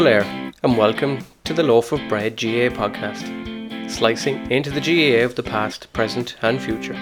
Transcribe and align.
Golair, 0.00 0.54
and 0.62 0.78
welcome 0.78 1.18
to 1.44 1.52
the 1.52 1.62
Loaf 1.62 1.92
of 1.92 2.00
Bread 2.08 2.34
GAA 2.34 2.70
podcast, 2.74 3.90
slicing 3.90 4.50
into 4.50 4.70
the 4.70 4.80
GAA 4.80 5.22
of 5.26 5.34
the 5.34 5.42
past, 5.42 5.92
present, 5.92 6.36
and 6.40 6.58
future. 6.58 6.94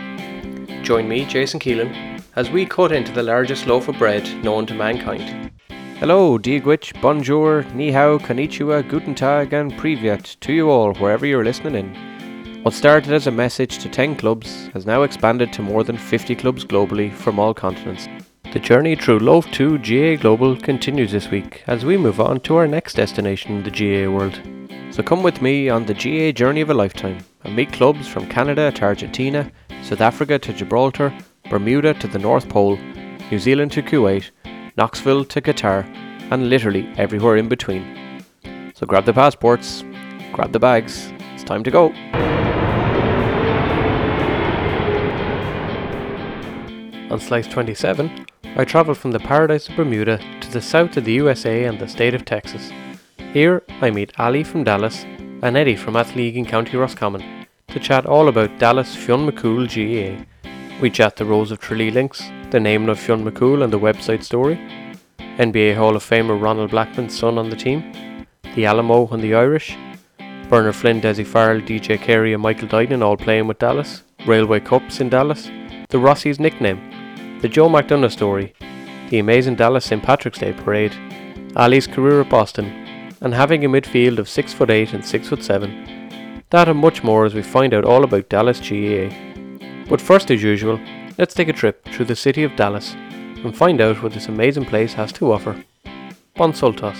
Join 0.83 1.09
me, 1.09 1.25
Jason 1.25 1.61
Keelan, 1.61 2.21
as 2.35 2.51
we 2.51 2.67
cut 2.67 2.91
into 2.91 3.13
the 3.13 3.23
largest 3.23 3.69
loaf 3.69 3.87
of 3.87 3.97
bread 3.99 4.25
known 4.43 4.67
to 4.67 4.75
mankind. 4.75 5.53
Hello, 6.01 6.39
Diegwich, 6.39 7.01
bonjour, 7.01 7.63
ni 7.73 7.93
hao, 7.93 8.19
konnichiwa, 8.19 8.83
guten 8.89 9.15
tag, 9.15 9.53
and 9.53 9.73
privyet 9.75 10.37
to 10.41 10.53
you 10.53 10.69
all, 10.69 10.93
wherever 10.95 11.25
you're 11.25 11.45
listening 11.45 11.77
in. 11.77 12.65
What 12.65 12.75
started 12.75 13.13
as 13.13 13.29
a 13.29 13.31
message 13.31 13.79
to 13.79 13.89
10 13.89 14.17
clubs 14.17 14.71
has 14.75 14.87
now 14.87 15.05
expanded 15.05 15.53
to 15.53 15.63
more 15.63 15.85
than 15.85 15.97
50 15.97 16.35
clubs 16.35 16.65
globally 16.65 17.13
from 17.13 17.39
all 17.39 17.55
continents. 17.55 18.09
The 18.51 18.61
journey 18.61 18.97
through 18.97 19.19
Loaf 19.19 19.51
2 19.51 19.77
GA 19.81 20.17
Global 20.17 20.57
continues 20.57 21.13
this 21.13 21.31
week 21.31 21.63
as 21.67 21.85
we 21.85 21.99
move 21.99 22.19
on 22.19 22.41
to 22.41 22.57
our 22.57 22.67
next 22.67 22.95
destination 22.95 23.59
in 23.59 23.63
the 23.63 23.71
GA 23.71 24.07
world. 24.07 24.41
So 24.91 25.03
come 25.03 25.23
with 25.23 25.43
me 25.43 25.69
on 25.69 25.85
the 25.85 25.93
GA 25.93 26.33
journey 26.33 26.63
of 26.63 26.71
a 26.71 26.75
lifetime 26.75 27.19
and 27.45 27.55
meet 27.55 27.75
clubs 27.75 28.09
from 28.09 28.27
Canada 28.27 28.73
to 28.73 28.85
Argentina, 28.85 29.53
South 29.83 30.01
Africa 30.01 30.39
to 30.39 30.55
Gibraltar, 30.55 31.13
Bermuda 31.51 31.93
to 31.95 32.09
the 32.09 32.19
North 32.19 32.49
Pole, 32.49 32.79
New 33.31 33.39
Zealand 33.39 33.71
to 33.73 33.83
Kuwait, 33.83 34.31
Knoxville 34.79 35.27
to 35.27 35.43
Qatar, 35.43 35.85
and 36.31 36.49
literally 36.49 36.91
everywhere 36.97 37.37
in 37.37 37.49
between. 37.51 38.25
So 38.75 38.87
grab 38.87 39.05
the 39.05 39.13
passports, 39.13 39.85
grab 40.33 40.53
the 40.53 40.59
bags, 40.59 41.13
it's 41.35 41.45
time 41.45 41.63
to 41.65 41.71
go. 41.71 41.93
On 47.11 47.21
Slice 47.21 47.47
27, 47.47 48.27
I 48.57 48.65
travelled 48.65 48.99
from 48.99 49.13
the 49.13 49.21
paradise 49.21 49.69
of 49.69 49.77
Bermuda 49.77 50.19
to 50.41 50.51
the 50.51 50.61
south 50.61 50.97
of 50.97 51.05
the 51.05 51.13
USA 51.13 51.65
and 51.65 51.79
the 51.79 51.89
state 51.89 52.15
of 52.15 52.25
Texas. 52.25 52.71
Here 53.33 53.63
I 53.81 53.91
meet 53.91 54.19
Ali 54.19 54.43
from 54.43 54.65
Dallas 54.65 55.05
and 55.43 55.57
Eddie 55.57 55.77
from 55.77 55.95
Athleague 55.95 56.37
in 56.37 56.47
County 56.47 56.77
Roscommon 56.77 57.47
to 57.69 57.79
chat 57.79 58.07
all 58.07 58.29
about 58.29 58.59
Dallas 58.59 58.97
Fionn 58.97 59.29
McCool 59.29 59.69
GAA. 59.69 60.25
We 60.81 60.91
chat 60.91 61.17
the 61.17 61.25
Rose 61.25 61.51
of 61.51 61.61
Tralee 61.61 61.91
links, 61.91 62.23
the 62.51 62.59
naming 62.59 62.89
of 62.89 62.99
Fionn 62.99 63.25
McCool 63.25 63.63
and 63.63 63.73
the 63.73 63.79
website 63.79 64.25
story, 64.25 64.57
NBA 65.19 65.77
Hall 65.77 65.95
of 65.95 66.03
Famer 66.03 66.41
Rolando 66.41 66.67
Blackman's 66.67 67.17
son 67.17 67.39
on 67.39 67.51
the 67.51 67.57
team, 67.57 68.27
the 68.55 68.67
Alamo 68.67 69.07
and 69.09 69.23
the 69.23 69.35
Irish, 69.35 69.77
Bernard 70.49 70.75
Flynn, 70.75 71.01
Dessie 71.01 71.27
Farrell, 71.27 71.61
DJ 71.61 72.01
Carey 72.01 72.33
and 72.33 72.43
Michael 72.43 72.69
Duignan 72.69 73.03
all 73.03 73.17
playing 73.17 73.47
with 73.47 73.59
Dallas, 73.59 74.03
Railway 74.27 74.61
Cups 74.61 75.01
in 75.01 75.11
Dallas, 75.11 75.51
the 75.91 75.99
Rossies 75.99 76.41
nickname, 76.41 76.81
the 77.41 77.49
Joe 77.49 77.69
McDonough 77.69 78.11
story, 78.11 78.53
the 79.11 79.21
amazing 79.21 79.55
Dallas 79.55 79.85
St. 79.85 80.03
Patrick's 80.03 80.41
Day 80.41 80.53
parade, 80.53 80.97
Ali's 81.55 81.87
career 81.87 82.21
at 82.21 82.29
Boston, 82.29 82.67
and 83.21 83.33
having 83.33 83.65
a 83.65 83.69
midfield 83.69 84.19
of 84.19 84.29
6 84.29 84.53
foot 84.53 84.71
8 84.71 84.93
and 84.93 85.05
6 85.05 85.29
foot 85.29 85.45
7. 85.45 86.43
That 86.51 86.69
and 86.69 86.79
much 86.79 87.05
more 87.05 87.25
as 87.25 87.35
we 87.35 87.43
find 87.43 87.75
out 87.75 87.85
all 87.85 88.03
about 88.03 88.29
Dallas 88.29 88.59
GAA. 88.59 89.11
But 89.89 90.01
first, 90.01 90.31
as 90.33 90.43
usual, 90.43 90.81
let's 91.17 91.35
take 91.35 91.49
a 91.49 91.53
trip 91.53 91.85
through 91.85 92.07
the 92.07 92.17
city 92.17 92.43
of 92.43 92.57
Dallas 92.57 92.95
and 92.95 93.57
find 93.57 93.81
out 93.81 94.03
what 94.03 94.13
this 94.13 94.27
amazing 94.27 94.65
place 94.65 94.95
has 94.95 95.13
to 95.13 95.33
offer. 95.33 95.63
Bon 96.35 96.53
Soltas. 96.53 96.97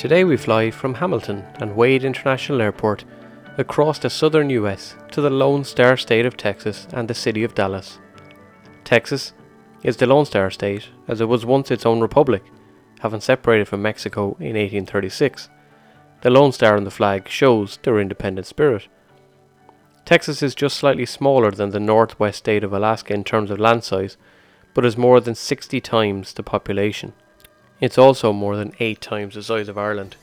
Today 0.00 0.24
we 0.24 0.38
fly 0.38 0.70
from 0.70 0.94
Hamilton 0.94 1.44
and 1.56 1.76
Wade 1.76 2.04
International 2.04 2.62
Airport 2.62 3.04
across 3.58 3.98
the 3.98 4.08
southern 4.08 4.48
US 4.48 4.96
to 5.10 5.20
the 5.20 5.28
Lone 5.28 5.62
Star 5.62 5.94
State 5.98 6.24
of 6.24 6.38
Texas 6.38 6.88
and 6.94 7.06
the 7.06 7.12
city 7.12 7.44
of 7.44 7.54
Dallas. 7.54 7.98
Texas 8.82 9.34
is 9.82 9.98
the 9.98 10.06
Lone 10.06 10.24
Star 10.24 10.50
State 10.50 10.88
as 11.06 11.20
it 11.20 11.28
was 11.28 11.44
once 11.44 11.70
its 11.70 11.84
own 11.84 12.00
republic, 12.00 12.42
having 13.00 13.20
separated 13.20 13.68
from 13.68 13.82
Mexico 13.82 14.38
in 14.40 14.56
1836. 14.56 15.50
The 16.22 16.30
Lone 16.30 16.52
Star 16.52 16.78
on 16.78 16.84
the 16.84 16.90
flag 16.90 17.28
shows 17.28 17.78
their 17.82 18.00
independent 18.00 18.46
spirit. 18.46 18.88
Texas 20.06 20.42
is 20.42 20.54
just 20.54 20.78
slightly 20.78 21.04
smaller 21.04 21.50
than 21.50 21.72
the 21.72 21.78
northwest 21.78 22.38
state 22.38 22.64
of 22.64 22.72
Alaska 22.72 23.12
in 23.12 23.22
terms 23.22 23.50
of 23.50 23.60
land 23.60 23.84
size, 23.84 24.16
but 24.72 24.86
is 24.86 24.96
more 24.96 25.20
than 25.20 25.34
60 25.34 25.78
times 25.82 26.32
the 26.32 26.42
population. 26.42 27.12
It's 27.80 27.96
also 27.96 28.32
more 28.32 28.56
than 28.56 28.74
8 28.78 29.00
times 29.00 29.34
the 29.34 29.42
size 29.42 29.68
of 29.68 29.78
Ireland. 29.78 30.16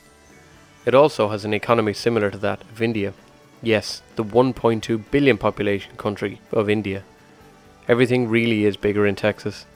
It 0.86 0.94
also 0.94 1.28
has 1.28 1.44
an 1.44 1.52
economy 1.52 1.92
similar 1.92 2.30
to 2.30 2.38
that 2.38 2.62
of 2.62 2.80
India. 2.80 3.12
Yes, 3.60 4.02
the 4.14 4.24
1.2 4.24 5.04
billion 5.10 5.36
population 5.36 5.96
country 5.96 6.40
of 6.52 6.70
India. 6.70 7.02
Everything 7.88 8.28
really 8.28 8.64
is 8.64 8.76
bigger 8.76 9.06
in 9.06 9.16
Texas. 9.16 9.66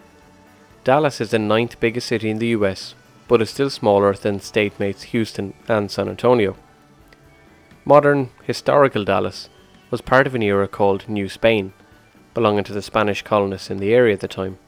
Dallas 0.84 1.20
is 1.20 1.30
the 1.30 1.38
ninth 1.38 1.80
biggest 1.80 2.06
city 2.06 2.30
in 2.30 2.38
the 2.38 2.48
US, 2.48 2.94
but 3.26 3.42
is 3.42 3.50
still 3.50 3.70
smaller 3.70 4.14
than 4.14 4.40
state 4.40 4.78
mates 4.78 5.02
Houston 5.04 5.54
and 5.66 5.90
San 5.90 6.08
Antonio. 6.08 6.56
Modern, 7.84 8.30
historical 8.44 9.04
Dallas 9.04 9.48
was 9.90 10.00
part 10.00 10.28
of 10.28 10.36
an 10.36 10.42
era 10.42 10.68
called 10.68 11.08
New 11.08 11.28
Spain, 11.28 11.72
belonging 12.32 12.64
to 12.64 12.72
the 12.72 12.82
Spanish 12.82 13.22
colonists 13.22 13.70
in 13.70 13.78
the 13.78 13.92
area 13.92 14.14
at 14.14 14.20
the 14.20 14.28
time. 14.28 14.58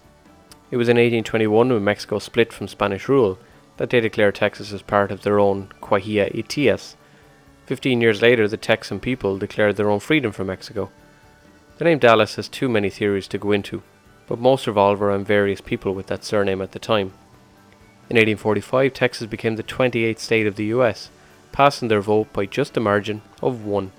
It 0.74 0.76
was 0.76 0.88
in 0.88 0.96
1821 0.96 1.72
when 1.72 1.84
Mexico 1.84 2.18
split 2.18 2.52
from 2.52 2.66
Spanish 2.66 3.08
rule 3.08 3.38
that 3.76 3.90
they 3.90 4.00
declared 4.00 4.34
Texas 4.34 4.72
as 4.72 4.82
part 4.82 5.12
of 5.12 5.22
their 5.22 5.38
own 5.38 5.68
Coahuila 5.80 6.34
y 6.34 6.42
Tejas. 6.42 6.96
Fifteen 7.64 8.00
years 8.00 8.20
later, 8.20 8.48
the 8.48 8.56
Texan 8.56 8.98
people 8.98 9.38
declared 9.38 9.76
their 9.76 9.88
own 9.88 10.00
freedom 10.00 10.32
from 10.32 10.48
Mexico. 10.48 10.90
The 11.78 11.84
name 11.84 12.00
Dallas 12.00 12.34
has 12.34 12.48
too 12.48 12.68
many 12.68 12.90
theories 12.90 13.28
to 13.28 13.38
go 13.38 13.52
into, 13.52 13.84
but 14.26 14.40
most 14.40 14.66
revolve 14.66 15.00
around 15.00 15.28
various 15.28 15.60
people 15.60 15.94
with 15.94 16.08
that 16.08 16.24
surname 16.24 16.60
at 16.60 16.72
the 16.72 16.80
time. 16.80 17.12
In 18.10 18.16
1845, 18.16 18.92
Texas 18.92 19.28
became 19.28 19.54
the 19.54 19.62
28th 19.62 20.18
state 20.18 20.48
of 20.48 20.56
the 20.56 20.72
US, 20.76 21.08
passing 21.52 21.86
their 21.86 22.00
vote 22.00 22.32
by 22.32 22.46
just 22.46 22.76
a 22.76 22.80
margin 22.80 23.22
of 23.40 23.64
one. 23.64 23.92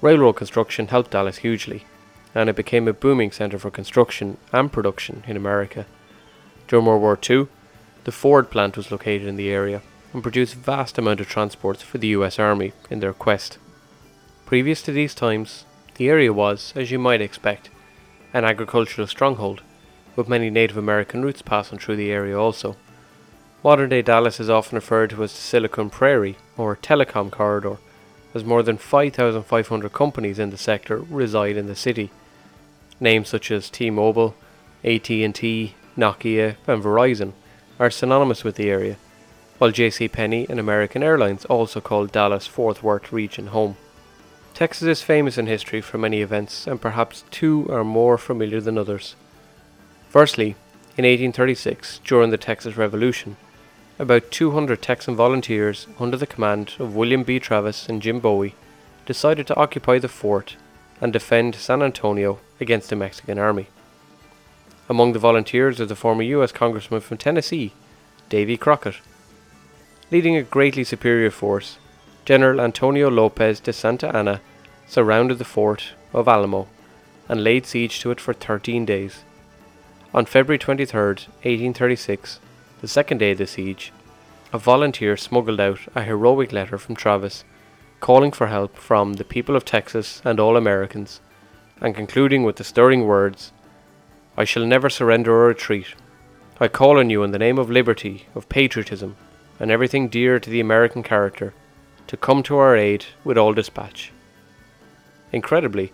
Railroad 0.00 0.32
construction 0.32 0.88
helped 0.88 1.12
Dallas 1.12 1.36
hugely, 1.36 1.84
and 2.38 2.48
it 2.48 2.54
became 2.54 2.86
a 2.86 2.92
booming 2.92 3.32
centre 3.32 3.58
for 3.58 3.68
construction 3.68 4.36
and 4.52 4.70
production 4.70 5.24
in 5.26 5.36
America. 5.36 5.86
During 6.68 6.86
World 6.86 7.02
War 7.02 7.18
II, 7.28 7.48
the 8.04 8.12
Ford 8.12 8.48
plant 8.48 8.76
was 8.76 8.92
located 8.92 9.26
in 9.26 9.34
the 9.34 9.50
area 9.50 9.82
and 10.12 10.22
produced 10.22 10.54
vast 10.54 10.98
amount 10.98 11.18
of 11.18 11.28
transports 11.28 11.82
for 11.82 11.98
the 11.98 12.14
US 12.18 12.38
Army 12.38 12.74
in 12.90 13.00
their 13.00 13.12
quest. 13.12 13.58
Previous 14.46 14.82
to 14.82 14.92
these 14.92 15.16
times, 15.16 15.64
the 15.96 16.08
area 16.08 16.32
was, 16.32 16.72
as 16.76 16.92
you 16.92 16.98
might 17.00 17.20
expect, 17.20 17.70
an 18.32 18.44
agricultural 18.44 19.08
stronghold, 19.08 19.62
with 20.14 20.28
many 20.28 20.48
Native 20.48 20.76
American 20.76 21.24
routes 21.24 21.42
passing 21.42 21.80
through 21.80 21.96
the 21.96 22.12
area 22.12 22.38
also. 22.38 22.76
Modern 23.64 23.88
day 23.88 24.00
Dallas 24.00 24.38
is 24.38 24.48
often 24.48 24.76
referred 24.76 25.10
to 25.10 25.24
as 25.24 25.32
the 25.32 25.40
Silicon 25.40 25.90
Prairie 25.90 26.36
or 26.56 26.76
Telecom 26.76 27.32
Corridor, 27.32 27.78
as 28.32 28.44
more 28.44 28.62
than 28.62 28.78
5,500 28.78 29.92
companies 29.92 30.38
in 30.38 30.50
the 30.50 30.56
sector 30.56 30.98
reside 30.98 31.56
in 31.56 31.66
the 31.66 31.74
city. 31.74 32.12
Names 33.00 33.28
such 33.28 33.50
as 33.50 33.70
T-Mobile, 33.70 34.34
AT&T, 34.84 35.74
Nokia, 35.96 36.56
and 36.66 36.82
Verizon 36.82 37.32
are 37.78 37.90
synonymous 37.90 38.44
with 38.44 38.56
the 38.56 38.70
area, 38.70 38.96
while 39.58 39.70
J.C. 39.70 40.08
Penney 40.08 40.46
and 40.48 40.58
American 40.58 41.02
Airlines 41.02 41.44
also 41.44 41.80
call 41.80 42.06
Dallas 42.06 42.46
Fort 42.46 42.82
Worth 42.82 43.12
region 43.12 43.48
home. 43.48 43.76
Texas 44.54 44.88
is 44.88 45.02
famous 45.02 45.38
in 45.38 45.46
history 45.46 45.80
for 45.80 45.98
many 45.98 46.20
events, 46.20 46.66
and 46.66 46.80
perhaps 46.80 47.24
two 47.30 47.68
are 47.70 47.84
more 47.84 48.18
familiar 48.18 48.60
than 48.60 48.76
others. 48.76 49.14
Firstly, 50.08 50.56
in 50.96 51.04
1836, 51.04 52.00
during 52.04 52.30
the 52.30 52.36
Texas 52.36 52.76
Revolution, 52.76 53.36
about 54.00 54.32
200 54.32 54.82
Texan 54.82 55.14
volunteers 55.14 55.86
under 56.00 56.16
the 56.16 56.26
command 56.26 56.74
of 56.78 56.96
William 56.96 57.22
B. 57.22 57.38
Travis 57.38 57.88
and 57.88 58.02
Jim 58.02 58.18
Bowie 58.18 58.56
decided 59.06 59.46
to 59.46 59.56
occupy 59.56 59.98
the 59.98 60.08
fort 60.08 60.56
and 61.00 61.12
defend 61.12 61.54
San 61.54 61.82
Antonio 61.82 62.40
against 62.60 62.90
the 62.90 62.96
Mexican 62.96 63.38
army. 63.38 63.68
Among 64.88 65.12
the 65.12 65.18
volunteers 65.18 65.78
was 65.78 65.88
the 65.88 65.96
former 65.96 66.22
U.S. 66.22 66.52
Congressman 66.52 67.00
from 67.00 67.18
Tennessee, 67.18 67.72
Davy 68.28 68.56
Crockett. 68.56 68.96
Leading 70.10 70.36
a 70.36 70.42
greatly 70.42 70.84
superior 70.84 71.30
force, 71.30 71.78
General 72.24 72.60
Antonio 72.60 73.10
Lopez 73.10 73.60
de 73.60 73.72
Santa 73.72 74.14
Anna 74.14 74.40
surrounded 74.86 75.38
the 75.38 75.44
fort 75.44 75.92
of 76.12 76.26
Alamo 76.26 76.66
and 77.28 77.44
laid 77.44 77.66
siege 77.66 78.00
to 78.00 78.10
it 78.10 78.20
for 78.20 78.32
13 78.32 78.86
days. 78.86 79.24
On 80.14 80.24
February 80.24 80.58
23, 80.58 81.00
1836, 81.00 82.40
the 82.80 82.88
second 82.88 83.18
day 83.18 83.32
of 83.32 83.38
the 83.38 83.46
siege, 83.46 83.92
a 84.52 84.58
volunteer 84.58 85.16
smuggled 85.16 85.60
out 85.60 85.80
a 85.94 86.02
heroic 86.02 86.52
letter 86.52 86.78
from 86.78 86.96
Travis 86.96 87.44
calling 88.00 88.32
for 88.32 88.46
help 88.46 88.76
from 88.76 89.14
the 89.14 89.24
people 89.24 89.56
of 89.56 89.64
Texas 89.64 90.22
and 90.24 90.40
all 90.40 90.56
Americans, 90.56 91.20
and 91.80 91.94
concluding 91.94 92.42
with 92.42 92.56
the 92.56 92.64
stirring 92.64 93.06
words, 93.06 93.52
I 94.36 94.44
shall 94.44 94.66
never 94.66 94.88
surrender 94.88 95.32
or 95.32 95.48
retreat. 95.48 95.88
I 96.60 96.68
call 96.68 96.98
on 96.98 97.10
you 97.10 97.22
in 97.22 97.30
the 97.30 97.38
name 97.38 97.58
of 97.58 97.70
liberty, 97.70 98.26
of 98.34 98.48
patriotism, 98.48 99.16
and 99.60 99.70
everything 99.70 100.08
dear 100.08 100.38
to 100.40 100.50
the 100.50 100.60
American 100.60 101.02
character, 101.02 101.54
to 102.06 102.16
come 102.16 102.42
to 102.44 102.56
our 102.56 102.76
aid 102.76 103.06
with 103.24 103.38
all 103.38 103.52
dispatch. 103.52 104.12
Incredibly, 105.32 105.92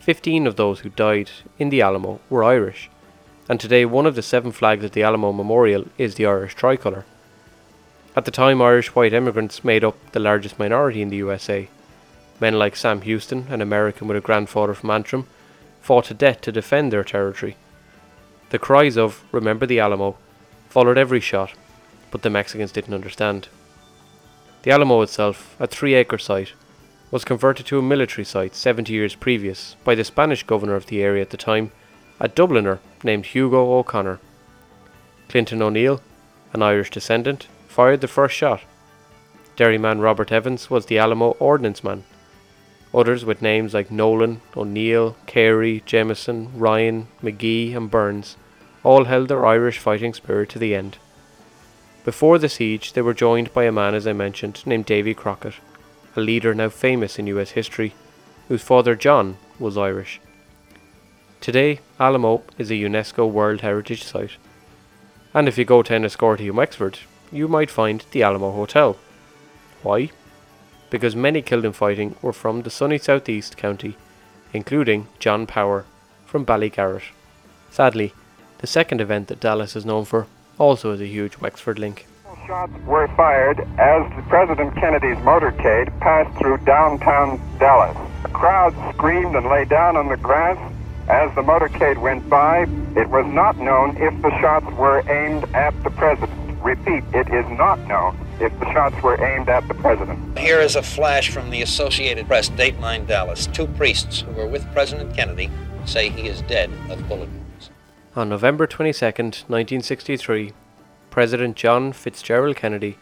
15 0.00 0.46
of 0.46 0.56
those 0.56 0.80
who 0.80 0.88
died 0.88 1.30
in 1.58 1.68
the 1.68 1.82
Alamo 1.82 2.20
were 2.30 2.42
Irish, 2.42 2.90
and 3.48 3.60
today 3.60 3.84
one 3.84 4.06
of 4.06 4.14
the 4.14 4.22
seven 4.22 4.52
flags 4.52 4.84
at 4.84 4.92
the 4.92 5.02
Alamo 5.02 5.32
Memorial 5.32 5.84
is 5.98 6.14
the 6.14 6.26
Irish 6.26 6.54
tricolour. 6.54 7.04
At 8.16 8.24
the 8.24 8.30
time, 8.30 8.60
Irish 8.62 8.94
white 8.94 9.12
immigrants 9.12 9.62
made 9.62 9.84
up 9.84 9.96
the 10.12 10.20
largest 10.20 10.58
minority 10.58 11.02
in 11.02 11.10
the 11.10 11.16
USA. 11.18 11.68
Men 12.40 12.58
like 12.58 12.74
Sam 12.74 13.02
Houston, 13.02 13.46
an 13.50 13.60
American 13.60 14.08
with 14.08 14.16
a 14.16 14.20
grandfather 14.20 14.74
from 14.74 14.90
Antrim, 14.90 15.26
fought 15.80 16.06
to 16.06 16.14
death 16.14 16.40
to 16.42 16.52
defend 16.52 16.92
their 16.92 17.04
territory. 17.04 17.56
The 18.48 18.58
cries 18.58 18.96
of 18.96 19.22
Remember 19.30 19.66
the 19.66 19.78
Alamo 19.78 20.16
followed 20.68 20.98
every 20.98 21.20
shot, 21.20 21.52
but 22.10 22.22
the 22.22 22.30
Mexicans 22.30 22.72
didn't 22.72 22.94
understand. 22.94 23.48
The 24.62 24.70
Alamo 24.70 25.02
itself, 25.02 25.56
a 25.58 25.66
three 25.66 25.94
acre 25.94 26.18
site, 26.18 26.52
was 27.10 27.24
converted 27.24 27.66
to 27.66 27.78
a 27.78 27.82
military 27.82 28.24
site 28.24 28.54
70 28.54 28.92
years 28.92 29.14
previous 29.14 29.76
by 29.84 29.94
the 29.94 30.04
Spanish 30.04 30.42
governor 30.42 30.76
of 30.76 30.86
the 30.86 31.02
area 31.02 31.22
at 31.22 31.30
the 31.30 31.36
time, 31.36 31.72
a 32.20 32.28
Dubliner 32.28 32.78
named 33.02 33.26
Hugo 33.26 33.72
O'Connor. 33.72 34.20
Clinton 35.28 35.62
O'Neill, 35.62 36.00
an 36.52 36.62
Irish 36.62 36.90
descendant, 36.90 37.46
fired 37.68 38.00
the 38.00 38.08
first 38.08 38.34
shot. 38.34 38.62
Dairyman 39.56 40.00
Robert 40.00 40.32
Evans 40.32 40.70
was 40.70 40.86
the 40.86 40.98
Alamo 40.98 41.30
ordnance 41.38 41.82
man. 41.82 42.04
Others 42.92 43.24
with 43.24 43.40
names 43.40 43.72
like 43.72 43.90
Nolan, 43.90 44.40
O'Neill, 44.56 45.16
Carey, 45.26 45.82
Jamison, 45.86 46.50
Ryan, 46.58 47.06
McGee, 47.22 47.76
and 47.76 47.90
Burns 47.90 48.36
all 48.82 49.04
held 49.04 49.28
their 49.28 49.46
Irish 49.46 49.78
fighting 49.78 50.14
spirit 50.14 50.48
to 50.50 50.58
the 50.58 50.74
end. 50.74 50.98
Before 52.04 52.38
the 52.38 52.48
siege, 52.48 52.94
they 52.94 53.02
were 53.02 53.14
joined 53.14 53.52
by 53.52 53.64
a 53.64 53.72
man, 53.72 53.94
as 53.94 54.06
I 54.06 54.12
mentioned, 54.12 54.66
named 54.66 54.86
Davy 54.86 55.14
Crockett, 55.14 55.54
a 56.16 56.20
leader 56.20 56.54
now 56.54 56.68
famous 56.70 57.18
in 57.18 57.26
US 57.28 57.50
history, 57.50 57.94
whose 58.48 58.62
father 58.62 58.96
John 58.96 59.36
was 59.58 59.78
Irish. 59.78 60.20
Today, 61.40 61.80
Alamo 61.98 62.42
is 62.58 62.70
a 62.70 62.74
UNESCO 62.74 63.30
World 63.30 63.60
Heritage 63.60 64.02
Site. 64.02 64.32
And 65.32 65.46
if 65.46 65.56
you 65.56 65.64
go 65.64 65.82
to 65.82 65.92
Enniscorthy 65.92 66.48
in 66.48 66.56
Wexford, 66.56 66.98
you 67.30 67.46
might 67.46 67.70
find 67.70 68.04
the 68.10 68.22
Alamo 68.22 68.50
Hotel. 68.50 68.96
Why? 69.82 70.10
Because 70.90 71.14
many 71.14 71.40
killed 71.40 71.64
in 71.64 71.72
fighting 71.72 72.16
were 72.20 72.32
from 72.32 72.62
the 72.62 72.70
sunny 72.70 72.98
southeast 72.98 73.56
county, 73.56 73.96
including 74.52 75.06
John 75.20 75.46
Power 75.46 75.84
from 76.26 76.44
Ballygarrett. 76.44 77.12
Sadly, 77.70 78.12
the 78.58 78.66
second 78.66 79.00
event 79.00 79.28
that 79.28 79.40
Dallas 79.40 79.76
is 79.76 79.86
known 79.86 80.04
for 80.04 80.26
also 80.58 80.90
has 80.90 81.00
a 81.00 81.06
huge 81.06 81.38
Wexford 81.38 81.78
link. 81.78 82.06
Shots 82.46 82.72
were 82.84 83.06
fired 83.16 83.60
as 83.78 84.24
President 84.28 84.74
Kennedy's 84.74 85.16
motorcade 85.18 85.88
passed 86.00 86.36
through 86.38 86.58
downtown 86.58 87.40
Dallas. 87.60 87.96
A 88.24 88.28
crowd 88.28 88.74
screamed 88.94 89.36
and 89.36 89.46
lay 89.46 89.64
down 89.64 89.96
on 89.96 90.08
the 90.08 90.16
grass 90.16 90.58
as 91.08 91.32
the 91.36 91.42
motorcade 91.42 91.98
went 91.98 92.28
by. 92.28 92.62
It 92.96 93.08
was 93.08 93.26
not 93.26 93.56
known 93.58 93.96
if 93.98 94.20
the 94.22 94.30
shots 94.40 94.66
were 94.76 95.08
aimed 95.08 95.44
at 95.54 95.72
the 95.84 95.90
president. 95.90 96.38
Repeat, 96.62 97.04
it 97.14 97.28
is 97.32 97.46
not 97.56 97.78
known 97.86 98.16
if 98.40 98.58
the 98.58 98.72
shots 98.72 99.00
were 99.02 99.22
aimed 99.22 99.48
at 99.48 99.66
the 99.68 99.74
president. 99.74 100.38
Here 100.38 100.60
is 100.60 100.74
a 100.74 100.82
flash 100.82 101.30
from 101.30 101.50
the 101.50 101.62
Associated 101.62 102.26
Press, 102.26 102.48
Dateline 102.48 103.06
Dallas. 103.06 103.46
Two 103.46 103.66
priests 103.66 104.20
who 104.20 104.32
were 104.32 104.46
with 104.46 104.64
President 104.72 105.14
Kennedy 105.14 105.50
say 105.84 106.08
he 106.08 106.26
is 106.26 106.42
dead 106.42 106.70
of 106.88 107.06
bullet 107.08 107.28
wounds. 107.28 107.70
On 108.16 108.28
November 108.28 108.66
22, 108.66 109.04
1963, 109.04 110.52
President 111.10 111.56
John 111.56 111.92
Fitzgerald 111.92 112.56
Kennedy 112.56 112.96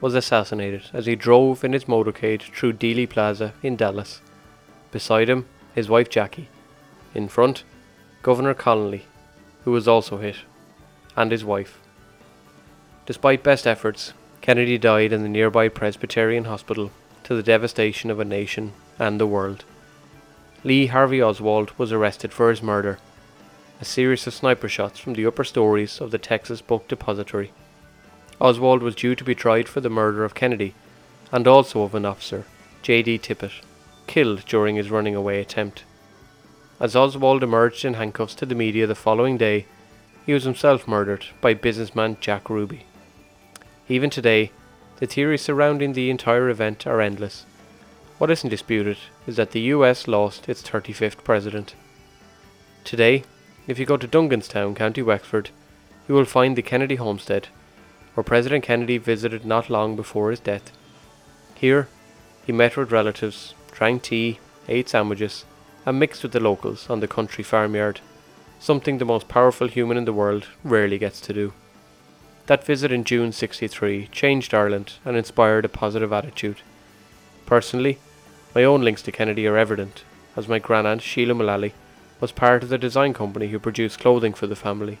was 0.00 0.14
assassinated 0.14 0.84
as 0.92 1.06
he 1.06 1.16
drove 1.16 1.64
in 1.64 1.72
his 1.72 1.84
motorcade 1.84 2.42
through 2.42 2.72
Dealey 2.72 3.08
Plaza 3.08 3.52
in 3.62 3.76
Dallas. 3.76 4.20
Beside 4.90 5.28
him, 5.28 5.46
his 5.74 5.88
wife 5.88 6.08
Jackie. 6.08 6.48
In 7.14 7.28
front, 7.28 7.64
Governor 8.22 8.54
Connolly, 8.54 9.06
who 9.64 9.72
was 9.72 9.88
also 9.88 10.18
hit, 10.18 10.36
and 11.16 11.32
his 11.32 11.44
wife. 11.44 11.78
Despite 13.06 13.42
best 13.42 13.66
efforts, 13.66 14.12
Kennedy 14.40 14.78
died 14.78 15.12
in 15.12 15.22
the 15.22 15.28
nearby 15.28 15.68
Presbyterian 15.68 16.44
Hospital 16.44 16.90
to 17.24 17.34
the 17.34 17.42
devastation 17.42 18.10
of 18.10 18.20
a 18.20 18.24
nation 18.24 18.72
and 18.98 19.20
the 19.20 19.26
world. 19.26 19.64
Lee 20.64 20.86
Harvey 20.86 21.22
Oswald 21.22 21.72
was 21.78 21.92
arrested 21.92 22.32
for 22.32 22.50
his 22.50 22.62
murder 22.62 22.98
a 23.80 23.84
series 23.84 24.26
of 24.26 24.34
sniper 24.34 24.68
shots 24.68 24.98
from 24.98 25.14
the 25.14 25.24
upper 25.24 25.44
stories 25.44 26.00
of 26.00 26.10
the 26.10 26.18
Texas 26.18 26.60
Book 26.60 26.88
Depository. 26.88 27.52
Oswald 28.40 28.82
was 28.82 28.96
due 28.96 29.14
to 29.14 29.22
be 29.22 29.36
tried 29.36 29.68
for 29.68 29.80
the 29.80 29.90
murder 29.90 30.24
of 30.24 30.34
Kennedy 30.34 30.74
and 31.30 31.46
also 31.46 31.82
of 31.82 31.94
an 31.94 32.04
officer, 32.04 32.44
J.D. 32.82 33.20
Tippit, 33.20 33.52
killed 34.08 34.44
during 34.46 34.74
his 34.74 34.90
running 34.90 35.14
away 35.14 35.40
attempt. 35.40 35.84
As 36.80 36.96
Oswald 36.96 37.42
emerged 37.42 37.84
in 37.84 37.94
handcuffs 37.94 38.34
to 38.36 38.46
the 38.46 38.54
media 38.54 38.86
the 38.86 38.94
following 38.94 39.36
day, 39.36 39.66
he 40.26 40.32
was 40.32 40.44
himself 40.44 40.88
murdered 40.88 41.26
by 41.40 41.54
businessman 41.54 42.16
Jack 42.20 42.50
Ruby. 42.50 42.84
Even 43.90 44.10
today, 44.10 44.52
the 44.98 45.06
theories 45.06 45.40
surrounding 45.40 45.94
the 45.94 46.10
entire 46.10 46.50
event 46.50 46.86
are 46.86 47.00
endless. 47.00 47.46
What 48.18 48.30
isn't 48.30 48.50
disputed 48.50 48.98
is 49.26 49.36
that 49.36 49.52
the 49.52 49.60
US 49.72 50.06
lost 50.06 50.48
its 50.48 50.62
35th 50.62 51.24
president. 51.24 51.74
Today, 52.84 53.24
if 53.66 53.78
you 53.78 53.86
go 53.86 53.96
to 53.96 54.06
Dunganstown, 54.06 54.74
County 54.74 55.00
Wexford, 55.00 55.50
you 56.06 56.14
will 56.14 56.26
find 56.26 56.54
the 56.54 56.62
Kennedy 56.62 56.96
homestead, 56.96 57.48
where 58.12 58.24
President 58.24 58.64
Kennedy 58.64 58.98
visited 58.98 59.46
not 59.46 59.70
long 59.70 59.96
before 59.96 60.30
his 60.30 60.40
death. 60.40 60.70
Here, 61.54 61.88
he 62.44 62.52
met 62.52 62.76
with 62.76 62.92
relatives, 62.92 63.54
drank 63.72 64.02
tea, 64.02 64.38
ate 64.68 64.88
sandwiches, 64.88 65.46
and 65.86 65.98
mixed 65.98 66.22
with 66.22 66.32
the 66.32 66.40
locals 66.40 66.90
on 66.90 67.00
the 67.00 67.08
country 67.08 67.44
farmyard, 67.44 68.00
something 68.58 68.98
the 68.98 69.04
most 69.06 69.28
powerful 69.28 69.68
human 69.68 69.96
in 69.96 70.04
the 70.04 70.12
world 70.12 70.46
rarely 70.62 70.98
gets 70.98 71.20
to 71.22 71.32
do. 71.32 71.52
That 72.48 72.64
visit 72.64 72.90
in 72.90 73.04
June 73.04 73.32
63 73.32 74.08
changed 74.10 74.54
Ireland 74.54 74.94
and 75.04 75.18
inspired 75.18 75.66
a 75.66 75.68
positive 75.68 76.14
attitude. 76.14 76.62
Personally, 77.44 77.98
my 78.54 78.64
own 78.64 78.80
links 78.80 79.02
to 79.02 79.12
Kennedy 79.12 79.46
are 79.46 79.58
evident, 79.58 80.02
as 80.34 80.48
my 80.48 80.58
grandaunt 80.58 81.02
Sheila 81.02 81.34
Mullally 81.34 81.74
was 82.20 82.32
part 82.32 82.62
of 82.62 82.70
the 82.70 82.78
design 82.78 83.12
company 83.12 83.48
who 83.48 83.58
produced 83.58 84.00
clothing 84.00 84.32
for 84.32 84.46
the 84.46 84.56
family. 84.56 84.98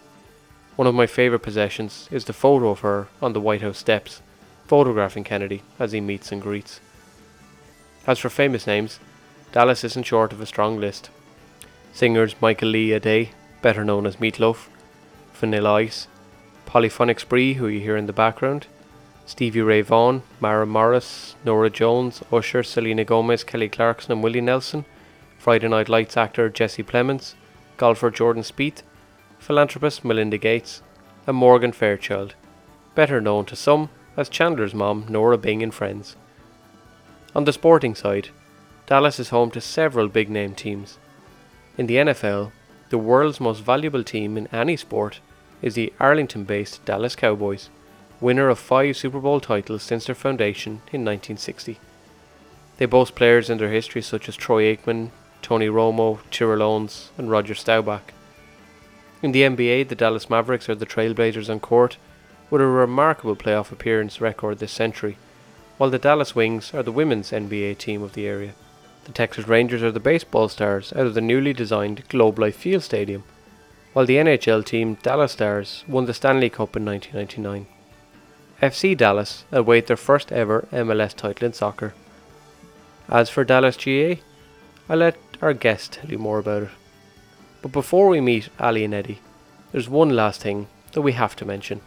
One 0.76 0.86
of 0.86 0.94
my 0.94 1.06
favourite 1.06 1.42
possessions 1.42 2.06
is 2.10 2.26
the 2.26 2.34
photo 2.34 2.68
of 2.68 2.80
her 2.80 3.08
on 3.22 3.32
the 3.32 3.40
White 3.40 3.62
House 3.62 3.78
steps, 3.78 4.20
photographing 4.66 5.24
Kennedy 5.24 5.62
as 5.78 5.92
he 5.92 6.02
meets 6.02 6.30
and 6.30 6.42
greets. 6.42 6.80
As 8.06 8.18
for 8.18 8.28
famous 8.28 8.66
names, 8.66 9.00
Dallas 9.52 9.84
isn't 9.84 10.04
short 10.04 10.34
of 10.34 10.42
a 10.42 10.46
strong 10.46 10.78
list. 10.78 11.08
Singers 11.94 12.34
Michael 12.42 12.68
Lee 12.68 12.90
Aday, 12.90 13.30
better 13.62 13.84
known 13.84 14.04
as 14.04 14.16
Meatloaf, 14.16 14.68
Vanilla 15.32 15.72
Ice, 15.76 16.08
Polyphonic 16.68 17.18
Spree, 17.18 17.54
who 17.54 17.66
you 17.66 17.80
hear 17.80 17.96
in 17.96 18.06
the 18.06 18.12
background, 18.12 18.66
Stevie 19.26 19.62
Ray 19.62 19.82
Vaughan, 19.82 20.22
Maren 20.40 20.68
Morris, 20.68 21.34
Norah 21.44 21.70
Jones, 21.70 22.22
Usher, 22.30 22.62
Selena 22.62 23.04
Gomez, 23.04 23.42
Kelly 23.42 23.68
Clarkson, 23.68 24.12
and 24.12 24.22
Willie 24.22 24.40
Nelson– 24.40 24.84
Friday 25.38 25.68
Night 25.68 25.88
Lights 25.88 26.16
actor 26.16 26.48
Jesse 26.48 26.82
Plemons, 26.82 27.34
golfer 27.76 28.10
Jordan 28.10 28.42
Spieth, 28.42 28.82
philanthropist 29.38 30.04
Melinda 30.04 30.36
Gates, 30.36 30.82
and 31.28 31.36
Morgan 31.36 31.70
Fairchild, 31.70 32.34
better 32.96 33.20
known 33.20 33.44
to 33.46 33.54
some 33.54 33.88
as 34.16 34.28
Chandler's 34.28 34.74
mom 34.74 35.06
Nora 35.08 35.38
Bing 35.38 35.62
and 35.62 35.72
friends. 35.72 36.16
On 37.36 37.44
the 37.44 37.52
sporting 37.52 37.94
side, 37.94 38.30
Dallas 38.86 39.20
is 39.20 39.28
home 39.28 39.52
to 39.52 39.60
several 39.60 40.08
big 40.08 40.28
name 40.28 40.54
teams. 40.56 40.98
In 41.78 41.86
the 41.86 41.96
NFL, 41.96 42.50
the 42.90 42.98
world's 42.98 43.40
most 43.40 43.60
valuable 43.60 44.02
team 44.02 44.36
in 44.36 44.48
any 44.48 44.76
sport 44.76 45.20
is 45.62 45.74
the 45.74 45.92
Arlington 45.98 46.44
based 46.44 46.84
Dallas 46.84 47.16
Cowboys, 47.16 47.68
winner 48.20 48.48
of 48.48 48.58
five 48.58 48.96
Super 48.96 49.20
Bowl 49.20 49.40
titles 49.40 49.82
since 49.82 50.06
their 50.06 50.14
foundation 50.14 50.82
in 50.92 51.04
1960. 51.04 51.78
They 52.78 52.86
boast 52.86 53.14
players 53.14 53.50
in 53.50 53.58
their 53.58 53.70
history 53.70 54.02
such 54.02 54.28
as 54.28 54.36
Troy 54.36 54.74
Aikman, 54.74 55.10
Tony 55.42 55.68
Romo, 55.68 56.20
Terrell 56.30 56.62
Owens, 56.62 57.10
and 57.18 57.30
Roger 57.30 57.54
Staubach. 57.54 58.12
In 59.22 59.32
the 59.32 59.42
NBA, 59.42 59.88
the 59.88 59.96
Dallas 59.96 60.30
Mavericks 60.30 60.68
are 60.68 60.76
the 60.76 60.86
trailblazers 60.86 61.50
on 61.50 61.58
court, 61.58 61.96
with 62.50 62.62
a 62.62 62.66
remarkable 62.66 63.36
playoff 63.36 63.72
appearance 63.72 64.20
record 64.20 64.58
this 64.58 64.72
century, 64.72 65.16
while 65.76 65.90
the 65.90 65.98
Dallas 65.98 66.34
Wings 66.34 66.72
are 66.72 66.82
the 66.82 66.92
women's 66.92 67.32
NBA 67.32 67.78
team 67.78 68.02
of 68.02 68.12
the 68.12 68.26
area. 68.26 68.54
The 69.04 69.12
Texas 69.12 69.48
Rangers 69.48 69.82
are 69.82 69.90
the 69.90 70.00
baseball 70.00 70.48
stars 70.48 70.92
out 70.92 71.06
of 71.06 71.14
the 71.14 71.20
newly 71.20 71.52
designed 71.52 72.08
Globe 72.08 72.38
Life 72.38 72.56
Field 72.56 72.82
Stadium, 72.82 73.24
while 73.98 74.06
the 74.06 74.14
NHL 74.14 74.64
team 74.64 74.94
Dallas 75.02 75.32
Stars 75.32 75.82
won 75.88 76.06
the 76.06 76.14
Stanley 76.14 76.48
Cup 76.48 76.76
in 76.76 76.84
1999. 76.84 77.66
FC 78.62 78.96
Dallas 78.96 79.42
await 79.50 79.88
their 79.88 79.96
first 79.96 80.30
ever 80.30 80.68
MLS 80.70 81.12
title 81.14 81.46
in 81.46 81.52
soccer. 81.52 81.94
As 83.08 83.28
for 83.28 83.42
Dallas 83.42 83.76
GA, 83.76 84.20
I'll 84.88 84.98
let 84.98 85.16
our 85.42 85.52
guest 85.52 85.94
tell 85.94 86.08
you 86.08 86.16
more 86.16 86.38
about 86.38 86.62
it. 86.62 86.68
But 87.60 87.72
before 87.72 88.06
we 88.06 88.20
meet 88.20 88.50
Ali 88.60 88.84
and 88.84 88.94
Eddie, 88.94 89.18
there's 89.72 89.88
one 89.88 90.10
last 90.10 90.42
thing 90.42 90.68
that 90.92 91.02
we 91.02 91.14
have 91.14 91.34
to 91.34 91.44
mention. 91.44 91.80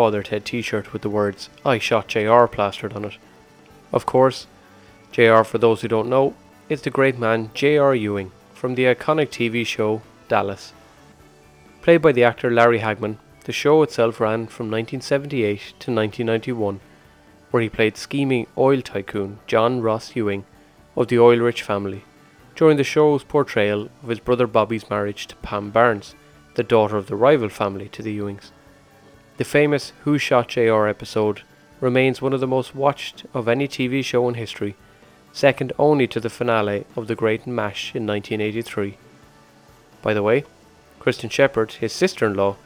Father 0.00 0.22
Ted 0.22 0.46
t-shirt 0.46 0.94
with 0.94 1.02
the 1.02 1.10
words 1.10 1.50
I 1.62 1.78
shot 1.78 2.08
JR 2.08 2.46
plastered 2.46 2.94
on 2.94 3.04
it. 3.04 3.18
Of 3.92 4.06
course, 4.06 4.46
JR 5.12 5.42
for 5.42 5.58
those 5.58 5.82
who 5.82 5.88
don't 5.88 6.08
know, 6.08 6.32
is 6.70 6.80
the 6.80 6.88
great 6.88 7.18
man 7.18 7.50
J.R. 7.52 7.94
Ewing 7.94 8.32
from 8.54 8.76
the 8.76 8.84
iconic 8.84 9.28
TV 9.28 9.66
show 9.66 10.00
Dallas. 10.26 10.72
Played 11.82 12.00
by 12.00 12.12
the 12.12 12.24
actor 12.24 12.50
Larry 12.50 12.78
Hagman, 12.78 13.18
the 13.44 13.52
show 13.52 13.82
itself 13.82 14.20
ran 14.20 14.46
from 14.46 14.70
1978 14.70 15.58
to 15.58 15.92
1991, 15.92 16.80
where 17.50 17.62
he 17.62 17.68
played 17.68 17.98
scheming 17.98 18.46
oil 18.56 18.80
tycoon 18.80 19.38
John 19.46 19.82
Ross 19.82 20.16
Ewing 20.16 20.46
of 20.96 21.08
the 21.08 21.18
oil 21.18 21.40
rich 21.40 21.62
family 21.62 22.04
during 22.56 22.78
the 22.78 22.84
show's 22.84 23.22
portrayal 23.22 23.90
of 24.02 24.08
his 24.08 24.20
brother 24.20 24.46
Bobby's 24.46 24.88
marriage 24.88 25.26
to 25.26 25.36
Pam 25.36 25.70
Barnes, 25.70 26.14
the 26.54 26.62
daughter 26.62 26.96
of 26.96 27.08
the 27.08 27.16
rival 27.16 27.50
family 27.50 27.90
to 27.90 28.02
the 28.02 28.18
Ewings. 28.18 28.50
The 29.40 29.44
famous 29.46 29.94
Who 30.04 30.18
Shot 30.18 30.48
JR 30.48 30.86
episode 30.86 31.44
remains 31.80 32.20
one 32.20 32.34
of 32.34 32.40
the 32.40 32.46
most 32.46 32.74
watched 32.74 33.24
of 33.32 33.48
any 33.48 33.66
TV 33.66 34.04
show 34.04 34.28
in 34.28 34.34
history, 34.34 34.76
second 35.32 35.72
only 35.78 36.06
to 36.08 36.20
the 36.20 36.28
finale 36.28 36.84
of 36.94 37.06
The 37.06 37.14
Great 37.14 37.46
MASH 37.46 37.94
in 37.94 38.06
1983. 38.06 38.98
By 40.02 40.12
the 40.12 40.22
way, 40.22 40.44
Kristin 41.00 41.30
Shepard, 41.30 41.72
his 41.72 41.94
sister 41.94 42.26
in 42.26 42.34
law, 42.34 42.56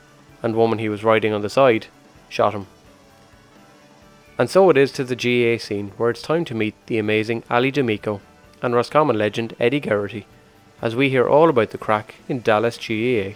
and 0.42 0.56
woman 0.56 0.80
he 0.80 0.88
was 0.88 1.04
riding 1.04 1.32
on 1.32 1.42
the 1.42 1.48
side, 1.48 1.86
shot 2.28 2.54
him. 2.54 2.66
And 4.36 4.50
so 4.50 4.68
it 4.68 4.76
is 4.76 4.90
to 4.94 5.04
the 5.04 5.14
GAA 5.14 5.62
scene 5.62 5.92
where 5.96 6.10
it's 6.10 6.22
time 6.22 6.44
to 6.46 6.56
meet 6.56 6.74
the 6.86 6.98
amazing 6.98 7.44
Ali 7.48 7.70
D'Amico 7.70 8.20
and 8.62 8.74
Roscommon 8.74 9.16
legend 9.16 9.54
Eddie 9.60 9.78
Geraghty 9.78 10.26
as 10.82 10.96
we 10.96 11.08
hear 11.08 11.28
all 11.28 11.48
about 11.48 11.70
the 11.70 11.78
crack 11.78 12.16
in 12.28 12.40
Dallas 12.40 12.76
GAA. 12.78 13.34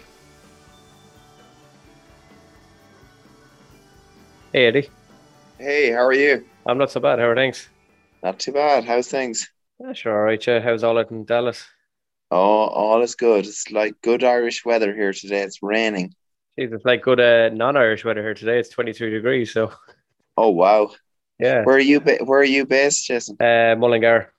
Hey 4.53 4.67
Eddie, 4.67 4.89
Hey, 5.57 5.91
how 5.91 6.05
are 6.05 6.13
you? 6.13 6.45
I'm 6.65 6.77
not 6.77 6.91
so 6.91 6.99
bad. 7.01 7.19
How 7.19 7.25
are 7.25 7.35
things? 7.35 7.69
Not 8.23 8.39
too 8.39 8.53
bad. 8.53 8.85
How's 8.85 9.09
things? 9.09 9.49
Yeah, 9.79 9.93
sure, 9.93 10.13
alright. 10.17 10.45
Yeah. 10.47 10.59
How's 10.61 10.83
all 10.83 10.97
out 10.97 11.11
in 11.11 11.25
Dallas? 11.25 11.65
Oh, 12.31 12.37
all 12.67 13.01
is 13.03 13.15
good. 13.15 13.45
It's 13.45 13.69
like 13.71 14.01
good 14.01 14.23
Irish 14.23 14.65
weather 14.65 14.93
here 14.95 15.13
today. 15.13 15.41
It's 15.41 15.61
raining. 15.61 16.13
Jeez, 16.59 16.73
it's 16.73 16.85
like 16.85 17.01
good 17.03 17.19
uh, 17.19 17.49
non-Irish 17.49 18.03
weather 18.03 18.21
here 18.21 18.33
today. 18.33 18.59
It's 18.59 18.69
23 18.69 19.09
degrees, 19.11 19.53
so 19.53 19.71
Oh 20.37 20.49
wow. 20.49 20.91
yeah. 21.39 21.63
Where 21.63 21.75
are 21.75 21.79
you? 21.79 22.01
Ba- 22.01 22.23
where 22.25 22.39
are 22.41 22.43
you 22.43 22.65
based, 22.65 23.05
Jason? 23.07 23.37
Uh, 23.39 23.75
Mullingar. 23.77 24.33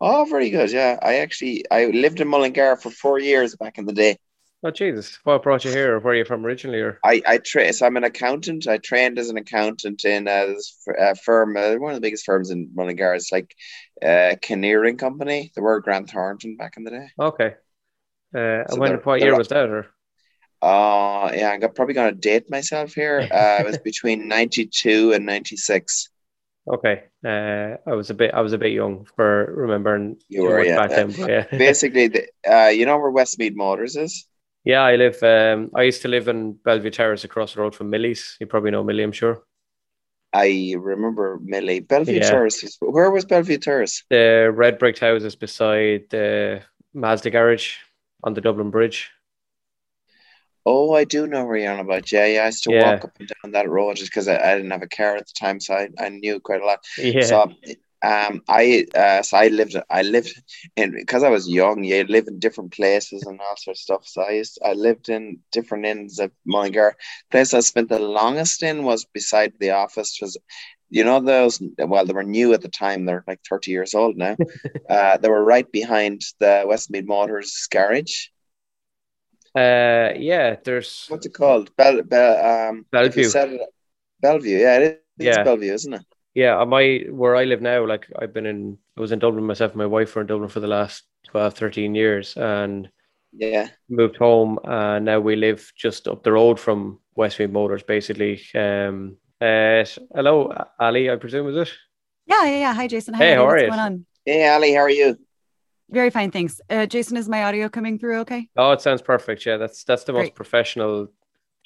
Oh, 0.00 0.24
very 0.28 0.50
good. 0.50 0.70
Yeah, 0.70 0.98
I 1.02 1.16
actually 1.16 1.64
I 1.70 1.86
lived 1.86 2.20
in 2.20 2.28
Mullingar 2.28 2.76
for 2.76 2.90
four 2.90 3.18
years 3.18 3.56
back 3.56 3.78
in 3.78 3.86
the 3.86 3.92
day. 3.92 4.18
Oh 4.64 4.72
Jesus, 4.72 5.20
what 5.22 5.44
brought 5.44 5.64
you 5.64 5.70
here? 5.70 5.94
Or 5.94 6.00
where 6.00 6.12
are 6.14 6.16
you 6.16 6.24
from 6.24 6.44
originally? 6.44 6.80
Or 6.80 7.04
I 7.04 7.22
I 7.26 7.38
tra- 7.38 7.72
so 7.72 7.86
I'm 7.86 7.96
an 7.96 8.04
accountant. 8.04 8.66
I 8.66 8.78
trained 8.78 9.18
as 9.18 9.28
an 9.28 9.36
accountant 9.36 10.04
in 10.04 10.26
a, 10.26 10.46
this 10.46 10.76
f- 10.88 10.96
a 10.98 11.14
firm, 11.14 11.56
uh, 11.56 11.74
one 11.76 11.92
of 11.92 11.96
the 11.96 12.00
biggest 12.00 12.24
firms 12.24 12.50
in 12.50 12.70
Mullingar. 12.74 13.14
It's 13.14 13.30
like 13.30 13.54
uh, 14.02 14.36
Kinnearing 14.40 14.96
Company. 14.96 15.52
They 15.54 15.60
were 15.62 15.80
Grant 15.80 16.10
Thornton 16.10 16.56
back 16.56 16.76
in 16.76 16.84
the 16.84 16.90
day. 16.90 17.08
okay. 17.18 17.54
Uh, 18.34 18.64
So 18.66 18.80
when 18.80 18.96
what 19.04 19.20
year 19.22 19.36
was 19.36 19.48
that? 19.48 19.68
Or 19.70 19.88
Uh 20.62 21.30
yeah, 21.34 21.50
I'm 21.52 21.74
probably 21.74 21.94
gonna 21.94 22.12
date 22.12 22.50
myself 22.50 22.94
here. 22.94 23.28
Uh, 23.30 23.58
it 23.60 23.64
was 23.64 23.78
between 23.78 24.28
'92 24.28 25.12
and 25.12 25.26
'96. 25.26 26.08
okay, 26.66 27.04
uh, 27.24 27.76
I 27.86 27.94
was 27.94 28.10
a 28.10 28.14
bit 28.14 28.32
I 28.34 28.40
was 28.40 28.52
a 28.52 28.58
bit 28.58 28.72
young 28.72 29.06
for 29.16 29.52
remembering 29.54 30.16
You 30.28 30.44
were, 30.44 30.62
yeah, 30.62 30.76
back 30.76 30.94
then. 30.94 31.14
Yeah, 31.28 31.46
basically 31.58 32.08
the, 32.08 32.28
uh 32.50 32.68
you 32.68 32.86
know 32.86 32.98
where 32.98 33.10
Westmeath 33.10 33.54
Motors 33.54 33.96
is 33.96 34.26
yeah. 34.64 34.82
I 34.82 34.96
live. 34.96 35.22
Um, 35.22 35.70
I 35.74 35.82
used 35.82 36.02
to 36.02 36.08
live 36.08 36.28
in 36.28 36.52
Bellevue 36.54 36.90
Terrace 36.90 37.24
across 37.24 37.54
the 37.54 37.60
road 37.60 37.74
from 37.74 37.90
Millie's. 37.90 38.36
You 38.40 38.46
probably 38.46 38.70
know 38.70 38.84
Millie, 38.84 39.02
I'm 39.04 39.12
sure. 39.12 39.42
i 40.32 40.74
remember 40.78 41.38
millie 41.42 41.80
bellevue 41.80 42.20
Yeah. 42.20 42.30
terrace 42.30 42.76
where 42.80 43.10
was 43.10 43.24
bellevue 43.24 43.58
terrace 43.58 44.02
The 44.10 44.52
red 44.54 44.78
brick 44.78 44.98
houses 44.98 45.36
beside 45.36 46.10
the 46.10 46.62
Mazda 46.92 47.30
garage 47.30 47.76
on 48.24 48.34
the 48.34 48.40
Dublin 48.40 48.70
Bridge. 48.70 49.10
oh 50.66 50.94
i 50.94 51.04
do 51.04 51.26
know 51.26 51.44
where 51.44 51.56
you're 51.56 51.72
on 51.72 51.80
about 51.80 52.10
yeah 52.12 52.26
yeah 52.26 52.42
i 52.42 52.46
used 52.46 52.64
to 52.64 52.72
Yeah. 52.72 52.82
walk 52.82 53.04
up 53.04 53.10
and 53.18 53.28
down 53.28 53.52
that 53.52 53.68
road 53.68 53.96
just 53.96 54.10
because 54.10 54.28
I, 54.28 54.36
I 54.38 54.56
didn't 54.56 54.70
have 54.70 54.82
a 54.82 54.88
car 54.88 55.16
at 55.16 55.26
the 55.26 55.32
time 55.38 55.60
so 55.60 55.74
i, 55.74 55.88
I 55.98 56.08
knew 56.08 56.40
quite 56.40 56.62
a 56.62 56.66
lot 56.66 56.80
Yeah. 56.96 57.22
so 57.22 57.52
um 58.04 58.42
i 58.48 58.86
uh 58.94 59.22
so 59.22 59.36
i 59.38 59.48
lived 59.48 59.76
i 59.90 60.02
lived 60.02 60.34
in 60.76 60.92
because 60.92 61.22
i 61.24 61.30
was 61.30 61.48
young 61.48 61.84
you 61.84 62.04
live 62.04 62.26
in 62.28 62.38
different 62.38 62.72
places 62.72 63.22
and 63.26 63.40
all 63.40 63.56
sorts 63.56 63.80
of 63.80 63.84
stuff 63.84 64.02
so 64.06 64.22
i 64.22 64.32
used 64.32 64.58
i 64.64 64.72
lived 64.74 65.08
in 65.08 65.38
different 65.52 65.86
ends 65.86 66.18
of 66.20 66.30
mullingar 66.46 66.96
place 67.30 67.54
i 67.54 67.60
spent 67.60 67.88
the 67.88 67.98
longest 67.98 68.62
in 68.62 68.84
was 68.84 69.04
beside 69.06 69.52
the 69.60 69.70
office 69.70 70.18
was 70.22 70.38
you 70.90 71.04
know 71.04 71.20
those 71.20 71.62
well 71.78 72.06
they 72.06 72.12
were 72.14 72.24
new 72.24 72.52
at 72.54 72.62
the 72.62 72.68
time 72.68 73.04
they're 73.06 73.24
like 73.28 73.40
30 73.48 73.72
years 73.72 73.94
old 73.94 74.16
now 74.16 74.36
uh 74.90 75.16
they 75.18 75.28
were 75.28 75.44
right 75.44 75.70
behind 75.72 76.20
the 76.40 76.64
westmeath 76.66 77.06
motors 77.06 77.66
garage 77.70 78.28
Uh, 79.54 80.12
yeah. 80.16 80.56
There's 80.64 81.08
what's 81.08 81.26
it 81.26 81.34
called 81.34 81.74
Bell, 81.76 82.02
Bell 82.02 82.34
um 82.70 82.86
Bellevue. 82.92 83.34
bellevue 84.20 84.58
yeah 84.58 84.78
it 84.78 85.04
is 85.18 85.38
Yeah. 85.38 85.38
bellevue 85.38 85.72
isn't 85.72 85.94
it 85.94 86.04
Yeah, 86.34 86.62
my 86.64 87.04
where 87.10 87.36
I 87.36 87.44
live 87.44 87.62
now, 87.62 87.86
like 87.86 88.06
I've 88.18 88.32
been 88.34 88.46
in, 88.46 88.78
I 88.96 89.00
was 89.00 89.12
in 89.12 89.20
Dublin 89.20 89.44
myself 89.44 89.72
and 89.72 89.78
my 89.78 89.86
wife 89.86 90.14
were 90.14 90.22
in 90.22 90.26
Dublin 90.26 90.48
for 90.48 90.60
the 90.60 90.66
last 90.66 91.04
12, 91.28 91.54
13 91.54 91.94
years 91.94 92.36
and 92.36 92.88
yeah 93.36 93.68
moved 93.88 94.16
home. 94.16 94.58
And 94.64 95.04
now 95.04 95.20
we 95.20 95.36
live 95.36 95.72
just 95.76 96.08
up 96.08 96.22
the 96.24 96.32
road 96.32 96.58
from 96.58 96.98
Westmeath 97.14 97.50
Motors, 97.50 97.82
basically. 97.84 98.40
Um, 98.54 99.16
uh, 99.40 99.84
hello, 100.14 100.52
Ali, 100.80 101.10
I 101.10 101.16
presume, 101.16 101.48
is 101.48 101.56
it? 101.68 101.72
Yeah, 102.26 102.44
yeah, 102.44 102.58
yeah. 102.58 102.74
Hi, 102.74 102.88
Jason. 102.88 103.14
Hi, 103.14 103.18
Hey, 103.24 103.30
Eddie. 103.32 103.36
how 103.36 103.42
are 103.44 103.46
What's 103.52 103.62
you? 103.62 103.68
going 103.68 103.80
on? 103.80 104.06
hey 104.26 104.48
ali 104.48 104.72
how 104.72 104.80
are 104.80 104.88
you 104.90 105.18
Very 105.90 106.08
fine, 106.10 106.30
thanks. 106.30 106.58
Uh, 106.70 106.86
Jason, 106.86 107.16
is 107.18 107.28
my 107.28 107.44
audio 107.44 107.68
coming 107.68 107.98
through 107.98 108.20
okay? 108.20 108.48
Oh, 108.56 108.72
it 108.72 108.80
sounds 108.80 109.02
perfect. 109.02 109.44
Yeah, 109.46 109.58
that's 109.58 109.84
that's 109.84 110.04
the 110.04 110.12
most 110.14 110.22
Great. 110.22 110.34
professional 110.34 111.08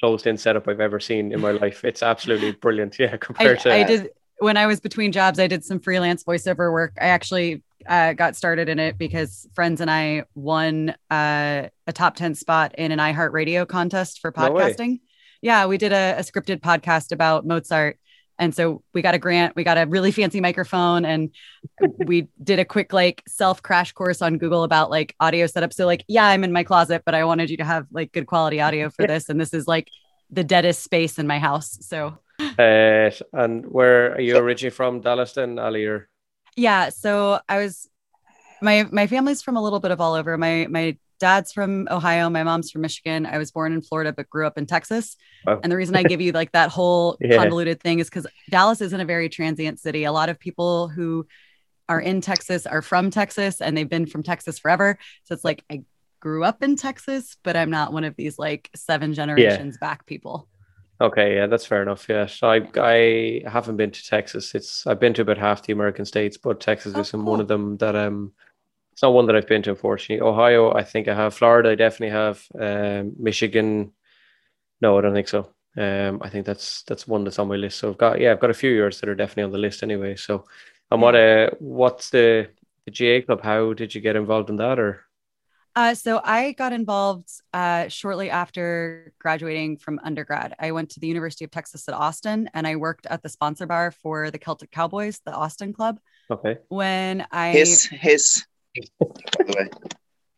closed-in 0.01 0.37
setup 0.37 0.67
I've 0.69 0.81
ever 0.81 1.01
seen 1.01 1.33
in 1.33 1.41
my 1.41 1.51
life. 1.65 1.85
It's 1.85 2.03
absolutely 2.03 2.53
brilliant. 2.53 2.99
Yeah, 2.99 3.13
I, 3.13 3.17
compared 3.17 3.61
to 3.61 3.73
I 3.73 3.85
did 3.85 4.11
when 4.41 4.57
I 4.57 4.67
was 4.67 4.81
between 4.81 5.13
jobs. 5.13 5.39
I 5.39 5.47
did 5.47 5.65
some 5.65 5.81
freelance 5.81 6.25
voiceover 6.25 6.73
work. 6.73 6.93
I 7.01 7.09
actually 7.09 7.63
uh, 7.87 8.13
got 8.13 8.37
started 8.37 8.69
in 8.69 8.79
it 8.79 8.99
because 8.99 9.47
friends 9.55 9.81
and 9.81 9.91
I 9.91 10.25
won 10.35 10.95
uh, 11.11 11.69
a 11.87 11.93
top 11.93 12.17
ten 12.17 12.35
spot 12.35 12.75
in 12.77 12.93
an 12.93 12.99
iHeartRadio 12.99 13.67
contest 13.67 14.21
for 14.21 14.33
No 14.37 14.51
podcasting. 14.51 15.01
yeah, 15.43 15.67
we 15.67 15.79
did 15.79 15.93
a, 15.93 16.17
a 16.19 16.23
scripted 16.23 16.61
podcast 16.61 17.13
about 17.13 17.47
Mozart. 17.47 17.99
And 18.41 18.55
so 18.55 18.85
we 18.95 19.03
got 19.03 19.17
a 19.17 19.19
grant, 19.19 19.57
we 19.57 19.65
got 19.65 19.79
a 19.79 19.87
really 19.87 20.13
fancy 20.13 20.41
microphone, 20.41 21.05
and 21.05 21.31
we 22.07 22.29
did 22.41 22.61
a 22.61 22.65
quick 22.65 22.93
like 22.93 23.23
self 23.27 23.63
crash 23.65 23.91
course 23.91 24.23
on 24.23 24.39
Google 24.39 24.63
about 24.63 24.91
like 24.91 25.17
audio 25.19 25.49
setup. 25.49 25.73
So, 25.73 25.87
like, 25.87 26.05
yeah, 26.07 26.25
I'm 26.25 26.45
in 26.45 26.53
my 26.53 26.63
closet, 26.63 27.03
but 27.05 27.17
I 27.17 27.25
wanted 27.25 27.51
you 27.51 27.57
to 27.57 27.65
have 27.65 27.87
like 27.91 28.13
good 28.13 28.27
quality 28.27 28.61
audio 28.61 28.91
for 28.91 29.09
this. 29.09 29.29
And 29.29 29.41
this 29.41 29.53
is 29.53 29.67
like 29.67 29.89
the 30.31 30.45
deadest 30.45 30.85
space 30.85 31.19
in 31.19 31.27
my 31.27 31.41
house. 31.41 31.79
So, 31.81 32.19
Uh, 32.59 33.11
and 33.33 33.65
where 33.67 34.15
are 34.15 34.21
you 34.21 34.37
originally 34.37 34.71
from, 34.71 35.01
Dallas? 35.01 35.33
Then, 35.33 35.59
Ali, 35.59 35.85
or? 35.87 36.09
Yeah 36.57 36.89
so 36.89 37.39
i 37.49 37.59
was 37.59 37.89
my 38.61 38.85
my 38.91 39.07
family's 39.07 39.43
from 39.43 39.57
a 39.57 39.63
little 39.63 39.79
bit 39.79 39.93
of 39.93 40.01
all 40.01 40.15
over. 40.15 40.37
My 40.37 40.67
my 40.69 40.99
dad's 41.21 41.53
from 41.53 41.87
ohio 41.91 42.29
my 42.31 42.43
mom's 42.43 42.73
from 42.73 42.83
michigan. 42.83 43.27
I 43.27 43.39
was 43.39 43.53
born 43.53 43.73
in 43.73 43.81
florida 43.83 44.13
but 44.13 44.29
grew 44.29 44.45
up 44.45 44.59
in 44.59 44.67
texas. 44.67 45.17
Wow. 45.47 45.61
and 45.63 45.71
the 45.71 45.77
reason 45.77 45.95
i 45.95 46.03
give 46.13 46.21
you 46.21 46.33
like 46.33 46.51
that 46.53 46.71
whole 46.71 47.17
Yeah. 47.21 47.37
convoluted 47.37 47.81
thing 47.81 48.01
is 48.01 48.09
because 48.11 48.27
dallas 48.51 48.81
isn't 48.81 49.01
a 49.01 49.05
very 49.05 49.29
transient 49.29 49.79
city. 49.79 50.03
A 50.03 50.11
lot 50.13 50.29
of 50.31 50.41
people 50.41 50.89
who 50.89 51.29
are 51.89 52.01
in 52.01 52.21
texas 52.21 52.67
are 52.67 52.83
from 52.83 53.11
texas 53.11 53.61
and 53.61 53.77
they've 53.77 53.89
been 53.89 54.07
from 54.07 54.25
texas 54.25 54.59
forever. 54.59 54.99
So 55.25 55.35
it's 55.35 55.45
like 55.45 55.63
i 55.71 55.83
grew 56.21 56.43
up 56.43 56.65
in 56.65 56.75
texas 56.75 57.37
but 57.45 57.55
i'm 57.57 57.71
not 57.71 57.93
one 57.93 58.03
of 58.03 58.17
these 58.17 58.37
like 58.37 58.69
seven 58.75 59.15
generations 59.15 59.79
back 59.79 60.05
people 60.07 60.49
Okay, 61.01 61.37
yeah, 61.37 61.47
that's 61.47 61.67
fair 61.67 61.83
enough. 61.83 62.09
Yeah, 62.09 62.27
so 62.27 62.49
I 62.51 62.67
I 62.77 63.43
haven't 63.49 63.77
been 63.77 63.93
to 63.93 64.05
Texas. 64.05 64.55
It's 64.55 64.87
I've 64.87 64.99
been 64.99 65.15
to 65.15 65.23
about 65.23 65.39
half 65.39 65.63
the 65.63 65.73
American 65.73 66.05
states, 66.05 66.37
but 66.37 66.61
Texas 66.61 66.95
Oh, 66.95 67.01
isn't 67.01 67.25
cool. 67.25 67.25
one 67.25 67.41
of 67.41 67.47
them 67.49 67.77
that 67.79 67.95
um 67.95 68.33
it's 68.93 69.03
not 69.03 69.15
one 69.15 69.27
that 69.27 69.37
I've 69.37 69.49
been 69.49 69.63
to, 69.65 69.71
unfortunately. 69.71 70.27
Ohio, 70.27 70.73
I 70.75 70.85
think 70.85 71.09
I 71.09 71.15
have. 71.15 71.35
Florida, 71.35 71.71
I 71.71 71.77
definitely 71.77 72.11
have. 72.11 72.45
Um, 72.59 73.15
Michigan, 73.19 73.93
no, 74.81 74.99
I 74.99 75.03
don't 75.03 75.15
think 75.15 75.29
so. 75.29 75.53
Um, 75.77 76.21
I 76.23 76.29
think 76.31 76.47
that's 76.47 76.83
that's 76.85 77.09
one 77.09 77.25
that's 77.25 77.39
on 77.39 77.49
my 77.49 77.57
list. 77.57 77.79
So 77.79 77.91
I've 77.91 77.99
got 77.99 78.21
yeah, 78.21 78.33
I've 78.33 78.41
got 78.41 78.51
a 78.51 78.55
few 78.55 78.71
years 78.71 79.01
that 79.01 79.09
are 79.09 79.15
definitely 79.15 79.45
on 79.45 79.53
the 79.53 79.59
list 79.59 79.83
anyway. 79.83 80.17
So, 80.17 80.47
and 80.91 81.03
what 81.03 81.15
uh, 81.17 81.51
what's 81.61 82.11
the 82.11 82.51
the 82.87 82.91
GA 82.93 83.23
club. 83.23 83.43
How 83.43 83.73
did 83.75 83.95
you 83.95 84.01
get 84.01 84.17
involved 84.17 84.51
in 84.51 84.57
that? 84.57 84.79
Or 84.79 85.03
Uh, 85.79 85.95
so 85.95 86.21
I 86.25 86.53
got 86.53 86.73
involved 86.73 87.29
uh, 87.55 87.87
shortly 87.87 88.31
after 88.31 89.13
graduating 89.21 89.77
from 89.77 90.01
undergrad. 90.03 90.53
I 90.59 90.73
went 90.73 90.91
to 90.91 91.01
the 91.01 91.07
University 91.07 91.45
of 91.45 91.53
Texas 91.53 91.87
at 91.89 91.95
Austin, 91.95 92.51
and 92.53 92.67
I 92.67 92.75
worked 92.75 93.07
at 93.07 93.23
the 93.23 93.29
sponsor 93.29 93.65
bar 93.65 93.93
for 93.93 94.33
the 94.33 94.39
Celtic 94.39 94.73
Cowboys, 94.73 95.21
the 95.25 95.31
Austin 95.33 95.73
club. 95.73 96.01
okay, 96.33 96.57
When 96.69 97.25
I 97.31 97.53
Hiss, 97.53 97.85
hiss. 97.87 98.45
By 98.99 99.07
the 99.39 99.55
way. 99.57 99.69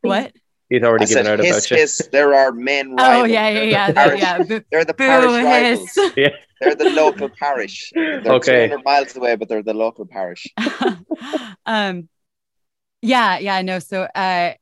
what? 0.03 0.33
he'd 0.69 0.85
I 0.85 0.89
already 0.89 1.07
said 1.07 1.25
given 1.25 1.33
out 1.41 1.45
hiss, 1.45 1.57
about 1.67 1.71
you. 1.71 1.77
hiss. 1.79 2.09
There 2.13 2.35
are 2.35 2.53
men. 2.53 2.93
Oh 2.99 3.03
rivals. 3.23 3.29
yeah, 3.31 3.49
yeah, 3.49 3.55
They're 3.55 3.65
yeah, 3.71 3.87
the 3.87 3.93
the- 3.93 3.95
parish- 3.97 4.21
yeah. 4.21 4.43
Boo, 4.43 4.61
They're 4.71 4.85
the 4.85 4.95
boo 4.95 5.07
parish 5.07 5.45
rivals. 5.45 5.95
hiss. 6.17 6.33
They're 6.61 6.75
the 6.75 6.91
local 6.91 7.31
parish. 7.31 7.91
They're 7.95 8.21
Okay. 8.35 8.67
200 8.69 8.85
miles 8.85 9.17
away, 9.17 9.37
but 9.37 9.49
they're 9.49 9.63
the 9.63 9.73
local 9.73 10.05
parish. 10.05 10.47
um 11.65 12.11
yeah 13.03 13.39
yeah 13.39 13.63
no 13.63 13.79
so 13.79 14.03
uh 14.03 14.53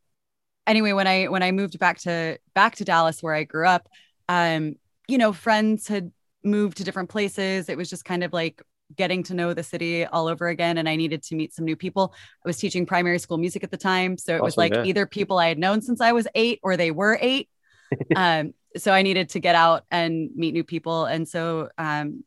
anyway 0.69 0.93
when 0.93 1.07
i 1.07 1.25
when 1.27 1.43
i 1.43 1.51
moved 1.51 1.79
back 1.79 1.99
to 1.99 2.39
back 2.55 2.77
to 2.77 2.85
dallas 2.85 3.23
where 3.23 3.35
i 3.35 3.45
grew 3.45 3.67
up 3.67 3.89
um 4.29 4.75
you 5.09 5.19
know 5.19 5.33
friends 5.33 5.89
had 5.89 6.13
moved 6.45 6.77
to 6.77 6.85
different 6.85 7.09
places 7.09 7.69
it 7.69 7.77
was 7.77 7.91
just 7.91 8.05
kind 8.05 8.23
of 8.23 8.33
like 8.33 8.63
getting 8.97 9.23
to 9.23 9.35
know 9.35 9.53
the 9.53 9.63
city 9.63 10.07
all 10.07 10.29
over 10.29 10.49
again 10.49 10.79
and 10.79 10.89
i 10.89 10.97
needed 10.97 11.23
to 11.23 11.35
meet 11.35 11.53
some 11.53 11.65
new 11.65 11.77
people 11.77 12.15
i 12.45 12.49
was 12.49 12.57
teaching 12.57 12.87
primary 12.87 13.19
school 13.19 13.37
music 13.37 13.65
at 13.65 13.71
the 13.71 13.77
time 13.77 14.17
so 14.17 14.35
it 14.37 14.43
was 14.43 14.57
like 14.57 14.73
yeah. 14.73 14.85
either 14.85 15.05
people 15.05 15.39
i 15.39 15.49
had 15.49 15.59
known 15.59 15.83
since 15.83 16.01
i 16.01 16.13
was 16.13 16.27
eight 16.35 16.59
or 16.63 16.77
they 16.77 16.91
were 16.91 17.19
eight 17.21 17.49
um 18.17 18.55
so 18.77 18.93
i 18.93 19.03
needed 19.03 19.29
to 19.29 19.41
get 19.41 19.55
out 19.55 19.85
and 19.91 20.31
meet 20.37 20.55
new 20.55 20.65
people 20.65 21.05
and 21.05 21.29
so 21.29 21.69
um 21.77 22.25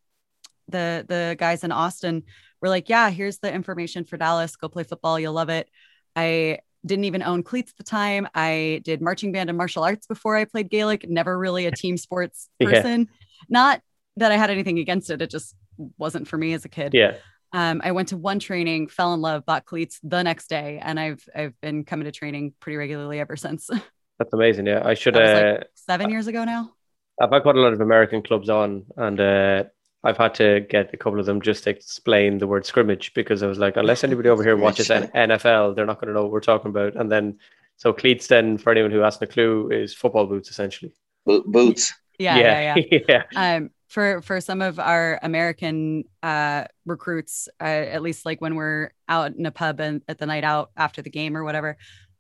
the 0.67 1.05
the 1.07 1.35
guys 1.39 1.63
in 1.63 1.71
austin 1.71 2.23
were 2.61 2.69
like, 2.69 2.87
yeah, 2.89 3.09
here's 3.09 3.39
the 3.39 3.51
information 3.51 4.05
for 4.05 4.17
Dallas. 4.17 4.55
Go 4.55 4.69
play 4.69 4.83
football. 4.83 5.19
You'll 5.19 5.33
love 5.33 5.49
it. 5.49 5.69
I 6.15 6.59
didn't 6.85 7.05
even 7.05 7.21
own 7.23 7.43
cleats 7.43 7.71
at 7.71 7.77
the 7.77 7.83
time. 7.83 8.27
I 8.33 8.81
did 8.83 9.01
marching 9.01 9.31
band 9.31 9.49
and 9.49 9.57
martial 9.57 9.83
arts 9.83 10.07
before 10.07 10.35
I 10.35 10.45
played 10.45 10.69
Gaelic, 10.69 11.09
never 11.09 11.37
really 11.37 11.65
a 11.65 11.71
team 11.71 11.97
sports 11.97 12.49
Yeah. 12.59 12.67
person. 12.71 13.09
Not 13.49 13.81
that 14.17 14.31
I 14.31 14.37
had 14.37 14.49
anything 14.49 14.79
against 14.79 15.09
it. 15.09 15.21
It 15.21 15.29
just 15.29 15.55
wasn't 15.97 16.27
for 16.27 16.37
me 16.37 16.53
as 16.53 16.65
a 16.65 16.69
kid. 16.69 16.93
Yeah, 16.93 17.17
Um, 17.53 17.81
I 17.83 17.91
went 17.91 18.09
to 18.09 18.17
one 18.17 18.39
training, 18.39 18.87
fell 18.87 19.13
in 19.13 19.21
love, 19.21 19.45
bought 19.45 19.65
cleats 19.65 19.99
the 20.03 20.23
next 20.23 20.47
day, 20.47 20.79
and 20.81 20.99
I've 20.99 21.23
I've 21.35 21.59
been 21.61 21.85
coming 21.85 22.05
to 22.05 22.11
training 22.11 22.53
pretty 22.59 22.77
regularly 22.77 23.19
ever 23.19 23.35
since. 23.35 23.69
that's 24.19 24.33
amazing. 24.33 24.67
Yeah, 24.67 24.81
I 24.85 24.93
should. 24.93 25.15
Uh, 25.15 25.55
like 25.57 25.67
seven 25.75 26.09
years 26.09 26.27
ago 26.27 26.43
now. 26.43 26.73
I've 27.19 27.31
had 27.31 27.43
quite 27.43 27.55
a 27.55 27.61
lot 27.61 27.73
of 27.73 27.81
American 27.81 28.23
clubs 28.23 28.49
on, 28.49 28.85
and 28.97 29.19
uh, 29.19 29.63
I've 30.03 30.17
had 30.17 30.33
to 30.35 30.61
get 30.61 30.93
a 30.93 30.97
couple 30.97 31.19
of 31.19 31.25
them 31.25 31.41
just 31.41 31.65
to 31.65 31.69
explain 31.69 32.39
the 32.39 32.47
word 32.47 32.65
scrimmage 32.65 33.13
because 33.13 33.43
I 33.43 33.47
was 33.47 33.59
like, 33.59 33.77
unless 33.77 34.03
anybody 34.03 34.29
over 34.29 34.43
here 34.43 34.57
watches 34.57 34.87
Scrimmage. 34.87 35.11
NFL, 35.11 35.75
they're 35.75 35.85
not 35.85 36.01
going 36.01 36.07
to 36.07 36.13
know 36.13 36.23
what 36.23 36.31
we're 36.31 36.39
talking 36.39 36.69
about. 36.69 36.95
And 36.95 37.11
then, 37.11 37.37
so 37.77 37.93
cleats, 37.93 38.27
then 38.27 38.57
for 38.57 38.71
anyone 38.71 38.91
who 38.91 38.99
hasn't 38.99 39.23
a 39.23 39.27
clue, 39.27 39.69
is 39.69 39.93
football 39.93 40.25
boots 40.25 40.49
essentially. 40.49 40.93
Bo- 41.25 41.43
Boots. 41.45 41.93
Yeah, 42.17 42.37
yeah, 42.37 42.75
yeah. 42.75 42.99
yeah. 43.09 43.55
um 43.55 43.69
for 43.91 44.21
for 44.21 44.39
some 44.39 44.61
of 44.61 44.79
our 44.79 45.19
american 45.21 46.03
uh 46.23 46.63
recruits 46.85 47.49
uh, 47.59 47.63
at 47.63 48.01
least 48.01 48.25
like 48.25 48.39
when 48.39 48.55
we're 48.55 48.91
out 49.09 49.35
in 49.35 49.45
a 49.45 49.51
pub 49.51 49.79
and 49.81 50.01
at 50.07 50.17
the 50.17 50.25
night 50.25 50.43
out 50.43 50.71
after 50.77 51.01
the 51.01 51.09
game 51.09 51.35
or 51.35 51.43
whatever 51.43 51.77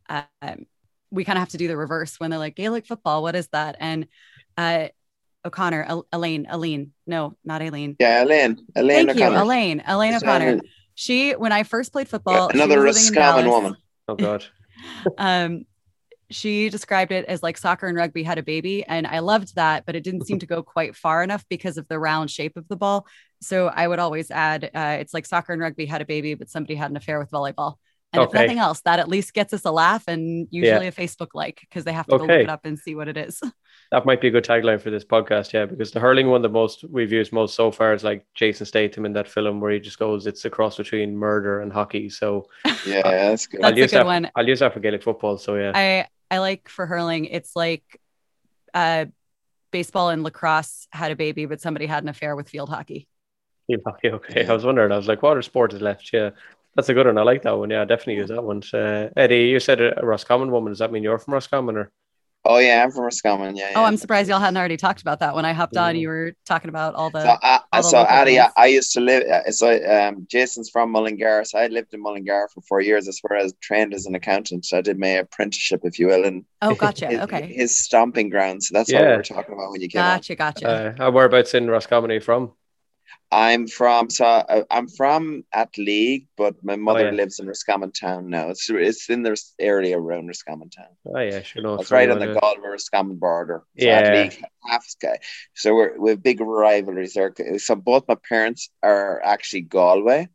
um, 0.09 0.65
we 1.11 1.23
kind 1.23 1.37
of 1.37 1.41
have 1.41 1.49
to 1.49 1.57
do 1.57 1.69
the 1.69 1.77
reverse 1.77 2.19
when 2.19 2.29
they're 2.29 2.39
like 2.39 2.55
gaelic 2.55 2.85
football 2.85 3.21
what 3.21 3.35
is 3.35 3.47
that 3.49 3.77
and 3.79 4.07
uh 4.57 4.87
o'connor 5.45 5.83
El- 5.87 6.05
elaine 6.13 6.45
elaine 6.51 6.91
no 7.07 7.35
not 7.43 7.61
elaine 7.61 7.95
Yeah, 7.99 8.23
Elaine. 8.23 8.57
Elaine 8.75 9.07
thank 9.07 9.19
you 9.19 9.25
elaine 9.27 9.81
elaine 9.87 10.13
Is 10.13 10.21
that 10.21 10.27
o'connor 10.41 10.49
it? 10.57 10.61
she 10.95 11.31
when 11.33 11.51
i 11.51 11.63
first 11.63 11.91
played 11.91 12.07
football 12.07 12.49
she 12.51 12.57
Another 12.59 12.81
was 12.81 12.97
Roscommon 12.97 13.47
woman. 13.49 13.75
Oh 14.07 14.15
God. 14.15 14.45
um 15.17 15.65
she 16.29 16.69
described 16.69 17.11
it 17.11 17.25
as 17.25 17.43
like 17.43 17.57
soccer 17.57 17.87
and 17.87 17.97
rugby 17.97 18.23
had 18.23 18.37
a 18.37 18.43
baby 18.43 18.85
and 18.85 19.05
i 19.07 19.19
loved 19.19 19.55
that 19.55 19.85
but 19.85 19.95
it 19.95 20.03
didn't 20.03 20.25
seem 20.25 20.39
to 20.39 20.45
go 20.45 20.63
quite 20.63 20.95
far 20.95 21.23
enough 21.23 21.43
because 21.49 21.77
of 21.77 21.87
the 21.87 21.99
round 21.99 22.29
shape 22.31 22.55
of 22.55 22.67
the 22.67 22.75
ball 22.77 23.05
so 23.41 23.67
i 23.67 23.87
would 23.87 23.99
always 23.99 24.31
add 24.31 24.69
uh, 24.73 24.97
it's 24.99 25.13
like 25.13 25.25
soccer 25.25 25.51
and 25.53 25.61
rugby 25.61 25.85
had 25.85 26.01
a 26.01 26.05
baby 26.05 26.33
but 26.35 26.49
somebody 26.49 26.75
had 26.75 26.89
an 26.91 26.97
affair 26.97 27.19
with 27.19 27.29
volleyball 27.31 27.75
and 28.13 28.23
if 28.23 28.33
nothing 28.33 28.59
else 28.59 28.81
that 28.81 28.99
at 28.99 29.07
least 29.07 29.33
gets 29.33 29.53
us 29.53 29.65
a 29.65 29.71
laugh 29.71 30.03
and 30.07 30.47
usually 30.51 30.87
a 30.87 30.91
facebook 30.91 31.29
like 31.33 31.61
because 31.61 31.83
they 31.83 31.93
have 31.93 32.05
to 32.07 32.17
go 32.17 32.23
Okay. 32.25 32.33
look 32.33 32.43
it 32.43 32.49
up 32.49 32.65
and 32.65 32.77
see 32.79 32.95
what 32.95 33.07
it 33.07 33.17
is 33.17 33.41
That 33.91 34.05
might 34.05 34.21
be 34.21 34.29
a 34.29 34.31
good 34.31 34.45
tagline 34.45 34.79
for 34.79 34.89
this 34.89 35.03
podcast, 35.03 35.51
yeah, 35.51 35.65
because 35.65 35.91
the 35.91 35.99
hurling 35.99 36.29
one, 36.29 36.41
the 36.41 36.47
most 36.47 36.85
we've 36.85 37.11
used 37.11 37.33
most 37.33 37.55
so 37.55 37.71
far 37.71 37.93
is 37.93 38.05
like 38.05 38.25
Jason 38.35 38.65
Statham 38.65 39.05
in 39.05 39.11
that 39.13 39.27
film 39.27 39.59
where 39.59 39.69
he 39.69 39.81
just 39.81 39.99
goes, 39.99 40.27
it's 40.27 40.45
a 40.45 40.49
cross 40.49 40.77
between 40.77 41.17
murder 41.17 41.59
and 41.59 41.73
hockey. 41.73 42.09
So 42.09 42.47
Yeah, 42.85 43.01
that's 43.03 43.47
good. 43.47 43.59
That's 43.61 43.73
a 43.73 43.75
good 43.81 43.89
that. 43.91 44.05
one. 44.05 44.31
I'll 44.33 44.47
use 44.47 44.59
that 44.59 44.73
for 44.73 44.79
Gaelic 44.79 45.03
football. 45.03 45.37
So 45.37 45.55
yeah, 45.55 45.73
i 45.75 46.07
i 46.33 46.39
like 46.39 46.69
for 46.69 46.85
hurling 46.85 47.25
it's 47.25 47.53
like 47.57 47.83
uh 48.73 49.05
baseball 49.71 50.09
and 50.09 50.23
lacrosse 50.23 50.87
had 50.91 51.11
a 51.11 51.15
baby 51.17 51.45
but 51.45 51.59
somebody 51.59 51.85
had 51.85 52.01
an 52.03 52.07
affair 52.09 52.37
with 52.37 52.47
field 52.47 52.69
hockey 52.69 53.09
Field 53.67 53.81
hockey, 53.85 54.09
okay. 54.09 54.45
I 54.47 54.53
was 54.53 54.63
wondering. 54.65 54.91
I 54.93 54.97
was 54.97 55.07
like, 55.09 55.21
what 55.21 55.31
other 55.31 55.41
sport 55.41 55.73
is 55.73 55.81
left? 55.81 56.11
Yeah, 56.13 56.29
that's 56.75 56.89
a 56.89 56.93
good 56.93 57.05
one. 57.05 57.17
I 57.17 57.23
like 57.23 57.43
that 57.43 57.57
one. 57.57 57.69
Yeah, 57.69 57.85
definitely 57.85 58.15
use 58.15 58.29
that 58.29 58.43
one. 58.43 58.61
Uh, 58.73 59.09
Eddie, 59.17 59.45
you 59.47 59.59
said 59.59 59.81
a, 59.81 60.01
a 60.01 60.05
Roscommon 60.05 60.51
woman. 60.51 60.71
Does 60.71 60.79
that 60.79 60.91
mean 60.91 61.03
you're 61.03 61.17
from 61.19 61.33
Roscommon 61.33 61.77
or? 61.77 61.91
Oh, 62.43 62.57
yeah, 62.57 62.81
I'm 62.83 62.89
from 62.89 63.03
Roscommon. 63.03 63.55
Yeah, 63.55 63.65
Oh, 63.75 63.81
yeah. 63.81 63.85
I'm 63.87 63.97
surprised 63.97 64.27
y'all 64.27 64.39
hadn't 64.39 64.57
already 64.57 64.75
talked 64.75 65.01
about 65.01 65.19
that. 65.19 65.35
When 65.35 65.45
I 65.45 65.53
hopped 65.53 65.77
on, 65.77 65.93
Mm. 65.93 65.99
you 65.99 66.07
were 66.07 66.33
talking 66.43 66.69
about 66.69 66.95
all 66.95 67.11
the. 67.11 67.21
So, 67.21 67.37
I, 67.43 67.59
all 67.71 67.81
the 67.83 67.87
so 67.87 67.97
local 67.99 68.11
Addy, 68.11 68.39
I. 68.39 68.49
I 68.57 68.65
used 68.65 68.93
to 68.93 68.99
live. 68.99 69.23
uh, 69.29 69.51
So, 69.51 69.67
um, 69.85 70.25
Jason's 70.27 70.67
from 70.71 70.89
Mullingar. 70.91 71.43
So, 71.45 71.59
I 71.59 71.67
lived 71.67 71.93
in 71.93 72.01
Mullingar 72.01 72.49
for 72.51 72.61
four 72.61 72.81
years. 72.81 73.05
That's 73.05 73.19
where 73.21 73.37
I 73.39 73.43
was 73.43 73.53
trained 73.61 73.93
as 73.93 74.07
an 74.07 74.15
accountant. 74.15 74.65
So 74.65 74.79
I 74.79 74.81
did 74.81 74.97
my 74.97 75.09
apprenticeship, 75.09 75.81
if 75.83 75.99
you 75.99 76.07
will, 76.07 76.23
and 76.25 76.43
oh, 76.63 76.73
gotcha. 76.73 77.05
his, 77.09 77.19
Okay. 77.19 77.45
his 77.53 77.79
stomping 77.79 78.29
ground. 78.29 78.63
So 78.63 78.73
that's 78.73 78.91
what 78.91 79.01
we 79.03 79.07
Yeah. 79.07 79.17
were 79.17 79.21
talking 79.23 79.53
about 79.53 79.69
when 79.69 79.81
you 79.81 79.87
came 79.87 80.01
on. 80.01 80.17
Gotcha. 80.17 80.35
Gotcha. 80.35 80.67
Uh, 80.67 80.93
how- 80.97 81.11
whereabouts 81.11 81.53
in 81.53 81.69
Roscommon 81.69 82.09
are 82.09 82.15
you 82.15 82.21
from? 82.21 82.53
I'm 83.31 83.67
from 83.67 84.09
so 84.09 84.65
I'm 84.69 84.89
from 84.89 85.45
Athleague, 85.55 86.27
but 86.35 86.61
my 86.63 86.73
oh, 86.73 86.77
mother 86.77 87.05
yeah. 87.05 87.11
lives 87.11 87.39
in 87.39 87.47
Roscommon 87.47 87.93
Town 87.93 88.29
now. 88.29 88.49
It's 88.49 88.69
it's 88.69 89.09
in 89.09 89.23
the 89.23 89.41
area 89.57 89.97
around 89.97 90.27
Roscommon 90.27 90.69
Town. 90.69 90.93
Oh 91.05 91.19
yeah, 91.19 91.41
sure. 91.41 91.61
No, 91.61 91.75
It's 91.75 91.91
right 91.91 92.09
on 92.09 92.19
the 92.19 92.37
Galway 92.39 92.69
Roscommon 92.69 93.17
border. 93.17 93.63
So 93.79 93.85
Yeah. 93.85 93.99
Athleague, 93.99 94.43
half 94.67 94.83
sky. 94.83 95.19
So 95.53 95.73
we're 95.73 95.97
we 95.97 96.09
have 96.09 96.21
big 96.21 96.41
rivalries 96.41 97.13
there. 97.13 97.33
So 97.57 97.75
both 97.75 98.03
my 98.09 98.17
parents 98.27 98.69
are 98.83 99.21
actually 99.23 99.61
Galway, 99.61 100.27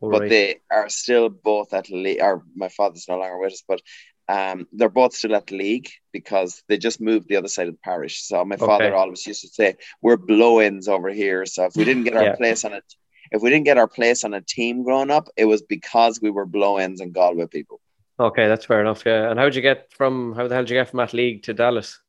but 0.00 0.28
they 0.28 0.60
are 0.70 0.88
still 0.88 1.30
both 1.30 1.74
at 1.74 1.90
league. 1.90 2.20
Or 2.20 2.44
my 2.54 2.68
father's 2.68 3.06
no 3.08 3.18
longer 3.18 3.38
with 3.38 3.54
us, 3.54 3.64
but 3.66 3.80
um, 4.28 4.66
they're 4.72 4.88
both 4.88 5.14
still 5.14 5.34
at 5.34 5.46
the 5.46 5.56
league 5.56 5.88
because 6.12 6.62
they 6.68 6.78
just 6.78 7.00
moved 7.00 7.28
the 7.28 7.36
other 7.36 7.48
side 7.48 7.68
of 7.68 7.74
the 7.74 7.80
parish. 7.84 8.22
So 8.22 8.44
my 8.44 8.56
father 8.56 8.86
Okay. 8.86 8.96
always 8.96 9.26
used 9.26 9.42
to 9.42 9.48
say, 9.48 9.76
"We're 10.02 10.16
blow-ins 10.16 10.88
over 10.88 11.10
here." 11.10 11.46
So 11.46 11.64
if 11.66 11.76
we 11.76 11.84
didn't 11.84 12.04
get 12.04 12.16
our 12.16 12.24
Yeah. 12.24 12.36
place 12.36 12.64
on 12.64 12.72
it, 12.72 12.84
if 13.32 13.42
we 13.42 13.50
didn't 13.50 13.64
get 13.64 13.78
our 13.78 13.88
place 13.88 14.24
on 14.24 14.34
a 14.34 14.40
team 14.40 14.82
growing 14.84 15.10
up, 15.10 15.28
it 15.36 15.44
was 15.46 15.62
because 15.62 16.20
we 16.20 16.30
were 16.30 16.46
blow-ins 16.46 17.00
and 17.00 17.12
Galway 17.12 17.46
people. 17.46 17.80
Okay, 18.18 18.46
that's 18.48 18.64
fair 18.64 18.80
enough. 18.80 19.02
Yeah. 19.04 19.30
And 19.30 19.38
how'd 19.38 19.54
you 19.56 19.62
get 19.62 19.92
from 19.92 20.34
how 20.34 20.46
the 20.46 20.54
hell 20.54 20.62
did 20.64 20.70
you 20.70 20.76
get 20.76 20.88
from 20.90 20.98
that 20.98 21.12
league 21.12 21.42
to 21.44 21.54
Dallas? 21.54 22.00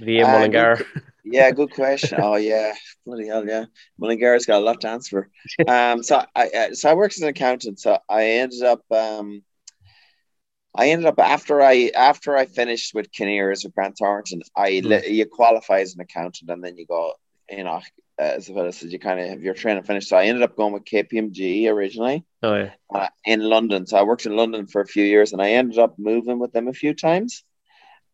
Via 0.00 0.24
Uh, 0.24 0.30
Mullingar. 0.32 0.78
Yeah, 1.24 1.50
good 1.50 1.70
question. 1.70 2.18
oh 2.20 2.36
yeah, 2.36 2.74
bloody 3.04 3.26
hell, 3.26 3.44
yeah. 3.46 3.64
Mullingar's 3.98 4.46
got 4.46 4.58
a 4.62 4.64
lot 4.64 4.80
to 4.82 4.88
answer 4.88 5.10
for. 5.10 5.30
Um, 5.68 6.02
so 6.04 6.24
I 6.36 6.48
uh, 6.48 6.74
so 6.74 6.90
I 6.90 6.94
worked 6.94 7.16
as 7.16 7.22
an 7.22 7.28
accountant. 7.28 7.80
So 7.80 7.98
I 8.08 8.22
ended 8.42 8.62
up 8.62 8.82
um, 8.92 9.42
I 10.76 10.88
ended 10.90 11.06
up 11.06 11.18
after 11.18 11.62
I 11.62 11.90
after 11.94 12.36
I 12.36 12.46
finished 12.46 12.94
with 12.94 13.10
Kinnears 13.10 13.64
with 13.64 13.74
Grant 13.74 13.96
Thornton, 13.98 14.42
I 14.56 14.80
Hmm. 14.80 14.92
you 15.10 15.26
qualify 15.26 15.80
as 15.80 15.94
an 15.94 16.00
accountant 16.00 16.50
and 16.50 16.62
then 16.62 16.76
you 16.76 16.86
go, 16.86 17.14
you 17.50 17.64
know, 17.64 17.80
uh, 18.18 18.22
as 18.22 18.48
well 18.50 18.66
as 18.66 18.82
you 18.82 18.98
kind 18.98 19.20
of 19.20 19.28
have 19.28 19.42
your 19.42 19.54
training 19.54 19.82
finished. 19.84 20.08
So 20.08 20.16
I 20.16 20.24
ended 20.26 20.42
up 20.42 20.56
going 20.56 20.72
with 20.72 20.84
KPMG 20.84 21.68
originally 21.68 22.24
Oh 22.42 22.54
yeah. 22.56 22.70
uh, 22.94 23.08
in 23.24 23.40
London. 23.40 23.86
So 23.86 23.96
I 23.96 24.02
worked 24.02 24.26
in 24.26 24.36
London 24.36 24.66
for 24.66 24.80
a 24.80 24.86
few 24.86 25.04
years, 25.04 25.32
and 25.32 25.40
I 25.42 25.50
ended 25.52 25.78
up 25.78 25.98
moving 25.98 26.38
with 26.38 26.52
them 26.52 26.68
a 26.68 26.72
few 26.72 26.94
times. 26.94 27.42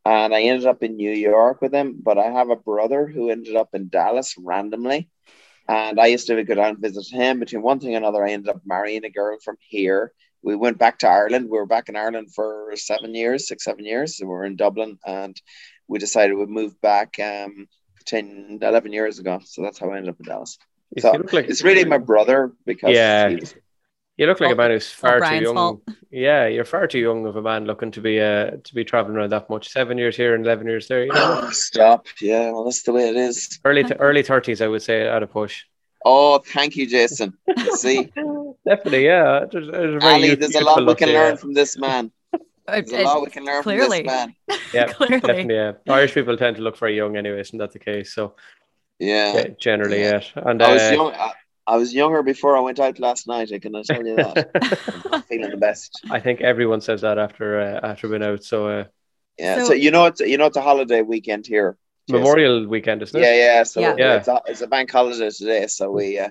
And 0.04 0.34
I 0.34 0.42
ended 0.42 0.66
up 0.66 0.82
in 0.82 0.96
New 0.96 1.12
York 1.12 1.62
with 1.62 1.70
them, 1.70 2.00
but 2.02 2.18
I 2.18 2.30
have 2.30 2.50
a 2.50 2.56
brother 2.56 3.06
who 3.06 3.30
ended 3.30 3.54
up 3.54 3.70
in 3.74 3.88
Dallas 3.88 4.34
randomly. 4.36 5.08
And 5.68 6.00
I 6.00 6.06
used 6.06 6.26
to 6.26 6.42
go 6.42 6.54
down 6.54 6.70
and 6.70 6.78
visit 6.78 7.06
him. 7.08 7.38
Between 7.38 7.62
one 7.62 7.78
thing 7.78 7.94
and 7.94 8.04
another, 8.04 8.24
I 8.26 8.32
ended 8.32 8.48
up 8.48 8.62
marrying 8.66 9.04
a 9.04 9.10
girl 9.10 9.38
from 9.44 9.56
here. 9.60 10.12
We 10.42 10.56
went 10.56 10.78
back 10.78 10.98
to 11.00 11.08
Ireland. 11.08 11.44
We 11.50 11.58
were 11.58 11.66
back 11.66 11.88
in 11.88 11.96
Ireland 11.96 12.34
for 12.34 12.72
seven 12.76 13.14
years, 13.14 13.46
six, 13.48 13.64
seven 13.64 13.84
years. 13.84 14.16
So 14.16 14.26
we 14.26 14.30
were 14.30 14.44
in 14.44 14.56
Dublin, 14.56 14.98
and 15.06 15.36
we 15.88 15.98
decided 15.98 16.34
we'd 16.36 16.48
move 16.48 16.80
back 16.80 17.18
um, 17.20 17.68
10, 18.06 18.58
11 18.62 18.92
years 18.92 19.18
ago. 19.18 19.40
So 19.44 19.62
that's 19.62 19.78
how 19.78 19.90
I 19.90 19.96
ended 19.96 20.10
up 20.10 20.20
in 20.20 20.26
Dallas. 20.26 20.58
You 20.96 21.02
So 21.02 21.12
like 21.32 21.48
It's 21.48 21.62
really 21.62 21.84
my 21.84 21.98
brother 21.98 22.52
because 22.66 22.94
Yeah. 22.94 23.28
you 24.16 24.26
look 24.26 24.40
like 24.40 24.52
a 24.52 24.56
man 24.56 24.70
who's 24.70 24.90
far 24.90 25.20
too 25.20 25.36
young. 25.36 25.54
fault. 25.54 25.82
Yeah, 26.10 26.46
you're 26.46 26.66
far 26.66 26.86
too 26.86 26.98
young 26.98 27.24
of 27.26 27.36
a 27.36 27.42
man 27.42 27.64
looking 27.64 27.90
to 27.92 28.00
be 28.00 28.20
uh 28.20 28.50
to 28.62 28.74
be 28.74 28.84
traveling 28.84 29.16
around 29.16 29.30
that 29.30 29.48
much. 29.48 29.70
Seven 29.70 29.96
years 29.96 30.16
here 30.16 30.34
and 30.34 30.44
eleven 30.44 30.66
years 30.66 30.88
there. 30.88 31.04
You 31.04 31.12
know, 31.12 31.40
Oh, 31.42 31.50
stop. 31.52 32.06
Yeah, 32.20 32.50
well, 32.50 32.64
that's 32.64 32.82
the 32.82 32.92
way 32.92 33.08
it 33.08 33.16
is. 33.16 33.58
early 33.64 33.84
to 33.84 33.96
early 33.98 34.22
thirties, 34.22 34.60
I 34.60 34.68
would 34.68 34.82
say, 34.82 35.08
at 35.08 35.22
a 35.22 35.26
push. 35.26 35.64
Oh, 36.04 36.38
thank 36.38 36.76
you, 36.76 36.86
Jason. 36.86 37.32
See, 37.76 38.12
Definitely, 38.66 39.04
yeah. 39.06 39.44
There's, 39.50 39.68
there's 39.70 39.94
a 39.96 39.98
very 39.98 40.14
Ali, 40.14 40.34
there's 40.34 40.54
a 40.54 40.60
lot 40.64 40.86
we 40.86 40.94
can 40.94 41.08
yeah. 41.08 41.20
learn 41.20 41.36
from 41.36 41.52
this 41.52 41.76
man. 41.78 42.12
There's 42.66 42.92
a 42.92 43.02
lot 43.02 43.22
we 43.22 43.30
can 43.30 43.44
learn 43.44 43.62
clearly. 43.64 44.04
from 44.04 44.06
this 44.06 44.28
man. 44.48 44.58
Yeah, 44.72 44.92
clearly. 44.92 45.20
definitely. 45.20 45.54
Yeah. 45.54 45.72
Irish 45.88 46.14
people 46.14 46.36
tend 46.36 46.56
to 46.56 46.62
look 46.62 46.78
very 46.78 46.96
young, 46.96 47.16
anyway. 47.16 47.40
Isn't 47.40 47.58
that 47.58 47.72
the 47.72 47.80
case? 47.80 48.14
So 48.14 48.36
Yeah. 49.00 49.34
yeah, 49.34 49.46
generally, 49.58 50.00
Yeah. 50.00 50.20
yeah. 50.36 50.42
And 50.48 50.62
I 50.62 50.72
was 50.72 50.82
uh, 50.82 50.94
young. 50.94 51.12
I, 51.12 51.32
I 51.66 51.76
was 51.76 51.92
younger 51.92 52.22
before 52.22 52.56
I 52.56 52.60
went 52.60 52.78
out 52.78 53.00
last 53.00 53.26
night. 53.26 53.50
I 53.52 53.58
can 53.58 53.72
tell 53.82 54.06
you 54.06 54.16
that. 54.16 54.50
I'm 55.12 55.22
feeling 55.22 55.50
the 55.50 55.56
best. 55.56 56.00
I 56.10 56.20
think 56.20 56.40
everyone 56.40 56.80
says 56.80 57.00
that 57.00 57.18
after 57.18 57.60
uh, 57.60 57.80
after 57.82 58.08
being 58.08 58.22
out. 58.22 58.44
So 58.44 58.68
uh, 58.68 58.84
Yeah. 59.38 59.56
So, 59.58 59.64
So- 59.66 59.74
you 59.74 59.90
know 59.90 60.06
it's 60.06 60.20
you 60.20 60.38
know 60.38 60.46
it's 60.46 60.56
a 60.56 60.62
holiday 60.62 61.02
weekend 61.02 61.46
here. 61.46 61.76
Jason. 62.08 62.20
Memorial 62.22 62.66
Weekend, 62.66 63.02
isn't 63.02 63.20
it? 63.20 63.24
Yeah, 63.24 63.34
yeah. 63.44 63.62
So 63.62 63.80
Yeah. 63.80 63.94
Yeah. 63.96 64.16
It's, 64.16 64.28
a, 64.28 64.40
it's 64.46 64.60
a 64.60 64.66
bank 64.66 64.90
holiday 64.90 65.30
today. 65.30 65.66
So 65.68 65.90
we 65.90 66.18
uh, 66.18 66.30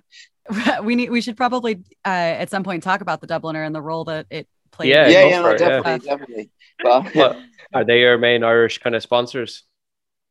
we 0.83 0.95
need 0.95 1.09
we 1.09 1.21
should 1.21 1.37
probably 1.37 1.75
uh, 2.05 2.09
at 2.09 2.49
some 2.49 2.63
point 2.63 2.83
talk 2.83 3.01
about 3.01 3.21
the 3.21 3.27
Dubliner 3.27 3.65
and 3.65 3.73
the 3.75 3.81
role 3.81 4.05
that 4.05 4.25
it 4.29 4.47
played. 4.71 4.89
Yeah, 4.89 5.07
yeah, 5.07 5.25
yeah, 5.25 5.41
no, 5.41 5.49
it, 5.49 5.61
yeah. 5.61 5.81
definitely, 5.81 6.07
definitely. 6.07 6.49
Well, 6.83 7.41
are 7.73 7.85
they 7.85 7.99
your 7.99 8.17
main 8.17 8.43
Irish 8.43 8.79
kind 8.79 8.95
of 8.95 9.03
sponsors? 9.03 9.63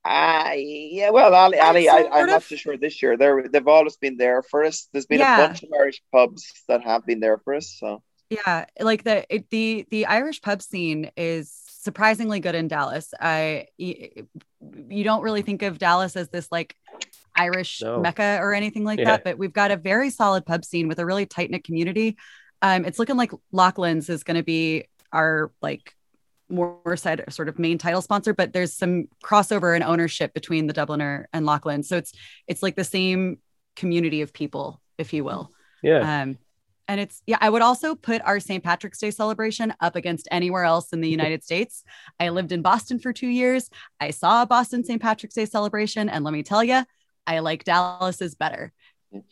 uh, 0.05 0.53
yeah, 0.57 1.11
well, 1.11 1.35
Ali, 1.35 1.59
Ali 1.59 1.89
I, 1.89 2.05
i'm 2.13 2.27
not 2.27 2.39
of. 2.39 2.49
too 2.49 2.57
sure 2.57 2.77
this 2.77 3.03
year. 3.03 3.17
They're 3.17 3.49
they've 3.49 3.69
always 3.69 3.97
been 3.97 4.17
there 4.17 4.43
for 4.43 4.65
us. 4.65 4.89
There's 4.93 5.07
been 5.07 5.21
Yeah. 5.21 5.45
a 5.45 5.49
bunch 5.49 5.63
of 5.63 5.69
Irish 5.79 6.03
pubs 6.11 6.51
that 6.69 6.83
have 6.83 7.05
been 7.07 7.21
there 7.21 7.39
for 7.39 7.55
us. 7.55 7.77
So 7.79 8.03
yeah 8.31 8.65
like 8.81 9.03
the 9.05 9.25
it, 9.35 9.51
the 9.51 9.87
the 9.91 10.07
irish 10.07 10.41
pub 10.41 10.63
scene 10.63 11.11
is 11.17 11.53
surprisingly 11.67 12.39
good 12.41 12.55
in 12.55 12.69
dallas 12.69 13.13
i 13.21 13.67
y- 13.79 14.11
you 14.89 15.03
don't 15.03 15.23
really 15.23 15.43
think 15.43 15.63
of 15.63 15.79
dallas 15.79 16.15
as 16.17 16.29
this 16.29 16.47
like 16.53 16.77
irish 17.37 17.81
No. 17.83 18.01
mecca 18.01 18.39
or 18.41 18.53
anything 18.55 18.85
like 18.85 18.99
Yeah. 18.99 19.07
that 19.07 19.25
but 19.25 19.39
we've 19.39 19.53
got 19.53 19.71
a 19.71 19.77
very 19.77 20.11
solid 20.11 20.45
pub 20.47 20.65
scene 20.65 20.89
with 20.89 20.99
a 20.99 21.07
really 21.07 21.27
tight 21.27 21.51
knit 21.51 21.65
community 21.65 22.17
um 22.63 22.85
it's 22.85 22.99
looking 22.99 23.17
like 23.17 23.33
lachlan's 23.53 24.09
is 24.09 24.23
going 24.25 24.37
to 24.37 24.43
be 24.43 24.85
our 25.13 25.51
like 25.63 25.95
more 26.49 26.97
side 26.97 27.23
sort 27.31 27.49
of 27.49 27.59
main 27.59 27.79
title 27.79 28.03
sponsor 28.03 28.35
but 28.35 28.53
there's 28.53 28.75
some 28.75 29.07
crossover 29.25 29.75
and 29.75 29.85
ownership 29.85 30.35
between 30.35 30.67
the 30.67 30.75
dubliner 30.75 31.25
and 31.33 31.47
lachlan 31.47 31.83
so 31.83 31.97
it's 31.97 32.13
it's 32.49 32.63
like 32.63 32.75
the 32.77 32.85
same 32.85 33.39
community 33.77 34.21
of 34.23 34.33
people 34.33 34.81
if 34.99 35.13
you 35.13 35.23
will 35.25 35.51
Yeah. 35.83 36.23
um, 36.23 36.39
and 36.89 36.99
it's 37.01 37.23
yeah, 37.25 37.39
I 37.41 37.49
would 37.49 37.63
also 37.63 37.95
put 37.95 38.21
our 38.23 38.41
St. 38.41 38.65
Patrick's 38.65 38.99
Day 38.99 39.13
celebration 39.13 39.73
up 39.81 39.95
against 39.95 40.27
anywhere 40.33 40.65
else 40.65 40.93
in 40.93 41.01
the 41.01 41.09
United 41.19 41.45
States. 41.45 41.85
I 42.19 42.31
lived 42.31 42.51
in 42.51 42.63
Boston 42.63 42.99
for 42.99 43.13
two 43.13 43.29
years. 43.29 43.71
I 44.01 44.11
saw 44.11 44.43
a 44.43 44.47
Boston 44.47 44.83
St. 44.85 45.01
Patrick's 45.01 45.37
Day 45.37 45.45
celebration, 45.45 46.09
and 46.09 46.25
let 46.25 46.33
me 46.33 46.43
tell 46.43 46.65
you, 46.65 46.83
I 47.31 47.39
like 47.41 47.65
Dallas's 47.65 48.35
better. 48.35 48.73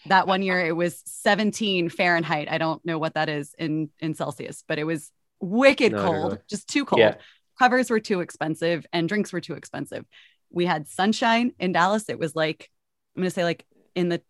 That 0.06 0.26
one 0.26 0.42
year 0.42 0.60
it 0.64 0.74
was 0.74 1.02
17 1.06 1.88
Fahrenheit. 1.88 2.48
I 2.50 2.58
don't 2.58 2.84
know 2.84 2.98
what 2.98 3.14
that 3.14 3.28
is 3.28 3.54
in 3.58 3.90
in 4.00 4.14
Celsius, 4.14 4.64
but 4.66 4.78
it 4.78 4.84
was 4.84 5.10
wicked 5.40 5.92
No, 5.92 5.98
I 5.98 6.02
don't 6.04 6.20
cold, 6.20 6.38
just 6.48 6.68
too 6.68 6.84
cold. 6.84 7.00
Yeah. 7.00 7.14
Covers 7.58 7.90
were 7.90 8.00
too 8.00 8.20
expensive 8.20 8.86
and 8.92 9.08
drinks 9.08 9.32
were 9.32 9.40
too 9.40 9.54
expensive. 9.54 10.04
We 10.50 10.64
had 10.66 10.88
sunshine 10.88 11.52
in 11.58 11.72
Dallas. 11.72 12.08
It 12.08 12.18
was 12.18 12.34
like 12.34 12.70
I'm 13.16 13.22
gonna 13.22 13.30
say 13.30 13.44
like 13.44 13.64
in 13.94 14.08
the 14.08 14.22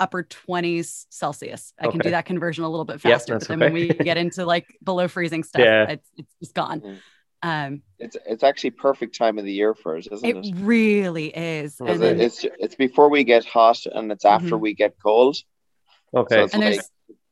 upper 0.00 0.24
20s 0.24 1.06
Celsius. 1.10 1.72
I 1.80 1.86
can 1.88 2.00
do 2.00 2.10
that 2.10 2.24
conversion 2.24 2.64
a 2.64 2.68
little 2.68 2.84
bit 2.84 3.00
faster, 3.00 3.34
that's 3.34 3.46
but 3.46 3.58
then 3.58 3.60
when 3.60 3.72
we 3.72 3.88
get 3.88 4.16
into 4.16 4.44
like 4.44 4.66
below 4.82 5.06
freezing 5.08 5.44
stuff, 5.50 5.62
Yeah. 5.62 5.90
it's, 5.90 6.10
it's 6.16 6.34
just 6.40 6.54
gone. 6.54 6.80
Mm. 6.80 6.98
Um, 7.42 7.82
it's 7.98 8.16
it's 8.26 8.42
actually 8.44 8.70
perfect 8.70 9.16
time 9.16 9.38
of 9.38 9.44
the 9.44 9.52
year 9.52 9.74
for 9.74 9.96
us, 9.96 10.06
isn't 10.06 10.28
it? 10.28 10.46
it 10.46 10.54
really 10.58 11.26
is. 11.28 11.76
Because 11.76 11.78
Because 11.78 11.94
And 11.94 12.02
then, 12.02 12.20
it- 12.20 12.24
it's 12.24 12.44
it's 12.58 12.74
before 12.76 13.08
we 13.10 13.24
get 13.24 13.44
hot 13.44 13.84
and 13.86 14.10
it's 14.12 14.24
after 14.24 14.56
Mhm. 14.56 14.60
we 14.60 14.74
get 14.74 14.94
cold. 15.02 15.36
Okay. 16.14 16.36
So 16.36 16.42
and 16.52 16.52
like- 16.52 16.74
there's 16.74 16.90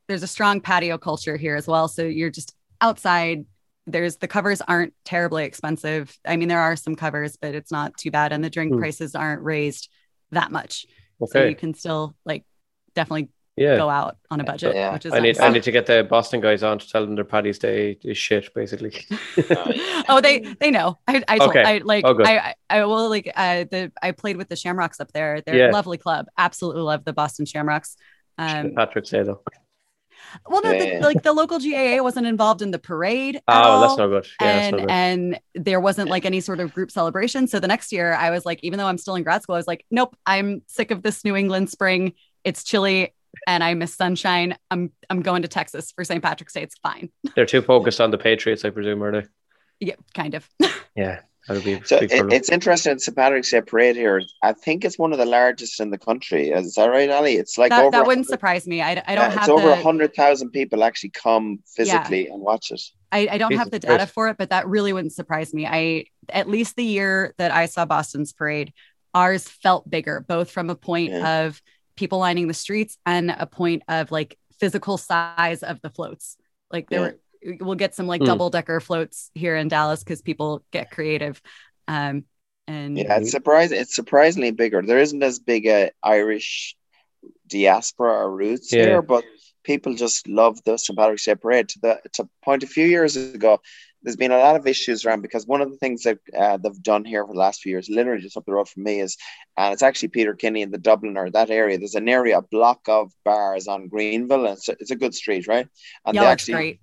there's 0.09 0.23
a 0.25 0.27
strong 0.29 0.61
patio 0.61 0.99
culture 0.99 1.37
here 1.37 1.55
as 1.55 1.69
well. 1.69 1.87
So 1.87 2.03
you're 2.03 2.31
just 2.31 2.55
outside. 2.81 3.45
There's 3.87 4.17
the 4.17 4.27
covers 4.29 4.61
aren't 4.61 4.93
terribly 5.05 5.45
expensive. 5.45 6.17
I 6.25 6.37
mean, 6.37 6.49
there 6.49 6.61
are 6.61 6.75
some 6.77 6.97
covers, 6.97 7.37
but 7.37 7.55
it's 7.55 7.71
not 7.71 7.97
too 7.97 8.11
bad. 8.11 8.33
And 8.33 8.43
the 8.43 8.51
drink 8.51 8.73
Hmm. 8.73 8.79
prices 8.81 9.15
aren't 9.15 9.43
raised 9.43 9.89
that 10.33 10.51
much. 10.51 10.87
So 11.27 11.45
you 11.45 11.55
can 11.55 11.75
still 11.75 12.17
like 12.25 12.45
definitely 12.95 13.29
yeah. 13.61 13.77
go 13.77 13.89
out 13.89 14.17
on 14.31 14.41
a 14.41 14.45
budget, 14.45 14.75
Yeah. 14.75 14.93
which 14.93 15.07
is 15.07 15.13
I 15.13 15.21
need 15.21 15.37
nice. 15.37 15.41
I 15.41 15.53
need 15.53 15.63
to 15.63 15.71
get 15.71 15.87
the 15.87 16.03
Boston 16.03 16.41
guys 16.41 16.63
on 16.63 16.79
to 16.81 16.89
tell 16.91 17.05
them 17.07 17.15
their 17.15 17.25
Paddy's 17.25 17.59
Day 17.59 17.99
is 18.03 18.19
shit, 18.19 18.53
basically. 18.55 18.93
oh, 20.09 20.21
they 20.21 20.41
they 20.59 20.71
know. 20.71 20.99
I 21.07 21.23
I, 21.29 21.39
told, 21.39 21.51
Okay. 21.51 21.63
I 21.63 21.79
like 21.79 22.05
Oh. 22.05 22.19
I 22.25 22.55
I 22.71 22.79
I 22.81 22.85
will 22.87 23.09
like 23.09 23.31
uh 23.37 23.65
the 23.71 23.93
I 24.03 24.11
played 24.13 24.37
with 24.37 24.49
the 24.49 24.57
Shamrocks 24.57 24.99
up 25.01 25.13
there. 25.13 25.41
They're 25.43 25.57
Yeah. 25.57 25.71
a 25.71 25.73
lovely 25.73 25.99
club. 25.99 26.27
Absolutely 26.37 26.83
love 26.83 27.05
the 27.05 27.13
Boston 27.13 27.47
Shamrocks. 27.47 27.97
Um, 28.39 28.73
Patrick's 28.75 29.11
Day 29.11 29.23
though. 29.23 29.43
well, 30.49 30.63
no, 30.63 30.71
the, 30.73 31.01
like 31.01 31.23
the 31.23 31.33
local 31.33 31.59
GAA 31.59 32.03
wasn't 32.03 32.27
involved 32.27 32.63
in 32.63 32.71
the 32.71 32.79
parade. 32.79 33.37
at 33.37 33.43
Oh, 33.49 33.53
all, 33.53 33.81
that's 33.83 33.99
no 33.99 34.09
good. 34.09 34.27
Yeah, 34.41 34.47
and 34.49 34.73
no 34.77 34.79
good. 34.83 34.91
and 34.91 35.41
there 35.55 35.81
wasn't 35.81 36.09
like 36.09 36.25
any 36.25 36.41
sort 36.41 36.61
of 36.61 36.73
group 36.73 36.91
celebration. 36.91 37.47
So 37.49 37.59
the 37.61 37.69
next 37.69 37.93
year, 37.93 38.13
I 38.15 38.31
was 38.31 38.47
like, 38.47 38.61
even 38.63 38.79
though 38.79 38.87
I'm 38.87 38.99
still 38.99 39.15
in 39.17 39.23
grad 39.23 39.43
school, 39.43 39.57
I 39.57 39.59
was 39.59 39.67
like, 39.67 39.85
nope, 39.91 40.17
I'm 40.25 40.63
sick 40.67 40.91
of 40.91 41.03
this 41.03 41.25
New 41.25 41.37
England 41.37 41.69
spring. 41.71 42.13
It's 42.45 42.65
chilly 42.65 43.15
and 43.47 43.63
I 43.65 43.75
miss 43.75 43.95
sunshine. 43.95 44.57
I'm 44.71 44.93
I'm 45.09 45.23
going 45.23 45.43
to 45.43 45.49
Texas 45.49 45.93
for 45.93 46.05
St. 46.05 46.23
Patrick's 46.23 46.53
Day. 46.53 46.63
It's 46.63 46.77
fine. 46.83 47.11
They're 47.35 47.47
too 47.47 47.63
focused 47.63 48.01
on 48.01 48.11
the 48.11 48.19
Patriots, 48.19 48.65
I 48.65 48.71
presume, 48.71 49.03
are 49.03 49.13
they? 49.13 49.27
Yeah, 49.81 49.97
kind 50.15 50.35
of. 50.35 50.49
Yeah, 50.97 51.21
that'll 51.47 51.63
be 51.63 51.81
So 51.85 51.99
it, 51.99 52.11
it's 52.13 52.49
interesting. 52.51 52.99
St. 52.99 53.17
Patrick's 53.17 53.51
Day 53.51 53.61
parade 53.61 53.95
here. 53.95 54.21
I 54.43 54.53
think 54.53 54.85
it's 54.85 54.99
one 54.99 55.13
of 55.13 55.19
the 55.19 55.25
largest 55.25 55.81
in 55.81 55.91
the 55.91 55.99
country. 55.99 56.49
Is 56.51 56.75
that 56.75 56.87
right, 56.87 57.09
Ali? 57.09 57.37
It's 57.37 57.57
like 57.57 57.71
that 57.71 57.83
over. 57.83 57.91
that 57.93 58.07
wouldn't 58.07 58.27
surprise 58.27 58.67
me. 58.67 58.83
I, 58.83 59.03
I 59.07 59.15
don't 59.15 59.31
have 59.31 59.43
it's 59.43 59.49
over 59.49 59.69
the 59.69 59.73
a 59.75 59.83
hundred 59.83 60.15
thousand 60.15 60.51
people 60.51 60.83
actually 60.83 61.11
come 61.11 61.61
physically 61.77 62.27
and 62.27 62.41
watch 62.43 62.73
it. 62.73 62.83
I, 63.13 63.29
I 63.31 63.39
don't 63.39 63.55
have 63.55 63.71
the 63.71 63.79
data 63.79 63.99
Christ. 63.99 64.13
for 64.13 64.29
it, 64.29 64.37
but 64.37 64.51
that 64.51 64.67
really 64.69 64.93
wouldn't 64.93 65.13
surprise 65.15 65.55
me. 65.55 65.67
I 65.67 66.07
at 66.29 66.49
least 66.49 66.75
the 66.77 66.85
year 66.85 67.35
that 67.39 67.53
I 67.53 67.67
saw 67.67 67.85
Boston's 67.85 68.33
parade, 68.33 68.73
ours 69.15 69.49
felt 69.49 69.89
bigger, 69.89 70.25
both 70.29 70.51
from 70.51 70.71
a 70.71 70.75
point 70.75 71.13
Yeah. 71.13 71.45
of 71.45 71.63
people 72.01 72.19
lining 72.19 72.49
the 72.49 72.55
streets 72.55 72.97
and 73.07 73.31
a 73.31 73.47
point 73.47 73.83
of 73.89 74.11
like 74.11 74.37
physical 74.59 74.97
size 74.99 75.63
of 75.63 75.81
the 75.83 75.91
floats. 75.91 76.37
Like 76.73 76.89
there 76.91 77.01
Yeah. 77.01 77.11
were 77.53 77.57
we'll 77.61 77.75
get 77.75 77.95
some 77.95 78.07
like 78.07 78.21
Hmm. 78.23 78.27
double 78.27 78.51
decker 78.51 78.81
floats 78.81 79.31
here 79.35 79.57
in 79.57 79.69
Dallas 79.69 80.03
because 80.03 80.23
people 80.23 80.65
get 80.73 80.91
creative. 80.91 81.41
Um 81.87 82.25
and 82.67 82.97
Yeah, 82.99 83.19
it's 83.19 83.31
surprising. 83.31 83.79
It's 83.81 83.95
surprisingly 83.95 84.51
bigger. 84.51 84.83
There 84.83 84.99
isn't 84.99 85.23
as 85.23 85.39
big 85.39 85.67
a 85.67 85.91
Irish 86.03 86.77
diaspora 87.47 88.13
or 88.13 88.31
roots 88.35 88.73
Yeah. 88.73 88.85
here, 88.87 89.03
but 89.03 89.25
people 89.63 89.95
just 89.95 90.27
love 90.29 90.63
the 90.65 90.77
St. 90.79 90.97
Patrick's 90.99 91.25
Day 91.25 91.35
parade. 91.35 91.69
To 91.71 91.79
the 91.81 92.01
to 92.15 92.29
point 92.45 92.63
a 92.63 92.67
few 92.67 92.87
years 92.87 93.17
ago, 93.17 93.61
there's 94.03 94.17
been 94.17 94.33
a 94.33 94.39
lot 94.39 94.57
of 94.57 94.67
issues 94.67 95.05
around 95.05 95.21
because 95.23 95.47
one 95.47 95.61
of 95.61 95.71
the 95.71 95.77
things 95.77 96.03
that 96.05 96.19
uh, 96.37 96.57
they've 96.57 96.83
done 96.83 97.05
here 97.05 97.27
for 97.27 97.33
the 97.33 97.39
last 97.39 97.61
few 97.61 97.73
years, 97.73 97.89
literally 97.89 98.23
just 98.23 98.37
up 98.37 98.45
the 98.47 98.53
road 98.53 98.69
from 98.69 98.85
me, 98.85 99.01
is 99.01 99.17
and 99.57 99.73
it's 99.73 99.83
actually 99.83 100.09
Peter 100.09 100.35
Kinney 100.35 100.63
in 100.63 100.71
the 100.71 100.79
Dubliner 100.79 101.31
that 101.33 101.51
area. 101.51 101.79
There's 101.79 101.95
an 101.95 102.09
area, 102.09 102.39
a 102.39 102.43
block 102.43 102.81
of 102.89 103.13
bars 103.25 103.69
on 103.69 103.89
Greenville, 103.89 104.47
and 104.47 104.57
it's 104.57 104.69
a, 104.69 104.73
it's 104.81 104.91
a 104.91 104.97
good 104.97 105.15
street, 105.15 105.47
right? 105.47 105.69
And 106.07 106.15
yeah, 106.15 106.23
they 106.23 106.27
actually 106.29 106.55
great. 106.55 106.81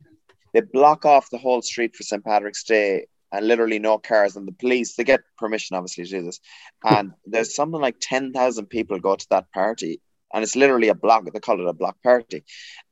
they 0.53 0.61
block 0.61 1.05
off 1.05 1.29
the 1.29 1.37
whole 1.37 1.61
street 1.61 1.95
for 1.95 2.03
St. 2.03 2.23
Patrick's 2.23 2.63
Day 2.63 3.07
and 3.31 3.47
literally 3.47 3.79
no 3.79 3.97
cars 3.97 4.35
and 4.35 4.47
the 4.47 4.53
police 4.53 4.95
they 4.95 5.03
get 5.03 5.19
permission 5.37 5.75
obviously 5.75 6.05
to 6.05 6.09
do 6.09 6.23
this 6.23 6.39
and 6.85 7.11
there's 7.25 7.55
something 7.55 7.81
like 7.81 7.97
10,000 7.99 8.65
people 8.67 8.99
go 8.99 9.15
to 9.15 9.27
that 9.29 9.51
party 9.51 9.99
and 10.33 10.43
it's 10.43 10.55
literally 10.55 10.89
a 10.89 10.95
block 10.95 11.23
they 11.31 11.39
call 11.39 11.59
it 11.59 11.67
a 11.67 11.73
block 11.73 11.97
party 12.03 12.43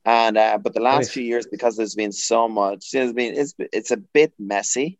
and 0.05 0.37
uh, 0.37 0.57
but 0.57 0.73
the 0.73 0.81
last 0.81 1.09
Nice. 1.09 1.11
few 1.11 1.23
years 1.23 1.47
because 1.47 1.75
there's 1.77 1.95
been 1.95 2.11
so 2.11 2.47
much 2.47 2.91
there's 2.91 3.13
been 3.13 3.35
it's, 3.35 3.53
it's 3.59 3.91
a 3.91 3.97
bit 3.97 4.33
messy 4.39 4.99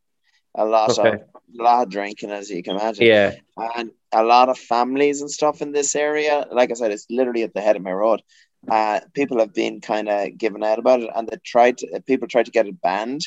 a 0.55 0.65
lot 0.65 0.89
Okay. 0.89 0.99
of 0.99 1.19
a 1.59 1.63
lot 1.63 1.83
of 1.83 1.89
drinking 1.89 2.31
as 2.31 2.49
you 2.49 2.63
can 2.63 2.75
imagine 2.75 3.07
Yeah, 3.07 3.31
and 3.57 3.91
a 4.13 4.23
lot 4.23 4.49
of 4.49 4.57
families 4.57 5.21
and 5.21 5.31
stuff 5.31 5.61
in 5.61 5.71
this 5.71 5.95
area. 5.95 6.45
Like 6.51 6.71
I 6.71 6.73
said, 6.75 6.91
it's 6.91 7.07
literally 7.09 7.43
at 7.43 7.53
the 7.53 7.61
head 7.61 7.75
of 7.75 7.81
my 7.83 7.91
road. 7.91 8.21
Uh, 8.69 8.99
people 9.13 9.39
have 9.39 9.53
been 9.53 9.81
kind 9.81 10.09
of 10.09 10.37
given 10.37 10.63
out 10.63 10.79
about 10.79 11.01
it, 11.01 11.09
and 11.15 11.27
they 11.27 11.37
tried. 11.45 11.77
To, 11.79 12.01
people 12.05 12.27
tried 12.27 12.45
to 12.45 12.51
get 12.51 12.67
it 12.67 12.81
banned. 12.81 13.21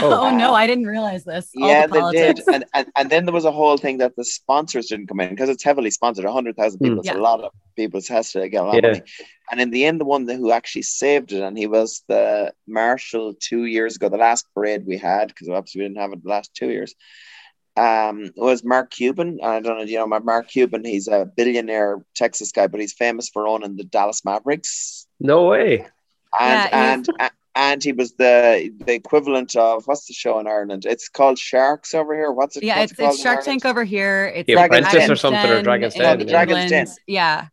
Oh, 0.00 0.28
Oh. 0.30 0.36
no, 0.36 0.54
I 0.54 0.66
didn't 0.66 0.86
realize 0.86 1.24
this. 1.24 1.50
All 1.60 1.68
yeah, 1.68 1.86
the 1.86 2.10
they 2.12 2.32
did, 2.32 2.40
and, 2.52 2.64
and 2.74 2.86
and 2.96 3.10
then 3.10 3.24
there 3.26 3.34
was 3.34 3.44
a 3.44 3.52
whole 3.52 3.76
thing 3.76 3.98
that 3.98 4.16
the 4.16 4.24
sponsors 4.24 4.86
didn't 4.86 5.06
come 5.08 5.20
in 5.20 5.30
because 5.30 5.48
it's 5.50 5.62
heavily 5.64 5.90
sponsored. 5.90 6.24
hundred 6.26 6.56
thousand 6.56 6.78
Hmm. 6.78 6.84
people, 6.84 6.98
it's 7.00 7.08
Yeah. 7.08 7.16
a 7.16 7.28
lot 7.30 7.40
of 7.42 7.52
people. 7.76 7.98
It 7.98 8.08
has 8.08 8.32
to 8.32 8.48
get 8.48 8.62
a 8.62 8.66
lot 8.66 8.74
Yeah. 8.82 8.88
of 8.90 8.96
money. 8.98 9.02
And 9.50 9.60
in 9.60 9.70
the 9.70 9.84
end, 9.84 10.00
the 10.00 10.06
one 10.06 10.26
who 10.26 10.50
actually 10.50 10.82
saved 10.82 11.32
it, 11.32 11.42
and 11.42 11.58
he 11.58 11.66
was 11.66 12.02
the 12.08 12.52
marshal 12.66 13.34
two 13.34 13.64
years 13.66 13.96
ago, 13.96 14.08
the 14.08 14.16
last 14.16 14.46
parade 14.54 14.86
we 14.86 14.96
had, 14.96 15.28
because 15.28 15.48
obviously 15.50 15.80
we 15.82 15.88
didn't 15.88 15.98
have 16.00 16.12
it 16.12 16.22
the 16.22 16.28
last 16.30 16.54
two 16.54 16.70
years. 16.70 16.94
Um, 17.76 18.30
was 18.36 18.62
Mark 18.64 18.90
Cuban. 18.90 19.40
I 19.42 19.60
don't 19.60 19.78
know, 19.78 19.84
you 19.84 19.96
know 19.96 20.06
Mark 20.06 20.48
Cuban? 20.48 20.84
He's 20.84 21.08
a 21.08 21.24
billionaire 21.36 22.04
Texas 22.14 22.52
guy, 22.52 22.66
but 22.66 22.80
he's 22.80 22.92
famous 22.92 23.28
for 23.30 23.46
owning 23.48 23.76
the 23.76 23.84
Dallas 23.84 24.24
Mavericks 24.24 25.06
no 25.20 25.44
way. 25.48 25.86
and 26.38 26.70
Yeah, 26.70 26.92
and 26.92 27.08
a- 27.20 27.30
and 27.54 27.82
he 27.82 27.92
was 27.92 28.12
the 28.14 28.72
the 28.86 28.94
equivalent 28.94 29.56
of 29.56 29.86
what's 29.86 30.06
the 30.06 30.14
show 30.14 30.38
in 30.38 30.46
Ireland? 30.46 30.84
It's 30.86 31.08
called 31.08 31.38
Sharks 31.38 31.94
over 31.94 32.14
here. 32.14 32.30
What's 32.32 32.56
it? 32.56 32.62
yeah, 32.64 32.80
what's 32.80 32.92
it's, 32.92 32.98
it 33.00 33.02
called 33.02 33.14
it's 33.14 33.22
Shark 33.22 33.38
Ireland? 33.40 33.62
Tank 33.62 33.64
over 33.66 33.84
here. 33.84 34.32
It's 34.34 34.46
The 34.46 34.54
like 34.56 34.66
Apprentice 34.70 34.92
Dragon's 34.92 35.10
or 35.10 35.16
something, 35.16 35.50
or 35.50 35.54
Den 35.56 35.64
Dragon's 35.64 35.94
in 35.94 36.00
Den, 36.02 36.14
Oh, 36.14 36.16
the 36.18 36.24
Dragon's 36.30 36.70
Den. 36.70 36.86
Yeah. 37.06 37.46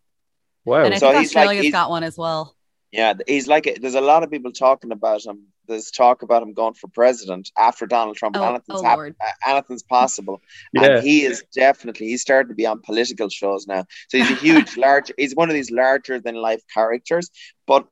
Wow. 0.65 0.83
And 0.83 0.93
I 0.93 0.97
So 0.97 1.09
think 1.11 1.21
he's 1.21 1.35
like- 1.35 1.59
he's- 1.59 1.71
got 1.71 1.89
one 1.89 2.03
as 2.03 2.17
well. 2.17 2.55
Yeah, 2.91 3.13
he's 3.27 3.47
like 3.47 3.77
there's 3.81 3.93
a 3.93 4.01
lot 4.01 4.23
of 4.23 4.31
people 4.31 4.51
talking 4.51 4.91
about 4.91 5.23
him. 5.23 5.43
There's 5.67 5.91
talk 5.91 6.23
about 6.23 6.41
him 6.41 6.53
going 6.53 6.73
for 6.73 6.87
president 6.87 7.51
after 7.55 7.85
Donald 7.85 8.17
Trump. 8.17 8.35
Oh, 8.35 8.41
anything's, 8.43 8.81
oh 8.81 8.83
hap- 8.83 8.99
anything's 9.45 9.83
possible. 9.83 10.41
Yeah. 10.73 10.83
And 10.95 11.03
he 11.03 11.23
is 11.23 11.43
definitely 11.53 12.07
he's 12.07 12.21
starting 12.23 12.49
to 12.49 12.55
be 12.55 12.65
on 12.65 12.81
political 12.81 13.29
shows 13.29 13.67
now. 13.67 13.85
So 14.07 14.17
he's 14.17 14.31
a 14.31 14.33
huge, 14.33 14.75
large. 14.85 15.11
He's 15.19 15.35
one 15.35 15.49
of 15.49 15.53
these 15.53 15.69
larger 15.69 16.19
than 16.19 16.33
life 16.33 16.63
characters. 16.73 17.29
But 17.67 17.85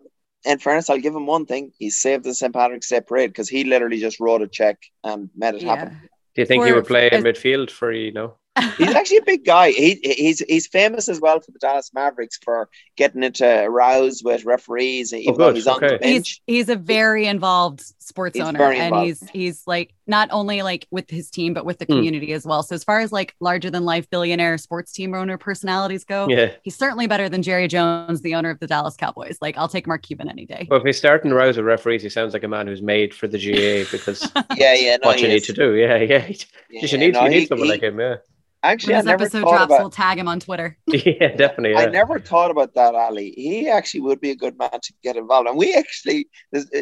in 0.47 0.60
fairness, 0.60 0.89
I'll 0.89 0.99
give 0.99 1.15
him 1.15 1.25
one 1.25 1.45
thing: 1.45 1.71
he 1.77 1.89
saved 1.89 2.23
the 2.23 2.33
St. 2.33 2.53
Patrick's 2.53 2.89
Day 2.89 3.01
parade 3.01 3.29
because 3.31 3.49
he 3.49 3.63
literally 3.63 3.99
just 3.99 4.19
wrote 4.19 4.41
a 4.41 4.47
check 4.47 4.77
and 5.03 5.29
made 5.36 5.55
it 5.55 5.63
happen. 5.63 5.99
Do 6.36 6.41
you 6.41 6.45
think 6.45 6.65
he 6.65 6.71
would 6.71 6.86
play 6.88 7.10
in 7.12 7.23
midfield 7.23 7.71
for 7.71 7.91
you 7.91 8.12
know? 8.12 8.36
He's 8.77 8.95
actually 8.95 9.17
a 9.17 9.23
big 9.23 9.45
guy. 9.45 9.69
He 9.71 9.99
he's 10.01 10.39
he's 10.39 10.65
famous 10.65 11.10
as 11.10 11.21
well 11.21 11.39
for 11.39 11.51
the 11.51 11.60
Dallas 11.60 11.91
Mavericks 11.93 12.39
for 12.43 12.69
getting 12.95 13.21
into 13.21 13.67
rows 13.69 14.23
with 14.23 14.45
referees, 14.45 15.13
oh, 15.13 15.17
even 15.17 15.38
though 15.38 15.43
Oh, 15.45 15.47
good. 15.49 15.55
he's 15.55 15.67
on 15.67 15.79
the 15.79 15.97
bench. 15.99 16.41
He's 16.47 16.55
he's 16.55 16.69
a 16.69 16.75
very 16.75 17.27
involved 17.27 17.83
sports 18.08 18.38
He's 18.38 18.46
owner, 18.46 18.63
and 18.72 18.84
involved. 18.86 19.06
he's 19.08 19.30
he's 19.30 19.63
like 19.67 19.93
not 20.08 20.30
only 20.32 20.62
like 20.62 20.88
with 20.91 21.10
his 21.10 21.30
team, 21.30 21.54
but 21.54 21.65
with 21.65 21.80
the 21.80 21.86
Hmm. 21.86 21.93
community 21.93 22.34
as 22.34 22.46
well. 22.46 22.63
So 22.63 22.76
as 22.76 22.84
far 22.84 23.00
as 23.00 23.12
like 23.12 23.36
larger 23.39 23.70
than 23.70 23.84
life 23.86 24.10
billionaire 24.10 24.58
sports 24.58 24.91
team 24.93 25.13
owner 25.13 25.38
personalities 25.38 26.04
go, 26.04 26.28
Yeah. 26.30 26.52
he's 26.63 26.76
certainly 26.76 27.08
better 27.08 27.28
than 27.30 27.41
Jerry 27.43 27.67
Jones, 27.67 28.22
the 28.22 28.36
owner 28.36 28.50
of 28.50 28.60
the 28.60 28.67
Dallas 28.67 28.96
Cowboys. 28.96 29.38
Like 29.41 29.58
I'll 29.58 29.67
take 29.67 29.86
Mark 29.88 30.04
Cuban 30.04 30.30
any 30.30 30.46
day. 30.46 30.67
Well, 30.70 30.80
if 30.80 30.86
he's 30.86 30.98
starting 30.98 31.30
to 31.32 31.36
rouse 31.36 31.58
with 31.58 31.65
referees, 31.65 32.02
he 32.04 32.10
sounds 32.10 32.34
like 32.34 32.43
a 32.43 32.48
man 32.48 32.67
who's 32.67 32.82
made 32.82 33.13
for 33.13 33.28
the 33.28 33.38
GA 33.38 33.84
because 33.91 34.22
yeah, 34.56 34.74
yeah, 34.74 34.98
no, 35.02 35.08
what 35.10 35.17
he 35.17 35.24
you 35.24 35.28
need 35.28 35.43
to 35.43 35.54
do. 35.54 35.76
Yeah, 35.76 35.98
yeah. 35.98 36.26
Yeah, 36.28 36.82
you 36.82 36.88
should 36.88 37.00
need, 37.00 37.13
no, 37.13 37.24
you 37.24 37.30
need 37.30 37.39
he- 37.41 37.46
someone 37.48 37.65
he- 37.67 37.72
like 37.74 37.84
him. 37.84 38.00
Yeah. 38.00 38.15
Actually, 38.63 38.93
When 38.93 38.98
I 38.98 39.02
this 39.02 39.06
never 39.06 39.24
episode 39.24 39.41
drops, 39.50 39.63
about. 39.65 39.80
we'll 39.80 39.89
tag 39.91 40.17
him 40.17 40.28
on 40.28 40.39
Twitter. 40.39 40.78
yeah, 40.88 41.36
definitely. 41.36 41.72
Yeah. 41.72 41.80
I 41.82 41.86
never 41.86 42.20
thought 42.20 42.50
about 42.52 42.74
that, 42.74 42.96
Ali. 42.96 43.32
He 43.38 43.70
actually 43.70 44.02
would 44.02 44.20
be 44.20 44.32
a 44.32 44.36
good 44.36 44.58
man 44.58 44.72
to 44.72 44.93
get 45.04 45.15
involved. 45.15 45.48
And 45.48 45.58
we 45.58 45.74
actually, 45.74 46.28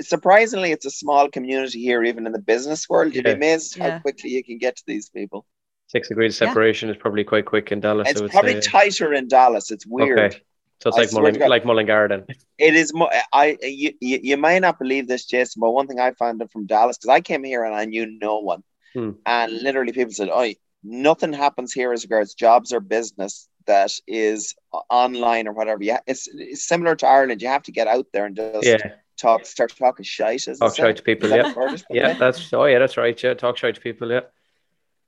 surprisingly, 0.01 0.71
it's 0.71 0.85
a 0.85 0.91
small 0.91 1.29
community 1.29 1.81
here, 1.81 2.03
even 2.03 2.25
in 2.25 2.31
the 2.31 2.39
business 2.39 2.87
world. 2.89 3.13
You'd 3.13 3.25
Yeah. 3.25 3.33
be 3.33 3.37
amazed 3.37 3.77
Yeah. 3.77 3.91
how 3.91 3.99
quickly 3.99 4.29
you 4.31 4.43
can 4.43 4.57
get 4.57 4.75
to 4.77 4.83
these 4.87 5.09
people. 5.09 5.45
Six 5.87 6.07
degrees 6.07 6.39
Yeah. 6.39 6.47
separation 6.47 6.89
is 6.89 6.97
probably 6.97 7.23
quite 7.23 7.45
quick 7.45 7.71
in 7.71 7.79
Dallas. 7.79 8.09
It's 8.09 8.21
probably 8.31 8.53
say. 8.61 8.61
tighter 8.61 9.13
in 9.13 9.27
Dallas. 9.27 9.69
It's 9.71 9.85
weird. 9.85 10.19
Okay. 10.19 10.41
So 10.81 10.89
it's 10.89 10.97
I 10.97 11.01
like 11.01 11.09
swear 11.09 11.21
Mulling, 11.23 11.39
God. 11.39 11.49
like 11.49 11.65
Mullingar 11.65 12.07
then. 12.09 12.25
It 12.57 12.75
is 12.75 12.93
more. 12.93 13.09
I 13.31 13.57
you, 13.61 13.93
you 14.01 14.19
you 14.21 14.37
may 14.37 14.59
not 14.59 14.77
believe 14.77 15.07
this, 15.07 15.25
Jason, 15.25 15.61
but 15.61 15.71
one 15.71 15.87
thing 15.87 15.99
I 16.01 16.11
found 16.11 16.41
out 16.41 16.51
from 16.51 16.65
Dallas 16.65 16.97
because 16.97 17.09
I 17.09 17.21
came 17.21 17.43
here 17.45 17.63
and 17.63 17.73
I 17.73 17.85
knew 17.85 18.05
no 18.05 18.39
one, 18.39 18.61
Hmm. 18.93 19.11
and 19.25 19.51
literally 19.61 19.93
people 19.93 20.11
said, 20.11 20.29
"Oh, 20.29 20.45
nothing 20.85 21.33
happens 21.33 21.73
here 21.73 21.91
as 21.91 22.03
regards 22.03 22.33
jobs 22.35 22.71
or 22.71 22.79
business 22.79 23.49
that 23.65 23.91
is 24.07 24.53
online 24.89 25.47
or 25.47 25.53
whatever." 25.53 25.83
Yeah, 25.83 25.99
it's, 26.05 26.27
it's 26.33 26.67
similar 26.67 26.95
to 26.97 27.07
Ireland. 27.07 27.41
You 27.41 27.47
have 27.49 27.63
to 27.63 27.71
get 27.71 27.87
out 27.87 28.05
there 28.13 28.25
and 28.25 28.35
just 28.35 28.65
Yeah. 28.65 28.77
talk, 29.17 29.45
start 29.45 29.73
talking 29.75 30.03
shite. 30.05 30.47
As 30.47 30.59
Talk 30.59 30.77
it 30.79 30.97
to 30.97 31.03
people. 31.03 31.29
Yeah. 31.29 31.51
a 31.51 31.55
word 31.55 31.73
or 31.73 31.77
something? 31.77 31.95
Yeah, 31.97 32.13
that's 32.13 32.53
oh 32.53 32.65
yeah, 32.65 32.79
that's 32.79 32.95
right. 32.97 33.21
Yeah, 33.21 33.33
talk 33.33 33.57
shy 33.57 33.71
to 33.71 33.81
people. 33.81 34.11
Yeah. 34.11 34.21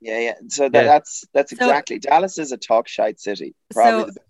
yeah, 0.00 0.18
yeah. 0.18 0.34
So 0.48 0.68
that, 0.68 0.84
Yeah. 0.84 0.92
that's 0.92 1.24
that's 1.32 1.50
So- 1.56 1.64
exactly 1.64 1.98
Dallas 2.00 2.38
is 2.38 2.52
a 2.52 2.56
talk 2.56 2.88
shite 2.88 3.20
city. 3.20 3.54
Probably 3.72 4.04
So- 4.04 4.10
the 4.10 4.20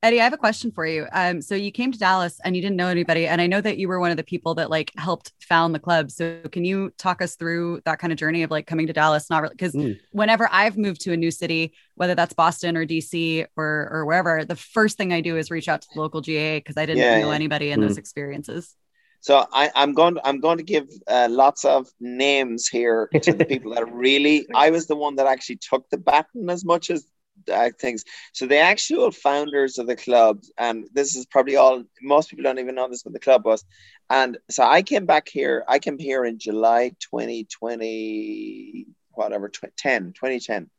Eddie, 0.00 0.20
I 0.20 0.24
have 0.24 0.32
a 0.32 0.38
question 0.38 0.70
for 0.70 0.86
you. 0.86 1.08
Um, 1.10 1.42
so 1.42 1.56
you 1.56 1.72
came 1.72 1.90
to 1.90 1.98
Dallas 1.98 2.40
and 2.44 2.54
you 2.54 2.62
didn't 2.62 2.76
know 2.76 2.86
anybody, 2.86 3.26
and 3.26 3.40
I 3.40 3.48
know 3.48 3.60
that 3.60 3.78
you 3.78 3.88
were 3.88 3.98
one 3.98 4.12
of 4.12 4.16
the 4.16 4.22
people 4.22 4.54
that 4.54 4.70
like 4.70 4.92
helped 4.96 5.32
found 5.40 5.74
the 5.74 5.80
club. 5.80 6.12
So 6.12 6.40
can 6.52 6.64
you 6.64 6.92
talk 6.98 7.20
us 7.20 7.34
through 7.34 7.80
that 7.84 7.98
kind 7.98 8.12
of 8.12 8.18
journey 8.18 8.44
of 8.44 8.50
like 8.52 8.68
coming 8.68 8.86
to 8.86 8.92
Dallas? 8.92 9.28
Not 9.28 9.42
really, 9.42 9.54
because 9.56 9.74
Mm. 9.74 9.98
whenever 10.12 10.48
I've 10.52 10.78
moved 10.78 11.00
to 11.02 11.12
a 11.12 11.16
new 11.16 11.32
city, 11.32 11.72
whether 11.96 12.14
that's 12.14 12.32
Boston 12.32 12.76
or 12.76 12.86
DC 12.86 13.44
or 13.56 13.88
or 13.90 14.06
wherever, 14.06 14.44
the 14.44 14.54
first 14.54 14.96
thing 14.96 15.12
I 15.12 15.20
do 15.20 15.36
is 15.36 15.50
reach 15.50 15.68
out 15.68 15.82
to 15.82 15.88
the 15.92 16.00
local 16.00 16.20
GA 16.20 16.58
because 16.60 16.76
I 16.76 16.86
didn't 16.86 17.00
Yeah, 17.02 17.18
know 17.18 17.30
yeah. 17.30 17.34
anybody 17.34 17.72
in 17.72 17.80
Mm. 17.80 17.88
those 17.88 17.98
experiences. 17.98 18.76
So 19.20 19.46
I, 19.52 19.72
I'm 19.74 19.94
going. 19.94 20.16
I'm 20.22 20.38
going 20.38 20.58
to 20.58 20.62
give 20.64 20.86
uh, 21.08 21.26
lots 21.28 21.64
of 21.64 21.88
names 21.98 22.68
here 22.68 23.10
to 23.22 23.32
the 23.32 23.44
people 23.44 23.74
that 23.74 23.92
really. 23.92 24.46
I 24.54 24.70
was 24.70 24.86
the 24.86 24.94
one 24.94 25.16
that 25.16 25.26
actually 25.26 25.56
took 25.56 25.90
the 25.90 25.98
baton 25.98 26.48
as 26.50 26.64
much 26.64 26.88
as 26.88 27.04
uh, 27.48 27.70
things. 27.80 28.04
So 28.32 28.46
the 28.46 28.58
actual 28.58 29.10
founders 29.10 29.78
of 29.78 29.86
the 29.86 29.96
club, 29.96 30.42
and 30.58 30.86
this 30.92 31.16
is 31.16 31.26
probably 31.26 31.56
all. 31.56 31.84
Most 32.02 32.30
people 32.30 32.44
don't 32.44 32.58
even 32.58 32.74
know 32.74 32.88
this, 32.88 33.02
but 33.02 33.12
the 33.12 33.20
club 33.20 33.44
was. 33.44 33.64
And 34.10 34.38
so 34.50 34.64
I 34.64 34.82
came 34.82 35.06
back 35.06 35.28
here. 35.28 35.64
I 35.68 35.78
came 35.78 35.98
here 35.98 36.24
in 36.24 36.38
July 36.38 36.92
2020, 37.00 38.86
whatever, 39.12 39.48
tw- 39.48 39.76
10, 39.76 40.12
2010. 40.12 40.70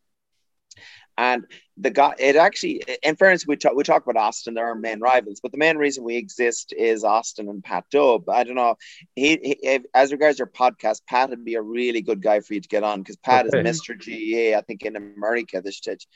And 1.18 1.46
the 1.78 1.90
guy, 1.90 2.14
it 2.18 2.38
actually, 2.38 2.82
in 3.04 3.16
fairness, 3.18 3.46
we 3.46 3.58
talk, 3.58 3.76
we 3.76 3.84
talk 3.84 4.06
about 4.08 4.22
Austin, 4.22 4.54
they're 4.54 4.68
our 4.68 4.76
main 4.76 5.02
rivals, 5.02 5.40
but 5.42 5.52
the 5.52 5.58
main 5.58 5.78
reason 5.78 6.04
we 6.04 6.16
exist 6.16 6.74
is 6.78 7.04
Austin 7.04 7.50
and 7.50 7.62
Pat 7.64 7.86
Dub. 7.92 8.30
I 8.30 8.44
don't 8.46 8.56
know. 8.56 8.76
He, 9.16 9.32
he 9.44 9.60
if, 9.62 9.84
as 9.94 10.14
regards 10.14 10.40
your 10.40 10.48
podcast, 10.48 11.02
Pat 11.08 11.30
would 11.30 11.44
be 11.44 11.56
a 11.56 11.62
really 11.62 12.02
good 12.02 12.22
guy 12.22 12.40
for 12.40 12.54
you 12.54 12.62
to 12.62 12.68
get 12.70 12.84
on 12.84 13.00
because 13.00 13.18
Pat 13.18 13.48
Okay. 13.48 13.60
is 13.60 13.82
Mr. 13.82 14.00
GA, 14.00 14.56
I 14.56 14.62
think, 14.62 14.86
in 14.86 14.96
America 14.96 15.62
this 15.62 15.78
stage. 15.78 16.08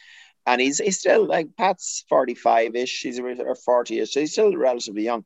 And 0.45 0.59
he's, 0.59 0.79
he's 0.79 0.99
still 0.99 1.25
like 1.25 1.55
Pat's 1.57 2.03
45 2.09 2.75
ish, 2.75 3.01
he's 3.01 3.19
or 3.19 3.55
40 3.55 3.99
ish, 3.99 4.13
so 4.13 4.19
he's 4.19 4.33
still 4.33 4.55
relatively 4.55 5.03
young, 5.03 5.23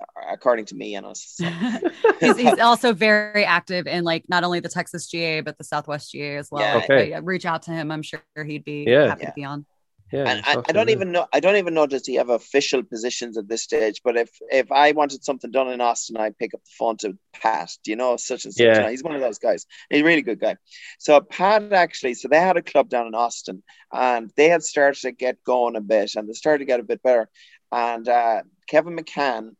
uh, 0.00 0.32
according 0.32 0.64
to 0.66 0.74
me 0.74 0.94
and 0.94 1.04
us. 1.04 1.34
So. 1.36 1.44
he's, 2.20 2.36
he's 2.38 2.58
also 2.58 2.92
very 2.94 3.44
active 3.44 3.86
in 3.86 4.04
like 4.04 4.24
not 4.28 4.44
only 4.44 4.60
the 4.60 4.68
Texas 4.70 5.06
GA 5.06 5.42
but 5.42 5.58
the 5.58 5.64
Southwest 5.64 6.10
GA 6.12 6.36
as 6.36 6.50
well. 6.50 6.62
Yeah. 6.62 6.76
I- 6.78 6.84
Okay. 6.84 7.12
I- 7.14 7.18
reach 7.18 7.44
out 7.44 7.62
to 7.64 7.72
him. 7.72 7.90
I'm 7.90 8.02
sure 8.02 8.22
he'd 8.46 8.64
be 8.64 8.84
Yeah. 8.88 9.08
happy 9.08 9.22
Yeah. 9.24 9.28
to 9.28 9.34
be 9.34 9.44
on. 9.44 9.66
Yeah. 10.12 10.24
and 10.26 10.42
I, 10.46 10.56
I 10.68 10.72
don't 10.72 10.88
even 10.88 11.12
know 11.12 11.26
I 11.32 11.40
don't 11.40 11.56
even 11.56 11.74
know 11.74 11.86
does 11.86 12.06
he 12.06 12.14
have 12.14 12.30
official 12.30 12.82
positions 12.82 13.36
at 13.36 13.48
this 13.48 13.62
stage. 13.62 14.00
But 14.02 14.16
if 14.16 14.30
if 14.50 14.72
I 14.72 14.92
wanted 14.92 15.24
something 15.24 15.50
done 15.50 15.68
in 15.68 15.80
Austin, 15.80 16.16
I'd 16.16 16.38
pick 16.38 16.54
up 16.54 16.64
the 16.64 16.70
phone 16.78 16.96
to 16.98 17.18
Pat. 17.34 17.70
Do 17.84 17.90
you 17.90 17.96
know 17.96 18.16
such 18.16 18.44
and 18.44 18.54
such? 18.54 18.64
Yeah. 18.64 18.88
He's 18.88 19.04
one 19.04 19.14
of 19.14 19.20
those 19.20 19.38
guys. 19.38 19.66
He's 19.90 20.02
a 20.02 20.04
really 20.04 20.22
good 20.22 20.40
guy. 20.40 20.56
So 20.98 21.20
Pat 21.20 21.72
actually, 21.72 22.14
so 22.14 22.28
they 22.28 22.40
had 22.40 22.56
a 22.56 22.62
club 22.62 22.88
down 22.88 23.06
in 23.06 23.14
Austin, 23.14 23.62
and 23.92 24.30
they 24.36 24.48
had 24.48 24.62
started 24.62 25.00
to 25.02 25.12
get 25.12 25.44
going 25.44 25.76
a 25.76 25.80
bit, 25.80 26.14
and 26.14 26.28
they 26.28 26.32
started 26.32 26.60
to 26.60 26.64
get 26.64 26.80
a 26.80 26.84
bit 26.84 27.02
better. 27.02 27.28
And 27.70 28.08
uh, 28.08 28.42
Kevin 28.66 28.96
McCann, 28.96 29.50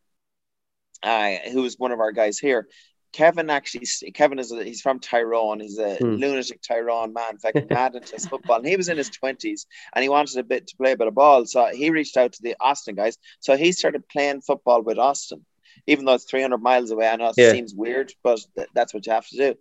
uh, 1.03 1.35
who 1.53 1.63
was 1.63 1.79
one 1.79 1.93
of 1.93 2.01
our 2.01 2.13
guys 2.13 2.39
here. 2.39 2.69
Kevin 3.12 3.51
actually, 3.51 3.87
Kevin 4.12 4.38
is 4.38 4.53
a, 4.53 4.62
he's 4.62 4.81
from 4.81 5.01
Tyrone. 5.01 5.61
He's 5.61 5.79
a 5.79 5.97
Hmm. 5.97 6.16
lunatic 6.16 6.61
Tyrone 6.62 7.12
man. 7.12 7.33
In 7.33 7.38
fact, 7.38 7.59
mad 7.71 7.94
into 7.94 8.12
his 8.14 8.27
football. 8.27 8.57
And 8.59 8.66
he 8.66 8.77
was 8.77 8.88
in 8.88 8.99
his 8.99 9.11
twenties, 9.11 9.66
and 9.94 10.03
he 10.03 10.09
wanted 10.09 10.38
a 10.38 10.42
bit 10.44 10.66
to 10.68 10.77
play 10.77 10.92
a 10.92 10.97
bit 10.97 11.09
of 11.09 11.14
ball. 11.14 11.47
So 11.47 11.66
he 11.66 11.90
reached 11.90 12.16
out 12.16 12.33
to 12.35 12.42
the 12.42 12.55
Austin 12.61 12.94
guys. 12.94 13.16
So 13.40 13.57
he 13.57 13.73
started 13.73 14.09
playing 14.09 14.42
football 14.42 14.83
with 14.83 14.99
Austin, 14.99 15.44
even 15.87 16.05
though 16.05 16.14
it's 16.14 16.25
300 16.31 16.59
miles 16.59 16.90
away. 16.90 17.09
I 17.09 17.16
know 17.16 17.29
it 17.31 17.35
Yeah. 17.38 17.53
seems 17.53 17.75
weird, 17.75 18.12
but 18.23 18.40
th- 18.57 18.68
that's 18.75 18.92
what 18.92 19.07
you 19.07 19.12
have 19.12 19.27
to 19.29 19.37
do. 19.37 19.55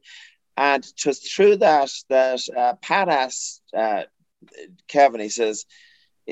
And 0.57 0.85
just 0.95 1.31
through 1.33 1.57
that, 1.57 1.91
that 2.09 2.39
uh, 2.55 2.73
Pat 2.81 3.09
asked 3.09 3.61
uh, 3.75 4.03
Kevin, 4.87 5.21
he 5.21 5.29
says, 5.29 5.65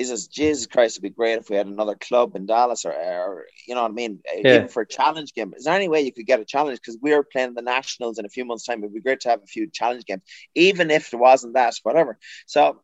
says, 0.04 0.28
Jesus 0.28 0.68
Christ, 0.68 0.96
it'd 0.96 1.04
be 1.04 1.10
great 1.10 1.40
if 1.40 1.50
we 1.50 1.56
had 1.56 1.68
another 1.68 1.96
club 1.96 2.36
in 2.36 2.46
Dallas 2.46 2.84
or, 2.86 2.92
or 2.92 3.46
you 3.68 3.76
know 3.76 3.84
what 3.84 3.92
I 3.92 3.94
mean, 3.94 4.20
Yeah. 4.44 4.56
even 4.56 4.68
for 4.68 4.82
a 4.82 4.88
challenge 4.88 5.34
game. 5.34 5.54
Is 5.56 5.64
there 5.64 5.74
any 5.76 5.88
way 5.88 6.02
you 6.02 6.12
could 6.12 6.26
get 6.26 6.40
a 6.42 6.46
challenge? 6.46 6.80
Because 6.80 6.98
we're 7.02 7.24
playing 7.24 7.54
the 7.54 7.62
Nationals 7.62 8.20
in 8.20 8.26
a 8.26 8.30
few 8.30 8.44
months' 8.46 8.66
time. 8.66 8.80
It'd 8.80 8.94
be 8.94 9.00
great 9.02 9.22
to 9.22 9.30
have 9.30 9.42
a 9.42 9.48
few 9.48 9.70
challenge 9.70 10.06
games, 10.06 10.24
even 10.54 10.92
if 10.92 11.12
there 11.12 11.20
wasn't 11.20 11.54
that, 11.54 11.76
whatever. 11.84 12.18
So 12.46 12.82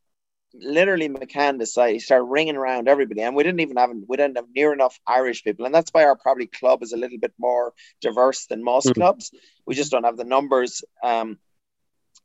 literally 0.54 1.10
McCann 1.10 1.60
decided 1.60 1.94
he 1.94 2.00
started 2.00 2.26
ringing 2.26 2.56
around 2.56 2.88
everybody, 2.88 3.22
and 3.22 3.36
we 3.36 3.44
didn't 3.44 3.62
even 3.62 3.78
have 3.78 3.92
we 4.08 4.18
didn't 4.18 4.38
have 4.38 4.48
near 4.54 4.74
enough 4.74 5.00
Irish 5.08 5.44
people, 5.44 5.66
and 5.66 5.74
that's 5.74 5.92
why 5.92 6.04
our 6.04 6.16
probably 6.16 6.48
club 6.48 6.84
is 6.84 6.94
a 6.94 6.98
little 6.98 7.18
bit 7.20 7.34
more 7.40 7.74
diverse 8.02 8.46
than 8.48 8.64
most 8.64 8.90
Mm. 8.90 8.94
clubs. 8.94 9.32
We 9.66 9.76
just 9.76 9.92
don't 9.92 10.04
have 10.04 10.18
the 10.18 10.24
numbers. 10.26 10.84
Um, 11.04 11.40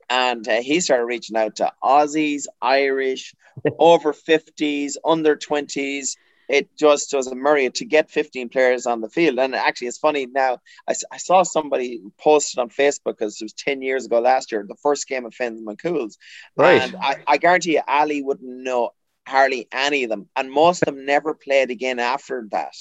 and 0.08 0.46
uh, 0.48 0.60
he 0.60 0.80
started 0.80 1.04
reaching 1.04 1.36
out 1.36 1.56
to 1.56 1.72
Aussies, 1.82 2.44
Irish, 2.62 3.34
over 3.78 4.12
50s, 4.12 4.94
under 5.04 5.36
20s. 5.36 6.16
It 6.48 6.76
just 6.76 7.12
was 7.12 7.26
a 7.26 7.34
myriad 7.34 7.74
to 7.76 7.84
get 7.84 8.08
15 8.08 8.50
players 8.50 8.86
on 8.86 9.00
the 9.00 9.08
field. 9.08 9.38
And 9.40 9.54
actually, 9.54 9.88
it's 9.88 9.98
funny 9.98 10.26
now. 10.26 10.58
I, 10.88 10.94
I 11.10 11.16
saw 11.16 11.42
somebody 11.42 12.00
posted 12.20 12.60
on 12.60 12.68
Facebook 12.68 13.18
because 13.18 13.40
it 13.40 13.44
was 13.44 13.52
10 13.54 13.82
years 13.82 14.06
ago 14.06 14.20
last 14.20 14.52
year, 14.52 14.64
the 14.66 14.76
first 14.76 15.08
game 15.08 15.26
of 15.26 15.34
Fionn 15.34 15.64
McCool's. 15.64 16.18
Right. 16.56 16.80
And 16.80 16.94
I, 16.96 17.16
I 17.26 17.36
guarantee 17.38 17.72
you, 17.72 17.82
Ali 17.88 18.22
wouldn't 18.22 18.48
know 18.48 18.90
hardly 19.26 19.66
any 19.72 20.04
of 20.04 20.10
them. 20.10 20.28
And 20.36 20.52
most 20.52 20.82
of 20.82 20.86
them 20.86 21.04
never 21.04 21.34
played 21.34 21.70
again 21.70 21.98
after 21.98 22.46
that. 22.52 22.74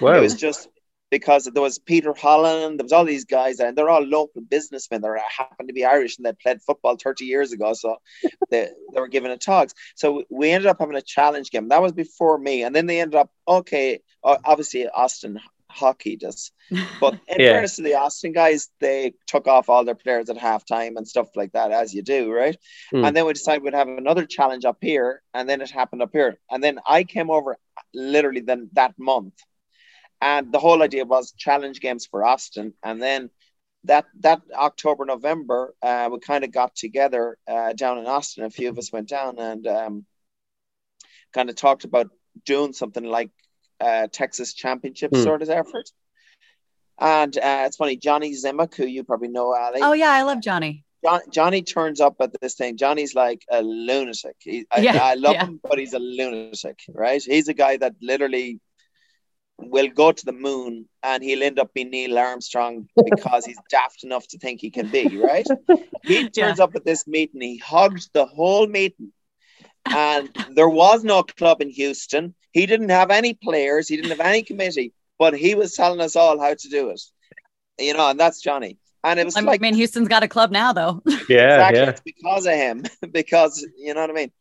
Wow. 0.00 0.14
It 0.14 0.20
was 0.20 0.34
just 0.34 0.68
because 1.12 1.44
there 1.44 1.62
was 1.62 1.78
Peter 1.78 2.14
Holland, 2.14 2.78
there 2.80 2.84
was 2.84 2.92
all 2.92 3.04
these 3.04 3.26
guys, 3.26 3.60
and 3.60 3.76
they're 3.76 3.90
all 3.90 4.02
local 4.02 4.40
businessmen 4.40 5.02
that 5.02 5.20
happened 5.38 5.68
to 5.68 5.74
be 5.74 5.84
Irish 5.84 6.16
and 6.16 6.24
they 6.24 6.32
played 6.32 6.62
football 6.62 6.96
30 6.96 7.26
years 7.26 7.52
ago. 7.52 7.74
So 7.74 7.98
they, 8.50 8.70
they 8.94 9.00
were 9.00 9.08
giving 9.08 9.30
it 9.30 9.42
talks. 9.42 9.74
So 9.94 10.24
we 10.30 10.50
ended 10.50 10.68
up 10.68 10.78
having 10.80 10.96
a 10.96 11.02
challenge 11.02 11.50
game. 11.50 11.68
That 11.68 11.82
was 11.82 11.92
before 11.92 12.38
me. 12.38 12.62
And 12.64 12.74
then 12.74 12.86
they 12.86 12.98
ended 12.98 13.20
up, 13.20 13.30
okay, 13.46 14.00
obviously 14.24 14.88
Austin 14.88 15.38
hockey 15.68 16.16
does. 16.16 16.50
But 16.98 17.14
in 17.28 17.40
Yeah. 17.40 17.52
fairness 17.52 17.76
to 17.76 17.82
the 17.82 17.94
Austin 17.96 18.32
guys, 18.32 18.70
they 18.80 19.12
took 19.26 19.46
off 19.46 19.68
all 19.68 19.84
their 19.84 19.94
players 19.94 20.30
at 20.30 20.38
halftime 20.38 20.96
and 20.96 21.06
stuff 21.06 21.28
like 21.36 21.52
that, 21.52 21.72
as 21.72 21.92
you 21.92 22.02
do, 22.02 22.32
right? 22.32 22.56
Hmm. 22.90 23.04
And 23.04 23.14
then 23.14 23.26
we 23.26 23.34
decided 23.34 23.62
we'd 23.62 23.74
have 23.74 23.88
another 23.88 24.24
challenge 24.24 24.64
up 24.64 24.78
here, 24.80 25.22
and 25.34 25.46
then 25.46 25.60
it 25.60 25.70
happened 25.70 26.00
up 26.00 26.10
here. 26.12 26.38
And 26.50 26.64
then 26.64 26.78
I 26.86 27.04
came 27.04 27.30
over 27.30 27.58
literally 27.92 28.40
then 28.40 28.70
that 28.72 28.94
month. 28.98 29.34
And 30.22 30.52
the 30.52 30.58
whole 30.58 30.82
idea 30.82 31.04
was 31.04 31.32
challenge 31.32 31.80
games 31.80 32.06
for 32.06 32.24
Austin, 32.24 32.74
and 32.82 33.02
then 33.02 33.30
that 33.84 34.06
that 34.20 34.40
October 34.54 35.04
November 35.04 35.74
uh, 35.82 36.08
we 36.12 36.18
kind 36.20 36.44
of 36.44 36.52
got 36.52 36.74
together 36.76 37.36
uh, 37.48 37.72
down 37.74 37.98
in 37.98 38.06
Austin. 38.06 38.44
A 38.44 38.50
few 38.50 38.68
of 38.70 38.78
us 38.78 38.92
went 38.92 39.08
down 39.08 39.38
and 39.38 39.66
um, 39.66 40.06
kind 41.34 41.50
of 41.50 41.56
talked 41.56 41.84
about 41.84 42.08
doing 42.44 42.72
something 42.72 43.04
like 43.04 43.30
uh, 43.80 44.06
Texas 44.12 44.54
Championship 44.54 45.10
Hmm. 45.12 45.22
sort 45.22 45.42
of 45.42 45.50
effort. 45.50 45.90
And 47.00 47.36
uh, 47.36 47.64
it's 47.66 47.76
funny, 47.76 47.96
Johnny 47.96 48.32
Zimak, 48.32 48.74
who 48.76 48.86
you 48.86 49.02
probably 49.02 49.28
know, 49.28 49.54
Ali. 49.54 49.80
Oh 49.82 49.92
yeah, 49.92 50.10
I 50.10 50.22
love 50.22 50.40
Johnny. 50.40 50.84
John, 51.04 51.20
Johnny 51.32 51.62
turns 51.62 52.00
up 52.00 52.16
at 52.20 52.30
this 52.40 52.54
thing. 52.54 52.76
Johnny's 52.76 53.14
like 53.14 53.42
a 53.50 53.60
lunatic. 53.60 54.36
He, 54.38 54.66
I, 54.70 54.80
Yeah, 54.82 55.02
I 55.02 55.14
love 55.14 55.34
yeah. 55.34 55.46
him, 55.46 55.60
but 55.68 55.78
he's 55.80 55.94
a 55.94 55.98
lunatic, 55.98 56.78
right? 56.88 57.20
He's 57.20 57.48
a 57.48 57.54
guy 57.54 57.76
that 57.78 57.94
literally 58.00 58.60
will 59.70 59.88
go 59.88 60.12
to 60.12 60.24
the 60.24 60.32
moon 60.32 60.88
and 61.02 61.22
he'll 61.22 61.42
end 61.42 61.58
up 61.58 61.72
being 61.74 61.90
Neil 61.90 62.18
Armstrong 62.18 62.88
because 63.10 63.44
he's 63.44 63.58
daft 63.70 64.04
enough 64.04 64.26
to 64.28 64.38
think 64.38 64.60
he 64.60 64.70
can 64.70 64.88
be, 64.88 65.16
right? 65.18 65.46
He 66.04 66.28
turns 66.30 66.60
up 66.60 66.74
at 66.74 66.84
this 66.84 67.06
meeting, 67.06 67.40
he 67.40 67.58
hugged 67.58 68.10
the 68.12 68.26
whole 68.26 68.66
meeting. 68.66 69.12
And 69.84 70.30
there 70.54 70.68
was 70.68 71.02
no 71.02 71.22
club 71.22 71.60
in 71.60 71.70
Houston. 71.70 72.34
He 72.52 72.66
didn't 72.66 72.90
have 72.90 73.10
any 73.10 73.34
players, 73.34 73.88
he 73.88 73.96
didn't 73.96 74.10
have 74.10 74.20
any 74.20 74.42
committee, 74.42 74.92
but 75.18 75.34
he 75.34 75.54
was 75.54 75.74
telling 75.74 76.00
us 76.00 76.16
all 76.16 76.38
how 76.38 76.54
to 76.54 76.68
do 76.68 76.90
it. 76.90 77.00
You 77.78 77.94
know, 77.94 78.10
and 78.10 78.20
that's 78.20 78.40
Johnny. 78.40 78.78
And 79.04 79.18
it 79.18 79.24
was 79.24 79.36
I 79.36 79.40
like 79.40 79.60
mean, 79.60 79.74
Houston's 79.74 80.08
got 80.08 80.22
a 80.22 80.28
club 80.28 80.52
now, 80.52 80.72
though. 80.72 81.02
Yeah, 81.28 81.68
exactly. 81.68 81.80
yeah. 81.80 81.88
It's 81.90 82.00
because 82.00 82.46
of 82.46 82.52
him, 82.52 82.84
because 83.12 83.66
you 83.76 83.94
know 83.94 84.00
what 84.00 84.10
I 84.10 84.12
mean. 84.12 84.32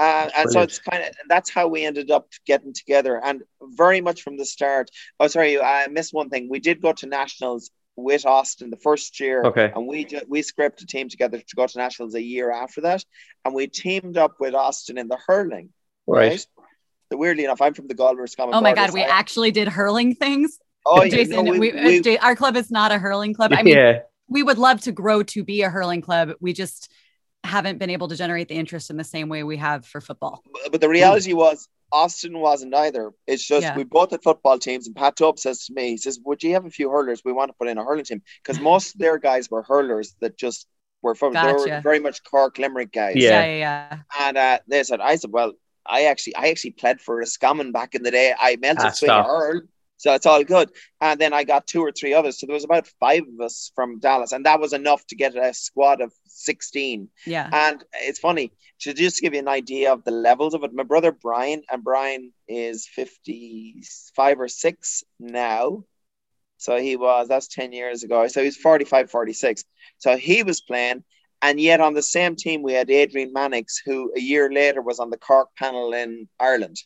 Uh, 0.00 0.30
and 0.34 0.50
so 0.50 0.62
it's 0.62 0.78
kind 0.78 1.02
of 1.04 1.10
that's 1.28 1.50
how 1.50 1.68
we 1.68 1.84
ended 1.84 2.10
up 2.10 2.28
getting 2.46 2.72
together, 2.72 3.20
and 3.22 3.42
very 3.60 4.00
much 4.00 4.22
from 4.22 4.38
the 4.38 4.46
start. 4.46 4.90
Oh, 5.20 5.26
sorry, 5.26 5.60
I 5.60 5.88
missed 5.88 6.14
one 6.14 6.30
thing. 6.30 6.48
We 6.48 6.58
did 6.58 6.80
go 6.80 6.94
to 6.94 7.06
nationals 7.06 7.70
with 7.96 8.24
Austin 8.24 8.70
the 8.70 8.78
first 8.78 9.20
year, 9.20 9.44
Okay. 9.44 9.70
and 9.74 9.86
we 9.86 10.06
we 10.26 10.40
scraped 10.40 10.80
a 10.80 10.86
team 10.86 11.10
together 11.10 11.36
to 11.38 11.56
go 11.56 11.66
to 11.66 11.76
nationals 11.78 12.14
a 12.14 12.22
year 12.22 12.50
after 12.50 12.80
that, 12.80 13.04
and 13.44 13.54
we 13.54 13.66
teamed 13.66 14.16
up 14.16 14.36
with 14.40 14.54
Austin 14.54 14.96
in 14.96 15.08
the 15.08 15.18
hurling. 15.26 15.68
Right. 16.06 16.40
So 17.12 17.18
weirdly 17.18 17.44
enough, 17.44 17.60
I'm 17.60 17.74
from 17.74 17.86
the 17.88 17.94
Galway 17.94 18.24
Common 18.34 18.54
Oh 18.54 18.62
my 18.62 18.72
God, 18.72 18.94
we 18.94 19.00
so 19.02 19.06
I- 19.06 19.10
actually 19.18 19.50
did 19.50 19.68
hurling 19.68 20.14
things. 20.14 20.58
oh, 20.86 21.02
yeah, 21.02 21.10
Jason, 21.10 21.44
no, 21.44 21.52
we, 21.52 21.58
we, 21.58 22.00
we- 22.00 22.18
our 22.18 22.34
club 22.36 22.56
is 22.56 22.70
not 22.70 22.90
a 22.90 22.98
hurling 22.98 23.34
club. 23.34 23.52
I 23.52 23.62
mean, 23.62 23.76
yeah. 23.76 23.98
we 24.28 24.42
would 24.42 24.56
love 24.56 24.80
to 24.82 24.92
grow 24.92 25.22
to 25.24 25.44
be 25.44 25.60
a 25.60 25.68
hurling 25.68 26.00
club. 26.00 26.30
We 26.40 26.54
just 26.54 26.90
haven't 27.44 27.78
been 27.78 27.90
able 27.90 28.08
to 28.08 28.16
generate 28.16 28.48
the 28.48 28.54
interest 28.54 28.90
in 28.90 28.96
the 28.96 29.04
same 29.04 29.28
way 29.28 29.42
we 29.42 29.56
have 29.56 29.86
for 29.86 30.00
football. 30.00 30.42
but 30.70 30.80
the 30.80 30.88
reality 30.88 31.32
was 31.32 31.68
Austin 31.92 32.38
wasn't 32.38 32.72
either. 32.74 33.10
It's 33.26 33.44
just 33.44 33.64
Yeah. 33.64 33.76
we 33.76 33.82
both 33.84 34.12
had 34.12 34.22
football 34.22 34.58
teams, 34.58 34.86
and 34.86 34.94
Pat 34.94 35.16
Tubb 35.16 35.38
says 35.40 35.66
to 35.66 35.72
me, 35.72 35.88
he 35.90 35.96
says, 35.96 36.20
"Would 36.24 36.42
you 36.42 36.52
have 36.52 36.64
a 36.64 36.70
few 36.70 36.88
hurlers? 36.90 37.22
We 37.24 37.32
want 37.32 37.48
to 37.48 37.54
put 37.58 37.66
in 37.68 37.78
a 37.78 37.84
hurling 37.84 38.04
team 38.04 38.22
because 38.42 38.60
most 38.70 38.94
of 38.94 39.00
their 39.00 39.18
guys 39.18 39.50
were 39.50 39.62
hurlers 39.62 40.14
that 40.20 40.36
just 40.36 40.68
were 41.02 41.14
from 41.16 41.32
they 41.32 41.40
were 41.52 41.80
very 41.82 41.98
much 41.98 42.22
Cork 42.22 42.58
Limerick 42.58 42.92
guys." 42.92 43.16
Yeah. 43.16 43.44
yeah, 43.44 43.56
yeah. 43.56 43.98
and 44.20 44.36
uh, 44.38 44.58
they 44.68 44.84
said, 44.84 45.00
"I 45.00 45.16
said, 45.16 45.32
well, 45.32 45.52
I 45.84 46.04
actually, 46.04 46.36
I 46.36 46.50
actually 46.50 46.72
played 46.72 47.00
for 47.00 47.16
Roscommon 47.16 47.72
back 47.72 47.94
in 47.96 48.02
the 48.04 48.10
day. 48.12 48.34
I 48.38 48.56
melted 48.56 48.84
Ah, 48.86 48.90
swing 48.90 49.10
a 49.10 49.22
hurl." 49.24 49.62
So 50.00 50.14
it's 50.14 50.24
all 50.24 50.42
good. 50.42 50.70
And 51.02 51.20
then 51.20 51.34
I 51.34 51.44
got 51.44 51.66
two 51.66 51.82
or 51.82 51.92
three 51.92 52.14
others. 52.14 52.40
So 52.40 52.46
there 52.46 52.54
was 52.54 52.64
about 52.64 52.86
five 52.98 53.20
of 53.20 53.44
us 53.44 53.70
from 53.74 53.98
Dallas. 53.98 54.32
And 54.32 54.46
that 54.46 54.58
was 54.58 54.72
enough 54.72 55.06
to 55.08 55.14
get 55.14 55.36
a 55.36 55.52
squad 55.52 56.00
of 56.00 56.10
16. 56.24 57.10
Yeah. 57.26 57.50
And 57.52 57.84
it's 57.92 58.18
funny 58.18 58.50
to 58.80 58.94
just 58.94 59.20
give 59.20 59.34
you 59.34 59.40
an 59.40 59.48
idea 59.48 59.92
of 59.92 60.02
the 60.04 60.10
levels 60.10 60.54
of 60.54 60.64
it. 60.64 60.72
My 60.72 60.84
brother 60.84 61.12
Brian, 61.12 61.64
and 61.70 61.84
Brian 61.84 62.32
is 62.48 62.88
55 62.88 64.40
or 64.40 64.48
6 64.48 65.04
now. 65.18 65.84
So 66.56 66.78
he 66.78 66.96
was, 66.96 67.28
that's 67.28 67.48
10 67.48 67.72
years 67.72 68.02
ago. 68.02 68.26
So 68.28 68.42
he's 68.42 68.56
45, 68.56 69.10
46. 69.10 69.64
So 69.98 70.16
he 70.16 70.42
was 70.42 70.62
playing. 70.62 71.04
And 71.42 71.60
yet 71.60 71.82
on 71.82 71.92
the 71.92 72.02
same 72.02 72.36
team, 72.36 72.62
we 72.62 72.72
had 72.72 72.90
Adrian 72.90 73.34
Mannix, 73.34 73.82
who 73.84 74.14
a 74.16 74.20
year 74.20 74.50
later 74.50 74.80
was 74.80 74.98
on 74.98 75.10
the 75.10 75.18
Cork 75.18 75.50
panel 75.58 75.92
in 75.92 76.26
Ireland. 76.38 76.78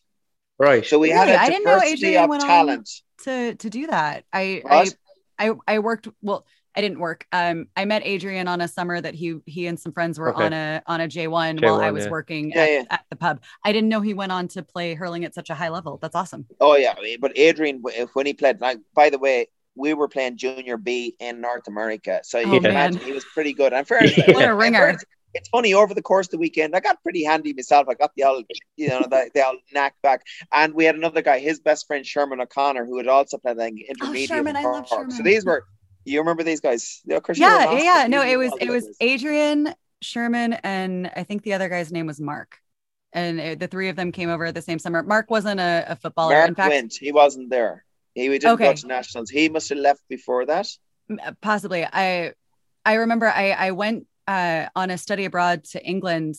Right. 0.58 0.84
So 0.86 0.98
we 0.98 1.10
had 1.10 1.24
Really? 1.24 1.32
a 1.36 1.38
I 1.40 1.48
didn't 1.48 1.64
know 1.64 1.80
Adrian 1.80 2.24
of 2.24 2.30
went 2.30 2.42
on- 2.42 2.48
talent. 2.48 2.90
to 3.24 3.54
to 3.56 3.70
do 3.70 3.86
that. 3.88 4.24
I 4.32 4.60
What? 4.64 4.94
I, 5.38 5.48
I 5.50 5.54
I 5.66 5.78
worked 5.80 6.08
well. 6.22 6.46
I 6.76 6.80
didn't 6.80 6.98
work. 6.98 7.24
Um, 7.30 7.68
I 7.76 7.84
met 7.84 8.02
Adrian 8.04 8.48
on 8.48 8.60
a 8.60 8.66
summer 8.66 9.00
that 9.00 9.14
he 9.14 9.36
he 9.46 9.66
and 9.68 9.78
some 9.78 9.92
friends 9.92 10.18
were 10.18 10.34
Okay. 10.34 10.44
on 10.46 10.52
a 10.52 10.82
on 10.86 11.00
a 11.00 11.06
J 11.08 11.28
one 11.28 11.58
while 11.58 11.76
I 11.80 11.90
J1, 11.90 11.92
was 11.94 12.04
yeah. 12.04 12.10
working 12.10 12.50
Yeah, 12.50 12.60
at, 12.62 12.70
yeah. 12.70 12.84
at 12.90 13.04
the 13.10 13.16
pub. 13.16 13.40
I 13.64 13.72
didn't 13.72 13.88
know 13.88 14.00
he 14.00 14.14
went 14.14 14.32
on 14.32 14.48
to 14.48 14.62
play 14.62 14.94
hurling 14.94 15.24
at 15.24 15.34
such 15.34 15.50
a 15.50 15.54
high 15.54 15.68
level. 15.70 15.98
That's 16.02 16.16
awesome. 16.16 16.46
Oh 16.60 16.76
yeah, 16.76 16.94
but 17.20 17.36
Adrian, 17.38 17.80
w- 17.82 18.06
when 18.14 18.26
he 18.26 18.34
played, 18.34 18.60
like 18.60 18.78
by 18.92 19.08
the 19.10 19.18
way, 19.18 19.46
we 19.76 19.94
were 19.94 20.08
playing 20.08 20.36
Junior 20.36 20.76
B 20.76 21.14
in 21.20 21.40
North 21.40 21.68
America, 21.68 22.20
so 22.24 22.38
you 22.40 22.46
Oh, 22.56 22.60
can 22.60 22.66
imagine 22.70 23.00
he 23.00 23.12
was 23.12 23.24
pretty 23.24 23.52
good. 23.52 23.72
And 23.72 23.86
fair, 23.86 24.04
Yeah. 24.16 24.32
What 24.32 24.44
a 24.44 24.50
in 24.50 24.56
ringer. 24.56 24.98
It's 25.34 25.48
funny 25.48 25.74
over 25.74 25.94
the 25.94 26.02
course 26.02 26.28
of 26.28 26.32
the 26.32 26.38
weekend, 26.38 26.74
I 26.76 26.80
got 26.80 27.02
pretty 27.02 27.24
handy 27.24 27.52
myself. 27.52 27.88
I 27.88 27.94
got 27.94 28.12
the 28.16 28.24
old, 28.24 28.44
you 28.76 28.88
know, 28.88 29.02
the, 29.02 29.30
the 29.34 29.46
old 29.46 29.58
knack 29.72 29.94
back, 30.02 30.22
and 30.52 30.74
we 30.74 30.84
had 30.84 30.94
another 30.94 31.22
guy, 31.22 31.40
his 31.40 31.60
best 31.60 31.86
friend 31.86 32.06
Sherman 32.06 32.40
O'Connor, 32.40 32.86
who 32.86 32.96
had 32.98 33.08
also 33.08 33.38
played 33.38 33.56
like, 33.56 33.74
intermediate. 33.88 34.30
Oh, 34.30 34.34
Sherman, 34.36 34.56
I 34.56 34.62
love 34.62 34.86
Cork. 34.86 35.10
So 35.10 35.22
these 35.22 35.44
were, 35.44 35.64
you 36.04 36.20
remember 36.20 36.44
these 36.44 36.60
guys? 36.60 37.02
You 37.04 37.14
know, 37.14 37.20
Yeah, 37.34 37.72
yeah, 37.72 37.82
yeah. 37.82 38.06
No, 38.06 38.22
it 38.22 38.36
was 38.36 38.52
it 38.60 38.70
was 38.70 38.84
guys. 38.84 38.96
Adrian 39.00 39.74
Sherman 40.02 40.54
and 40.64 41.10
I 41.16 41.24
think 41.24 41.42
the 41.42 41.54
other 41.54 41.68
guy's 41.68 41.90
name 41.90 42.06
was 42.06 42.20
Mark. 42.20 42.60
And 43.12 43.40
uh, 43.40 43.54
the 43.54 43.68
three 43.68 43.88
of 43.88 43.96
them 43.96 44.10
came 44.12 44.28
over 44.28 44.50
the 44.50 44.62
same 44.62 44.78
summer. 44.78 45.02
Mark 45.02 45.30
wasn't 45.30 45.60
a, 45.60 45.84
a 45.88 45.96
footballer. 45.96 46.34
Mark 46.34 46.48
In 46.48 46.54
fact, 46.56 46.70
went. 46.70 46.94
He 46.94 47.12
wasn't 47.12 47.48
there. 47.48 47.84
He 48.14 48.28
didn't 48.28 48.56
go 48.56 48.72
to 48.72 48.86
nationals. 48.86 49.30
He 49.30 49.48
must 49.48 49.68
have 49.68 49.78
left 49.78 50.02
before 50.08 50.46
that. 50.46 50.68
Possibly 51.42 51.84
i 51.84 52.32
i 52.86 52.94
remember 52.94 53.26
i 53.26 53.50
i 53.50 53.70
went 53.72 54.06
uh 54.26 54.66
on 54.74 54.90
a 54.90 54.98
study 54.98 55.24
abroad 55.24 55.64
to 55.64 55.84
england 55.84 56.34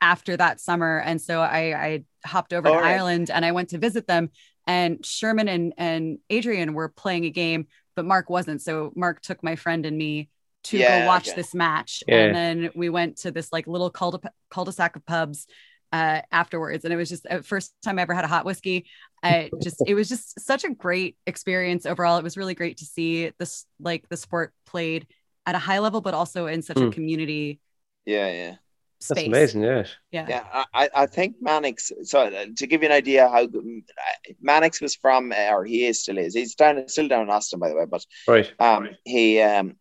after 0.00 0.36
that 0.36 0.60
summer 0.60 0.98
and 0.98 1.20
so 1.20 1.40
i 1.40 1.74
i 1.74 2.04
hopped 2.26 2.52
over 2.52 2.68
Oh, 2.68 2.72
to 2.72 2.78
right. 2.78 2.94
ireland 2.96 3.30
and 3.30 3.44
i 3.44 3.52
went 3.52 3.70
to 3.70 3.78
visit 3.78 4.06
them 4.06 4.30
and 4.66 5.04
sherman 5.04 5.48
and 5.48 5.74
and 5.78 6.18
adrian 6.30 6.74
were 6.74 6.88
playing 6.88 7.24
a 7.24 7.30
game 7.30 7.66
but 7.94 8.04
mark 8.04 8.28
wasn't 8.28 8.62
so 8.62 8.92
mark 8.96 9.20
took 9.20 9.42
my 9.42 9.56
friend 9.56 9.86
and 9.86 9.96
me 9.96 10.28
to 10.64 10.78
Yeah, 10.78 11.00
go 11.02 11.06
watch 11.06 11.28
okay. 11.28 11.36
this 11.36 11.54
match 11.54 12.02
Yeah. 12.08 12.16
and 12.26 12.34
then 12.34 12.70
we 12.74 12.88
went 12.88 13.18
to 13.18 13.30
this 13.30 13.52
like 13.52 13.66
little 13.68 13.90
cul- 13.90 14.20
cul-de-sac 14.50 14.96
of 14.96 15.06
pubs 15.06 15.46
uh, 15.92 16.20
afterwards 16.32 16.84
and 16.84 16.92
it 16.92 16.96
was 16.96 17.08
just 17.08 17.22
the 17.22 17.42
first 17.44 17.72
time 17.84 17.98
i 17.98 18.02
ever 18.02 18.12
had 18.14 18.24
a 18.24 18.28
hot 18.28 18.44
whiskey 18.44 18.86
I 19.22 19.50
just 19.62 19.82
it 19.86 19.94
was 19.94 20.08
just 20.08 20.40
such 20.40 20.64
a 20.64 20.70
great 20.74 21.16
experience 21.26 21.86
overall. 21.86 22.18
It 22.18 22.22
was 22.24 22.36
really 22.36 22.54
great 22.54 22.76
to 22.78 22.84
see 22.84 23.32
this 23.38 23.64
like 23.80 24.08
the 24.08 24.16
sport 24.16 24.52
played 24.66 25.06
at 25.46 25.54
a 25.54 25.58
high 25.58 25.78
level, 25.78 26.00
but 26.00 26.14
also 26.14 26.46
in 26.46 26.62
such 26.62 26.76
a 26.76 26.80
Mm. 26.80 26.92
community 26.92 27.60
Yeah, 28.04 28.30
yeah. 28.32 28.54
space. 29.00 29.24
That's 29.26 29.26
amazing. 29.26 29.62
Yeah. 29.62 29.86
Yeah. 30.12 30.26
Yeah, 30.28 30.64
I, 30.74 30.88
I 30.94 31.06
think 31.06 31.36
Mannix. 31.40 31.92
So 32.04 32.20
uh, 32.22 32.46
to 32.56 32.66
give 32.66 32.82
you 32.82 32.88
an 32.88 32.92
idea 32.94 33.28
how 33.28 33.46
good 33.46 33.64
uh, 33.64 34.32
Mannix 34.40 34.80
was 34.80 34.94
from, 34.96 35.32
uh, 35.32 35.50
or 35.52 35.64
he 35.64 35.86
is 35.86 36.00
still 36.02 36.18
is. 36.18 36.34
He's 36.34 36.54
down 36.54 36.88
still 36.88 37.08
down 37.08 37.22
in 37.22 37.30
Austin, 37.30 37.58
by 37.60 37.68
the 37.68 37.76
way. 37.76 37.84
But 37.88 38.04
Right. 38.26 38.50
um, 38.58 38.88
he 39.04 39.40
um, 39.40 39.76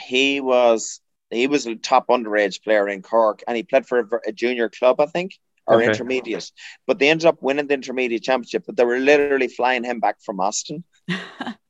he 0.00 0.40
was 0.40 1.00
he 1.30 1.46
was 1.46 1.66
a 1.66 1.74
top 1.74 2.06
underage 2.08 2.62
player 2.62 2.88
in 2.88 3.02
Cork, 3.02 3.42
and 3.46 3.56
he 3.56 3.62
played 3.62 3.86
for 3.86 3.98
a, 4.00 4.28
a 4.28 4.32
junior 4.32 4.68
club, 4.68 5.00
I 5.00 5.06
think, 5.06 5.32
or 5.66 5.76
Okay. 5.78 5.86
intermediate. 5.86 6.50
But 6.86 6.98
they 6.98 7.08
ended 7.10 7.26
up 7.26 7.42
winning 7.42 7.66
the 7.66 7.74
intermediate 7.74 8.22
championship. 8.22 8.64
But 8.66 8.76
they 8.76 8.84
were 8.84 8.98
literally 8.98 9.48
flying 9.48 9.84
him 9.84 10.00
back 10.00 10.16
from 10.24 10.40
Austin. 10.40 10.84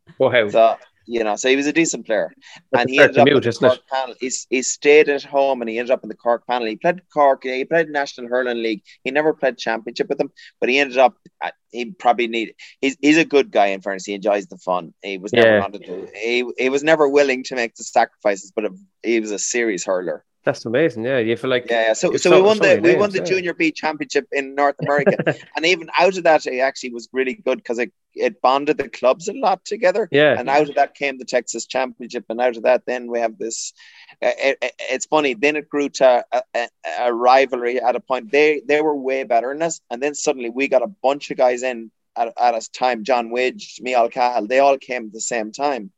Wow. 0.18 0.48
So 0.48 0.76
you 1.06 1.22
know, 1.24 1.36
so 1.36 1.48
he 1.48 1.56
was 1.56 1.66
a 1.66 1.72
decent 1.72 2.06
player, 2.06 2.32
That's 2.72 2.82
and 2.82 2.90
he 2.90 2.98
ended 3.00 3.18
up 3.18 3.28
in 3.28 3.34
the? 3.34 3.52
Cork 3.52 3.80
panel. 3.90 4.14
He, 4.20 4.30
he 4.50 4.62
stayed 4.62 5.08
at 5.08 5.22
home, 5.22 5.60
and 5.62 5.70
he 5.70 5.78
ended 5.78 5.92
up 5.92 6.02
in 6.02 6.08
the 6.08 6.16
Cork 6.16 6.46
panel. 6.46 6.66
He 6.66 6.76
played 6.76 7.00
Cork. 7.12 7.44
He 7.44 7.64
played 7.64 7.88
National 7.88 8.28
Hurling 8.28 8.62
League. 8.62 8.82
He 9.04 9.10
never 9.10 9.32
played 9.32 9.56
championship 9.58 10.08
with 10.08 10.18
them, 10.18 10.32
but 10.60 10.68
he 10.68 10.78
ended 10.78 10.98
up. 10.98 11.14
At, 11.42 11.54
he 11.70 11.86
probably 11.92 12.26
need. 12.26 12.54
He's 12.80 12.96
he's 13.00 13.18
a 13.18 13.24
good 13.24 13.50
guy. 13.50 13.66
In 13.66 13.80
fairness, 13.80 14.04
he 14.04 14.14
enjoys 14.14 14.46
the 14.46 14.58
fun. 14.58 14.94
He 15.02 15.18
was 15.18 15.32
never 15.32 15.56
Yeah. 15.58 15.64
on 15.64 15.72
to. 15.72 16.08
He 16.14 16.44
he 16.58 16.68
was 16.68 16.82
never 16.82 17.08
willing 17.08 17.44
to 17.44 17.54
make 17.54 17.74
the 17.74 17.84
sacrifices, 17.84 18.52
but 18.54 18.64
he 19.02 19.20
was 19.20 19.30
a 19.30 19.38
serious 19.38 19.84
hurler. 19.84 20.24
That's 20.46 20.64
amazing. 20.64 21.04
Yeah. 21.04 21.18
You 21.18 21.36
feel 21.36 21.50
like 21.50 21.66
Yeah, 21.68 21.88
yeah. 21.88 21.92
So, 21.92 22.16
so 22.16 22.30
we 22.36 22.40
won 22.40 22.56
the 22.58 22.80
many 22.80 22.80
we 22.80 22.94
won 22.96 23.10
the 23.10 23.18
yeah. 23.18 23.24
Junior 23.24 23.52
B 23.52 23.72
Championship 23.72 24.28
in 24.32 24.54
North 24.54 24.76
America, 24.80 25.34
and 25.56 25.66
even 25.66 25.90
out 25.98 26.16
of 26.16 26.22
that, 26.24 26.46
it 26.46 26.60
actually 26.60 26.92
was 26.94 27.08
really 27.12 27.34
good 27.34 27.58
because 27.58 27.78
it 27.80 27.92
it 28.14 28.40
bonded 28.40 28.78
the 28.78 28.88
clubs 28.88 29.28
a 29.28 29.34
lot 29.34 29.64
together. 29.66 30.08
yeah. 30.12 30.38
And 30.38 30.48
out 30.48 30.68
of 30.70 30.76
that 30.76 30.94
came 30.94 31.18
the 31.18 31.24
Texas 31.26 31.66
Championship, 31.66 32.24
and 32.30 32.40
out 32.40 32.56
of 32.56 32.62
that, 32.62 32.84
then 32.86 33.10
we 33.10 33.18
have 33.20 33.36
this. 33.38 33.74
uh, 34.22 34.30
It, 34.38 34.58
it- 34.62 34.72
it's 34.88 35.06
funny. 35.06 35.34
Then 35.34 35.56
it 35.56 35.68
grew 35.68 35.88
to 36.00 36.24
a, 36.32 36.42
a, 36.54 36.68
a 37.00 37.12
rivalry 37.12 37.80
at 37.80 37.96
a 37.96 38.00
point. 38.00 38.30
They 38.30 38.62
they 38.66 38.80
were 38.80 38.96
way 38.96 39.24
better 39.24 39.52
than 39.52 39.62
us, 39.62 39.80
and 39.90 40.00
then 40.02 40.14
suddenly 40.14 40.48
we 40.50 40.68
got 40.68 40.82
a 40.82 40.86
bunch 41.02 41.30
of 41.32 41.36
guys 41.36 41.64
in 41.64 41.90
at, 42.16 42.32
at 42.38 42.54
a 42.54 42.70
time. 42.72 43.02
John 43.02 43.30
Widge, 43.30 43.80
Mihal 43.82 44.12
Cahill, 44.12 44.46
they 44.46 44.60
all 44.60 44.78
came 44.78 45.06
at 45.06 45.12
the 45.12 45.20
same 45.20 45.50
time. 45.50 45.90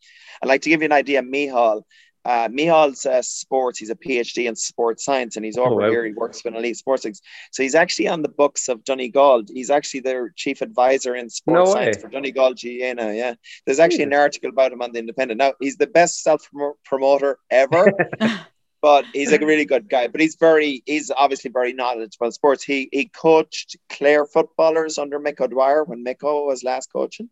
I'd 0.43 0.49
like 0.49 0.63
to 0.63 0.71
give 0.71 0.81
you 0.83 0.87
an 0.87 0.93
idea, 0.93 1.21
Mihal, 1.23 1.83
uh, 2.29 2.49
Mihal's 2.53 3.07
uh, 3.07 3.23
sports. 3.23 3.79
He's 3.79 3.91
a 3.91 3.95
PhD 3.95 4.49
in 4.49 4.55
sports 4.55 5.05
science, 5.05 5.37
and 5.37 5.45
he's 5.45 5.57
over 5.57 5.71
Oh, 5.71 5.85
wow. 5.85 5.91
here. 5.91 6.05
He 6.05 6.13
works 6.13 6.41
for 6.43 6.49
elite 6.49 6.77
sports 6.77 7.05
league. 7.05 7.17
So 7.53 7.63
he's 7.63 7.75
actually 7.75 8.09
on 8.09 8.21
the 8.23 8.29
books 8.29 8.69
of 8.69 8.85
Donegal. 8.85 9.45
He's 9.49 9.71
actually 9.71 10.01
their 10.01 10.31
chief 10.37 10.61
advisor 10.61 11.15
in 11.15 11.31
sports 11.31 11.69
No 11.69 11.73
science 11.73 11.97
way. 11.97 12.03
for 12.03 12.09
Donegal 12.09 12.55
GA 12.55 12.93
now. 12.95 13.09
Yeah, 13.11 13.35
there's 13.65 13.79
actually 13.81 14.05
an 14.05 14.13
article 14.13 14.51
about 14.51 14.73
him 14.73 14.83
on 14.83 14.93
the 14.93 14.99
Independent. 14.99 15.39
Now 15.39 15.55
he's 15.61 15.79
the 15.79 15.87
best 15.87 16.23
self 16.23 16.49
promoter 16.85 17.39
ever. 17.51 17.93
But 18.81 19.07
he's 19.13 19.33
a 19.33 19.39
really 19.41 19.65
good 19.65 19.89
guy. 19.89 20.07
But 20.07 20.21
he's 20.21 20.37
very, 20.37 20.85
he's 20.87 21.11
obviously 21.11 21.51
very 21.51 21.73
knowledgeable 21.73 22.27
about 22.27 22.35
sports. 22.35 22.63
He 22.63 22.89
he 22.93 23.07
coached 23.09 23.77
Clare 23.89 24.25
footballers 24.25 24.99
under 24.99 25.19
Mick 25.19 25.41
O'Dwyer 25.41 25.83
when 25.83 26.05
Mick 26.05 26.23
was 26.23 26.63
last 26.63 26.93
coaching. 26.93 27.29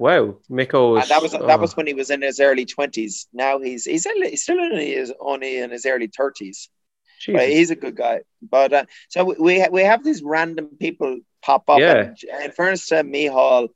Wow, 0.00 0.38
Miko. 0.48 0.96
And 0.96 1.06
that 1.10 1.20
was 1.20 1.34
oh, 1.34 1.46
that 1.46 1.60
was 1.60 1.76
when 1.76 1.86
he 1.86 1.92
was 1.92 2.08
in 2.08 2.22
his 2.22 2.40
early 2.40 2.64
twenties. 2.64 3.28
Now 3.34 3.60
he's 3.60 3.84
he's, 3.84 4.06
in- 4.06 4.22
he's 4.22 4.42
still 4.42 4.58
in 4.58 4.78
his 4.78 5.12
only 5.20 5.58
in 5.58 5.70
his 5.70 5.84
early 5.84 6.06
thirties. 6.06 6.70
But 7.26 7.50
he's 7.50 7.70
a 7.70 7.76
good 7.76 7.96
guy. 7.96 8.22
But 8.40 8.72
uh, 8.72 8.84
so 9.10 9.24
we 9.38 9.66
we, 9.70 9.82
have 9.82 10.02
these 10.02 10.22
random 10.22 10.70
people 10.80 11.18
pop 11.42 11.68
up. 11.68 11.80
Yeah. 11.80 12.14
And 12.32 12.44
in 12.46 12.50
fairness 12.52 12.86
to 12.86 13.04
Mihal, 13.04 13.68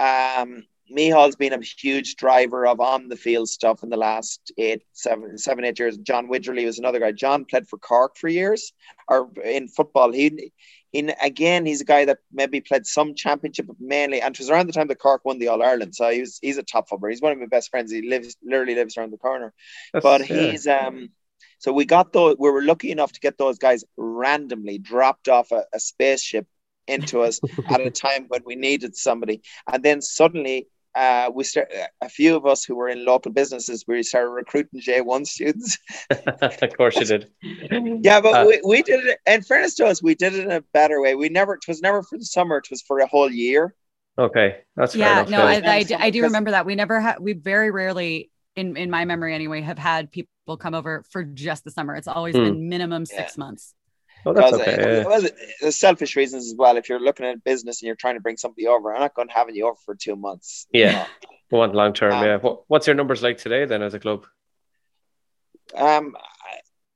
um, 0.00 0.64
Mihal's 0.90 1.36
been 1.36 1.52
a 1.52 1.60
huge 1.62 2.16
driver 2.16 2.66
of 2.66 2.80
on 2.80 3.08
the 3.08 3.14
field 3.14 3.48
stuff 3.48 3.84
in 3.84 3.88
the 3.88 3.96
last 3.96 4.50
eight, 4.58 4.82
seven, 4.94 5.38
seven, 5.38 5.64
eight 5.64 5.78
years. 5.78 5.96
John 5.96 6.26
Widgerley 6.26 6.66
was 6.66 6.80
another 6.80 6.98
guy. 6.98 7.12
John 7.12 7.44
played 7.44 7.68
for 7.68 7.78
Cork 7.78 8.16
for 8.16 8.26
years, 8.26 8.72
or 9.06 9.30
in 9.44 9.68
football. 9.68 10.10
He, 10.10 10.52
in 10.92 11.12
again, 11.22 11.64
he's 11.64 11.80
a 11.80 11.84
guy 11.86 12.04
that 12.04 12.18
maybe 12.32 12.60
played 12.60 12.86
some 12.86 13.14
championship, 13.14 13.66
mainly, 13.80 14.20
and 14.20 14.34
it 14.34 14.38
was 14.38 14.50
around 14.50 14.66
the 14.66 14.72
time 14.72 14.88
that 14.88 14.98
Cork 14.98 15.24
won 15.24 15.38
the 15.38 15.48
All 15.48 15.62
Ireland. 15.62 15.94
So 15.94 16.10
he 16.10 16.20
was, 16.20 16.38
he's 16.42 16.58
a 16.58 16.62
top 16.62 16.88
footballer. 16.88 17.10
He's 17.10 17.22
one 17.22 17.32
of 17.32 17.38
my 17.38 17.46
best 17.46 17.70
friends. 17.70 17.90
He 17.90 18.08
lives, 18.08 18.36
literally 18.42 18.74
lives 18.74 18.96
around 18.96 19.12
the 19.12 19.18
corner 19.18 19.52
That's- 19.92 20.02
but 20.02 20.28
yeah. 20.28 20.50
he's 20.50 20.66
um 20.66 21.10
so 21.58 21.72
we 21.72 21.84
got 21.84 22.12
those 22.12 22.36
we 22.38 22.50
were 22.50 22.62
lucky 22.62 22.90
enough 22.90 23.12
to 23.12 23.20
get 23.20 23.38
those 23.38 23.58
guys 23.58 23.84
randomly 23.96 24.78
dropped 24.78 25.28
off 25.28 25.52
a, 25.52 25.64
a 25.72 25.80
spaceship 25.80 26.46
into 26.86 27.22
us 27.22 27.40
at 27.68 27.80
a 27.80 27.90
time 27.90 28.26
when 28.28 28.42
we 28.44 28.54
needed 28.56 28.96
somebody 28.96 29.42
and 29.72 29.82
then 29.82 30.02
suddenly 30.02 30.68
uh, 30.94 31.30
we 31.34 31.44
start 31.44 31.68
a 32.00 32.08
few 32.08 32.36
of 32.36 32.46
us 32.46 32.64
who 32.64 32.76
were 32.76 32.88
in 32.88 33.04
local 33.04 33.32
businesses 33.32 33.84
we 33.88 34.02
started 34.02 34.30
recruiting 34.30 34.80
J1 34.80 35.24
students 35.24 35.78
of 36.42 36.76
course 36.76 37.00
you 37.00 37.06
did. 37.06 37.30
yeah 38.02 38.20
but 38.20 38.36
Uh, 38.36 38.44
we, 38.46 38.60
we 38.66 38.82
did 38.82 39.04
it 39.06 39.18
in 39.26 39.42
fairness 39.42 39.74
to 39.76 39.86
us 39.86 40.02
we 40.02 40.14
did 40.14 40.34
it 40.34 40.44
in 40.44 40.50
a 40.52 40.60
better 40.72 41.00
way 41.00 41.14
we 41.14 41.28
never 41.28 41.54
it 41.54 41.60
was 41.68 41.80
never 41.80 42.02
for 42.02 42.18
the 42.18 42.24
summer 42.24 42.56
it 42.58 42.68
was 42.70 42.82
for 42.82 42.98
a 43.00 43.06
whole 43.06 43.30
year 43.30 43.74
Okay, 44.18 44.58
that's 44.76 44.94
fair 44.94 45.06
yeah, 45.06 45.12
enough. 45.12 45.30
no, 45.30 45.38
yeah. 45.38 45.44
I, 45.46 45.62
I, 45.76 45.82
do- 45.84 45.96
I 45.98 46.10
do 46.10 46.22
remember 46.24 46.50
that. 46.50 46.66
We 46.66 46.74
never 46.74 47.00
had, 47.00 47.18
we 47.18 47.32
very 47.32 47.70
rarely, 47.70 48.30
in, 48.56 48.76
in 48.76 48.90
my 48.90 49.06
memory 49.06 49.34
anyway, 49.34 49.62
have 49.62 49.78
had 49.78 50.10
people 50.12 50.28
come 50.58 50.74
over 50.74 51.02
for 51.10 51.24
just 51.24 51.64
the 51.64 51.70
summer. 51.70 51.94
It's 51.96 52.08
always 52.08 52.36
Hmm. 52.36 52.44
been 52.44 52.68
minimum 52.68 53.06
six 53.06 53.38
months. 53.38 53.74
Oh, 54.26 54.32
that's 54.32 54.52
okay. 54.54 54.74
uh, 54.74 54.88
yeah. 55.00 55.04
well, 55.06 55.22
there's 55.60 55.76
selfish 55.78 56.16
reasons 56.16 56.46
as 56.46 56.54
well. 56.56 56.76
If 56.76 56.88
you're 56.88 57.00
looking 57.00 57.26
at 57.26 57.42
business 57.44 57.80
and 57.82 57.86
you're 57.86 57.96
trying 57.96 58.14
to 58.14 58.20
bring 58.20 58.36
somebody 58.36 58.66
over, 58.66 58.94
I'm 58.94 59.00
not 59.00 59.14
going 59.14 59.28
to 59.28 59.34
have 59.34 59.48
you 59.50 59.66
over 59.66 59.76
for 59.84 59.94
two 59.94 60.16
months. 60.16 60.66
you 60.72 60.82
Yeah. 60.82 60.92
know. 60.92 61.06
We 61.50 61.58
want 61.58 61.74
long 61.74 61.92
term. 61.92 62.12
Um, 62.14 62.24
yeah. 62.24 62.36
What, 62.36 62.62
what's 62.68 62.86
your 62.86 62.96
numbers 62.96 63.22
like 63.22 63.36
today 63.38 63.64
then 63.66 63.82
as 63.82 63.94
a 63.94 64.00
club? 64.00 64.24
Um, 65.74 66.16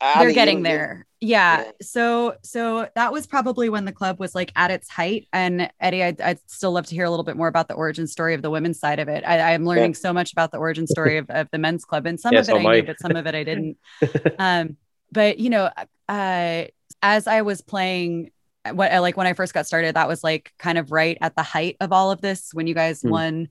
I- 0.00 0.24
They're 0.24 0.32
getting 0.32 0.58
you- 0.58 0.64
there. 0.64 1.06
Yeah. 1.20 1.62
Yeah. 1.64 1.70
So, 1.80 2.36
so 2.42 2.88
that 2.94 3.10
was 3.10 3.26
probably 3.26 3.70
when 3.70 3.86
the 3.86 3.92
club 3.92 4.20
was 4.20 4.34
like 4.34 4.52
at 4.54 4.70
its 4.70 4.88
height. 4.90 5.26
And 5.32 5.70
Eddie, 5.80 6.02
I'd, 6.04 6.20
I'd 6.20 6.38
still 6.46 6.72
love 6.72 6.86
to 6.86 6.94
hear 6.94 7.04
a 7.06 7.10
little 7.10 7.24
bit 7.24 7.36
more 7.38 7.48
about 7.48 7.68
the 7.68 7.74
origin 7.74 8.06
story 8.06 8.34
of 8.34 8.42
the 8.42 8.50
women's 8.50 8.78
side 8.78 8.98
of 8.98 9.08
it. 9.08 9.24
I, 9.26 9.54
I'm 9.54 9.64
learning 9.64 9.94
so 9.94 10.12
much 10.12 10.32
about 10.32 10.52
the 10.52 10.58
origin 10.58 10.86
story 10.86 11.16
of, 11.16 11.28
of 11.30 11.48
the 11.52 11.58
men's 11.58 11.84
club, 11.86 12.04
and 12.04 12.20
some 12.20 12.34
Yeah, 12.34 12.40
of 12.40 12.44
it 12.44 12.46
so 12.48 12.56
I 12.58 12.60
I. 12.70 12.74
knew, 12.80 12.82
but 12.86 13.00
some 13.00 13.16
of 13.16 13.26
it 13.26 13.34
I 13.34 13.44
didn't. 13.44 13.78
um, 14.38 14.76
but 15.10 15.38
you 15.38 15.48
know, 15.48 15.70
uh, 16.08 16.64
as 17.06 17.28
I 17.28 17.42
was 17.42 17.60
playing, 17.60 18.30
what 18.72 18.90
like 19.00 19.16
when 19.16 19.28
I 19.28 19.32
first 19.32 19.54
got 19.54 19.64
started, 19.66 19.94
that 19.94 20.08
was 20.08 20.24
like 20.24 20.52
kind 20.58 20.76
of 20.76 20.90
right 20.90 21.16
at 21.20 21.36
the 21.36 21.44
height 21.44 21.76
of 21.80 21.92
all 21.92 22.10
of 22.10 22.20
this 22.20 22.50
when 22.52 22.66
you 22.66 22.74
guys 22.74 23.00
Hmm. 23.02 23.10
won. 23.10 23.48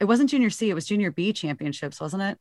It 0.00 0.06
wasn't 0.06 0.30
junior 0.30 0.48
C, 0.48 0.70
it 0.70 0.74
was 0.74 0.86
junior 0.86 1.10
B 1.10 1.32
championships, 1.34 2.00
wasn't 2.00 2.22
it? 2.22 2.38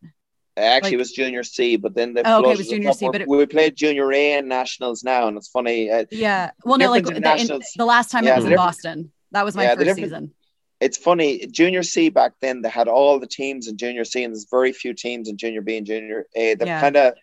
Actually, 0.55 0.87
like- 0.87 0.93
it 0.93 0.97
was 0.97 1.11
junior 1.11 1.43
C, 1.43 1.75
but 1.75 1.93
then 1.93 2.13
the 2.13 2.21
Oh, 2.25 2.39
okay, 2.39 2.51
it 2.53 2.57
was 2.57 2.69
junior. 2.69 2.93
C, 2.93 3.09
but 3.11 3.21
it- 3.21 3.27
we 3.27 3.45
played 3.47 3.75
junior 3.75 4.11
A 4.13 4.33
and 4.37 4.47
nationals 4.47 5.03
now, 5.03 5.27
and 5.27 5.35
it's 5.37 5.49
funny. 5.49 5.91
Uh, 5.91 6.05
Yeah. 6.09 6.51
Well, 6.63 6.77
no, 6.77 6.89
like 6.89 7.03
the, 7.03 7.09
in 7.17 7.17
in- 7.17 7.61
the 7.75 7.85
last 7.85 8.09
time 8.11 8.23
Yeah, 8.23 8.33
it 8.33 8.37
was 8.37 8.45
in 8.45 8.55
Boston. 8.55 9.11
That 9.31 9.43
was 9.43 9.55
my 9.57 9.63
Yeah, 9.63 9.75
first 9.75 9.95
season. 9.95 10.33
it's 10.79 10.97
funny. 10.97 11.45
Junior 11.47 11.83
C 11.83 12.07
back 12.09 12.31
then, 12.39 12.61
they 12.61 12.69
had 12.69 12.87
all 12.87 13.19
the 13.19 13.27
teams 13.27 13.67
in 13.67 13.75
junior 13.75 14.05
C, 14.05 14.23
and 14.23 14.33
there's 14.33 14.47
very 14.49 14.71
few 14.71 14.93
teams 14.93 15.27
in 15.27 15.35
junior 15.37 15.61
B 15.61 15.75
and 15.77 15.85
junior 15.85 16.27
A. 16.35 16.53
They 16.55 16.65
Yeah. 16.65 16.79
kind 16.79 16.95
of 16.95 17.13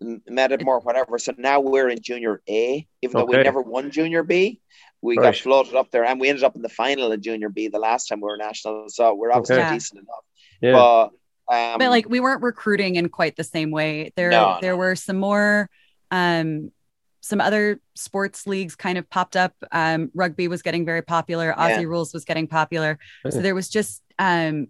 met 0.00 0.52
it 0.52 0.62
more, 0.64 0.80
whatever. 0.80 1.18
So 1.18 1.32
now 1.38 1.60
we're 1.60 1.88
in 1.88 2.00
junior 2.02 2.42
A, 2.48 2.86
even 3.02 3.16
though 3.16 3.24
we 3.24 3.36
never 3.36 3.62
won 3.62 3.90
junior 3.90 4.22
B. 4.22 4.60
We 5.02 5.16
Right. 5.16 5.24
got 5.24 5.36
floated 5.36 5.74
up 5.74 5.90
there, 5.90 6.04
and 6.04 6.18
we 6.20 6.28
ended 6.28 6.44
up 6.44 6.56
in 6.56 6.62
the 6.62 6.68
final 6.68 7.12
of 7.12 7.20
junior 7.20 7.48
B 7.48 7.68
the 7.68 7.78
last 7.78 8.06
time 8.06 8.20
we 8.20 8.24
were 8.24 8.36
national. 8.36 8.88
So 8.88 9.14
we're 9.14 9.30
obviously 9.32 9.62
Okay. 9.62 9.74
Decent 9.74 10.00
enough. 10.00 10.24
Yeah. 10.60 10.72
But 10.72 11.10
um, 11.48 11.78
but 11.78 11.90
like 11.90 12.08
we 12.08 12.18
weren't 12.18 12.42
recruiting 12.42 12.96
in 12.96 13.08
quite 13.08 13.36
the 13.36 13.44
same 13.44 13.70
way. 13.70 14.12
There 14.16 14.30
No, 14.30 14.58
there 14.60 14.72
no. 14.72 14.78
were 14.78 14.96
some 14.96 15.16
more 15.18 15.70
um 16.10 16.72
some 17.20 17.40
other 17.40 17.80
sports 17.94 18.46
leagues 18.46 18.74
kind 18.74 18.98
of 18.98 19.08
popped 19.10 19.36
up. 19.36 19.52
Um 19.70 20.10
rugby 20.14 20.48
was 20.48 20.62
getting 20.62 20.84
very 20.84 21.02
popular, 21.02 21.52
Aussie 21.56 21.82
Yeah. 21.82 21.86
rules 21.86 22.12
was 22.12 22.24
getting 22.24 22.48
popular. 22.48 22.98
So 23.30 23.40
there 23.40 23.54
was 23.54 23.68
just 23.68 24.02
um 24.18 24.68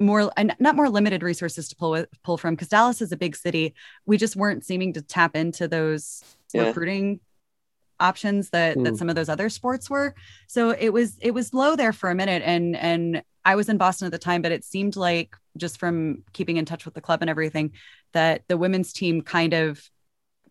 more 0.00 0.30
and 0.36 0.54
not 0.58 0.76
more 0.76 0.88
limited 0.88 1.22
resources 1.22 1.68
to 1.68 1.76
pull 1.76 1.92
with, 1.92 2.08
pull 2.22 2.36
from 2.36 2.54
because 2.54 2.68
Dallas 2.68 3.00
is 3.00 3.12
a 3.12 3.16
big 3.16 3.36
city. 3.36 3.74
We 4.06 4.16
just 4.16 4.36
weren't 4.36 4.64
seeming 4.64 4.92
to 4.94 5.02
tap 5.02 5.36
into 5.36 5.68
those 5.68 6.22
Yeah. 6.52 6.66
recruiting 6.68 7.20
options 8.00 8.50
that 8.50 8.76
that 8.82 8.90
Hmm. 8.90 8.96
some 8.96 9.08
of 9.08 9.14
those 9.14 9.28
other 9.28 9.48
sports 9.48 9.88
were. 9.88 10.14
So 10.48 10.70
it 10.70 10.92
was 10.92 11.16
it 11.20 11.30
was 11.32 11.54
low 11.54 11.76
there 11.76 11.92
for 11.92 12.10
a 12.10 12.14
minute 12.14 12.42
and 12.44 12.76
and 12.76 13.22
I 13.44 13.56
was 13.56 13.68
in 13.68 13.76
Boston 13.76 14.06
at 14.06 14.12
the 14.12 14.18
time, 14.18 14.42
but 14.42 14.52
it 14.52 14.64
seemed 14.64 14.96
like 14.96 15.36
just 15.56 15.78
from 15.78 16.24
keeping 16.32 16.56
in 16.56 16.64
touch 16.64 16.84
with 16.84 16.94
the 16.94 17.00
club 17.00 17.20
and 17.20 17.30
everything 17.30 17.72
that 18.12 18.42
the 18.48 18.56
women's 18.56 18.92
team 18.92 19.20
kind 19.22 19.52
of 19.52 19.88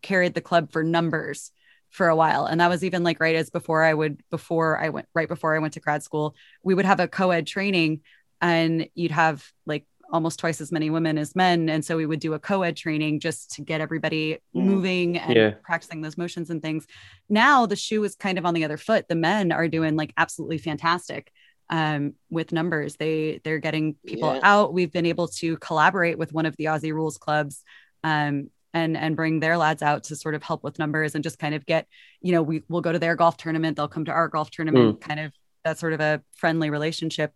carried 0.02 0.36
the 0.36 0.42
club 0.42 0.72
for 0.72 0.84
numbers 0.84 1.52
for 1.90 2.08
a 2.08 2.16
while. 2.16 2.46
And 2.46 2.62
that 2.62 2.70
was 2.70 2.84
even 2.84 3.04
like 3.04 3.20
right 3.20 3.36
as 3.36 3.50
before 3.50 3.84
I 3.84 3.94
would 3.94 4.22
before 4.30 4.80
I 4.80 4.90
went 4.90 5.08
right 5.14 5.28
before 5.28 5.56
I 5.56 5.60
went 5.60 5.74
to 5.74 5.80
grad 5.80 6.02
school, 6.04 6.36
we 6.64 6.76
would 6.76 6.86
have 6.86 7.00
a 7.00 7.08
co-ed 7.08 7.46
training 7.48 8.02
and 8.44 8.88
you'd 8.94 9.12
have 9.12 9.44
like 9.66 9.86
almost 10.12 10.38
twice 10.38 10.62
as 10.62 10.72
many 10.72 10.92
women 10.92 11.18
as 11.18 11.36
men. 11.36 11.70
And 11.70 11.84
so 11.84 11.98
we 11.98 12.06
would 12.06 12.20
do 12.20 12.34
a 12.34 12.40
co-ed 12.40 12.76
training 12.78 13.20
just 13.20 13.52
to 13.56 13.62
get 13.64 13.82
everybody 13.82 14.38
Mm. 14.56 14.64
moving 14.66 15.18
and 15.18 15.36
Yeah. 15.36 15.52
practicing 15.64 16.02
those 16.02 16.18
motions 16.18 16.52
and 16.52 16.62
things. 16.62 16.86
Now 17.30 17.66
the 17.66 17.76
shoe 17.76 18.04
is 18.04 18.14
kind 18.16 18.38
of 18.38 18.46
on 18.46 18.54
the 18.54 18.66
other 18.66 18.78
foot. 18.78 19.08
The 19.08 19.16
men 19.16 19.52
are 19.52 19.68
doing 19.68 19.96
like 19.96 20.14
absolutely 20.18 20.60
fantastic 20.60 21.32
um, 21.70 22.14
with 22.30 22.52
numbers. 22.52 22.98
They 22.98 23.40
they're 23.44 23.58
getting 23.60 23.96
people 24.06 24.34
Yeah. 24.36 24.42
out. 24.44 24.74
We've 24.74 24.92
been 24.92 25.08
able 25.08 25.30
to 25.40 25.58
collaborate 25.58 26.18
with 26.20 26.32
one 26.34 26.46
of 26.46 26.56
the 26.58 26.66
Aussie 26.66 26.94
rules 26.94 27.18
clubs 27.18 27.64
um, 28.04 28.52
and 28.74 28.98
and 28.98 29.16
bring 29.16 29.40
their 29.40 29.58
lads 29.58 29.82
out 29.82 30.04
to 30.06 30.16
sort 30.16 30.36
of 30.36 30.44
help 30.44 30.64
with 30.64 30.78
numbers 30.78 31.16
and 31.16 31.24
just 31.24 31.40
kind 31.40 31.56
of 31.56 31.66
get, 31.66 31.88
you 32.22 32.34
know, 32.34 32.44
we 32.44 32.62
will 32.68 32.82
go 32.82 32.92
to 32.92 33.00
their 33.00 33.16
golf 33.16 33.38
tournament. 33.38 33.78
They'll 33.78 33.88
come 33.88 34.06
to 34.06 34.12
our 34.12 34.28
golf 34.28 34.52
tournament, 34.52 35.00
kind 35.02 35.20
of 35.22 35.32
that 35.64 35.80
sort 35.80 35.94
of 35.94 36.02
a 36.02 36.22
friendly 36.36 36.70
relationship. 36.70 37.34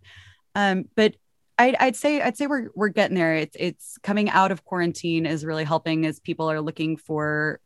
Um, 0.57 0.85
but 0.95 1.15
I'd, 1.59 1.75
I'd 1.75 1.95
say 1.95 2.19
I'd 2.19 2.35
say 2.35 2.47
we're 2.47 2.69
we're 2.75 2.89
getting 2.89 3.15
there. 3.15 3.35
It's 3.35 3.55
it's 3.59 3.97
coming 4.01 4.29
out 4.29 4.51
of 4.51 4.65
quarantine 4.65 5.27
is 5.27 5.45
really 5.45 5.63
helping 5.63 6.05
as 6.05 6.19
people 6.19 6.49
are 6.49 6.61
looking 6.61 6.97
for 6.97 7.59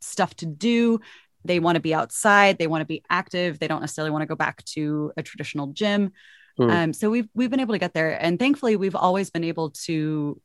stuff 0.00 0.34
to 0.36 0.46
do. 0.46 1.00
They 1.44 1.58
want 1.58 1.74
to 1.74 1.80
be 1.80 1.92
outside. 1.92 2.58
They 2.58 2.68
want 2.68 2.82
to 2.82 2.86
be 2.86 3.02
active. 3.10 3.58
They 3.58 3.66
don't 3.66 3.80
necessarily 3.80 4.12
want 4.12 4.22
to 4.22 4.26
go 4.26 4.36
back 4.36 4.64
to 4.66 5.12
a 5.16 5.24
traditional 5.24 5.68
gym. 5.68 6.12
Hmm. 6.56 6.70
Um, 6.70 6.92
so 6.92 7.10
we've 7.10 7.28
we've 7.34 7.50
been 7.50 7.60
able 7.60 7.74
to 7.74 7.80
get 7.80 7.94
there, 7.94 8.10
and 8.22 8.38
thankfully 8.38 8.76
we've 8.76 8.96
always 8.96 9.30
been 9.30 9.44
able 9.44 9.70
to 9.84 10.40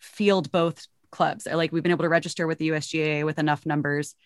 field 0.00 0.50
both 0.50 0.84
clubs. 1.12 1.46
Like 1.46 1.70
we've 1.70 1.82
been 1.84 1.92
able 1.92 2.04
to 2.04 2.08
register 2.08 2.48
with 2.48 2.58
the 2.58 2.70
USGA 2.70 3.24
with 3.24 3.38
enough 3.38 3.64
numbers 3.64 4.16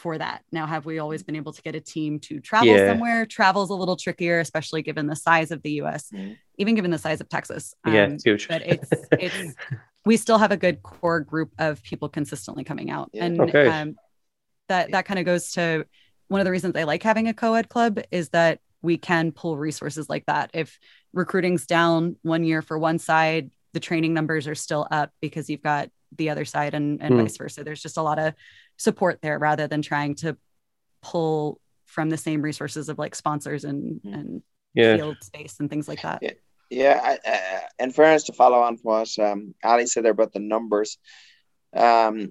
for 0.00 0.16
that. 0.18 0.42
Now, 0.50 0.66
have 0.66 0.86
we 0.86 0.98
always 0.98 1.22
been 1.22 1.36
able 1.36 1.52
to 1.52 1.62
get 1.62 1.74
a 1.74 1.80
team 1.80 2.18
to 2.20 2.40
travel 2.40 2.68
Yeah. 2.74 2.86
somewhere? 2.88 3.26
Travel's 3.26 3.70
a 3.70 3.74
little 3.74 3.96
trickier, 3.96 4.40
especially 4.40 4.82
given 4.82 5.06
the 5.06 5.14
size 5.16 5.50
of 5.50 5.62
the 5.62 5.72
US, 5.82 6.10
Mhm. 6.10 6.36
even 6.56 6.74
given 6.74 6.90
the 6.90 6.98
size 6.98 7.20
of 7.20 7.28
Texas. 7.28 7.74
yeah, 7.86 8.04
Um, 8.04 8.12
it's 8.14 8.24
huge. 8.24 8.48
but 8.48 8.62
it's 8.66 8.90
it's 9.12 9.54
we 10.06 10.16
still 10.16 10.38
have 10.38 10.50
a 10.52 10.56
good 10.56 10.82
core 10.82 11.20
group 11.20 11.52
of 11.58 11.82
people 11.82 12.08
consistently 12.08 12.64
coming 12.64 12.90
out 12.90 13.10
Yeah. 13.12 13.26
and 13.26 13.40
Okay. 13.40 13.66
um, 13.68 13.96
that 14.68 14.90
that 14.92 15.04
kind 15.04 15.18
of 15.20 15.26
goes 15.26 15.52
to 15.52 15.84
one 16.28 16.40
of 16.40 16.44
the 16.46 16.50
reasons 16.50 16.74
i 16.76 16.84
like 16.84 17.02
having 17.02 17.28
a 17.28 17.34
co-ed 17.34 17.68
club 17.68 17.98
is 18.10 18.30
that 18.30 18.60
we 18.82 18.96
can 18.96 19.32
pull 19.32 19.56
resources 19.58 20.08
like 20.08 20.24
that 20.26 20.50
if 20.54 20.78
recruiting's 21.12 21.66
down 21.66 22.16
one 22.22 22.44
year 22.44 22.62
for 22.62 22.78
one 22.78 22.98
side 22.98 23.50
the 23.74 23.80
training 23.80 24.14
numbers 24.14 24.46
are 24.48 24.54
still 24.54 24.86
up 24.90 25.10
because 25.20 25.50
you've 25.50 25.62
got 25.62 25.90
the 26.16 26.30
other 26.30 26.44
side 26.44 26.72
and, 26.74 27.02
and 27.02 27.14
Hmm. 27.14 27.20
vice 27.22 27.36
versa 27.36 27.62
there's 27.64 27.82
just 27.82 27.98
a 27.98 28.02
lot 28.02 28.18
of 28.18 28.32
support 28.80 29.20
there 29.20 29.38
rather 29.38 29.66
than 29.68 29.82
trying 29.82 30.14
to 30.14 30.36
pull 31.02 31.60
from 31.84 32.08
the 32.08 32.16
same 32.16 32.40
resources 32.40 32.88
of 32.88 32.98
like 32.98 33.14
sponsors 33.14 33.64
and 33.64 34.00
Hmm. 34.02 34.14
and 34.14 34.42
yeah. 34.74 34.96
field 34.96 35.16
space 35.22 35.60
and 35.60 35.68
things 35.68 35.86
like 35.88 36.02
that 36.02 36.20
Yeah. 36.22 36.32
Yeah, 36.72 37.00
I, 37.02 37.12
uh, 37.28 37.84
in 37.84 37.90
fairness 37.90 38.22
to 38.24 38.32
follow 38.32 38.60
on 38.60 38.76
from 38.76 38.90
what 38.92 39.18
um, 39.18 39.54
Ali 39.64 39.86
said 39.86 40.04
there 40.04 40.12
about 40.12 40.32
the 40.32 40.38
numbers, 40.38 40.98
um, 41.74 42.30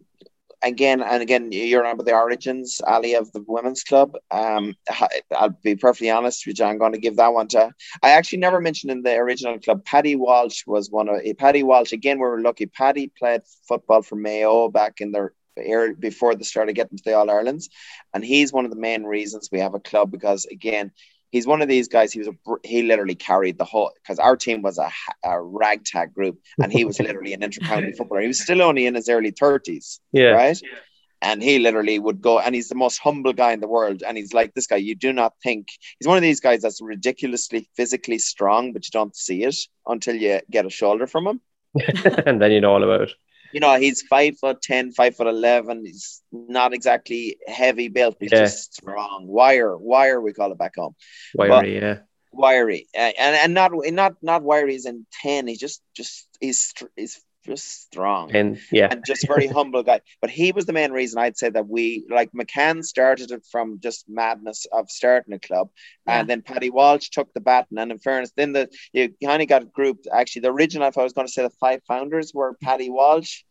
again 0.61 1.01
and 1.01 1.21
again, 1.21 1.51
you're 1.51 1.85
on 1.85 1.95
about 1.95 2.05
the 2.05 2.13
origins, 2.13 2.79
Ali, 2.87 3.15
of 3.15 3.29
the 3.33 3.43
women's 3.45 3.83
club. 3.83 4.15
Um, 4.31 4.75
I'll 5.35 5.49
be 5.61 5.75
perfectly 5.75 6.09
honest 6.09 6.47
with 6.47 6.57
you, 6.59 6.65
I'm 6.65 6.77
going 6.77 6.93
to 6.93 6.99
give 7.05 7.17
that 7.17 7.33
one 7.33 7.49
to. 7.49 7.73
I 8.01 8.11
actually 8.11 8.39
never 8.39 8.61
mentioned 8.61 8.91
in 8.91 9.01
the 9.03 9.15
original 9.17 9.59
club. 9.59 9.83
Paddy 9.83 10.15
Walsh 10.15 10.63
was 10.65 10.89
one 10.89 11.09
of 11.09 11.17
Paddy 11.37 11.63
Walsh. 11.63 11.91
Again, 11.91 12.17
we 12.17 12.23
were 12.23 12.41
lucky. 12.41 12.65
Paddy 12.65 13.11
played 13.19 13.41
football 13.67 14.01
for 14.01 14.15
Mayo 14.15 14.69
back 14.69 15.01
in 15.01 15.11
their 15.11 15.33
era 15.65 15.93
before 15.97 16.35
they 16.35 16.43
started 16.43 16.73
getting 16.73 16.97
to 16.97 17.03
the 17.03 17.13
All 17.13 17.29
Irelands, 17.29 17.69
and 18.13 18.23
he's 18.23 18.53
one 18.53 18.65
of 18.65 18.71
the 18.71 18.77
main 18.79 19.03
reasons 19.03 19.49
we 19.51 19.59
have 19.59 19.73
a 19.75 19.79
club 19.79 20.11
because 20.11 20.45
again 20.45 20.91
he's 21.31 21.45
one 21.45 21.61
of 21.61 21.67
these 21.67 21.87
guys. 21.87 22.11
He 22.11 22.19
was 22.19 22.27
a 22.27 22.33
he 22.63 22.81
literally 22.83 23.15
carried 23.15 23.57
the 23.57 23.65
whole 23.65 23.91
because 24.01 24.17
our 24.19 24.35
team 24.35 24.61
was 24.61 24.77
a, 24.79 24.89
a 25.23 25.41
ragtag 25.41 26.13
group, 26.13 26.39
and 26.61 26.71
he 26.71 26.85
was 26.85 26.99
literally 27.07 27.33
an 27.33 27.41
intercounty 27.41 27.95
footballer. 27.95 28.21
He 28.21 28.27
was 28.27 28.41
still 28.41 28.61
only 28.61 28.85
in 28.87 28.95
his 28.95 29.09
early 29.09 29.31
thirties, 29.31 29.99
Yeah. 30.11 30.31
right? 30.31 30.59
And 31.21 31.43
he 31.43 31.59
literally 31.59 31.99
would 31.99 32.21
go, 32.21 32.39
and 32.39 32.55
he's 32.55 32.69
the 32.69 32.75
most 32.75 32.97
humble 32.99 33.33
guy 33.33 33.51
in 33.51 33.59
the 33.59 33.67
world. 33.67 34.03
And 34.07 34.17
he's 34.17 34.33
like 34.33 34.53
this 34.53 34.67
guy. 34.67 34.77
You 34.77 34.95
do 34.95 35.11
not 35.11 35.33
think 35.43 35.67
he's 35.99 36.07
one 36.07 36.15
of 36.15 36.23
these 36.23 36.39
guys 36.39 36.61
that's 36.61 36.81
ridiculously 36.81 37.69
physically 37.75 38.19
strong, 38.19 38.71
but 38.71 38.85
you 38.85 38.91
don't 38.91 39.13
see 39.15 39.43
it 39.43 39.57
until 39.85 40.15
you 40.15 40.39
get 40.49 40.65
a 40.65 40.69
shoulder 40.69 41.07
from 41.07 41.27
him. 41.27 41.41
and 42.25 42.41
then 42.41 42.51
you 42.53 42.61
know 42.61 42.71
all 42.71 42.83
about 42.83 43.01
it. 43.01 43.11
You 43.53 43.59
know, 43.59 43.79
he's 43.79 44.01
five 44.03 44.37
foot 44.37 44.61
10, 44.61 44.91
five 44.91 45.15
foot 45.15 45.27
11. 45.27 45.85
He's 45.85 46.21
not 46.31 46.73
exactly 46.73 47.37
heavy 47.47 47.87
built. 47.87 48.17
He's 48.19 48.31
Yeah. 48.31 48.39
just 48.41 48.75
strong. 48.75 49.25
Wire, 49.27 49.75
wire, 49.77 50.21
we 50.21 50.33
call 50.33 50.51
it 50.51 50.57
back 50.57 50.73
home 50.77 50.95
Wiry, 51.35 51.75
yeah. 51.75 51.99
wiry 52.31 52.87
and 52.93 53.15
and 53.17 53.53
not 53.55 53.71
not 53.91 54.13
not 54.21 54.43
wiry 54.43 54.75
as 54.75 54.85
in 54.85 55.05
10 55.23 55.47
he's 55.47 55.59
just 55.59 55.81
just 55.95 56.27
he's 56.39 56.73
he's 56.95 57.19
just 57.49 57.83
strong 57.83 58.33
And 58.35 58.59
yeah. 58.71 58.87
and 58.91 59.03
just 59.05 59.27
very 59.27 59.47
humble 59.57 59.83
guy 59.83 60.01
but 60.21 60.29
he 60.29 60.51
was 60.51 60.65
the 60.65 60.73
main 60.73 60.91
reason 60.91 61.19
i'd 61.19 61.37
say 61.37 61.49
that 61.49 61.67
we 61.67 62.05
like 62.09 62.31
mccann 62.31 62.83
started 62.83 63.31
it 63.31 63.45
from 63.51 63.79
just 63.81 64.05
madness 64.07 64.65
of 64.71 64.89
starting 64.89 65.33
a 65.33 65.39
club 65.39 65.69
Yeah. 66.07 66.19
and 66.19 66.29
then 66.29 66.41
paddy 66.41 66.69
walsh 66.69 67.09
took 67.09 67.33
the 67.33 67.41
baton 67.41 67.77
and 67.77 67.91
in 67.91 67.99
fairness 67.99 68.31
then 68.35 68.53
the 68.53 68.69
you 68.93 69.13
kind 69.23 69.41
of 69.41 69.47
got 69.47 69.73
grouped 69.73 70.07
actually 70.13 70.43
the 70.43 70.51
original 70.51 70.87
if 70.87 70.97
i 70.97 71.03
was 71.03 71.13
going 71.13 71.27
to 71.27 71.33
say 71.33 71.43
the 71.43 71.49
five 71.49 71.81
founders 71.87 72.33
were 72.33 72.55
paddy 72.61 72.89
walsh 72.89 73.43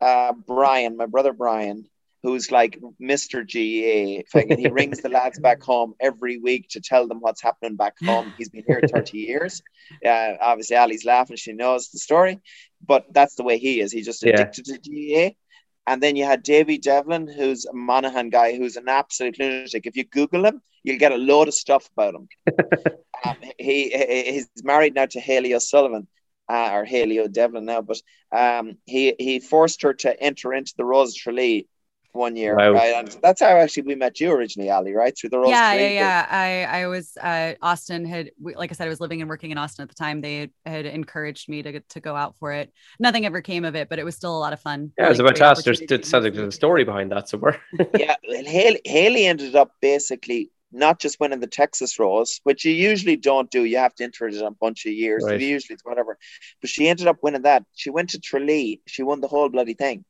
uh 0.00 0.32
brian 0.46 0.96
my 0.96 1.06
brother 1.06 1.32
brian 1.32 1.86
who's 2.22 2.52
like 2.52 2.78
Mr. 3.02 3.44
GA. 3.44 4.24
He 4.32 4.68
rings 4.68 5.00
the 5.00 5.08
lads 5.08 5.40
back 5.40 5.60
home 5.72 5.94
every 6.00 6.38
week 6.38 6.68
to 6.70 6.80
tell 6.80 7.08
them 7.08 7.18
what's 7.18 7.42
happening 7.42 7.74
back 7.74 7.94
home. 8.04 8.32
He's 8.38 8.48
been 8.48 8.62
here 8.66 8.80
30 8.86 9.18
years. 9.18 9.62
Uh, 10.06 10.34
obviously, 10.40 10.76
Ali's 10.76 11.04
laughing. 11.04 11.36
She 11.36 11.52
knows 11.52 11.90
the 11.90 11.98
story, 11.98 12.40
but 12.86 13.06
that's 13.12 13.34
the 13.34 13.44
way 13.44 13.58
he 13.58 13.80
is. 13.80 13.92
He's 13.92 14.06
just 14.06 14.22
Yeah. 14.22 14.34
addicted 14.34 14.64
to 14.66 14.78
GA. 14.78 15.36
And 15.86 16.02
then 16.02 16.14
you 16.14 16.24
had 16.24 16.42
Davy 16.42 16.78
Devlin, 16.78 17.26
who's 17.26 17.66
a 17.66 17.72
Monaghan 17.72 18.30
guy 18.30 18.56
who's 18.56 18.76
an 18.76 18.88
absolute 18.88 19.38
lunatic. 19.38 19.86
If 19.86 19.96
you 19.96 20.04
Google 20.04 20.44
him, 20.44 20.62
you'll 20.84 20.98
get 20.98 21.12
a 21.12 21.16
load 21.16 21.48
of 21.48 21.54
stuff 21.54 21.90
about 21.96 22.14
him. 22.14 22.28
um, 23.24 23.36
he, 23.58 23.90
he 23.90 24.32
he's 24.32 24.48
married 24.62 24.94
now 24.94 25.06
to 25.06 25.20
Haley 25.20 25.54
O'Sullivan. 25.54 26.06
Uh, 26.48 26.70
or 26.72 26.84
Haley 26.84 27.18
O'Devlin 27.20 27.64
now, 27.64 27.80
but 27.80 28.02
um, 28.32 28.76
he 28.84 29.14
he 29.18 29.38
forced 29.38 29.82
her 29.82 29.94
to 29.94 30.20
enter 30.20 30.52
into 30.52 30.74
the 30.76 30.84
Rose 30.84 31.14
Tralee 31.14 31.66
one 32.12 32.36
year, 32.36 32.56
Wow. 32.56 32.72
right? 32.72 32.94
And 32.94 33.08
that's 33.22 33.40
how 33.40 33.48
actually 33.48 33.84
we 33.84 33.94
met 33.94 34.20
you 34.20 34.30
originally, 34.32 34.70
Ali, 34.70 34.92
right? 34.92 35.16
Through 35.16 35.30
the 35.30 35.38
Rose 35.38 35.50
yeah, 35.50 35.72
yeah, 35.74 35.88
yeah. 35.88 36.26
I, 36.30 36.82
I 36.82 36.86
was, 36.86 37.16
uh, 37.16 37.54
Austin 37.62 38.04
had, 38.04 38.30
we- 38.40 38.54
like 38.54 38.70
I 38.70 38.74
said, 38.74 38.86
I 38.86 38.90
was 38.90 39.00
living 39.00 39.20
and 39.20 39.28
working 39.28 39.50
in 39.50 39.58
Austin 39.58 39.82
at 39.82 39.88
the 39.88 39.94
time. 39.94 40.20
They 40.20 40.36
had, 40.40 40.50
had 40.66 40.86
encouraged 40.86 41.48
me 41.48 41.62
to, 41.62 41.80
to 41.80 42.00
go 42.00 42.14
out 42.14 42.36
for 42.38 42.52
it. 42.52 42.72
Nothing 43.00 43.26
ever 43.26 43.40
came 43.40 43.64
of 43.64 43.74
it, 43.74 43.88
but 43.88 43.98
it 43.98 44.04
was 44.04 44.14
still 44.14 44.36
a 44.36 44.40
lot 44.40 44.52
of 44.52 44.60
fun. 44.60 44.92
Yeah, 44.98 45.06
I 45.06 45.08
was 45.08 45.18
Really 45.18 45.28
about 45.30 45.36
to 45.36 45.40
great 45.40 45.48
ask. 45.50 45.64
There's 45.64 45.78
opportunity 45.78 45.94
it 45.94 46.02
to 46.04 46.08
sounds 46.08 46.24
like 46.24 46.34
there's 46.34 46.48
a 46.48 46.52
story 46.52 46.84
behind 46.84 47.12
that 47.12 47.28
somewhere. 47.28 47.60
yeah, 47.98 48.14
well, 48.28 48.44
Haley, 48.44 48.80
Haley 48.84 49.26
ended 49.26 49.56
up 49.56 49.72
basically 49.80 50.50
not 50.74 50.98
just 50.98 51.20
winning 51.20 51.40
the 51.40 51.46
Texas 51.46 51.98
Rose, 51.98 52.40
which 52.44 52.64
you 52.64 52.72
usually 52.72 53.16
don't 53.16 53.50
do. 53.50 53.64
You 53.64 53.76
have 53.76 53.94
to 53.96 54.04
enter 54.04 54.26
it 54.26 54.34
in 54.34 54.42
a 54.42 54.50
bunch 54.50 54.86
of 54.86 54.92
years. 54.92 55.22
Right. 55.26 55.38
Usually 55.38 55.74
it's 55.74 55.84
whatever. 55.84 56.16
But 56.62 56.70
she 56.70 56.88
ended 56.88 57.06
up 57.06 57.18
winning 57.22 57.42
that. 57.42 57.64
She 57.74 57.90
went 57.90 58.10
to 58.10 58.20
Tralee. 58.20 58.80
She 58.86 59.02
won 59.02 59.20
the 59.20 59.28
whole 59.28 59.50
bloody 59.50 59.74
thing. 59.74 60.04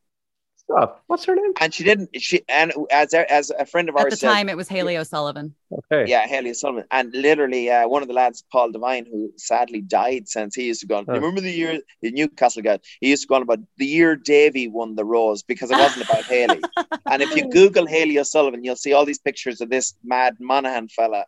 Stop. 0.72 1.02
What's 1.06 1.24
her 1.24 1.34
name? 1.34 1.52
And 1.60 1.72
she 1.72 1.84
didn't, 1.84 2.10
she, 2.20 2.42
and 2.48 2.72
as 2.90 3.12
a, 3.12 3.30
as 3.30 3.50
a 3.50 3.66
friend 3.66 3.88
of 3.88 3.96
ours 3.96 4.06
At 4.06 4.10
the 4.10 4.16
said, 4.16 4.28
time, 4.28 4.48
it 4.48 4.56
was 4.56 4.68
Haley 4.68 4.96
O'Sullivan. 4.96 5.54
Okay. 5.70 6.10
yeah, 6.10 6.26
Haley 6.26 6.50
O'Sullivan. 6.50 6.84
And 6.90 7.12
literally, 7.12 7.70
uh, 7.70 7.86
one 7.88 8.02
of 8.02 8.08
the 8.08 8.14
lads, 8.14 8.42
Paul 8.50 8.72
Devine, 8.72 9.06
who 9.06 9.32
sadly 9.36 9.80
died 9.80 10.28
since 10.28 10.54
he 10.54 10.64
used 10.64 10.80
to 10.80 10.86
go 10.86 10.98
on. 10.98 11.04
Oh. 11.08 11.14
Remember 11.14 11.40
the 11.40 11.52
year, 11.52 11.80
the 12.00 12.10
Newcastle 12.10 12.62
guy? 12.62 12.78
He 13.00 13.10
used 13.10 13.22
to 13.22 13.28
go 13.28 13.34
on 13.36 13.42
about 13.42 13.60
the 13.76 13.86
year 13.86 14.16
Davy 14.16 14.68
won 14.68 14.94
the 14.94 15.04
Rose 15.04 15.42
because 15.42 15.70
it 15.70 15.78
wasn't 15.78 16.08
about 16.08 16.24
Haley. 16.24 16.60
And 17.10 17.22
if 17.22 17.36
you 17.36 17.48
Google 17.50 17.86
Haley 17.86 18.18
O'Sullivan, 18.18 18.64
you'll 18.64 18.76
see 18.76 18.94
all 18.94 19.04
these 19.04 19.18
pictures 19.18 19.60
of 19.60 19.68
this 19.68 19.94
mad 20.02 20.36
Monaghan 20.40 20.88
fella, 20.88 21.26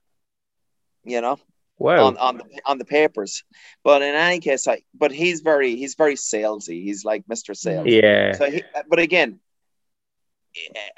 you 1.04 1.20
know, 1.20 1.38
Wow. 1.78 2.06
on, 2.06 2.16
on 2.18 2.38
the 2.38 2.44
on 2.66 2.78
the 2.78 2.84
papers. 2.84 3.42
But 3.82 4.02
in 4.02 4.14
any 4.14 4.40
case, 4.40 4.68
I, 4.68 4.82
but 4.94 5.12
he's 5.12 5.40
very 5.40 5.76
he's 5.76 5.94
very 5.94 6.14
salesy. 6.14 6.82
He's 6.82 7.04
like 7.04 7.24
Mr. 7.26 7.56
Sales. 7.56 7.86
yeah. 7.86 8.32
So, 8.32 8.50
he, 8.50 8.62
but 8.88 9.00
again, 9.00 9.40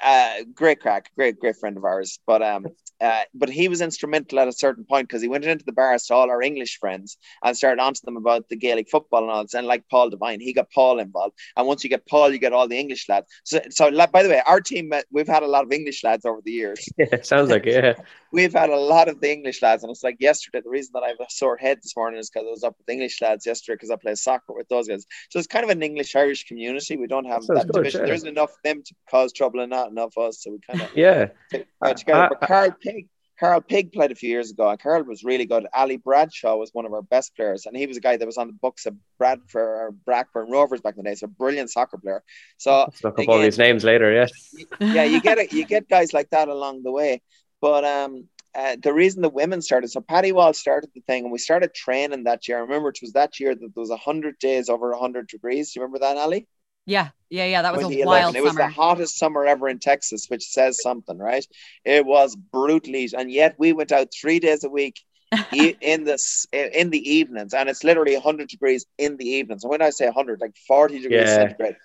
uh, 0.03 0.43
great 0.53 0.79
crack, 0.79 1.11
great 1.15 1.39
great 1.39 1.55
friend 1.57 1.77
of 1.77 1.83
ours. 1.83 2.19
But 2.27 2.41
um, 2.41 2.67
uh, 2.99 3.23
but 3.33 3.49
he 3.49 3.67
was 3.67 3.81
instrumental 3.81 4.39
at 4.39 4.47
a 4.47 4.51
certain 4.53 4.83
point 4.83 5.07
because 5.07 5.21
he 5.21 5.27
went 5.27 5.45
into 5.45 5.65
the 5.65 5.71
bars 5.71 6.05
to 6.05 6.13
all 6.13 6.29
our 6.29 6.41
English 6.41 6.79
friends 6.79 7.17
and 7.43 7.55
started 7.55 7.81
on 7.81 7.93
to 7.93 8.01
them 8.05 8.17
about 8.17 8.49
the 8.49 8.55
Gaelic 8.55 8.89
football 8.89 9.21
and 9.21 9.31
all 9.31 9.43
this. 9.43 9.53
And 9.53 9.67
like 9.67 9.87
Paul 9.89 10.09
Devine, 10.09 10.39
he 10.39 10.53
got 10.53 10.71
Paul 10.71 10.99
involved. 10.99 11.35
And 11.55 11.67
once 11.67 11.83
you 11.83 11.89
get 11.89 12.07
Paul, 12.07 12.31
you 12.31 12.39
get 12.39 12.53
all 12.53 12.67
the 12.67 12.79
English 12.79 13.07
lads. 13.07 13.27
So, 13.43 13.61
so 13.69 13.91
by 14.07 14.23
the 14.23 14.29
way, 14.29 14.41
our 14.47 14.61
team 14.61 14.91
uh, 14.93 15.01
we've 15.11 15.27
had 15.27 15.43
a 15.43 15.47
lot 15.47 15.63
of 15.63 15.71
English 15.71 16.03
lads 16.03 16.25
over 16.25 16.41
the 16.43 16.51
years. 16.51 16.87
yeah. 16.97 17.21
Sounds 17.21 17.49
like 17.49 17.67
it, 17.67 17.83
yeah. 17.83 17.93
We've 18.31 18.53
had 18.53 18.69
a 18.69 18.75
lot 18.75 19.07
of 19.07 19.21
the 19.21 19.31
English 19.31 19.61
lads, 19.61 19.83
and 19.83 19.91
it's 19.91 20.03
like 20.03 20.17
yesterday. 20.19 20.61
The 20.61 20.69
reason 20.69 20.91
that 20.95 21.03
I 21.03 21.09
have 21.09 21.19
a 21.19 21.25
sore 21.29 21.57
head 21.57 21.77
this 21.81 21.95
morning 21.95 22.19
is 22.19 22.29
because 22.29 22.45
I 22.47 22.51
was 22.51 22.63
up 22.63 22.75
with 22.77 22.89
English 22.89 23.21
lads 23.21 23.45
yesterday 23.45 23.75
because 23.75 23.91
I 23.91 23.95
play 23.95 24.15
soccer 24.15 24.53
with 24.53 24.67
those 24.69 24.87
guys. 24.87 25.05
So 25.29 25.39
it's 25.39 25.47
kind 25.47 25.63
of 25.63 25.69
an 25.69 25.81
English 25.81 26.15
Irish 26.15 26.45
community. 26.45 26.97
We 26.97 27.07
don't 27.07 27.25
have 27.25 27.43
Sounds 27.43 27.61
that 27.61 27.67
good, 27.67 27.79
division. 27.79 28.01
yeah. 28.01 28.05
There 28.07 28.15
isn't 28.15 28.27
enough 28.29 28.51
of 28.51 28.57
them 28.63 28.83
to 28.85 28.95
cause 29.09 29.33
trouble 29.33 29.61
and 29.61 29.69
not 29.69 29.89
enough 29.91 30.13
of 30.17 30.29
us. 30.29 30.43
So 30.43 30.51
we 30.51 30.59
kind 30.59 30.81
of 30.81 30.89
Yeah. 30.95 31.27
Uh, 31.81 31.93
together. 31.93 32.29
But 32.39 32.47
Carl 32.47 32.75
Pig, 32.81 33.07
Carl 33.39 33.61
Pig 33.61 33.93
played 33.93 34.11
a 34.11 34.15
few 34.15 34.29
years 34.29 34.51
ago, 34.51 34.67
and 34.69 34.79
Carl 34.79 35.03
was 35.03 35.23
really 35.23 35.45
good. 35.45 35.67
Ali 35.73 35.97
Bradshaw 35.97 36.55
was 36.57 36.71
one 36.73 36.85
of 36.85 36.93
our 36.93 37.03
best 37.03 37.35
players, 37.35 37.65
and 37.65 37.77
he 37.77 37.85
was 37.85 37.95
a 37.95 38.01
guy 38.01 38.17
that 38.17 38.25
was 38.25 38.37
on 38.37 38.47
the 38.47 38.53
books 38.53 38.85
of 38.87 38.95
Bradford 39.19 39.61
or 39.61 39.91
Blackburn 40.05 40.49
Rovers 40.49 40.81
back 40.81 40.95
in 40.97 41.03
the 41.03 41.09
day. 41.11 41.15
So 41.15 41.27
brilliant 41.27 41.69
soccer 41.69 41.97
player. 41.97 42.23
So 42.57 42.89
look 43.03 43.19
up 43.19 43.29
all 43.29 43.39
these 43.39 43.57
names 43.59 43.83
later, 43.83 44.11
yeah. 44.11 44.27
yeah, 44.79 45.03
you 45.03 45.21
get 45.21 45.37
it. 45.37 45.53
You 45.53 45.65
get 45.65 45.87
guys 45.87 46.13
like 46.13 46.31
that 46.31 46.47
along 46.47 46.81
the 46.83 46.91
way. 46.91 47.21
But 47.61 47.83
um, 47.85 48.27
uh, 48.55 48.77
the 48.81 48.93
reason 48.93 49.21
the 49.21 49.29
women 49.29 49.61
started, 49.61 49.89
so 49.89 50.01
Paddy 50.01 50.31
Wall 50.31 50.53
started 50.53 50.91
the 50.93 51.01
thing, 51.01 51.23
and 51.23 51.31
we 51.31 51.39
started 51.39 51.73
training 51.73 52.23
that 52.25 52.47
year. 52.47 52.57
I 52.57 52.61
remember 52.61 52.89
it 52.89 52.99
was 53.01 53.13
that 53.13 53.39
year 53.39 53.55
that 53.55 53.59
there 53.59 53.81
was 53.81 53.91
hundred 53.91 54.39
days 54.39 54.69
over 54.69 54.93
hundred 54.95 55.27
degrees. 55.27 55.71
Do 55.73 55.79
you 55.79 55.83
remember 55.83 55.99
that, 55.99 56.17
Ali? 56.17 56.47
Yeah, 56.85 57.09
yeah, 57.29 57.45
yeah. 57.45 57.61
That 57.63 57.73
was 57.73 57.83
a 57.83 57.89
wild 57.89 58.35
It 58.35 58.41
was 58.43 58.55
the 58.55 58.67
hottest 58.67 59.17
summer 59.17 59.45
ever 59.45 59.67
in 59.67 59.79
Texas, 59.79 60.27
which 60.29 60.45
says 60.45 60.81
something, 60.81 61.17
right? 61.17 61.45
It 61.83 62.05
was 62.05 62.35
brutally, 62.35 63.09
and 63.17 63.31
yet 63.31 63.55
we 63.57 63.73
went 63.73 63.91
out 63.91 64.09
three 64.19 64.39
days 64.39 64.63
a 64.63 64.69
week 64.69 64.95
e- 65.51 65.75
in 65.81 66.03
the 66.05 66.13
s- 66.13 66.47
in 66.53 66.89
the 66.89 67.09
evenings, 67.17 67.53
and 67.53 67.69
it's 67.69 67.83
literally 67.83 68.13
100 68.13 68.49
degrees 68.49 68.85
in 68.97 69.17
the 69.17 69.27
evenings. 69.27 69.63
And 69.63 69.71
when 69.71 69.81
I 69.81 69.89
say 69.89 70.05
100, 70.05 70.39
like 70.41 70.55
40 70.67 70.99
degrees 70.99 71.31
Yeah. 71.31 71.33
centigrade, 71.33 71.75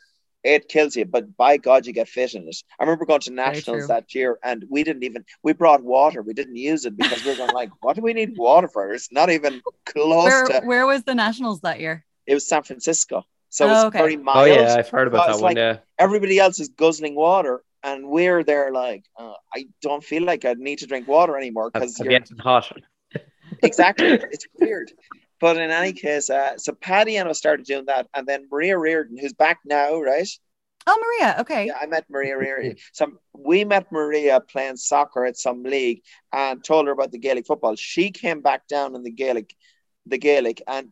it 0.45 0.68
kills 0.68 0.97
you. 0.97 1.05
But 1.05 1.36
by 1.36 1.57
God, 1.57 1.86
you 1.86 1.93
get 1.93 2.09
fit 2.09 2.34
in 2.34 2.49
it. 2.49 2.57
I 2.78 2.82
remember 2.84 3.05
going 3.07 3.20
to 3.20 3.32
nationals 3.32 3.86
that 3.88 4.14
year, 4.14 4.38
and 4.43 4.64
we 4.70 4.82
didn't 4.84 5.05
even 5.05 5.24
we 5.43 5.53
brought 5.53 5.82
water. 5.82 6.22
We 6.22 6.34
didn't 6.34 6.57
use 6.57 6.84
it 6.84 6.97
because 6.97 7.22
we 7.24 7.30
were 7.30 7.36
going 7.36 7.53
like, 7.53 7.70
what 7.80 7.97
do 7.97 8.03
we 8.03 8.12
need 8.12 8.36
water 8.36 8.68
for? 8.68 8.93
It's 8.93 9.12
not 9.12 9.30
even 9.30 9.61
close 9.86 10.24
Where, 10.24 10.47
to. 10.49 10.61
where 10.66 10.86
was 10.86 11.05
the 11.05 11.14
Nationals 11.14 11.61
that 11.62 11.80
year? 11.80 12.05
It 12.26 12.34
was 12.34 12.49
San 12.49 12.62
Francisco, 12.62 13.24
so 13.49 13.66
it 13.66 13.68
Oh, 13.68 13.72
was 13.72 13.84
okay. 13.86 13.99
very 13.99 14.16
Oh 14.16 14.22
mild 14.22 14.49
yeah, 14.49 14.76
I've 14.78 14.88
heard 14.88 15.09
about 15.09 15.22
Oh, 15.22 15.26
that 15.26 15.32
it's 15.34 15.43
one, 15.43 15.51
like- 15.51 15.57
yeah. 15.57 15.76
everybody 15.99 16.38
else 16.38 16.59
is 16.61 16.68
guzzling 16.70 17.14
water 17.14 17.62
and 17.84 18.09
we're 18.09 18.45
there 18.45 18.70
like 18.70 19.05
uh, 19.18 19.32
i 19.53 19.66
don't 19.82 20.05
feel 20.05 20.22
like 20.22 20.45
i 20.45 20.53
need 20.53 20.78
to 20.78 20.86
drink 20.86 21.09
water 21.09 21.36
anymore 21.36 21.68
because 21.68 21.99
have 21.99 22.05
you're 22.07 22.16
getting 22.20 22.38
hot? 22.38 22.72
exactly 23.62 24.07
it's 24.30 24.47
weird 24.61 24.93
but 25.43 25.59
in 25.59 25.70
any 25.70 25.93
case 25.93 26.30
uh, 26.30 26.57
so 26.57 26.72
paddy 26.72 27.16
and 27.18 27.28
i 27.28 27.32
started 27.32 27.66
doing 27.66 27.84
that 27.86 28.07
and 28.14 28.26
then 28.26 28.47
maria 28.51 28.78
reardon 28.78 29.18
who's 29.18 29.34
back 29.34 29.59
now 29.66 30.01
right 30.01 30.28
Oh, 30.84 30.99
Maria. 31.05 31.36
Okay. 31.40 31.66
yeah 31.66 31.78
i 31.80 31.86
met 31.86 32.07
maria 32.09 32.36
reardon 32.38 32.76
so 32.93 33.12
we 33.34 33.64
met 33.64 33.93
maria 33.93 34.40
playing 34.40 34.76
soccer 34.76 35.24
at 35.26 35.36
some 35.36 35.62
league 35.62 36.01
and 36.32 36.64
told 36.64 36.86
her 36.86 36.93
about 36.93 37.12
the 37.12 37.18
gaelic 37.18 37.47
football 37.47 37.76
she 37.76 38.11
came 38.11 38.40
back 38.40 38.66
down 38.68 38.95
in 38.97 39.03
the 39.03 39.11
gaelic 39.11 39.55
the 40.07 40.18
gaelic 40.18 40.62
and 40.66 40.88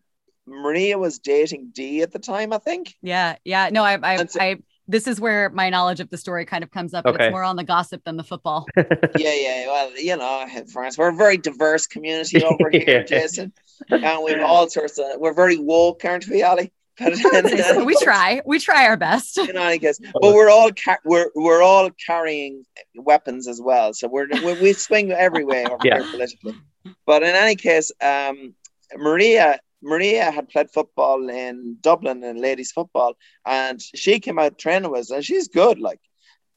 maria 0.47 0.97
was 0.99 1.19
dating 1.19 1.71
dee 1.73 2.03
at 2.03 2.13
the 2.13 2.19
time 2.19 2.53
i 2.53 2.59
think 2.59 2.95
Yeah, 3.03 3.37
yeah. 3.45 3.71
No, 3.73 3.83
I, 3.85 3.99
I, 4.03 4.27
so- 4.27 4.41
I 4.41 4.57
this 4.91 5.07
is 5.07 5.21
where 5.21 5.51
my 5.51 5.71
knowledge 5.71 6.01
of 6.01 6.11
the 6.11 6.17
story 6.19 6.45
kind 6.45 6.63
of 6.65 6.71
comes 6.71 6.95
up. 6.95 7.07
Okay. 7.07 7.27
It's 7.27 7.31
more 7.33 7.43
on 7.45 7.57
the 7.57 7.65
gossip 7.65 8.03
than 8.05 8.17
the 8.17 8.25
football. 8.25 8.67
yeah, 8.77 8.85
yeah. 9.17 9.67
Well, 9.67 9.99
you 9.99 10.17
know, 10.17 10.47
in 10.55 10.67
France, 10.67 10.99
we're 10.99 11.11
a 11.11 11.15
very 11.17 11.37
diverse 11.37 11.87
community 11.87 12.43
over 12.51 12.71
here, 12.71 12.85
Yeah. 12.87 13.03
Jason. 13.05 13.53
And 13.89 14.23
we've 14.25 14.41
all 14.43 14.69
sorts 14.69 14.99
of, 14.99 15.07
we're 15.19 15.33
very 15.35 15.57
woke, 15.59 16.05
aren't 16.05 16.27
we, 16.29 16.43
Ali? 16.43 16.73
But, 17.01 17.87
we 17.87 17.97
try. 18.03 18.43
We 18.45 18.59
try 18.59 18.87
our 18.87 18.97
best. 18.99 19.39
You 19.39 19.55
know, 19.55 19.63
I 19.63 19.79
guess, 19.79 19.99
but 19.99 20.35
we're 20.35 20.51
all 20.51 20.71
ca- 20.71 20.99
we're 21.07 21.31
we're 21.35 21.63
all 21.63 21.89
carrying 22.07 22.63
weapons 22.95 23.49
as 23.49 23.59
well, 23.59 23.95
so 23.95 24.07
we're 24.07 24.27
we, 24.45 24.53
we 24.61 24.73
swing 24.75 25.11
every 25.11 25.43
way 25.43 25.65
over 25.65 25.79
Yeah. 25.83 26.01
here 26.03 26.11
politically. 26.11 26.57
But 27.07 27.23
in 27.23 27.35
any 27.35 27.57
case, 27.57 27.91
um, 28.03 28.55
Maria 28.99 29.61
Maria 29.83 30.31
had 30.31 30.49
played 30.49 30.71
football 30.71 31.29
in 31.29 31.77
Dublin 31.81 32.23
in 32.23 32.41
ladies 32.41 32.73
football, 32.73 33.17
and 33.47 33.81
she 33.81 34.21
came 34.21 34.39
out 34.39 34.59
training 34.59 34.91
with 34.91 35.01
us, 35.03 35.11
and 35.11 35.25
she's 35.25 35.49
good, 35.49 35.79
like. 35.79 36.01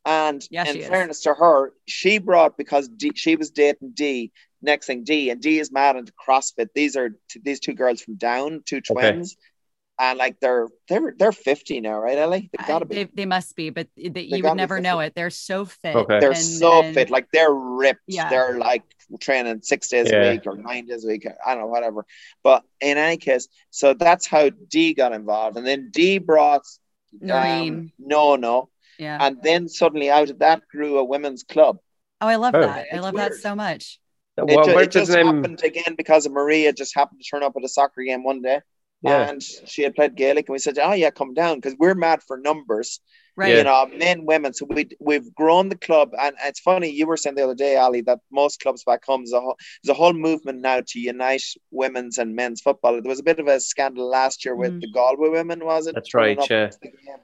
And 0.05 0.45
Yeah, 0.51 0.67
in 0.67 0.75
she 0.75 0.81
is. 0.81 0.89
fairness 0.89 1.21
to 1.21 1.33
her, 1.33 1.73
she 1.87 2.17
brought 2.17 2.57
because 2.57 2.89
D, 2.89 3.11
she 3.15 3.37
was 3.37 3.51
dating 3.51 3.91
D. 3.93 4.31
Next 4.61 4.87
thing, 4.87 5.03
D 5.03 5.29
and 5.29 5.41
D 5.41 5.59
is 5.59 5.71
mad 5.71 5.95
into 5.95 6.11
CrossFit. 6.13 6.69
These 6.75 6.97
are 6.97 7.11
t- 7.29 7.39
these 7.43 7.59
two 7.61 7.73
girls 7.73 8.01
from 8.01 8.15
Down, 8.15 8.63
two 8.65 8.81
twins, 8.81 9.37
and 9.99 10.17
like 10.17 10.39
they're 10.39 10.67
they're 10.89 11.13
they're 11.17 11.31
fifty 11.31 11.79
now, 11.79 11.99
right, 11.99 12.17
Ellie? 12.17 12.49
They've 12.57 12.67
got 12.67 12.79
to 12.79 12.85
be. 12.85 12.95
They, 12.95 13.03
they 13.13 13.25
must 13.25 13.55
be, 13.55 13.69
but 13.69 13.87
they, 13.95 14.21
you 14.21 14.43
would 14.43 14.55
never 14.57 14.79
know 14.79 14.99
it. 15.01 15.13
They're 15.15 15.29
so 15.29 15.65
fit. 15.65 15.95
Okay. 15.95 16.19
They're 16.19 16.31
and- 16.31 16.37
so 16.39 16.81
and- 16.83 16.93
fit, 16.93 17.09
like 17.09 17.27
they're 17.31 17.53
ripped. 17.53 18.01
Yeah. 18.07 18.29
They're 18.29 18.57
like 18.57 18.83
training 19.21 19.61
six 19.61 19.89
days 19.89 20.09
Yeah. 20.11 20.23
a 20.23 20.31
week 20.31 20.41
or 20.47 20.57
nine 20.57 20.87
days 20.87 21.05
a 21.05 21.07
week. 21.07 21.27
I 21.45 21.53
don't 21.53 21.63
know, 21.63 21.67
whatever. 21.67 22.05
But 22.43 22.63
in 22.81 22.97
any 22.97 23.17
case, 23.17 23.47
so 23.69 23.93
that's 23.93 24.25
how 24.25 24.49
D 24.69 24.93
got 24.93 25.13
involved, 25.13 25.57
and 25.57 25.65
then 25.67 25.89
D 25.91 26.17
brought 26.17 26.63
Noreen. 27.19 27.73
um, 27.73 27.91
no, 27.99 28.35
no, 28.35 28.69
yeah. 28.97 29.17
and 29.21 29.37
then 29.43 29.69
suddenly 29.69 30.09
out 30.09 30.29
of 30.31 30.39
that 30.39 30.63
grew 30.71 30.97
a 30.97 31.03
women's 31.03 31.43
club. 31.43 31.77
oh, 32.21 32.27
I 32.27 32.37
love 32.37 32.55
Oh. 32.55 32.61
that. 32.61 32.87
I 32.91 32.95
It's 32.95 33.01
love 33.03 33.15
that 33.15 33.33
so 33.35 33.53
much. 33.55 33.99
It, 34.37 34.45
Well, 34.45 34.65
ju- 34.65 34.79
it 34.79 34.89
just 34.89 35.11
the 35.11 35.17
name? 35.17 35.27
happened 35.27 35.61
again 35.63 35.93
because 35.95 36.27
Maria 36.27 36.73
just 36.73 36.95
happened 36.95 37.19
to 37.21 37.29
turn 37.29 37.43
up 37.43 37.53
at 37.55 37.63
a 37.63 37.67
soccer 37.67 38.01
game 38.01 38.23
one 38.23 38.41
day. 38.41 38.61
Yeah. 39.03 39.29
And 39.29 39.41
she 39.43 39.83
had 39.83 39.95
played 39.95 40.15
Gaelic, 40.15 40.47
and 40.47 40.53
we 40.53 40.59
said, 40.59 40.79
"Oh 40.79 40.93
yeah, 40.93 41.11
come 41.11 41.33
down," 41.33 41.57
because 41.57 41.75
we're 41.77 41.95
mad 41.95 42.23
for 42.23 42.37
numbers. 42.37 42.99
Right. 43.35 43.49
Yeah. 43.51 43.57
you 43.57 43.63
know, 43.63 43.87
men, 43.97 44.25
women. 44.25 44.53
So 44.53 44.65
we 44.69 44.87
we've 44.99 45.33
grown 45.33 45.69
the 45.69 45.75
club, 45.75 46.11
and 46.21 46.35
it's 46.45 46.59
funny. 46.59 46.89
You 46.89 47.07
were 47.07 47.17
saying 47.17 47.35
the 47.35 47.43
other 47.43 47.55
day, 47.55 47.75
Ali, 47.77 48.01
that 48.01 48.19
most 48.31 48.59
clubs 48.61 48.83
back 48.83 49.03
home 49.05 49.21
there's 49.21 49.33
a 49.33 49.41
whole, 49.41 49.57
there's 49.83 49.95
a 49.95 49.99
whole 49.99 50.13
movement 50.13 50.61
now 50.61 50.81
to 50.87 50.99
unite 50.99 51.43
women's 51.71 52.17
and 52.19 52.35
men's 52.35 52.61
football. 52.61 52.93
There 52.93 53.09
was 53.09 53.19
a 53.19 53.23
bit 53.23 53.39
of 53.39 53.47
a 53.47 53.59
scandal 53.59 54.07
last 54.07 54.45
year 54.45 54.55
with 54.55 54.73
Mm. 54.73 54.81
the 54.81 54.91
Galway 54.91 55.29
women, 55.29 55.65
was 55.65 55.87
it? 55.87 55.95
That's 55.95 56.13
right, 56.13 56.37
yeah. 56.49 56.67
to 56.69 56.77
the 56.79 56.87
game. 56.89 57.17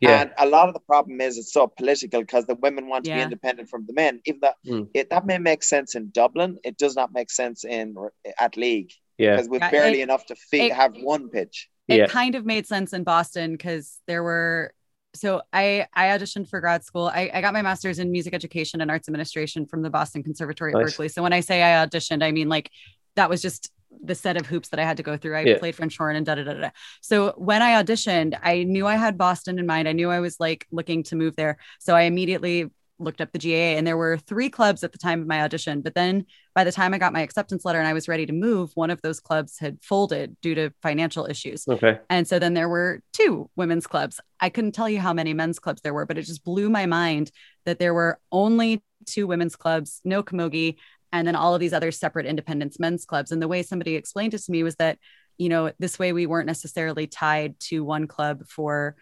Yeah. 0.00 0.20
And 0.20 0.30
a 0.38 0.46
lot 0.46 0.68
of 0.68 0.74
the 0.74 0.80
problem 0.80 1.20
is 1.20 1.36
it's 1.38 1.52
so 1.52 1.66
political 1.66 2.20
because 2.20 2.46
the 2.46 2.54
women 2.54 2.88
want 2.88 3.04
to 3.06 3.12
be 3.12 3.20
independent 3.20 3.68
from 3.68 3.84
the 3.84 3.92
men. 3.94 4.20
Even 4.26 4.40
that 4.42 4.54
Mm. 4.64 4.88
it 4.94 5.10
that 5.10 5.26
may 5.26 5.38
make 5.38 5.64
sense 5.64 5.96
in 5.96 6.10
Dublin, 6.12 6.58
it 6.62 6.78
does 6.78 6.94
not 6.94 7.12
make 7.12 7.30
sense 7.32 7.64
in 7.64 7.96
at 8.38 8.56
league 8.56 8.92
yeah. 9.18 9.32
because 9.36 9.48
we've 9.48 9.60
Yeah, 9.60 9.70
barely 9.70 10.00
it- 10.00 10.04
enough 10.04 10.26
to 10.26 10.34
feed, 10.36 10.66
it- 10.70 10.72
have 10.74 10.94
one 10.96 11.28
pitch. 11.28 11.68
it 11.88 11.98
Yeah. 11.98 12.06
kind 12.06 12.34
of 12.34 12.46
made 12.46 12.66
sense 12.66 12.92
in 12.92 13.04
Boston 13.04 13.52
because 13.52 13.98
there 14.06 14.22
were 14.22 14.72
so 15.14 15.40
I 15.52 15.86
I 15.94 16.06
auditioned 16.08 16.48
for 16.48 16.60
grad 16.60 16.84
school. 16.84 17.06
I, 17.08 17.30
I 17.32 17.40
got 17.40 17.52
my 17.54 17.62
master's 17.62 17.98
in 17.98 18.12
music 18.12 18.34
education 18.34 18.80
and 18.82 18.90
arts 18.90 19.08
administration 19.08 19.66
from 19.66 19.82
the 19.82 19.90
Boston 19.90 20.22
Conservatory 20.22 20.74
at 20.74 20.78
Nice. 20.80 20.96
Berklee. 20.96 21.10
So 21.10 21.22
when 21.22 21.32
I 21.32 21.40
say 21.40 21.62
I 21.62 21.84
auditioned, 21.86 22.22
I 22.22 22.30
mean 22.30 22.48
like 22.48 22.70
that 23.16 23.30
was 23.30 23.40
just 23.42 23.70
the 24.04 24.14
set 24.14 24.36
of 24.36 24.46
hoops 24.46 24.68
that 24.68 24.78
I 24.78 24.84
had 24.84 24.98
to 24.98 25.02
go 25.02 25.16
through. 25.16 25.34
I 25.36 25.40
Yeah. 25.40 25.58
played 25.58 25.74
French 25.74 25.96
horn 25.96 26.14
and 26.14 26.26
da 26.26 26.34
da 26.34 26.44
da 26.44 26.52
da. 26.52 26.70
So 27.00 27.32
when 27.38 27.62
I 27.62 27.82
auditioned, 27.82 28.38
I 28.42 28.64
knew 28.64 28.86
I 28.86 28.96
had 28.96 29.16
Boston 29.16 29.58
in 29.58 29.66
mind. 29.66 29.88
I 29.88 29.92
knew 29.92 30.10
I 30.10 30.20
was 30.20 30.38
like 30.38 30.66
looking 30.70 31.02
to 31.04 31.16
move 31.16 31.34
there. 31.36 31.56
So 31.80 31.96
I 31.96 32.02
immediately 32.02 32.66
looked 32.98 33.20
up 33.20 33.32
the 33.32 33.38
GAA 33.38 33.76
and 33.76 33.86
there 33.86 33.96
were 33.96 34.16
three 34.16 34.50
clubs 34.50 34.82
at 34.82 34.92
the 34.92 34.98
time 34.98 35.20
of 35.20 35.26
my 35.26 35.42
audition. 35.42 35.80
But 35.80 35.94
then 35.94 36.26
by 36.54 36.64
the 36.64 36.72
time 36.72 36.92
I 36.94 36.98
got 36.98 37.12
my 37.12 37.20
acceptance 37.20 37.64
letter 37.64 37.78
and 37.78 37.88
I 37.88 37.92
was 37.92 38.08
ready 38.08 38.26
to 38.26 38.32
move, 38.32 38.70
one 38.74 38.90
of 38.90 39.00
those 39.02 39.20
clubs 39.20 39.58
had 39.58 39.78
folded 39.82 40.36
due 40.42 40.54
to 40.54 40.70
financial 40.82 41.26
issues. 41.26 41.66
Okay. 41.68 41.98
And 42.10 42.26
so 42.26 42.38
then 42.38 42.54
there 42.54 42.68
were 42.68 43.00
two 43.12 43.48
women's 43.56 43.86
clubs. 43.86 44.20
I 44.40 44.48
couldn't 44.50 44.72
tell 44.72 44.88
you 44.88 45.00
how 45.00 45.12
many 45.12 45.34
men's 45.34 45.58
clubs 45.58 45.82
there 45.82 45.94
were, 45.94 46.06
but 46.06 46.18
it 46.18 46.22
just 46.22 46.44
blew 46.44 46.68
my 46.70 46.86
mind 46.86 47.30
that 47.64 47.78
there 47.78 47.94
were 47.94 48.18
only 48.32 48.82
two 49.06 49.26
women's 49.26 49.56
clubs, 49.56 50.00
no 50.04 50.22
camogie, 50.22 50.76
and 51.12 51.26
then 51.26 51.36
all 51.36 51.54
of 51.54 51.60
these 51.60 51.72
other 51.72 51.92
separate 51.92 52.26
independence 52.26 52.78
men's 52.78 53.04
clubs. 53.04 53.32
And 53.32 53.40
the 53.40 53.48
way 53.48 53.62
somebody 53.62 53.94
explained 53.94 54.34
it 54.34 54.42
to 54.42 54.52
me 54.52 54.62
was 54.62 54.76
that, 54.76 54.98
you 55.38 55.48
know, 55.48 55.72
this 55.78 55.98
way 55.98 56.12
we 56.12 56.26
weren't 56.26 56.46
necessarily 56.46 57.06
tied 57.06 57.58
to 57.60 57.84
one 57.84 58.06
club 58.06 58.46
for 58.48 58.96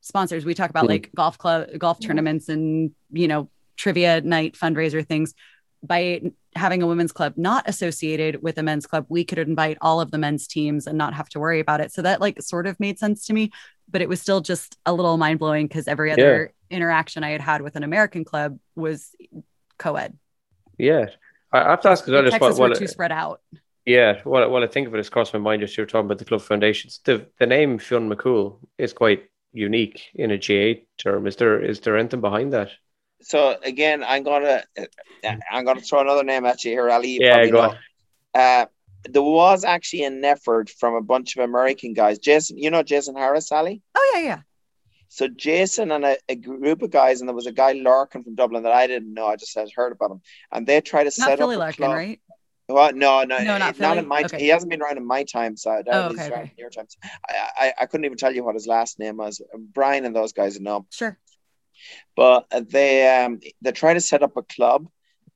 sponsors. 0.00 0.44
We 0.44 0.54
talk 0.54 0.70
about 0.70 0.84
Mhm. 0.84 0.88
like 0.88 1.10
golf 1.14 1.38
club, 1.38 1.68
golf 1.78 2.00
tournaments 2.00 2.48
and, 2.48 2.92
you 3.12 3.28
know, 3.28 3.50
trivia 3.76 4.20
night 4.20 4.54
fundraiser 4.54 5.06
things. 5.06 5.34
By 5.82 6.32
having 6.54 6.82
a 6.82 6.86
women's 6.86 7.12
club 7.12 7.34
not 7.36 7.66
associated 7.68 8.42
with 8.42 8.58
a 8.58 8.62
men's 8.62 8.86
club, 8.86 9.06
we 9.08 9.24
could 9.24 9.38
invite 9.38 9.78
all 9.80 10.00
of 10.00 10.10
the 10.10 10.18
men's 10.18 10.46
teams 10.46 10.86
and 10.86 10.98
not 10.98 11.14
have 11.14 11.28
to 11.30 11.40
worry 11.40 11.60
about 11.60 11.80
it. 11.80 11.90
So 11.92 12.02
that 12.02 12.20
like 12.20 12.42
sort 12.42 12.66
of 12.66 12.78
made 12.78 12.98
sense 12.98 13.24
to 13.26 13.32
me, 13.32 13.50
but 13.90 14.02
it 14.02 14.08
was 14.08 14.20
still 14.20 14.40
just 14.42 14.76
a 14.84 14.92
little 14.92 15.16
mind 15.16 15.38
blowing 15.38 15.66
because 15.68 15.88
every 15.88 16.12
other 16.12 16.52
interaction 16.70 17.24
I 17.24 17.30
had 17.30 17.40
had 17.40 17.62
with 17.62 17.76
an 17.76 17.82
American 17.82 18.24
club 18.24 18.58
was 18.76 19.14
co-ed. 19.78 20.18
Yeah. 20.76 21.06
I 21.52 21.60
I 21.60 21.70
have 21.70 21.80
to 21.82 21.88
ask 21.90 22.04
as 22.04 22.10
well. 22.10 22.22
Just 22.22 22.36
Texas 22.36 22.58
what, 22.58 22.76
too 22.76 22.86
spread 22.86 23.12
out. 23.12 23.40
yeah. 23.86 24.20
What, 24.24 24.50
what 24.50 24.62
I 24.62 24.66
think 24.66 24.86
of 24.86 24.94
it 24.94 24.98
has 24.98 25.08
crossed 25.08 25.32
my 25.32 25.40
mind 25.40 25.62
as 25.62 25.74
you 25.76 25.82
were 25.82 25.86
talking 25.86 26.04
about 26.06 26.18
the 26.18 26.24
club 26.26 26.42
foundations. 26.42 27.00
The 27.04 27.26
the 27.38 27.46
name 27.46 27.78
Fionn 27.78 28.10
McCool 28.10 28.58
is 28.76 28.92
quite 28.92 29.29
unique 29.52 30.02
in 30.14 30.30
a 30.30 30.38
GA 30.38 30.84
term. 30.98 31.26
Is 31.26 31.36
there 31.36 31.62
is 31.62 31.80
there 31.80 31.96
anything 31.96 32.20
behind 32.20 32.52
that? 32.52 32.70
So 33.22 33.56
again, 33.62 34.02
I'm 34.02 34.22
gonna 34.22 34.64
uh, 34.78 35.34
I'm 35.50 35.64
gonna 35.64 35.80
throw 35.80 36.00
another 36.00 36.24
name 36.24 36.46
at 36.46 36.64
you 36.64 36.72
here, 36.72 36.88
Ali. 36.90 37.08
You 37.12 37.20
Yeah, 37.22 37.46
go 37.46 37.66
know. 37.68 37.74
Uh, 38.34 38.66
there 39.08 39.22
was 39.22 39.64
actually 39.64 40.04
an 40.04 40.24
effort 40.24 40.70
from 40.70 40.94
a 40.94 41.02
bunch 41.02 41.36
of 41.36 41.44
American 41.44 41.92
guys. 41.94 42.18
Jason, 42.18 42.58
you 42.58 42.70
know 42.70 42.82
Jason 42.82 43.16
Harris, 43.16 43.50
Ali? 43.52 43.82
Oh 43.94 44.12
yeah, 44.14 44.20
yeah. 44.22 44.40
So 45.08 45.26
Jason 45.26 45.90
and 45.90 46.04
a, 46.04 46.16
a 46.28 46.36
group 46.36 46.82
of 46.82 46.90
guys, 46.90 47.20
and 47.20 47.28
there 47.28 47.34
was 47.34 47.46
a 47.46 47.52
guy 47.52 47.72
Larkin 47.72 48.22
from 48.22 48.36
Dublin 48.36 48.62
that 48.62 48.72
I 48.72 48.86
didn't 48.86 49.12
know. 49.12 49.26
I 49.26 49.36
just 49.36 49.56
had 49.58 49.68
heard 49.74 49.92
about 49.92 50.12
him, 50.12 50.20
and 50.52 50.66
they 50.66 50.80
tried 50.80 51.04
to 51.10 51.20
Not 51.20 51.28
set 51.28 51.38
Philly 51.38 51.56
up 51.56 51.58
a 51.58 51.60
Larkin, 51.60 51.84
club. 51.84 51.96
right? 51.96 52.20
Well, 52.72 52.92
no, 52.92 53.24
no, 53.24 53.38
No, 53.38 53.58
not 53.58 53.78
not, 53.78 53.98
in 53.98 54.06
my. 54.06 54.22
Okay. 54.22 54.38
He 54.38 54.48
hasn't 54.48 54.70
been 54.70 54.82
around 54.82 54.96
in 54.98 55.06
my 55.06 55.24
time 55.24 55.56
side. 55.56 55.88
Oh, 55.90 56.10
He's 56.10 56.20
okay, 56.20 56.42
in 56.42 56.50
your 56.56 56.70
times. 56.70 56.96
I, 57.28 57.42
I 57.58 57.74
I 57.80 57.86
couldn't 57.86 58.04
even 58.04 58.18
tell 58.18 58.34
you 58.34 58.44
what 58.44 58.54
his 58.54 58.66
last 58.66 58.98
name 58.98 59.16
was. 59.18 59.40
Brian 59.74 60.04
and 60.04 60.14
those 60.14 60.32
guys 60.32 60.60
know. 60.60 60.86
Sure. 60.90 61.18
but 62.16 62.46
they 62.70 63.08
um 63.24 63.40
they 63.62 63.72
tried 63.72 63.94
to 63.94 64.00
set 64.00 64.22
up 64.22 64.36
a 64.36 64.42
club 64.42 64.88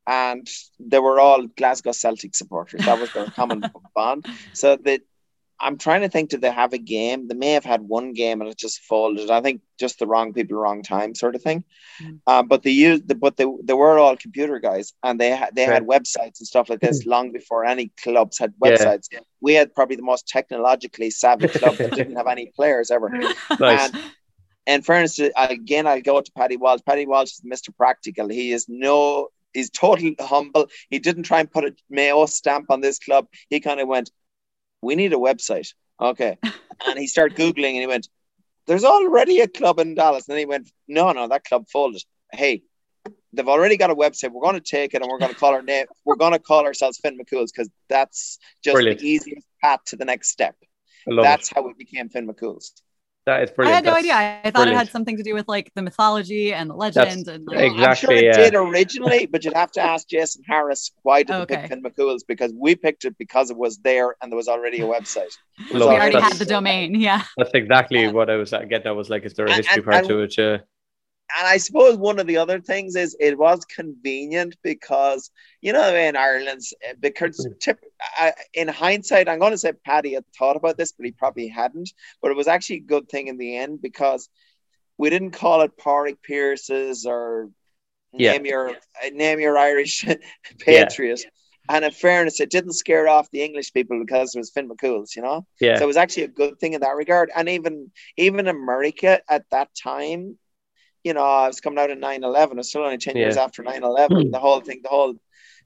and 0.07 0.47
they 0.78 0.99
were 0.99 1.18
all 1.18 1.47
Glasgow 1.47 1.93
Celtic 1.93 2.35
supporters. 2.35 2.85
That 2.85 3.01
was 3.01 3.12
their 3.12 3.26
common 3.26 3.64
bond. 3.95 4.26
So 4.53 4.76
that 4.76 5.01
I'm 5.61 5.79
trying 5.79 6.01
to 6.03 6.09
think, 6.09 6.31
did 6.31 6.41
they 6.41 6.51
have 6.51 6.73
a 6.73 6.79
game? 6.79 7.29
They 7.29 7.35
may 7.35 7.53
have 7.53 7.65
had 7.65 7.83
one 7.83 8.13
game 8.13 8.41
and 8.41 8.51
it 8.51 8.59
just 8.59 8.81
folded. 8.81 9.31
I 9.31 9.41
think 9.41 9.63
just 9.79 9.99
the 9.99 10.07
wrong 10.07 10.33
people, 10.33 10.57
wrong 10.59 10.83
time, 10.83 11.15
sort 11.15 11.37
of 11.37 11.43
thing. 11.43 11.65
Mm. 12.03 12.21
Uh, 12.27 12.43
but 12.43 12.63
they 12.63 12.71
used, 12.73 13.07
the, 13.09 13.15
but 13.15 13.37
they, 13.37 13.47
they 13.63 13.73
were 13.73 13.99
all 13.99 14.17
computer 14.17 14.59
guys, 14.59 14.93
and 15.03 15.19
they 15.19 15.31
had 15.31 15.55
they 15.55 15.65
had 15.65 15.87
websites 15.87 16.41
and 16.41 16.47
stuff 16.47 16.69
like 16.69 16.81
this 16.81 17.07
long 17.07 17.33
before 17.33 17.65
any 17.65 17.93
clubs 18.03 18.39
had 18.39 18.53
Yeah. 18.63 18.71
websites. 18.71 19.09
We 19.41 19.55
had 19.55 19.75
probably 19.75 19.97
the 19.97 20.03
most 20.03 20.27
technologically 20.29 21.11
savvy 21.11 21.49
club 21.61 21.77
that 21.77 21.93
didn't 21.93 22.17
have 22.17 22.27
any 22.27 22.47
players 22.47 22.91
ever. 22.91 23.09
Nice. 23.61 23.93
And 23.95 24.03
in 24.67 24.83
fairness, 24.83 25.17
to, 25.17 25.31
again, 25.41 25.87
I'll 25.87 26.01
go 26.01 26.21
to 26.21 26.33
Paddy 26.33 26.57
Walsh. 26.57 26.81
Paddy 26.87 27.07
Walsh 27.07 27.33
is 27.33 27.43
Mr. 27.47 27.75
Practical. 27.77 28.29
He 28.29 28.51
is 28.53 28.67
no, 28.69 29.29
he's 29.53 29.71
totally 29.71 30.17
humble. 30.21 30.69
He 30.91 30.99
didn't 30.99 31.25
try 31.25 31.41
and 31.41 31.51
put 31.51 31.65
a 31.65 31.75
Mayo 31.91 32.27
stamp 32.27 32.71
on 32.71 32.81
this 32.81 32.99
club. 32.99 33.29
He 33.51 33.61
kind 33.61 33.79
of 33.81 33.89
went, 33.89 34.11
we 34.85 34.95
need 34.95 35.12
a 35.12 35.16
website. 35.16 35.68
Okay. 36.01 36.39
and 36.87 36.99
he 36.99 37.07
started 37.07 37.37
Googling 37.37 37.72
and 37.72 37.80
he 37.80 37.87
went, 37.87 38.09
there's 38.66 38.85
already 38.85 39.41
a 39.41 39.49
club 39.49 39.78
in 39.78 39.95
Dallas. 39.95 40.28
And 40.28 40.35
then 40.35 40.39
he 40.41 40.47
went, 40.47 40.70
no, 40.89 41.12
no, 41.12 41.28
that 41.28 41.45
club 41.45 41.66
folded. 41.68 42.03
Hey, 42.32 42.62
they've 43.32 43.49
already 43.49 43.76
got 43.76 43.91
a 43.91 43.95
website. 43.95 44.32
We're 44.32 44.43
going 44.43 44.55
to 44.55 44.61
take 44.61 44.95
it 44.95 45.03
and 45.03 45.11
we're 45.11 45.18
going 45.18 45.32
to 45.32 45.39
call 45.39 45.53
our 45.53 45.62
name. 45.62 45.87
We're 46.05 46.16
going 46.16 46.32
to 46.32 46.39
call 46.39 46.64
ourselves 46.64 46.99
Fionn 46.99 47.18
McCool's 47.18 47.53
because 47.53 47.70
that's 47.89 48.39
just 48.62 48.74
Brilliant. 48.74 49.01
the 49.01 49.09
easiest 49.09 49.47
path 49.62 49.80
to 49.87 49.97
the 49.97 50.05
next 50.05 50.30
step. 50.30 50.57
That's 51.07 51.51
it. 51.51 51.55
how 51.55 51.68
it 51.68 51.78
became 51.78 52.09
Fionn 52.09 52.26
McCool's. 52.26 52.72
That 53.27 53.43
is 53.45 53.51
I 53.59 53.68
had 53.70 53.85
no 53.85 53.93
That's 53.93 54.01
idea. 54.05 54.41
I 54.45 54.51
thought 54.51 54.68
it 54.68 54.75
had 54.75 54.91
something 54.91 55.16
to 55.16 55.22
do 55.22 55.33
with 55.33 55.49
like 55.49 55.72
the 55.75 55.81
mythology 55.81 56.53
and 56.53 56.68
the 56.68 56.75
legend 56.75 57.27
and 57.27 57.47
like, 57.47 57.57
Well, 57.57 57.64
I'm 57.66 57.72
Exactly, 57.72 58.07
sure 58.07 58.16
it 58.16 58.25
yeah. 58.25 58.33
did 58.37 58.55
originally, 58.55 59.25
but 59.25 59.45
you'd 59.45 59.55
have 59.55 59.72
to 59.72 59.81
ask 59.81 60.07
Jason 60.09 60.43
Harris 60.47 60.91
why 61.05 61.22
did 61.22 61.35
Okay. 61.35 61.55
they 61.55 61.61
pick 61.62 61.70
Fionn 61.70 61.83
McCool's 61.83 62.22
because 62.22 62.53
we 62.55 62.75
picked 62.77 63.07
it 63.07 63.16
because 63.16 63.51
it 63.51 63.57
was 63.57 63.79
there 63.79 64.14
and 64.20 64.31
there 64.31 64.37
was 64.37 64.49
already 64.49 64.81
a 64.83 64.85
website. 64.87 65.33
It 65.70 65.75
we 65.75 65.81
already 65.83 66.20
had 66.20 66.35
the 66.35 66.45
domain. 66.45 67.01
Yeah. 67.01 67.22
That's 67.39 67.53
exactly 67.55 68.05
Uh, 68.07 68.12
what 68.12 68.29
I 68.29 68.37
was 68.37 68.51
getting 68.51 68.72
at. 68.75 68.95
Was 68.95 69.09
like, 69.09 69.25
is 69.25 69.33
there 69.33 69.47
a 69.47 69.51
and- 69.53 69.57
history 69.64 69.77
and- 69.77 69.85
part 69.85 69.97
and- 70.01 70.09
to 70.09 70.18
it? 70.20 70.35
Yeah. 70.37 70.59
And 71.39 71.49
I 71.49 71.57
suppose 71.57 71.97
one 71.97 72.18
of 72.18 72.27
the 72.27 72.37
other 72.37 72.61
things 72.61 72.97
is 72.97 73.16
it 73.18 73.39
was 73.39 73.64
convenient 73.64 74.57
because 74.62 75.31
you 75.62 75.72
know 75.72 75.95
in 75.95 76.16
Ireland's 76.16 76.75
uh, 76.89 76.95
because 77.01 77.49
tip, 77.61 77.81
uh, 78.20 78.33
in 78.53 78.68
hindsight 78.68 79.29
I'm 79.29 79.39
going 79.41 79.53
to 79.53 79.59
say 79.59 79.72
Paddy 79.72 80.14
had 80.14 80.25
thought 80.39 80.57
about 80.57 80.77
this, 80.77 80.93
but 80.93 81.07
he 81.07 81.12
probably 81.12 81.49
hadn't. 81.49 81.93
But 82.22 82.31
it 82.31 82.37
was 82.37 82.49
actually 82.49 82.77
a 82.77 82.91
good 82.95 83.09
thing 83.09 83.29
in 83.29 83.39
the 83.39 83.57
end 83.57 83.81
because 83.83 84.29
we 84.99 85.11
didn't 85.11 85.33
call 85.33 85.62
it 85.62 85.77
Pádraig 85.79 86.18
Pearse's 86.22 87.07
or 87.07 87.51
Yeah. 88.12 88.33
name 88.33 88.47
your 88.47 88.70
uh, 88.70 89.09
name 89.12 89.41
your 89.41 89.59
Irish 89.59 90.05
Patriot. 90.61 91.22
And 91.68 91.85
in 91.85 91.91
fairness, 91.93 92.41
it 92.41 92.51
didn't 92.51 92.75
scare 92.75 93.09
off 93.09 93.31
the 93.31 93.43
English 93.43 93.72
people 93.72 93.99
because 93.99 94.35
it 94.35 94.39
was 94.39 94.51
Fionn 94.51 94.68
McCool's, 94.68 95.16
you 95.16 95.22
know. 95.22 95.47
Yeah. 95.61 95.79
So 95.79 95.85
it 95.85 95.87
was 95.89 95.97
actually 95.97 96.25
a 96.25 96.29
good 96.29 96.61
thing 96.61 96.75
in 96.75 96.83
that 96.83 96.97
regard. 96.97 97.31
And 97.35 97.49
even 97.49 97.91
even 98.16 98.49
America 98.49 99.20
at 99.29 99.49
that 99.51 99.70
time, 99.83 100.39
you 101.05 101.15
know, 101.15 101.23
I 101.23 101.47
was 101.47 101.61
coming 101.61 101.79
out 101.79 101.91
in 101.91 102.01
9-11. 102.01 102.53
It 102.53 102.57
was 102.57 102.69
still 102.69 102.83
only 102.83 102.99
10 102.99 103.17
years 103.17 103.37
after 103.37 103.63
9-11. 103.63 104.09
the 104.33 104.39
whole 104.41 104.61
thing, 104.61 104.81
the 104.83 104.89
whole 104.89 105.15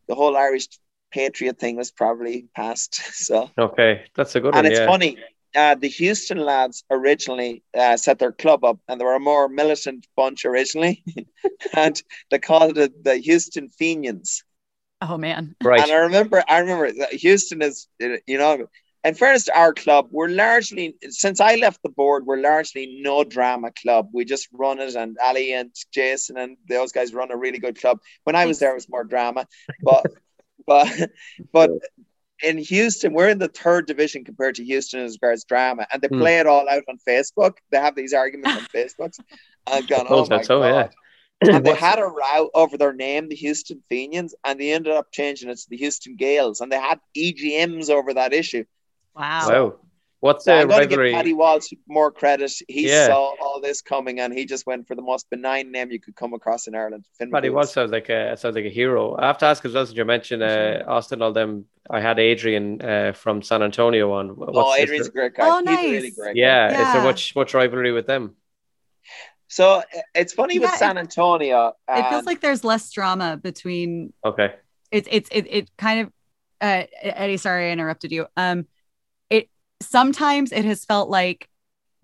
the 0.08 0.14
whole 0.14 0.36
Irish 0.36 0.68
patriot 1.10 1.58
thing 1.58 1.76
was 1.76 1.90
probably 1.90 2.46
passed. 2.54 3.00
So 3.14 3.50
okay. 3.56 4.04
That's 4.14 4.34
a 4.34 4.40
good 4.40 4.54
one. 4.54 4.58
and 4.58 4.64
one. 4.64 4.72
it's 4.72 4.80
yeah. 4.80 4.86
funny. 4.86 5.18
Uh, 5.56 5.74
the 5.74 5.88
Houston 5.88 6.38
lads 6.38 6.84
originally 6.90 7.62
uh, 7.76 7.96
set 7.96 8.18
their 8.18 8.32
club 8.32 8.64
up, 8.64 8.78
and 8.86 9.00
they 9.00 9.04
were 9.04 9.14
a 9.14 9.20
more 9.20 9.48
militant 9.48 10.06
bunch 10.14 10.44
originally, 10.44 11.02
and 11.74 12.02
they 12.30 12.38
called 12.38 12.76
it 12.76 13.02
the 13.02 13.16
Houston 13.16 13.68
Fenians. 13.68 14.44
Oh 15.00 15.16
man. 15.16 15.54
Right. 15.62 15.80
And 15.80 15.90
I 15.90 15.96
remember, 15.96 16.44
I 16.48 16.58
remember 16.58 16.92
that 16.92 17.12
Houston 17.14 17.62
is, 17.62 17.88
you 17.98 18.38
know, 18.38 18.66
in 19.08 19.14
fairness 19.14 19.44
to 19.44 19.58
our 19.58 19.72
club, 19.72 20.08
we're 20.10 20.28
largely, 20.28 20.94
since 21.08 21.40
I 21.40 21.56
left 21.56 21.82
the 21.82 21.88
board, 21.88 22.26
we're 22.26 22.40
largely 22.40 23.00
no 23.02 23.24
drama 23.24 23.70
club. 23.72 24.08
We 24.12 24.24
just 24.24 24.48
run 24.52 24.78
it, 24.78 24.94
and 24.94 25.16
Ali 25.22 25.52
and 25.54 25.70
Jason 25.92 26.36
and 26.36 26.56
those 26.68 26.92
guys 26.92 27.14
run 27.14 27.30
a 27.32 27.36
really 27.36 27.58
good 27.58 27.80
club. 27.80 27.98
When 28.24 28.36
I 28.36 28.46
was 28.46 28.58
there, 28.58 28.70
it 28.72 28.74
was 28.74 28.88
more 28.88 29.04
drama, 29.04 29.46
but, 29.82 30.06
but, 30.66 31.10
but 31.52 31.70
in 32.42 32.58
Houston, 32.58 33.14
we're 33.14 33.30
in 33.30 33.38
the 33.38 33.48
third 33.48 33.86
division 33.86 34.24
compared 34.24 34.54
to 34.56 34.64
Houston 34.64 35.00
as 35.00 35.18
regards 35.20 35.44
drama, 35.44 35.86
and 35.92 36.00
they 36.02 36.08
Hmm. 36.08 36.20
play 36.20 36.38
it 36.38 36.46
all 36.46 36.68
out 36.68 36.84
on 36.88 36.98
Facebook. 37.08 37.54
They 37.70 37.78
have 37.78 37.96
these 37.96 38.12
arguments 38.12 38.56
on 38.56 38.66
Facebook. 38.74 39.18
I've 39.66 39.88
gone, 39.88 40.06
oh 40.08 40.22
my 40.28 40.36
that's 40.36 40.46
so, 40.46 40.62
yeah. 40.62 40.70
god. 40.70 40.94
And 41.54 41.64
they 41.64 41.74
had 41.74 42.00
a 42.00 42.04
row 42.04 42.50
over 42.52 42.76
their 42.76 42.92
name, 42.92 43.28
the 43.28 43.36
Houston 43.36 43.80
Fenians, 43.88 44.34
and 44.44 44.58
they 44.58 44.72
ended 44.72 44.92
up 44.92 45.12
changing 45.12 45.48
it 45.50 45.58
to 45.58 45.70
the 45.70 45.76
Houston 45.76 46.16
Gaels, 46.16 46.60
and 46.60 46.70
they 46.70 46.80
had 46.80 46.98
EGMs 47.16 47.90
over 47.90 48.12
that 48.14 48.32
issue. 48.32 48.64
Wow. 49.18 49.48
Wow. 49.48 49.74
What's 50.20 50.44
So 50.44 50.52
the 50.52 50.62
I'm 50.62 50.68
going 50.68 50.80
to 50.80 50.86
give 50.88 50.98
rivalry? 50.98 51.12
Paddy 51.12 51.32
Walsh 51.32 51.66
more 51.88 52.10
credit. 52.10 52.50
He 52.66 52.88
Yeah. 52.88 53.06
saw 53.06 53.34
all 53.40 53.60
this 53.60 53.80
coming, 53.80 54.18
and 54.18 54.32
he 54.34 54.46
just 54.46 54.66
went 54.66 54.88
for 54.88 54.96
the 54.96 55.02
most 55.02 55.30
benign 55.30 55.70
name 55.70 55.92
you 55.92 56.00
could 56.00 56.16
come 56.16 56.34
across 56.34 56.66
in 56.66 56.74
Ireland. 56.74 57.04
Fionn 57.16 57.30
Paddy 57.30 57.48
McCool. 57.48 57.54
Walsh 57.54 57.68
sounds 57.70 57.92
like 57.92 58.08
a 58.08 58.36
sounds 58.36 58.56
like 58.56 58.64
a 58.64 58.68
hero. 58.68 59.16
I 59.16 59.28
have 59.28 59.38
to 59.38 59.46
ask 59.46 59.64
as 59.64 59.74
well, 59.74 59.86
since 59.86 59.96
you 59.96 60.04
mentioned 60.04 60.42
uh, 60.42 60.82
Austin, 60.88 61.22
all 61.22 61.32
them. 61.32 61.66
I 61.88 62.00
had 62.00 62.18
Adrian 62.18 62.82
uh, 62.82 63.12
from 63.12 63.42
San 63.42 63.62
Antonio 63.62 64.10
on. 64.12 64.30
What's 64.30 64.50
Oh, 64.58 64.74
Adrian's 64.74 65.06
a 65.06 65.10
great 65.12 65.34
guy. 65.34 65.48
Oh, 65.48 65.58
He's 65.64 65.68
a 65.78 65.82
really 65.82 66.00
nice. 66.02 66.14
great 66.16 66.34
guy. 66.34 66.40
yeah, 66.40 66.72
Is 66.72 66.78
Yeah. 66.78 66.92
there 66.94 67.02
much 67.02 67.36
much 67.36 67.54
rivalry 67.54 67.92
with 67.92 68.06
them? 68.08 68.34
So 69.46 69.76
uh, 69.76 69.82
it's 70.14 70.32
funny 70.32 70.58
with 70.58 70.70
Yeah, 70.70 70.76
San 70.76 70.98
Antonio. 70.98 71.68
It 71.88 72.02
feels 72.10 72.18
and- 72.18 72.26
like 72.26 72.40
there's 72.40 72.64
less 72.64 72.90
drama 72.90 73.36
between 73.40 74.12
Okay. 74.24 74.54
it's 74.90 75.08
it's 75.10 75.28
it, 75.32 75.46
it 75.48 75.70
kind 75.78 76.00
of 76.00 76.12
uh 76.60 76.84
Eddie, 77.02 77.36
sorry 77.36 77.68
I 77.68 77.72
interrupted 77.72 78.10
you. 78.10 78.26
Um 78.36 78.60
it 78.60 78.66
sometimes 79.80 80.52
it 80.52 80.64
has 80.64 80.84
felt 80.84 81.08
like 81.08 81.48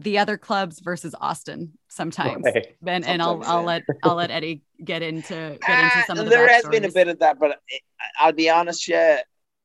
the 0.00 0.18
other 0.18 0.36
clubs 0.36 0.80
versus 0.80 1.14
Austin 1.20 1.72
sometimes. 1.88 2.46
Okay. 2.46 2.74
And 2.86 3.04
and 3.04 3.22
I'll 3.22 3.42
I'll 3.44 3.62
let 3.64 3.82
I'll 4.02 4.16
let 4.16 4.30
Eddie 4.30 4.62
get 4.82 5.02
into 5.02 5.58
get 5.64 5.78
into 5.78 6.02
some 6.06 6.18
Uh, 6.18 6.20
of 6.22 6.24
the 6.26 6.30
there 6.30 6.48
has 6.48 6.64
been 6.66 6.84
a 6.84 6.90
bit 6.90 7.08
of 7.08 7.18
that, 7.20 7.38
but 7.38 7.52
I- 7.70 8.26
I'll 8.26 8.32
be 8.32 8.50
honest, 8.50 8.88
yeah. 8.88 9.20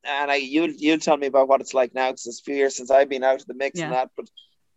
And 0.05 0.31
I, 0.31 0.35
you, 0.35 0.73
you 0.77 0.97
tell 0.97 1.17
me 1.17 1.27
about 1.27 1.49
what 1.49 1.59
it's 1.59 1.73
like 1.73 1.93
now, 1.93 2.09
because 2.11 2.25
it's 2.25 2.39
a 2.39 2.43
few 2.43 2.55
years 2.55 2.77
since 2.77 2.89
I've 2.89 3.09
been 3.09 3.23
out 3.23 3.41
of 3.41 3.47
the 3.47 3.53
mix 3.53 3.79
and 3.81 3.93
that. 3.93 4.09
But 4.15 4.29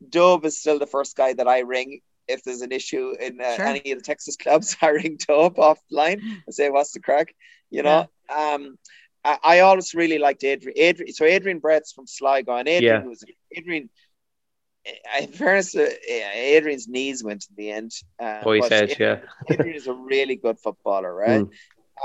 Dove 0.09 0.45
is 0.45 0.59
still 0.59 0.81
the 0.81 0.87
first 0.87 1.17
guy 1.17 1.33
that 1.35 1.47
I 1.47 1.61
ring 1.61 2.01
if 2.27 2.43
there's 2.43 2.61
an 2.63 2.73
issue 2.73 3.15
in 3.21 3.41
uh, 3.41 3.55
Sure. 3.57 3.67
any 3.67 3.93
of 3.93 3.99
the 3.99 4.05
Texas 4.05 4.37
clubs. 4.43 4.77
I 4.83 4.89
ring 4.89 5.19
Dove 5.29 5.55
offline 5.55 6.21
and 6.47 6.55
say, 6.55 6.71
"What's 6.71 6.93
the 6.93 7.01
crack?" 7.01 7.35
You 7.71 7.83
know. 7.85 8.11
Um, 8.35 8.79
I, 9.25 9.39
I 9.43 9.61
always 9.61 9.95
really 9.95 10.19
liked 10.19 10.45
Adrian. 10.45 10.77
Adrian, 10.79 11.13
so 11.13 11.25
Adrian 11.25 11.59
Brett's 11.59 11.93
from 11.93 12.07
Sligo, 12.07 12.57
and 12.57 12.69
Adrian 12.69 13.03
Yeah. 13.03 13.09
was 13.09 13.25
Adrian. 13.57 13.91
In 15.21 15.29
fairness, 15.29 15.77
uh, 15.77 15.89
Adrian's 16.09 16.89
knees 16.89 17.23
went 17.23 17.47
in 17.49 17.55
the 17.57 17.71
end. 17.71 17.93
Uh, 18.21 18.43
Boy 18.43 18.59
but 18.59 18.69
said, 18.69 18.97
yeah. 18.99 19.21
Adrian 19.49 19.77
is 19.77 19.87
a 19.87 19.93
really 19.93 20.35
good 20.35 20.59
footballer, 20.59 21.15
right? 21.15 21.43
Mm. 21.43 21.51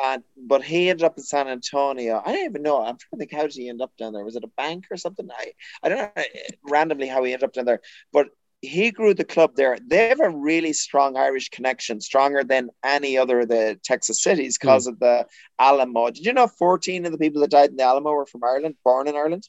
And 0.03 0.24
but 0.38 0.63
he 0.63 0.89
ended 0.89 1.03
up 1.03 1.18
in 1.18 1.24
San 1.24 1.47
Antonio. 1.47 2.22
I 2.24 2.34
don't 2.34 2.45
even 2.45 2.61
know. 2.61 2.78
I'm 2.84 2.97
trying 2.97 3.13
to 3.13 3.18
think 3.18 3.34
how 3.34 3.41
did 3.43 3.53
he 3.53 3.68
end 3.68 3.82
up 3.82 3.97
down 3.97 4.13
there? 4.13 4.24
Was 4.24 4.36
it 4.36 4.43
a 4.43 4.47
bank 4.55 4.86
or 4.91 4.97
something? 4.97 5.28
I 5.36 5.53
I 5.82 5.89
don't 5.89 5.97
know 5.97 6.11
uh, 6.15 6.24
randomly 6.70 7.07
how 7.07 7.24
he 7.24 7.34
ended 7.34 7.45
up 7.45 7.53
down 7.53 7.65
there. 7.65 7.82
But 8.13 8.28
he 8.68 8.91
grew 8.91 9.13
the 9.13 9.26
club 9.26 9.55
there. 9.55 9.78
They 9.86 10.09
have 10.09 10.20
a 10.20 10.30
really 10.30 10.74
strong 10.74 11.18
Irish 11.18 11.49
connection, 11.49 12.01
stronger 12.01 12.43
than 12.43 12.70
any 12.84 13.18
other 13.18 13.41
of 13.41 13.49
the 13.49 13.80
Texas 13.84 14.22
cities 14.22 14.57
hmm. 14.59 14.68
because 14.68 14.88
of 14.88 14.99
the 14.99 15.26
Alamo. 15.59 16.09
Did 16.11 16.26
you 16.26 16.34
know 16.34 16.47
14 16.47 17.05
of 17.05 17.11
the 17.11 17.18
people 17.18 17.41
that 17.41 17.51
died 17.51 17.70
in 17.70 17.78
the 17.78 17.84
Alamo 17.84 18.11
were 18.11 18.26
from 18.26 18.43
Ireland, 18.43 18.76
born 18.84 19.07
in 19.07 19.15
Ireland? 19.15 19.47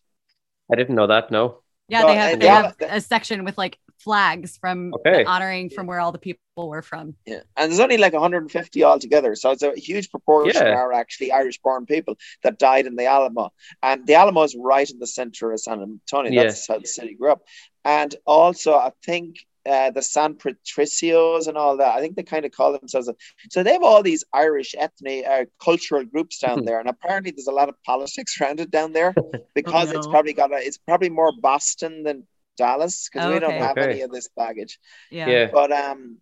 I 0.71 0.77
didn't 0.77 0.95
know 0.95 1.07
that. 1.07 1.31
No. 1.31 1.63
Yeah, 1.89 2.05
Well, 2.05 2.09
they 2.09 2.21
have 2.21 2.41
they 2.41 2.47
yeah, 2.47 2.63
have 2.63 2.77
a 2.81 3.01
section 3.01 3.45
with 3.45 3.57
like 3.57 3.79
flags 3.99 4.59
from 4.59 4.93
Okay. 4.95 5.25
honoring 5.25 5.71
from 5.71 5.87
where 5.87 6.01
all 6.01 6.13
the 6.13 6.19
people 6.19 6.69
were 6.69 6.83
from. 6.83 7.15
Yeah. 7.27 7.41
And 7.57 7.71
there's 7.71 7.81
only 7.81 7.97
like 7.97 8.13
150 8.13 8.85
altogether. 8.85 9.35
So 9.35 9.51
it's 9.51 9.63
a 9.63 9.73
huge 9.75 10.11
proportion 10.11 10.67
Yeah. 10.67 10.75
are 10.75 10.93
actually 10.93 11.33
Irish 11.33 11.59
born 11.59 11.87
people 11.87 12.17
that 12.43 12.59
died 12.59 12.87
in 12.87 12.95
the 12.97 13.07
Alamo. 13.07 13.51
And 13.83 14.07
the 14.07 14.15
Alamo 14.15 14.43
is 14.43 14.55
right 14.57 14.89
in 14.89 14.99
the 14.99 15.07
center 15.07 15.53
of 15.53 15.61
San 15.61 15.81
Antonio. 15.83 16.43
That's 16.43 16.67
how 16.69 16.79
the 16.79 16.87
city 16.87 17.15
grew 17.15 17.33
up. 17.33 17.43
And 17.89 18.15
also, 18.27 18.75
I 18.75 18.93
think 19.05 19.39
uh, 19.69 19.91
the 19.93 20.03
San 20.03 20.37
Patricios 20.37 21.49
and 21.49 21.59
all 21.59 21.79
that, 21.79 21.97
I 21.97 22.01
think 22.01 22.17
they 22.17 22.25
kind 22.25 22.47
of 22.47 22.53
call 22.53 22.79
themselves. 22.79 23.09
A, 23.09 23.17
so 23.51 23.65
they 23.65 23.73
have 23.75 23.83
all 23.85 24.03
these 24.05 24.25
Irish 24.35 24.77
ethnic, 24.79 25.27
uh, 25.27 25.47
cultural 25.63 26.05
groups 26.05 26.39
down 26.41 26.61
Hmm. 26.61 26.67
there. 26.67 26.81
And 26.81 26.89
apparently, 26.89 27.33
there's 27.33 27.49
a 27.49 27.53
lot 27.53 27.71
of 27.71 27.83
politics 27.85 28.41
around 28.43 28.61
it 28.61 28.71
down 28.71 28.93
there 28.93 29.19
because 29.55 29.93
it's 29.93 30.07
no. 30.07 30.13
probably 30.13 30.35
got 30.35 30.53
a, 30.53 30.59
it's 30.59 30.79
probably 30.79 31.11
more 31.11 31.33
Boston 31.33 32.05
than 32.05 32.29
Dallas 32.59 33.09
because 33.09 33.27
Oh, 33.27 33.29
we 33.29 33.41
don't 33.41 33.57
okay. 33.57 33.63
have 33.63 33.79
Okay. 33.79 33.81
any 33.81 34.03
of 34.03 34.13
this 34.13 34.29
baggage 34.37 34.79
Yeah. 35.11 35.29
Yeah. 35.31 35.51
but 35.53 35.73
um 35.73 36.19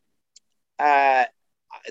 uh 0.79 1.25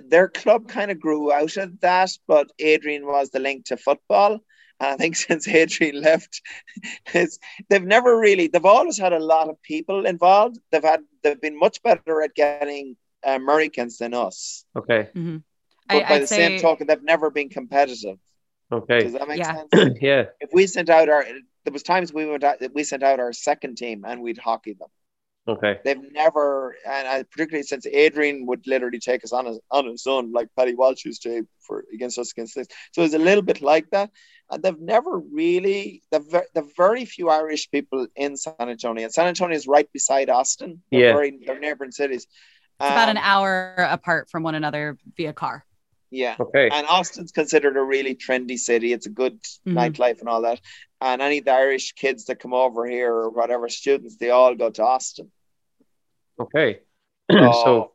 their 0.06 0.30
club 0.30 0.68
kind 0.68 0.92
of 0.92 1.00
grew 1.00 1.32
out 1.32 1.58
of 1.58 1.80
that 1.82 2.12
but 2.28 2.52
adrian 2.60 3.06
was 3.06 3.32
the 3.32 3.40
link 3.40 3.66
to 3.66 3.78
football 3.78 4.34
and 4.34 4.42
i 4.80 4.96
think 4.96 5.16
since 5.28 5.48
adrian 5.48 6.02
left 6.02 6.42
it's, 7.14 7.40
they've 7.70 7.84
never 7.84 8.18
really 8.18 8.48
they've 8.48 8.66
always 8.66 8.98
had 8.98 9.14
a 9.14 9.20
lot 9.20 9.50
of 9.50 9.62
people 9.62 10.06
involved 10.06 10.58
they've 10.72 10.84
had 10.84 11.02
they've 11.24 11.42
been 11.42 11.58
much 11.58 11.82
better 11.84 12.22
at 12.22 12.36
getting 12.36 12.96
americans 13.24 13.98
than 13.98 14.14
us 14.14 14.66
Okay. 14.76 15.10
Mhm. 15.16 15.44
but 15.88 15.98
I, 15.98 16.00
by 16.10 16.16
I'd 16.16 16.22
the 16.24 16.28
say 16.28 16.36
same 16.38 16.60
token 16.62 16.88
they've 16.88 17.02
never 17.04 17.30
been 17.30 17.50
competitive 17.50 18.18
Okay. 18.72 19.00
does 19.04 19.14
that 19.14 19.28
make 19.28 19.40
Yeah. 19.40 19.56
sense 19.68 19.98
yeah. 20.02 20.26
if 20.40 20.50
we 20.54 20.68
sent 20.68 20.90
out 20.90 21.10
our 21.10 21.24
there 21.64 21.74
was 21.74 21.84
times 21.84 22.14
we 22.14 22.26
went 22.26 22.44
out 22.44 22.58
we 22.74 22.84
sent 22.84 23.04
out 23.04 23.20
our 23.20 23.34
second 23.34 23.78
team 23.78 24.04
and 24.06 24.22
we'd 24.22 24.38
hockey 24.38 24.74
them 24.74 24.90
Okay. 25.48 25.80
they've 25.86 26.12
never, 26.12 26.76
and 26.88 27.08
I, 27.08 27.22
particularly 27.22 27.62
since 27.62 27.86
Adrian 27.86 28.48
would 28.48 28.66
literally 28.66 28.98
take 28.98 29.24
us 29.24 29.32
on 29.32 29.46
his, 29.46 29.60
on 29.70 29.86
his 29.86 30.08
own, 30.08 30.32
like 30.32 30.48
Paddy 30.58 30.74
Walsh 30.74 31.06
used 31.06 31.22
to 31.22 31.48
for 31.60 31.86
against 31.94 32.18
us 32.18 32.32
against 32.32 32.56
this. 32.56 32.68
So 32.94 33.04
it's 33.04 33.14
a 33.14 33.20
little 33.20 33.44
bit 33.44 33.62
like 33.62 33.88
that. 33.92 34.10
And 34.52 34.62
they've 34.62 34.80
never 34.80 35.18
really, 35.20 36.04
the, 36.12 36.20
ver- 36.20 36.46
the 36.54 36.68
very 36.78 37.06
few 37.06 37.30
Irish 37.30 37.72
people 37.72 38.08
in 38.16 38.38
San 38.38 38.54
Antonio, 38.60 39.04
and 39.06 39.14
San 39.14 39.28
Antonio 39.28 39.56
is 39.56 39.68
right 39.68 39.92
beside 39.92 40.30
Austin. 40.30 40.82
They're 40.92 41.00
Yeah. 41.00 41.14
very, 41.14 41.40
they're 41.46 41.60
neighboring 41.60 41.92
cities. 41.92 42.28
it's 42.80 42.90
about 42.90 43.10
an 43.10 43.18
Um, 43.18 43.24
hour 43.26 43.74
apart 43.78 44.30
from 44.30 44.44
one 44.44 44.54
another 44.56 44.98
via 45.18 45.34
car. 45.34 45.66
Yeah. 46.12 46.36
Okay. 46.40 46.70
And 46.72 46.86
Austin's 46.88 47.32
considered 47.32 47.76
a 47.76 47.82
really 47.82 48.16
trendy 48.16 48.58
city. 48.60 48.94
It's 48.94 49.08
a 49.08 49.10
good 49.10 49.42
Mhm. 49.66 49.74
nightlife 49.74 50.20
and 50.20 50.30
all 50.30 50.42
that. 50.44 50.62
And 51.02 51.22
any 51.22 51.40
of 51.40 51.46
the 51.46 51.52
Irish 51.54 51.94
kids 51.94 52.26
that 52.26 52.40
come 52.40 52.54
over 52.54 52.86
here 52.86 53.12
or 53.14 53.30
whatever 53.32 53.68
students, 53.70 54.18
they 54.18 54.30
all 54.30 54.54
go 54.56 54.70
to 54.70 54.84
Austin. 54.84 55.32
Okay. 56.40 56.80
Oh. 57.32 57.64
so 57.64 57.92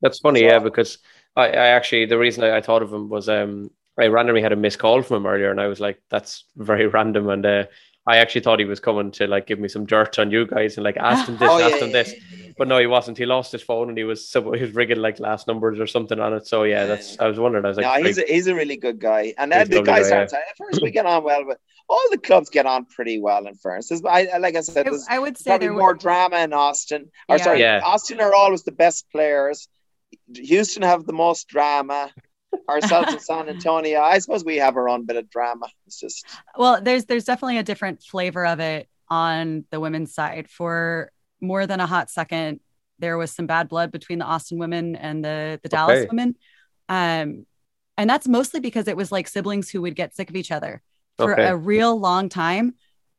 that's 0.00 0.20
funny, 0.20 0.40
So- 0.40 0.46
yeah, 0.46 0.58
because 0.60 0.98
I, 1.34 1.48
I 1.48 1.66
actually 1.68 2.06
the 2.06 2.18
reason 2.18 2.44
I, 2.44 2.58
I 2.58 2.60
thought 2.60 2.82
of 2.82 2.92
him 2.92 3.08
was 3.08 3.28
um 3.28 3.70
I 3.98 4.06
randomly 4.06 4.42
had 4.42 4.52
a 4.52 4.56
missed 4.56 4.78
call 4.78 5.02
from 5.02 5.18
him 5.18 5.26
earlier, 5.26 5.50
and 5.50 5.60
I 5.60 5.66
was 5.68 5.80
like, 5.80 6.02
that's 6.10 6.44
very 6.56 6.86
random, 6.98 7.28
and 7.28 7.44
uh, 7.46 7.64
I 8.06 8.18
actually 8.18 8.42
thought 8.42 8.58
he 8.58 8.64
was 8.64 8.80
coming 8.80 9.10
to 9.12 9.26
like 9.26 9.46
give 9.46 9.58
me 9.58 9.68
some 9.68 9.86
dirt 9.86 10.18
on 10.18 10.30
you 10.30 10.46
guys 10.46 10.76
and 10.76 10.84
like 10.84 10.96
ask 10.98 11.26
him 11.28 11.38
this, 11.38 11.50
Oh, 11.50 11.58
yeah, 11.58 11.66
ask 11.66 11.76
him 11.76 11.88
yeah, 11.88 12.02
this, 12.02 12.14
but 12.58 12.68
no, 12.68 12.78
he 12.78 12.86
wasn't. 12.86 13.16
He 13.16 13.24
lost 13.24 13.50
his 13.52 13.62
phone 13.62 13.88
and 13.88 13.96
he 13.96 14.04
was 14.04 14.28
so 14.28 14.52
he 14.52 14.60
was 14.62 14.72
rigging 14.74 14.98
like 14.98 15.18
last 15.20 15.46
numbers 15.46 15.80
or 15.80 15.86
something 15.86 16.20
on 16.20 16.34
it. 16.34 16.46
So 16.46 16.64
yeah, 16.64 16.84
that's 16.84 17.18
I 17.18 17.26
was 17.28 17.38
wondering. 17.38 17.64
I 17.64 17.68
was 17.68 17.78
like, 17.78 17.86
no, 17.86 18.04
he's 18.06 18.18
a, 18.18 18.22
he's 18.26 18.46
a 18.46 18.54
really 18.54 18.76
good 18.76 18.98
guy, 18.98 19.32
and 19.38 19.54
He's 19.54 19.62
uh, 19.62 19.64
the 19.76 19.82
guys 19.82 20.10
guy, 20.10 20.16
aren't. 20.18 20.32
At 20.34 20.42
first, 20.58 20.82
we 20.82 20.90
get 20.90 21.06
on 21.06 21.24
well, 21.24 21.44
but 21.48 21.58
all 21.88 22.02
the 22.10 22.18
clubs 22.18 22.50
get 22.50 22.66
on 22.66 22.84
pretty 22.84 23.18
well. 23.20 23.46
In 23.46 23.54
fairness, 23.54 23.90
I, 24.04 24.26
I- 24.34 24.36
like 24.38 24.56
I 24.56 24.60
said, 24.60 24.86
I, 24.86 25.16
I 25.16 25.18
would 25.18 25.38
say 25.38 25.50
probably 25.52 25.68
there 25.68 25.74
more 25.76 25.88
were, 25.88 25.94
drama 25.94 26.40
in 26.40 26.52
Austin. 26.52 27.10
Or 27.30 27.38
Yeah. 27.38 27.42
sorry, 27.44 27.60
Yeah. 27.60 27.80
Austin 27.84 28.20
are 28.20 28.34
always 28.34 28.64
the 28.64 28.72
best 28.72 29.06
players. 29.12 29.66
Houston 30.34 30.82
have 30.82 31.06
the 31.06 31.12
most 31.14 31.48
drama. 31.48 32.10
Ourselves 32.68 33.12
in 33.12 33.20
San 33.20 33.48
Antonio, 33.48 34.00
I 34.00 34.18
suppose 34.18 34.44
we 34.44 34.56
have 34.56 34.76
our 34.76 34.88
own 34.88 35.04
bit 35.06 35.16
of 35.16 35.28
drama. 35.30 35.66
It's 35.86 36.00
just 36.00 36.24
well, 36.56 36.80
there's 36.80 37.04
there's 37.04 37.24
definitely 37.24 37.58
a 37.58 37.62
different 37.62 38.02
flavor 38.02 38.46
of 38.46 38.60
it 38.60 38.88
on 39.08 39.64
the 39.70 39.80
women's 39.80 40.14
side. 40.14 40.48
For 40.48 41.10
more 41.40 41.66
than 41.66 41.80
a 41.80 41.86
hot 41.86 42.10
second, 42.10 42.60
there 42.98 43.18
was 43.18 43.30
some 43.32 43.46
bad 43.46 43.68
blood 43.68 43.92
between 43.92 44.18
the 44.18 44.24
Austin 44.24 44.58
women 44.58 44.96
and 44.96 45.24
the 45.24 45.60
the 45.62 45.68
Dallas 45.68 45.98
Okay. 46.00 46.08
women. 46.10 46.36
Um, 46.88 47.46
and 47.96 48.10
that's 48.10 48.26
mostly 48.26 48.60
because 48.60 48.88
it 48.88 48.96
was 48.96 49.12
like 49.12 49.28
siblings 49.28 49.70
who 49.70 49.82
would 49.82 49.94
get 49.94 50.16
sick 50.16 50.30
of 50.30 50.36
each 50.36 50.50
other 50.50 50.82
for 51.18 51.32
Okay. 51.32 51.44
a 51.44 51.56
real 51.56 51.98
long 51.98 52.28
time. 52.28 52.74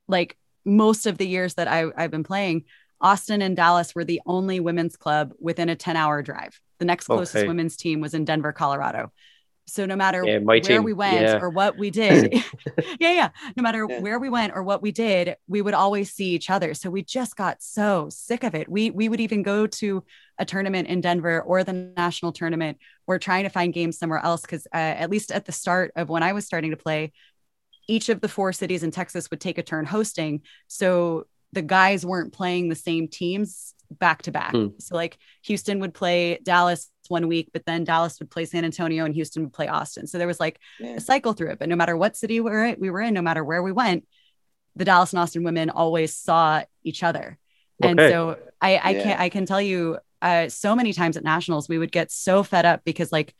Like 0.08 0.38
most 0.66 1.06
of 1.06 1.18
the 1.18 1.28
years 1.28 1.54
that 1.56 1.68
I, 1.68 1.86
I've 1.96 2.12
been 2.12 2.24
playing, 2.24 2.64
Austin 3.00 3.42
and 3.42 3.56
Dallas 3.56 3.94
were 3.96 4.04
the 4.06 4.22
only 4.26 4.60
women's 4.60 4.98
club 4.98 5.34
within 5.40 5.70
a 5.70 5.76
10 5.76 5.96
hour 5.96 6.22
drive. 6.22 6.60
The 6.80 6.86
next 6.86 7.08
closest 7.08 7.46
Okay. 7.46 7.48
women's 7.48 7.78
team 7.78 8.02
was 8.02 8.14
in 8.14 8.26
Denver, 8.26 8.52
Colorado. 8.54 9.12
So 9.68 9.86
no 9.86 9.96
matter 9.96 10.28
Yeah, 10.28 10.40
where 10.60 10.82
team, 10.82 10.84
we 10.84 10.94
went 10.94 11.22
yeah. 11.22 11.40
or 11.40 11.50
what 11.50 11.78
we 11.78 11.90
did, 11.90 12.34
yeah, 13.00 13.12
yeah, 13.12 13.30
no 13.58 13.64
matter 13.64 13.86
Yeah. 13.88 14.02
where 14.02 14.20
we 14.20 14.30
went 14.30 14.54
or 14.56 14.64
what 14.64 14.82
we 14.82 14.92
did, 14.92 15.36
we 15.48 15.62
would 15.62 15.74
always 15.74 16.12
see 16.12 16.32
each 16.36 16.50
other. 16.50 16.74
So 16.74 16.90
we 16.90 17.04
just 17.04 17.36
got 17.36 17.62
so 17.64 18.08
sick 18.10 18.44
of 18.44 18.56
it. 18.56 18.70
We 18.70 18.92
we 18.92 19.10
would 19.10 19.20
even 19.20 19.44
go 19.44 19.68
to 19.68 20.04
a 20.38 20.46
tournament 20.46 20.88
in 20.88 21.02
Denver 21.02 21.42
or 21.42 21.64
the 21.64 21.74
national 21.74 22.32
tournament 22.34 22.78
or 23.08 23.20
trying 23.20 23.44
to 23.44 23.50
find 23.50 23.74
games 23.74 23.98
somewhere 23.98 24.24
else 24.24 24.42
because 24.42 24.68
uh, 24.74 24.78
at 24.78 25.10
least 25.10 25.32
at 25.32 25.46
the 25.46 25.52
start 25.52 25.92
of 25.96 26.10
when 26.10 26.24
I 26.24 26.34
was 26.34 26.46
starting 26.46 26.72
to 26.72 26.78
play, 26.78 27.14
each 27.88 28.10
of 28.10 28.22
the 28.22 28.30
four 28.30 28.52
cities 28.54 28.84
in 28.84 28.92
Texas 28.92 29.30
would 29.30 29.42
take 29.42 29.58
a 29.58 29.64
turn 29.64 29.86
hosting. 29.86 30.42
So 30.68 31.28
the 31.54 31.62
guys 31.62 32.06
weren't 32.06 32.34
playing 32.34 32.70
the 32.70 32.76
same 32.76 33.08
teams 33.08 33.75
back 33.92 34.22
to 34.24 34.32
back. 34.32 34.54
So 34.80 34.96
like 34.96 35.18
Houston 35.44 35.80
would 35.80 35.94
play 35.94 36.40
Dallas 36.44 36.90
one 37.08 37.28
week, 37.28 37.50
but 37.54 37.66
then 37.66 37.84
Dallas 37.84 38.20
would 38.20 38.32
play 38.32 38.46
San 38.46 38.66
Antonio 38.66 39.06
and 39.06 39.14
Houston 39.14 39.44
would 39.44 39.54
play 39.54 39.68
Austin. 39.68 40.08
So 40.08 40.18
there 40.18 40.28
was 40.28 40.40
like 40.40 40.60
Yeah. 40.80 40.96
a 40.96 41.00
cycle 41.00 41.34
through 41.34 41.52
it. 41.52 41.60
But 41.60 41.70
no 41.70 41.76
matter 41.76 41.96
what 41.96 42.18
city 42.18 42.40
we 42.40 42.50
were 42.50 42.66
in, 42.66 42.78
we 42.80 42.90
were 42.90 43.02
in, 43.02 43.14
no 43.14 43.22
matter 43.22 43.44
where 43.44 43.62
we 43.64 43.72
went, 43.72 44.08
the 44.76 44.86
Dallas 44.86 45.14
and 45.14 45.20
Austin 45.20 45.44
women 45.44 45.70
always 45.70 46.16
saw 46.16 46.64
each 46.84 47.04
other. 47.04 47.38
And 47.82 48.00
so 48.10 48.38
I, 48.62 48.78
I 48.78 48.90
Yeah. 48.92 49.04
can 49.04 49.20
I 49.20 49.30
can 49.30 49.46
tell 49.46 49.62
you 49.62 50.00
uh, 50.22 50.50
so 50.50 50.76
many 50.76 50.92
times 50.94 51.18
at 51.18 51.24
nationals 51.24 51.70
we 51.70 51.78
would 51.78 51.92
get 51.92 52.12
so 52.12 52.42
fed 52.42 52.66
up 52.66 52.84
because 52.84 53.12
like 53.12 53.36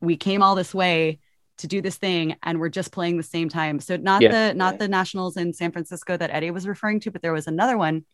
we 0.00 0.16
came 0.16 0.42
all 0.42 0.54
this 0.54 0.74
way 0.74 1.18
to 1.58 1.66
do 1.66 1.80
this 1.80 1.96
thing 1.96 2.36
and 2.42 2.60
we're 2.60 2.68
just 2.68 2.92
playing 2.92 3.16
the 3.16 3.22
same 3.22 3.48
time. 3.48 3.80
So 3.80 3.96
not 3.96 4.20
Yeah. 4.20 4.48
the 4.50 4.54
not 4.54 4.78
the 4.78 4.88
nationals 4.88 5.38
in 5.38 5.54
San 5.54 5.72
Francisco 5.72 6.16
that 6.16 6.30
Eddie 6.30 6.50
was 6.50 6.68
referring 6.68 7.00
to, 7.00 7.10
but 7.10 7.22
there 7.22 7.32
was 7.32 7.46
another 7.46 7.78
one 7.78 8.04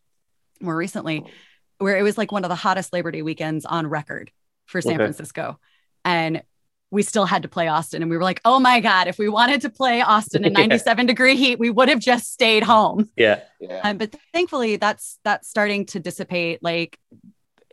more 0.61 0.77
recently 0.77 1.25
where 1.83 1.97
it 1.97 2.03
was 2.03 2.17
like 2.17 2.31
one 2.31 2.43
of 2.45 2.49
the 2.49 2.55
hottest 2.55 2.93
Labor 2.93 3.11
Day 3.11 3.21
weekends 3.21 3.65
on 3.65 3.87
record 3.87 4.31
for 4.65 4.81
San 4.81 4.93
Okay. 4.93 4.97
Francisco. 5.03 5.59
And 6.05 6.41
we 6.91 7.01
still 7.03 7.25
had 7.25 7.41
to 7.41 7.47
play 7.49 7.67
Austin. 7.67 8.01
And 8.03 8.09
we 8.11 8.17
were 8.17 8.23
like, 8.23 8.39
oh 8.45 8.59
my 8.59 8.79
God, 8.79 9.07
if 9.07 9.17
we 9.17 9.27
wanted 9.27 9.61
to 9.61 9.69
play 9.69 10.01
Austin 10.01 10.45
in 10.45 10.53
Yeah. 10.57 10.59
97 10.67 11.05
degree 11.07 11.35
heat, 11.35 11.57
we 11.59 11.69
would 11.69 11.89
have 11.89 11.99
just 11.99 12.31
stayed 12.31 12.63
home. 12.63 13.09
Yeah. 13.17 13.41
Yeah. 13.59 13.81
Um, 13.83 13.97
but 13.97 14.15
thankfully 14.31 14.75
that's 14.77 15.19
that's 15.23 15.49
starting 15.49 15.85
to 15.87 15.99
dissipate. 15.99 16.63
Like 16.63 16.97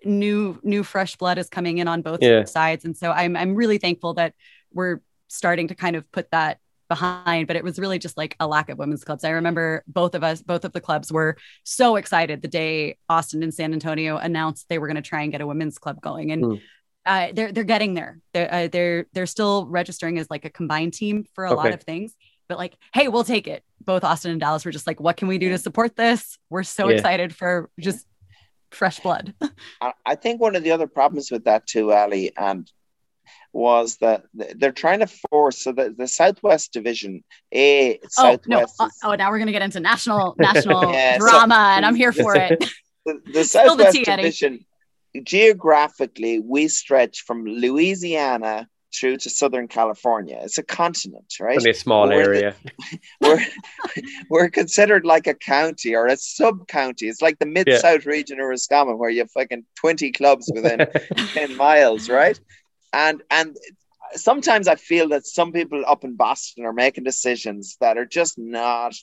new 0.05 0.59
new 0.63 0.83
fresh 0.83 1.17
blood 1.17 1.37
is 1.39 1.49
coming 1.49 1.79
in 1.79 1.87
on 1.87 2.03
both 2.03 2.23
Yeah. 2.23 2.45
sides. 2.45 2.85
And 2.85 2.97
so 2.97 3.11
I'm 3.13 3.37
I'm 3.37 3.55
really 3.55 3.79
thankful 3.79 4.15
that 4.15 4.35
we're 4.73 5.01
starting 5.29 5.69
to 5.69 5.75
kind 5.75 5.97
of 5.97 6.11
put 6.11 6.31
that 6.31 6.59
behind 6.91 7.47
but 7.47 7.57
it 7.57 7.65
was 7.65 7.79
really 7.79 7.99
just 7.99 8.19
like 8.19 8.37
a 8.41 8.47
lack 8.47 8.69
of 8.69 8.77
women's 8.77 9.05
clubs. 9.05 9.25
I 9.25 9.31
remember 9.31 9.83
both 9.89 10.15
of 10.15 10.23
us 10.23 10.43
both 10.43 10.67
of 10.67 10.73
the 10.73 10.81
clubs 10.83 11.11
were 11.11 11.39
so 11.65 11.97
excited 11.97 12.43
the 12.43 12.49
day 12.49 12.99
austin 13.09 13.43
and 13.43 13.55
san 13.55 13.73
antonio 13.73 14.19
announced 14.19 14.67
they 14.69 14.79
were 14.79 14.89
going 14.89 14.97
to 15.03 15.03
try 15.03 15.23
and 15.23 15.33
get 15.33 15.41
a 15.41 15.47
women's 15.47 15.79
club 15.79 16.03
going. 16.03 16.33
And 16.33 16.45
Hmm. 16.45 16.55
uh, 17.07 17.29
they're 17.33 17.53
they're 17.53 17.65
getting 17.65 17.95
there. 17.95 18.21
They're 18.35 18.53
uh, 18.55 18.69
they're 18.69 19.07
they're 19.15 19.27
still 19.27 19.67
registering 19.67 20.19
as 20.19 20.29
like 20.29 20.45
a 20.45 20.51
combined 20.51 20.93
team 20.93 21.25
for 21.35 21.45
a 21.47 21.55
lot 21.55 21.73
of 21.73 21.83
things. 21.83 22.15
But 22.49 22.59
like 22.59 22.75
hey 22.93 23.09
we'll 23.09 23.25
take 23.25 23.47
it. 23.47 23.63
Both 23.81 24.05
austin 24.05 24.33
and 24.33 24.41
dallas 24.41 24.65
were 24.67 24.73
just 24.73 24.87
like 24.87 25.01
what 25.01 25.17
can 25.17 25.29
we 25.29 25.39
do 25.39 25.49
to 25.51 25.59
support 25.59 25.97
this? 25.97 26.37
We're 26.51 26.65
so 26.65 26.89
Yeah. 26.89 26.97
excited 26.97 27.35
for 27.35 27.71
just 27.79 28.05
fresh 28.71 29.01
blood. 29.01 29.35
I 29.81 29.93
I 30.05 30.15
think 30.17 30.41
one 30.41 30.57
of 30.57 30.63
the 30.65 30.73
other 30.73 30.87
problems 30.87 31.31
with 31.31 31.45
that 31.45 31.67
too, 31.67 31.93
Ali, 31.93 32.33
and 32.37 32.71
was 33.53 33.97
that 34.01 34.23
they're 34.33 34.71
trying 34.73 35.01
to 35.01 35.07
force 35.31 35.63
so 35.63 35.73
that 35.73 35.97
the 35.99 36.07
Southwest 36.07 36.73
Division 36.73 37.23
A 37.53 37.95
oh 37.97 37.99
Southwest 38.09 38.49
no 38.49 38.61
is- 38.87 38.99
oh, 39.05 39.15
now 39.15 39.31
we're 39.31 39.39
going 39.39 39.47
to 39.47 39.53
get 39.53 39.63
into 39.63 39.81
national 39.81 40.35
national 40.39 40.93
Yeah, 40.93 41.19
so- 41.19 41.27
drama 41.29 41.73
and 41.77 41.85
i'm 41.85 41.95
here 41.97 42.13
for 42.13 42.37
it 42.37 42.59
the, 43.07 43.21
the 43.33 43.45
Spill 43.45 43.77
the 43.77 43.85
Southwest 43.91 43.97
tea, 43.97 44.07
Eddie. 44.07 44.23
Division 44.23 44.65
geographically 45.25 46.39
we 46.39 46.69
stretch 46.69 47.23
from 47.23 47.45
Louisiana 47.45 48.69
through 48.93 49.17
to 49.17 49.31
Southern 49.31 49.69
California. 49.69 50.37
It's 50.43 50.59
a 50.59 50.65
continent, 50.65 51.35
right? 51.41 51.57
Only 51.57 51.71
a 51.71 51.75
small 51.75 52.09
We're 52.09 52.25
the- 52.25 52.39
area. 52.39 52.55
we're 53.21 53.41
we're 54.29 54.51
considered 54.51 55.05
like 55.07 55.27
a 55.29 55.35
county 55.35 55.95
or 55.95 56.07
a 56.07 56.17
sub 56.17 56.67
county. 56.67 57.07
It's 57.09 57.23
like 57.23 57.39
the 57.39 57.47
mid 57.47 57.73
south 57.79 58.05
region 58.05 58.41
of 58.41 58.47
Roscommon 58.47 58.99
where 58.99 59.11
you 59.11 59.21
have 59.21 59.31
fucking 59.31 59.65
twenty 59.77 60.11
clubs 60.13 60.51
within 60.55 60.87
ten 61.35 61.57
miles, 61.57 62.09
right? 62.09 62.39
And 62.93 63.23
and 63.31 63.57
sometimes 64.15 64.69
I 64.69 64.75
feel 64.75 65.09
that 65.11 65.27
some 65.27 65.53
people 65.53 65.85
up 65.87 66.05
in 66.05 66.17
Boston 66.17 66.65
are 66.65 66.73
making 66.73 67.05
decisions 67.05 67.77
that 67.81 67.97
are 67.99 68.07
just 68.07 68.39
not. 68.39 68.95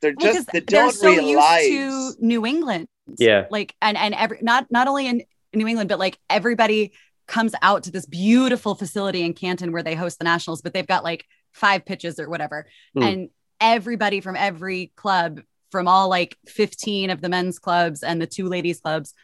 They're 0.00 0.14
Well, 0.18 0.32
just 0.32 0.46
'cause 0.46 0.52
they 0.52 0.60
they're 0.60 0.82
don't 0.82 0.92
so 0.92 1.08
realize. 1.08 1.66
used 1.66 2.18
to 2.18 2.26
New 2.26 2.46
England. 2.46 2.88
Yeah. 3.18 3.46
Like 3.50 3.74
and 3.82 3.96
and 3.96 4.14
every 4.14 4.38
not 4.42 4.66
not 4.70 4.88
only 4.88 5.06
in 5.06 5.22
New 5.54 5.66
England, 5.66 5.88
but 5.88 5.98
like 5.98 6.18
everybody 6.30 6.92
comes 7.26 7.54
out 7.62 7.84
to 7.84 7.90
this 7.90 8.06
beautiful 8.06 8.74
facility 8.74 9.22
in 9.22 9.32
Canton 9.32 9.72
where 9.72 9.82
they 9.82 9.94
host 9.94 10.18
the 10.18 10.24
nationals, 10.24 10.60
but 10.62 10.74
they've 10.74 10.86
got 10.86 11.04
like 11.04 11.24
five 11.52 11.84
pitches 11.86 12.18
or 12.18 12.28
whatever. 12.28 12.66
Hmm. 12.94 13.02
And 13.02 13.28
everybody 13.60 14.20
from 14.20 14.36
every 14.36 14.92
club, 14.96 15.40
from 15.70 15.88
all 15.88 16.08
like 16.08 16.36
15 16.46 17.10
of 17.10 17.20
the 17.20 17.28
men's 17.28 17.58
clubs 17.58 18.02
and 18.02 18.20
the 18.20 18.26
two 18.26 18.46
ladies 18.48 18.80
clubs 18.80 19.14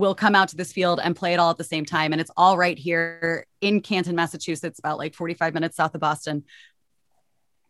will 0.00 0.14
come 0.14 0.34
out 0.34 0.48
to 0.48 0.56
this 0.56 0.72
field 0.72 0.98
and 1.02 1.14
play 1.14 1.32
it 1.34 1.38
all 1.38 1.50
at 1.50 1.58
the 1.58 1.64
same 1.64 1.84
time. 1.84 2.12
And 2.12 2.20
it's 2.20 2.30
all 2.36 2.56
right 2.58 2.78
here 2.78 3.46
in 3.60 3.80
Canton, 3.80 4.16
Massachusetts, 4.16 4.78
about 4.78 4.98
like 4.98 5.14
45 5.14 5.54
minutes 5.54 5.76
south 5.76 5.94
of 5.94 6.00
Boston. 6.00 6.44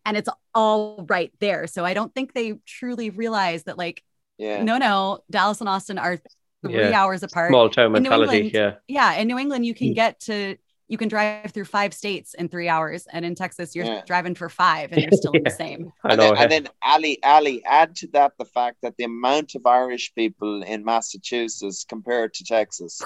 And 0.07 0.17
it's 0.17 0.29
all 0.55 1.05
right 1.09 1.31
there. 1.41 1.67
So 1.67 1.85
I 1.85 1.93
don't 1.93 2.15
think 2.15 2.33
they 2.33 2.55
truly 2.65 3.11
realize 3.11 3.65
that, 3.65 3.77
like, 3.77 4.03
yeah. 4.39 4.63
no, 4.63 4.79
no, 4.79 5.19
Dallas 5.31 5.61
and 5.61 5.69
Austin 5.69 5.99
are 5.99 6.19
three 6.65 6.75
Yeah. 6.75 6.99
hours 6.99 7.23
apart. 7.23 7.51
Small 7.51 7.69
town 7.69 7.93
mentality. 7.93 8.47
England, 8.47 8.55
Yeah. 8.89 9.13
Yeah. 9.13 9.21
In 9.21 9.29
New 9.29 9.39
England, 9.39 9.67
you 9.67 9.75
can 9.75 9.89
Hmm. 9.89 9.95
get 9.95 10.21
to, 10.21 10.57
you 10.91 10.99
can 10.99 11.09
drive 11.09 11.53
through 11.53 11.65
five 11.79 11.95
states 11.95 12.35
in 12.35 12.49
three 12.49 12.69
hours. 12.69 13.07
And 13.13 13.25
in 13.25 13.35
Texas, 13.37 13.77
you're 13.77 13.87
Yeah. 13.87 14.03
driving 14.13 14.35
for 14.35 14.49
five 14.49 14.91
and 14.93 15.01
you're 15.01 15.13
still 15.13 15.33
in 15.41 15.45
the 15.45 15.51
same. 15.65 15.93
I 16.05 16.11
and, 16.13 16.21
then, 16.21 16.37
and 16.37 16.51
then 16.51 16.69
Ali, 16.83 17.15
Ali, 17.23 17.65
add 17.65 17.95
to 18.01 18.09
that 18.09 18.33
the 18.39 18.45
fact 18.45 18.79
that 18.83 18.97
the 18.99 19.05
amount 19.05 19.55
of 19.55 19.65
Irish 19.65 20.13
people 20.17 20.63
in 20.65 20.85
Massachusetts 20.85 21.85
compared 21.89 22.35
to 22.35 22.45
Texas 22.45 23.01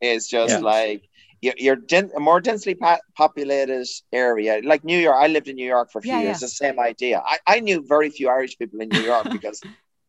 is 0.00 0.28
just 0.28 0.54
Yeah. 0.54 0.58
like 0.74 1.02
you're, 1.40 1.54
you're 1.56 1.76
den- 1.76 2.10
a 2.16 2.20
more 2.20 2.40
densely 2.40 2.74
pa- 2.74 2.98
populated 3.16 3.86
area. 4.12 4.60
Like 4.64 4.82
New 4.82 4.98
York, 4.98 5.16
I 5.24 5.28
lived 5.28 5.46
in 5.48 5.54
New 5.54 5.66
York 5.76 5.92
for 5.92 6.00
a 6.00 6.02
few 6.02 6.12
Yeah, 6.12 6.22
years. 6.22 6.40
The 6.40 6.48
same 6.48 6.80
idea. 6.80 7.22
I, 7.24 7.38
I 7.46 7.60
knew 7.60 7.78
very 7.86 8.10
few 8.10 8.28
Irish 8.28 8.58
people 8.58 8.80
in 8.80 8.88
New 8.88 9.02
York 9.12 9.26
because 9.36 9.62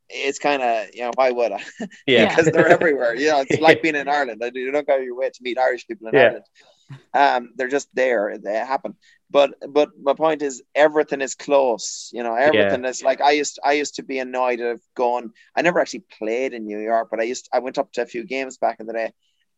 it's 0.09 0.39
kind 0.39 0.61
of 0.61 0.87
you 0.95 1.03
know 1.03 1.11
why 1.15 1.29
would 1.31 1.51
I? 1.53 1.61
yeah. 2.07 2.27
because 2.29 2.51
they're 2.51 2.67
everywhere. 2.67 3.13
You 3.15 3.27
know, 3.29 3.41
it's 3.47 3.61
like 3.61 3.81
being 3.83 3.95
in 3.95 4.07
Ireland. 4.09 4.41
You 4.55 4.71
don't 4.71 4.87
go 4.87 4.97
your 4.97 5.15
way 5.15 5.29
to 5.29 5.39
meet 5.43 5.57
Irish 5.59 5.85
people 5.87 6.07
in 6.07 6.15
Yeah. 6.15 6.21
Ireland. 6.21 6.45
Um, 7.13 7.51
they're 7.55 7.67
just 7.67 7.89
there. 7.93 8.37
They 8.37 8.53
happen. 8.53 8.95
But 9.29 9.51
but 9.69 9.89
my 10.01 10.13
point 10.13 10.41
is, 10.41 10.61
everything 10.75 11.21
is 11.21 11.35
close. 11.35 12.09
You 12.13 12.23
know, 12.23 12.35
everything 12.35 12.83
is 12.85 13.01
like 13.01 13.21
I 13.21 13.31
used. 13.31 13.59
I 13.63 13.73
used 13.73 13.95
to 13.95 14.03
be 14.03 14.19
annoyed 14.19 14.59
of 14.59 14.81
going. 14.95 15.31
I 15.55 15.61
never 15.61 15.79
actually 15.79 16.03
played 16.19 16.53
in 16.53 16.65
New 16.65 16.79
York, 16.79 17.07
but 17.09 17.19
I 17.19 17.23
used. 17.23 17.47
I 17.53 17.59
went 17.59 17.77
up 17.77 17.93
to 17.93 18.01
a 18.01 18.05
few 18.05 18.25
games 18.25 18.57
back 18.57 18.79
in 18.79 18.87
the 18.87 18.93
day, 18.93 19.13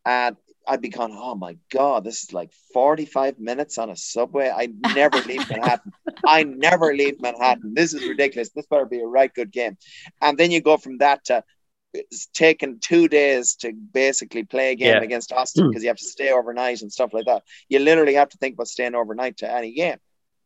and 0.06 0.36
I'd 0.68 0.82
be 0.82 0.90
going, 0.90 1.18
oh 1.18 1.36
my 1.36 1.58
god, 1.72 2.04
this 2.04 2.24
is 2.24 2.34
like 2.34 2.52
forty 2.74 3.06
five 3.06 3.40
minutes 3.40 3.78
on 3.78 3.90
a 3.90 3.96
subway. 3.96 4.50
I 4.50 4.70
never 4.96 5.20
leave 5.22 5.50
Manhattan. 5.50 5.92
I 6.26 6.44
never 6.44 6.94
leave 6.94 7.20
Manhattan. 7.20 7.74
This 7.74 7.94
is 7.94 8.08
ridiculous. 8.08 8.50
This 8.52 8.68
better 8.68 8.86
be 8.86 9.00
a 9.00 9.06
right 9.08 9.34
good 9.34 9.52
game. 9.52 9.78
And 10.22 10.38
then 10.38 10.52
you 10.52 10.62
go 10.62 10.78
from 10.78 11.00
that 11.00 11.26
to 11.26 11.44
it's 11.94 12.28
taken 12.28 12.80
two 12.80 13.08
days 13.08 13.56
to 13.56 13.72
basically 13.74 14.44
play 14.44 14.72
a 14.72 14.76
game 14.76 14.96
Yeah. 14.96 15.02
against 15.02 15.32
Austin 15.32 15.66
hmm. 15.66 15.70
because 15.70 15.84
you 15.84 15.90
have 15.90 15.98
to 15.98 16.04
stay 16.06 16.32
overnight 16.32 16.82
and 16.82 16.92
stuff 16.92 17.14
like 17.14 17.26
that. 17.26 17.44
You 17.70 17.80
literally 17.80 18.16
have 18.16 18.30
to 18.30 18.38
think 18.38 18.56
about 18.56 18.68
staying 18.68 18.96
overnight 18.96 19.38
to 19.38 19.52
any 19.52 19.74
game. 19.74 19.98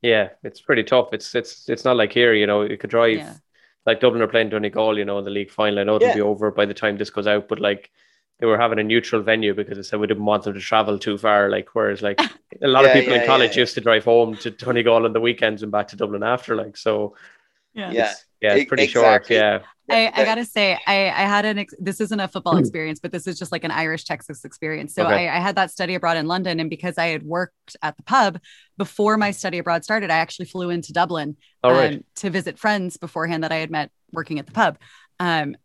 Yeah, 0.02 0.30
it's 0.44 0.62
pretty 0.62 0.84
tough. 0.84 1.10
It's 1.14 1.34
it's 1.34 1.68
it's 1.70 1.84
not 1.86 1.98
like 1.98 2.14
here, 2.14 2.34
you 2.34 2.48
know, 2.48 2.62
you 2.64 2.78
could 2.78 2.90
drive 2.90 3.18
Yeah. 3.18 3.34
like 3.86 4.00
Dublin 4.00 4.22
are 4.22 4.28
playing 4.28 4.50
Donegal, 4.50 4.98
you 4.98 5.06
know, 5.06 5.18
in 5.20 5.26
the 5.26 5.32
league 5.32 5.52
final. 5.52 5.80
I 5.80 5.84
know 5.84 5.96
it'll 5.96 6.10
Yeah. 6.10 6.16
be 6.16 6.22
over 6.22 6.52
by 6.52 6.66
the 6.66 6.74
time 6.74 6.98
this 6.98 7.10
goes 7.10 7.28
out, 7.28 7.48
but 7.48 7.60
like 7.60 7.90
they 8.40 8.46
were 8.46 8.58
having 8.58 8.78
a 8.78 8.84
neutral 8.84 9.24
venue 9.24 9.56
because 9.56 9.78
they 9.78 9.84
said 9.84 10.00
we 10.00 10.06
didn't 10.06 10.26
want 10.26 10.44
them 10.44 10.54
to 10.54 10.60
travel 10.60 11.00
too 11.00 11.18
far. 11.18 11.50
Like 11.50 11.70
whereas 11.74 12.02
like 12.04 12.20
a 12.62 12.68
lot 12.68 12.86
of 12.86 12.94
people 12.94 13.14
yeah, 13.14 13.22
in 13.22 13.26
college 13.26 13.56
yeah. 13.56 13.62
used 13.62 13.74
to 13.76 13.82
drive 13.82 14.06
home 14.06 14.36
to 14.38 14.52
Donegal 14.52 15.06
on 15.06 15.14
the 15.14 15.20
weekends 15.22 15.64
and 15.64 15.72
back 15.72 15.88
to 15.90 15.96
Dublin 15.96 16.24
after. 16.24 16.56
Like 16.56 16.78
so 16.78 17.16
Yeah. 17.74 18.14
Yeah. 18.42 18.56
it's, 18.56 18.56
yeah, 18.56 18.62
it's 18.62 18.68
pretty 18.68 18.84
exactly. 18.84 19.36
short. 19.38 19.44
Yeah. 19.44 19.60
I, 19.90 20.12
I 20.14 20.26
gotta 20.26 20.44
say, 20.44 20.78
I, 20.86 21.06
I 21.06 21.22
had 21.26 21.46
an 21.46 21.60
ex- 21.60 21.74
this 21.80 22.02
isn't 22.02 22.20
a 22.20 22.28
football 22.28 22.58
experience, 22.58 23.00
but 23.00 23.12
this 23.14 23.26
is 23.26 23.40
just 23.40 23.54
like 23.54 23.64
an 23.64 23.72
Irish 23.72 24.04
Texas 24.04 24.44
experience. 24.44 24.94
So 24.94 25.06
Okay. 25.06 25.30
I, 25.30 25.38
I 25.38 25.40
had 25.40 25.56
that 25.56 25.72
study 25.72 25.96
abroad 25.96 26.18
in 26.18 26.28
London, 26.28 26.60
and 26.60 26.70
because 26.70 26.98
I 26.98 27.08
had 27.08 27.24
worked 27.24 27.78
at 27.82 27.96
the 27.96 28.04
pub 28.04 28.40
before 28.78 29.16
my 29.16 29.32
study 29.32 29.60
abroad 29.60 29.86
started, 29.86 30.12
I 30.12 30.18
actually 30.18 30.48
flew 30.48 30.72
into 30.72 30.92
Dublin 30.92 31.38
All 31.64 31.72
right. 31.72 31.96
um, 31.96 32.04
to 32.16 32.30
visit 32.30 32.60
friends 32.60 32.98
beforehand 32.98 33.46
that 33.46 33.54
I 33.54 33.58
had 33.58 33.72
met 33.72 33.90
working 34.12 34.40
at 34.40 34.46
the 34.46 34.52
pub. 34.52 34.78
Um, 35.22 35.56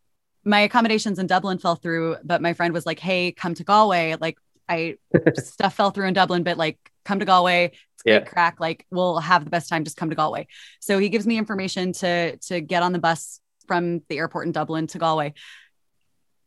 my 0.44 0.60
accommodations 0.60 1.18
in 1.18 1.26
Dublin 1.26 1.58
fell 1.58 1.74
through, 1.74 2.16
but 2.22 2.40
my 2.40 2.52
friend 2.52 2.72
was 2.72 2.86
like, 2.86 3.00
"Hey, 3.00 3.32
come 3.32 3.54
to 3.54 3.64
Galway." 3.64 4.16
Like 4.20 4.38
I 4.68 4.96
stuff 5.34 5.74
fell 5.74 5.90
through 5.90 6.06
in 6.06 6.14
Dublin, 6.14 6.44
but 6.44 6.56
like 6.56 6.78
come 7.04 7.18
to 7.18 7.24
Galway. 7.24 7.72
Yeah. 8.04 8.20
crack. 8.20 8.60
Like 8.60 8.86
we'll 8.90 9.18
have 9.18 9.44
the 9.44 9.50
best 9.50 9.68
time. 9.68 9.84
Just 9.84 9.96
come 9.96 10.10
to 10.10 10.16
Galway. 10.16 10.46
So 10.80 10.98
he 10.98 11.08
gives 11.08 11.26
me 11.26 11.38
information 11.38 11.92
to 11.94 12.36
to 12.36 12.60
get 12.60 12.82
on 12.82 12.92
the 12.92 12.98
bus 12.98 13.40
from 13.68 14.02
the 14.08 14.18
airport 14.18 14.46
in 14.46 14.52
Dublin 14.52 14.86
to 14.88 14.98
Galway. 14.98 15.34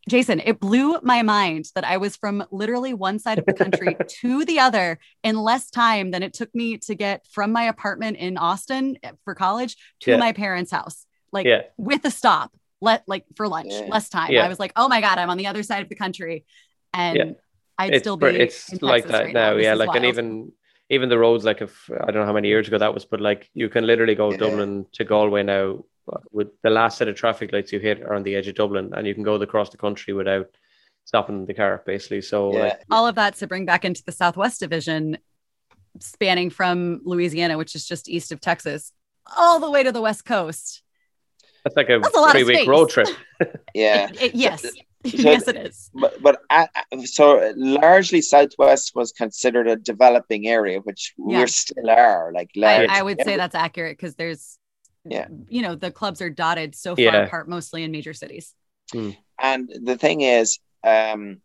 Jason, 0.08 0.40
it 0.40 0.60
blew 0.60 1.00
my 1.02 1.24
mind 1.24 1.66
that 1.74 1.84
I 1.84 1.98
was 1.98 2.16
from 2.16 2.44
literally 2.52 2.94
one 2.94 3.18
side 3.18 3.40
of 3.40 3.46
the 3.48 3.54
country 3.54 3.98
to 4.22 4.46
the 4.46 4.60
other 4.60 5.00
in 5.24 5.36
less 5.36 5.72
time 5.72 6.12
than 6.12 6.22
it 6.22 6.34
took 6.34 6.54
me 6.54 6.78
to 6.80 6.94
get 6.94 7.26
from 7.32 7.52
my 7.52 7.64
apartment 7.64 8.18
in 8.18 8.38
Austin 8.38 9.00
eh, 9.02 9.14
for 9.24 9.34
college 9.34 9.76
to 10.02 10.12
Yeah. 10.12 10.18
my 10.18 10.32
parents' 10.32 10.70
house. 10.72 11.08
Like 11.32 11.48
Yeah. 11.48 11.64
with 11.78 12.06
a 12.06 12.12
stop, 12.12 12.52
let 12.82 13.04
like 13.08 13.26
for 13.36 13.48
lunch, 13.48 13.72
Yeah. 13.72 13.88
less 13.90 14.08
time. 14.10 14.38
I 14.38 14.48
was 14.48 14.60
like, 14.60 14.74
oh 14.76 14.88
my 14.88 15.02
God, 15.02 15.18
I'm 15.18 15.32
on 15.32 15.38
the 15.38 15.48
other 15.48 15.64
side 15.64 15.82
of 15.82 15.90
the 15.90 15.96
country. 15.96 16.46
And. 16.94 17.36
I'd 17.78 17.94
it's 17.94 18.04
still 18.04 18.16
be 18.16 18.28
it's 18.28 18.82
like 18.82 19.06
that 19.08 19.24
right 19.26 19.34
now, 19.34 19.56
This 19.56 19.66
yeah 19.66 19.74
like 19.74 19.94
and 19.98 20.06
even 20.06 20.54
even 20.90 21.10
the 21.10 21.18
roads 21.18 21.44
like 21.46 21.62
if 21.62 21.90
i 22.02 22.06
don't 22.12 22.16
know 22.22 22.26
how 22.26 22.34
many 22.34 22.48
years 22.48 22.68
ago 22.68 22.78
that 22.78 22.94
was 22.94 23.06
but 23.06 23.20
like 23.22 23.50
you 23.54 23.70
can 23.70 23.86
literally 23.88 24.16
go 24.16 24.32
Yeah. 24.32 24.38
dublin 24.38 24.86
to 24.94 25.04
galway 25.04 25.44
now 25.44 25.84
uh, 26.12 26.18
with 26.32 26.50
the 26.62 26.70
last 26.70 26.98
set 26.98 27.08
of 27.08 27.16
traffic 27.16 27.52
lights 27.52 27.72
you 27.74 27.80
hit 27.80 28.02
are 28.02 28.14
on 28.14 28.24
the 28.24 28.36
edge 28.36 28.48
of 28.48 28.56
dublin 28.56 28.94
and 28.96 29.08
you 29.08 29.14
can 29.14 29.24
go 29.24 29.36
across 29.36 29.70
the 29.70 29.78
country 29.78 30.14
without 30.14 30.48
stopping 31.06 31.46
the 31.46 31.54
car 31.54 31.82
basically 31.86 32.22
so 32.22 32.54
Yeah. 32.54 32.60
like 32.64 32.82
all 32.92 33.08
of 33.08 33.16
that 33.16 33.36
to 33.38 33.48
bring 33.48 33.66
back 33.66 33.84
into 33.86 34.04
the 34.04 34.12
Southwest 34.12 34.60
Division, 34.60 35.18
spanning 36.00 36.50
from 36.50 37.02
Louisiana, 37.06 37.58
which 37.58 37.74
is 37.76 37.86
just 37.88 38.10
east 38.10 38.32
of 38.32 38.40
Texas, 38.42 38.92
all 39.38 39.60
the 39.60 39.70
way 39.72 39.82
to 39.84 39.92
the 39.92 40.02
West 40.02 40.26
Coast. 40.26 40.82
that's 41.64 41.76
like 41.78 41.90
a 41.90 42.00
That's 42.00 42.16
a 42.16 42.20
lot 42.20 42.28
of 42.28 42.32
three 42.34 42.44
week 42.44 42.58
space. 42.58 42.68
road 42.68 42.90
trip 42.90 43.08
Yeah. 43.74 44.10
It- 44.10 44.22
it- 44.22 44.36
yes, 44.36 44.66
yes, 45.14 45.48
it 45.48 45.56
is. 45.58 45.90
but 45.94 46.22
but 46.22 46.42
uh, 46.50 46.68
so 47.04 47.54
largely 47.56 48.22
southwest 48.22 48.94
was 48.96 49.12
considered 49.12 49.68
a 49.68 49.76
developing 49.76 50.48
area 50.48 50.80
which 50.80 51.14
Yeah. 51.18 51.42
we 51.42 51.48
still 51.48 51.90
are 51.90 52.32
like 52.34 52.52
I, 52.56 52.60
large 52.60 52.90
I 52.90 53.04
would 53.04 53.22
say 53.22 53.38
that's 53.38 53.56
accurate 53.56 53.98
because 53.98 54.16
there's, 54.16 54.58
Yeah. 55.06 55.28
you 55.50 55.62
know, 55.62 55.76
the 55.76 55.92
clubs 55.92 56.22
are 56.22 56.30
dotted 56.30 56.76
so 56.76 56.96
far 56.96 57.04
Yeah. 57.04 57.26
apart, 57.26 57.48
mostly 57.48 57.84
in 57.84 57.92
major 57.92 58.14
cities. 58.14 58.54
and 59.40 59.70
the 59.84 59.98
thing 59.98 60.22
is 60.22 60.60
um 60.84 61.42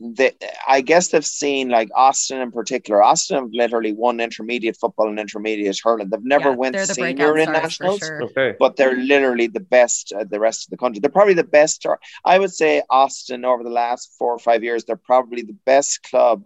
the, 0.00 0.34
I 0.66 0.80
guess 0.80 1.08
they've 1.08 1.24
seen 1.24 1.68
like 1.68 1.88
Austin 1.94 2.40
in 2.40 2.50
particular. 2.50 3.02
Austin 3.02 3.36
have 3.36 3.50
literally 3.52 3.92
won 3.92 4.18
intermediate 4.20 4.76
football 4.76 5.08
and 5.08 5.18
intermediate 5.20 5.78
hurling. 5.82 6.08
They've 6.10 6.22
never 6.24 6.50
Yeah, 6.50 6.56
went 6.56 6.76
the 6.76 6.86
senior 6.86 7.36
in 7.36 7.44
stars 7.44 7.62
nationals, 7.62 7.98
sure. 8.00 8.22
okay 8.24 8.54
but 8.58 8.76
they're 8.76 8.96
literally 8.96 9.46
the 9.46 9.60
best 9.60 10.12
at 10.12 10.30
the 10.30 10.40
rest 10.40 10.66
of 10.66 10.70
the 10.70 10.76
country. 10.76 11.00
They're 11.00 11.10
probably 11.10 11.34
the 11.34 11.44
best. 11.44 11.86
Or 11.86 12.00
I 12.24 12.38
would 12.38 12.52
say 12.52 12.82
Austin 12.90 13.44
over 13.44 13.62
the 13.62 13.70
last 13.70 14.12
four 14.18 14.32
or 14.32 14.38
five 14.38 14.64
years, 14.64 14.84
they're 14.84 14.96
probably 14.96 15.42
the 15.42 15.56
best 15.64 16.02
club. 16.02 16.44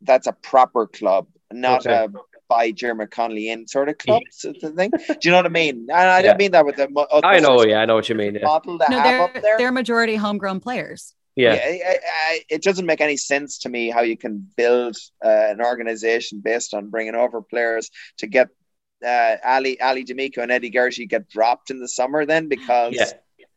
That's 0.00 0.26
a 0.26 0.32
proper 0.32 0.86
club, 0.86 1.26
not 1.52 1.86
Okay. 1.86 2.04
a 2.04 2.08
by 2.48 2.70
Diarmuid 2.72 3.10
Connolly 3.10 3.48
in 3.50 3.66
sort 3.66 3.88
of 3.88 3.96
club. 4.04 4.22
sort 4.30 4.56
of 4.62 4.74
thing. 4.74 4.90
Do 4.90 5.16
you 5.22 5.30
know 5.30 5.38
what 5.38 5.46
I 5.46 5.50
mean? 5.50 5.86
And 5.90 5.92
I 5.92 6.20
Yeah. 6.20 6.28
don't 6.28 6.38
mean 6.38 6.50
that 6.52 6.64
with 6.66 6.76
the. 6.76 6.88
mo- 6.90 7.06
i 7.22 7.40
know 7.40 7.62
yeah 7.64 7.80
i 7.80 7.84
know 7.86 7.94
what 7.94 8.08
you 8.08 8.14
mean 8.14 8.34
yeah 8.34 8.44
Model 8.44 8.78
they 8.78 8.84
No, 8.90 8.96
have 8.96 9.04
they're, 9.04 9.20
up 9.22 9.34
there. 9.42 9.58
they're 9.58 9.72
majority 9.72 10.16
homegrown 10.16 10.60
players. 10.60 11.14
Yeah, 11.36 11.52
I, 11.54 11.80
I, 11.86 11.98
I, 12.30 12.40
it 12.48 12.62
doesn't 12.62 12.86
make 12.86 13.00
any 13.00 13.16
sense 13.16 13.58
to 13.60 13.68
me 13.68 13.90
how 13.90 14.02
you 14.02 14.16
can 14.16 14.46
build 14.56 14.96
uh, 15.24 15.28
an 15.28 15.60
organization 15.60 16.40
based 16.40 16.74
on 16.74 16.90
bringing 16.90 17.14
over 17.14 17.42
players 17.42 17.90
to 18.18 18.26
get 18.26 18.48
uh, 19.04 19.36
Ali 19.44 19.80
Ali 19.80 20.04
D'Amico 20.04 20.42
and 20.42 20.52
Eddie 20.52 20.70
Gershi 20.70 21.08
get 21.08 21.28
dropped 21.28 21.70
in 21.70 21.80
the 21.80 21.88
summer 21.88 22.24
then 22.24 22.48
because 22.48 22.94
Yeah. 22.94 23.06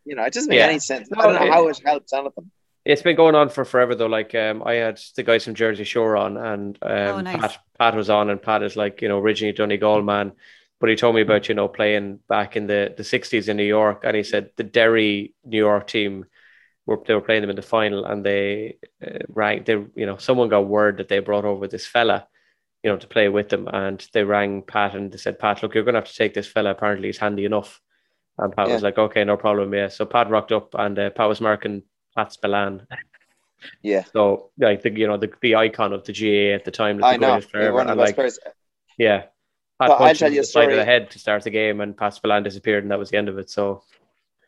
you 0.05 0.15
know 0.15 0.23
it 0.23 0.33
doesn't 0.33 0.49
make 0.49 0.59
Yeah. 0.59 0.67
any 0.67 0.79
sense. 0.79 1.09
No, 1.11 1.21
I 1.21 1.23
don't 1.27 1.35
know 1.35 1.45
it- 1.47 1.51
how 1.53 1.67
it 1.67 1.79
helps 1.85 2.13
anything. 2.13 2.51
It's 2.85 3.01
been 3.01 3.17
going 3.17 3.35
on 3.35 3.49
for 3.49 3.65
forever 3.65 3.95
though. 3.95 4.05
Like 4.07 4.33
um, 4.33 4.63
I 4.65 4.75
had 4.75 4.99
the 5.17 5.23
guys 5.23 5.43
from 5.43 5.55
Jersey 5.55 5.83
Shore 5.83 6.15
on, 6.15 6.37
and 6.37 6.77
um, 6.81 6.91
Oh, 6.91 7.19
nice. 7.21 7.35
Pat 7.41 7.57
Pat 7.77 7.95
was 7.95 8.09
on, 8.09 8.29
and 8.29 8.41
Pat 8.41 8.63
is 8.63 8.75
like 8.77 9.01
you 9.01 9.09
know 9.09 9.19
originally 9.19 9.51
Donegal 9.51 10.01
man, 10.03 10.31
but 10.79 10.89
he 10.89 10.95
told 10.95 11.13
me 11.15 11.21
about 11.21 11.49
you 11.49 11.55
know 11.55 11.67
playing 11.67 12.19
back 12.29 12.55
in 12.55 12.65
the 12.67 12.93
the 12.95 13.03
'60s 13.03 13.49
in 13.49 13.57
New 13.57 13.65
York, 13.65 14.03
and 14.05 14.15
he 14.15 14.23
said 14.23 14.51
the 14.55 14.63
Derry 14.63 15.33
New 15.43 15.57
York 15.57 15.87
team 15.87 16.25
were 16.87 16.99
they 17.05 17.13
were 17.13 17.21
playing 17.21 17.41
them 17.41 17.51
in 17.51 17.55
the 17.55 17.61
final, 17.61 18.05
and 18.05 18.25
they 18.25 18.77
uh, 19.05 19.19
rang 19.29 19.63
they 19.65 19.73
you 19.95 20.07
know 20.07 20.17
someone 20.17 20.49
got 20.49 20.67
word 20.67 20.97
that 20.97 21.09
they 21.09 21.19
brought 21.19 21.45
over 21.45 21.67
this 21.67 21.85
fella, 21.85 22.27
you 22.83 22.89
know 22.91 22.97
to 22.97 23.07
play 23.07 23.29
with 23.29 23.49
them, 23.49 23.67
and 23.71 24.07
they 24.13 24.23
rang 24.23 24.63
Pat 24.63 24.95
and 24.95 25.11
they 25.11 25.17
said 25.17 25.39
Pat, 25.39 25.61
look, 25.63 25.75
you're 25.75 25.83
gonna 25.83 25.99
have 25.99 26.07
to 26.09 26.15
take 26.15 26.33
this 26.33 26.47
fella. 26.47 26.71
Apparently 26.71 27.09
he's 27.09 27.19
handy 27.19 27.45
enough. 27.45 27.81
And 28.39 28.55
Pat 28.55 28.69
was 28.69 28.83
like, 28.83 28.97
okay, 28.99 29.23
no 29.23 29.35
problem. 29.37 29.73
Yeah. 29.73 29.87
So 29.89 30.05
Pat 30.05 30.29
rocked 30.29 30.51
up 30.51 30.75
and 30.75 30.97
uh, 30.99 31.09
Pat 31.09 31.27
was 31.27 31.41
marking 31.41 31.83
Pat 32.15 32.31
Spillane. 32.33 32.85
Yeah, 33.81 34.03
So 34.13 34.51
like 34.59 34.83
the 34.83 34.91
you 34.91 35.07
know 35.07 35.17
the, 35.17 35.31
the 35.41 35.55
icon 35.55 35.91
of 35.93 36.03
the 36.05 36.13
GAA 36.13 36.53
at 36.55 36.63
the 36.65 36.71
time, 36.71 37.03
I 37.03 37.13
the 37.13 37.17
know. 37.17 37.27
greatest 37.31 37.51
player 37.51 37.73
one 37.73 37.87
of 37.87 37.91
and 37.91 37.99
the 37.99 38.03
like 38.03 38.15
players. 38.15 38.39
yeah, 38.97 39.23
Pat 39.79 39.89
But 39.89 39.91
I'll 40.01 40.15
tell 40.15 40.31
you 40.31 40.41
a 40.41 40.43
of 40.43 40.45
story. 40.47 40.75
the 40.75 40.85
head 40.85 41.09
to 41.11 41.19
start 41.19 41.43
the 41.43 41.49
game, 41.49 41.81
and 41.81 41.97
Pat 41.97 42.13
Spillane 42.13 42.43
disappeared, 42.43 42.83
and 42.83 42.91
that 42.91 42.99
was 42.99 43.09
the 43.09 43.17
end 43.17 43.29
of 43.29 43.37
it. 43.39 43.49
So 43.49 43.83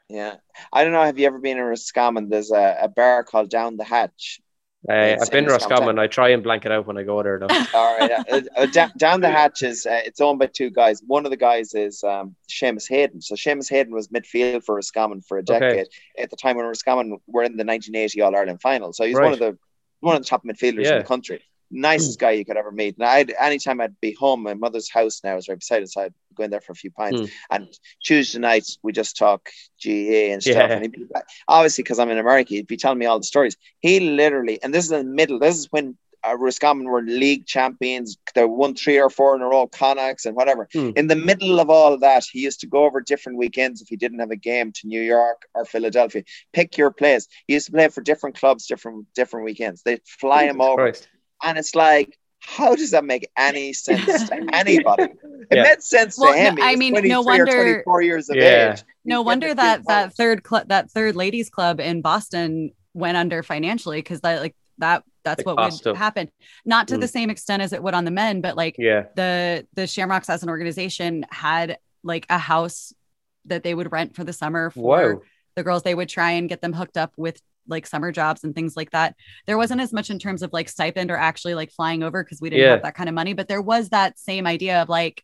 Yeah, 0.09 0.35
I 0.73 0.83
don't 0.83 0.93
know. 0.93 1.03
Have 1.03 1.19
you 1.19 1.27
ever 1.27 1.39
been 1.39 1.57
in 1.57 1.63
Roscommon? 1.63 2.29
There's 2.29 2.51
a, 2.51 2.77
a 2.81 2.87
bar 2.87 3.23
called 3.23 3.49
Down 3.49 3.77
the 3.77 3.83
Hatch. 3.83 4.41
uh, 4.89 5.17
I've 5.21 5.29
been 5.31 5.45
Roscommon. 5.45 5.99
I 5.99 6.07
try 6.07 6.29
and 6.29 6.41
blank 6.41 6.65
it 6.65 6.71
out 6.71 6.87
when 6.87 6.97
I 6.97 7.03
go 7.03 7.21
there. 7.21 7.37
Though. 7.37 7.47
All 7.75 7.95
right, 7.97 8.11
uh, 8.31 8.41
uh, 8.55 8.65
down, 8.65 8.91
down 8.97 9.21
the 9.21 9.29
hatch 9.29 9.61
is 9.61 9.85
uh, 9.85 10.01
it's 10.03 10.19
owned 10.19 10.39
by 10.39 10.47
two 10.47 10.71
guys. 10.71 11.01
One 11.05 11.25
of 11.25 11.31
the 11.31 11.37
guys 11.37 11.75
is 11.75 12.03
um, 12.03 12.35
Seamus 12.49 12.89
Hayden. 12.89 13.21
So 13.21 13.35
Seamus 13.35 13.69
Hayden 13.69 13.93
was 13.93 14.07
midfield 14.07 14.63
for 14.63 14.75
Roscommon 14.75 15.21
for 15.21 15.37
a 15.37 15.41
Okay. 15.41 15.59
decade 15.59 15.87
at 16.17 16.29
the 16.31 16.37
time 16.37 16.57
when 16.57 16.65
Roscommon 16.65 17.19
were 17.27 17.43
in 17.43 17.57
the 17.57 17.63
1980 17.65 18.21
All 18.21 18.35
Ireland 18.35 18.61
final. 18.61 18.93
So 18.93 19.05
he's 19.05 19.15
Right. 19.15 19.25
one 19.25 19.33
of 19.33 19.39
the 19.39 19.57
one 19.99 20.15
of 20.15 20.23
the 20.23 20.27
top 20.29 20.43
midfielders 20.43 20.85
Yeah. 20.85 20.93
in 20.93 20.97
the 20.99 21.03
country. 21.05 21.43
Nicest 21.71 22.19
guy 22.19 22.31
you 22.31 22.45
could 22.45 22.57
ever 22.57 22.71
meet. 22.71 22.97
And 22.97 23.07
I'd 23.07 23.33
anytime 23.39 23.81
I'd 23.81 23.99
be 24.01 24.13
home, 24.13 24.43
my 24.43 24.53
mother's 24.53 24.89
house 24.89 25.21
now 25.23 25.37
is 25.37 25.47
right 25.47 25.59
beside 25.59 25.87
so 25.89 26.01
I'd 26.01 26.13
go 26.35 26.43
in 26.43 26.51
there 26.51 26.61
for 26.61 26.71
a 26.71 26.75
few 26.75 26.91
pints. 26.91 27.19
Hmm. 27.19 27.25
And 27.51 27.79
Tuesday 28.03 28.39
nights 28.39 28.77
we 28.81 28.91
just 28.91 29.17
talk 29.17 29.49
GAA 29.83 30.31
and 30.33 30.41
stuff. 30.41 30.55
Yeah. 30.55 30.67
And 30.67 30.81
he'd 30.81 30.91
be, 30.91 31.05
obviously, 31.47 31.83
because 31.83 31.99
I'm 31.99 32.09
in 32.09 32.17
America, 32.17 32.55
he'd 32.55 32.67
be 32.67 32.77
telling 32.77 32.99
me 32.99 33.05
all 33.05 33.19
the 33.19 33.23
stories. 33.25 33.57
He 33.79 33.99
literally, 33.99 34.61
and 34.63 34.73
this 34.73 34.85
is 34.85 34.91
in 34.91 35.07
the 35.07 35.13
middle. 35.13 35.39
This 35.39 35.57
is 35.57 35.67
when 35.71 35.97
uh, 36.27 36.37
Roscommon 36.37 36.87
were 36.87 37.01
league 37.01 37.45
champions. 37.45 38.17
They 38.35 38.45
won 38.45 38.75
three 38.75 38.99
or 38.99 39.09
four 39.09 39.35
in 39.35 39.41
a 39.41 39.47
row, 39.47 39.67
Connachts 39.67 40.25
and 40.25 40.35
whatever. 40.35 40.67
Hmm. 40.73 40.91
In 40.95 41.07
the 41.07 41.15
middle 41.15 41.59
of 41.59 41.69
all 41.69 41.93
of 41.93 42.01
that, 42.01 42.25
he 42.31 42.39
used 42.39 42.59
to 42.61 42.67
go 42.67 42.85
over 42.85 43.01
different 43.01 43.37
weekends 43.37 43.81
if 43.81 43.87
he 43.87 43.95
didn't 43.95 44.19
have 44.19 44.31
a 44.31 44.35
game 44.35 44.71
to 44.73 44.87
New 44.87 45.01
York 45.01 45.43
or 45.53 45.65
Philadelphia. 45.65 46.23
Pick 46.53 46.77
your 46.77 46.91
place. 46.91 47.27
He 47.47 47.53
used 47.53 47.67
to 47.67 47.71
play 47.71 47.87
for 47.89 48.01
different 48.01 48.37
clubs, 48.37 48.67
different 48.67 49.07
different 49.15 49.45
weekends. 49.45 49.83
They'd 49.83 50.01
fly 50.05 50.43
him 50.43 50.61
over, 50.61 50.75
Christ. 50.75 51.07
And 51.43 51.57
it's 51.57 51.75
like. 51.75 52.15
How 52.41 52.73
does 52.73 52.91
that 52.91 53.03
make 53.03 53.29
any 53.37 53.73
sense 53.85 54.29
to 54.29 54.47
anybody? 54.53 55.03
It 55.03 55.17
Yeah. 55.51 55.63
made 55.63 55.83
sense 55.83 56.17
Well, 56.17 56.31
to 56.31 56.39
him. 56.39 56.55
no, 56.55 56.63
I 56.63 56.77
mean, 56.77 56.93
no 56.93 56.99
23 56.99 57.13
or 57.13 57.23
wonder- 57.25 57.63
24 57.83 58.01
years 58.01 58.29
of 58.29 58.37
Yeah. 58.37 58.71
age. 58.71 58.83
No 59.03 59.19
He's 59.19 59.25
wonder 59.25 59.53
that 59.53 59.81
that 59.87 60.13
third 60.15 60.41
club, 60.41 60.69
that 60.69 60.89
third 60.89 61.17
ladies 61.17 61.49
club 61.49 61.81
in 61.81 62.01
Boston 62.01 62.71
went 62.93 63.17
under 63.17 63.43
financially 63.43 63.99
because 63.99 64.21
that 64.21 64.39
like 64.39 64.55
that 64.77 65.03
that's 65.25 65.41
It 65.41 65.45
what 65.45 65.57
would 65.59 65.83
them. 65.83 65.95
happen. 65.97 66.29
Not 66.65 66.87
to 66.87 66.95
Mm. 66.95 67.01
the 67.01 67.07
same 67.09 67.29
extent 67.29 67.61
as 67.61 67.73
it 67.73 67.83
would 67.83 67.93
on 67.93 68.05
the 68.05 68.09
men, 68.11 68.39
but 68.39 68.55
like 68.55 68.75
Yeah, 68.79 69.03
the 69.17 69.67
the 69.73 69.85
Shamrocks 69.85 70.29
as 70.29 70.41
an 70.41 70.47
organization 70.49 71.25
had 71.29 71.77
like 72.05 72.25
a 72.29 72.37
house 72.37 72.93
that 73.45 73.63
they 73.63 73.75
would 73.75 73.91
rent 73.91 74.15
for 74.15 74.23
the 74.23 74.33
summer 74.33 74.69
for 74.69 75.13
wow. 75.15 75.21
the 75.57 75.63
girls. 75.63 75.83
They 75.83 75.93
would 75.93 76.07
try 76.09 76.31
and 76.31 76.47
get 76.47 76.61
them 76.61 76.71
hooked 76.71 76.95
up 76.95 77.11
with 77.17 77.39
like 77.69 77.87
summer 77.87 78.11
jobs 78.11 78.43
and 78.43 78.53
things 78.55 78.75
like 78.75 78.91
that. 78.91 79.15
There 79.47 79.57
wasn't 79.57 79.81
as 79.81 79.93
much 79.93 80.09
in 80.09 80.19
terms 80.19 80.41
of 80.41 80.51
like 80.51 80.67
stipend 80.69 81.11
or 81.11 81.17
actually 81.17 81.53
like 81.55 81.71
flying 81.71 82.03
over 82.03 82.23
because 82.23 82.41
we 82.41 82.49
didn't 82.49 82.63
Yeah. 82.65 82.71
have 82.71 82.83
that 82.83 82.95
kind 82.95 83.07
of 83.09 83.15
money, 83.15 83.33
but 83.33 83.47
there 83.47 83.61
was 83.61 83.89
that 83.89 84.19
same 84.19 84.45
idea 84.47 84.81
of 84.81 84.89
like 84.89 85.23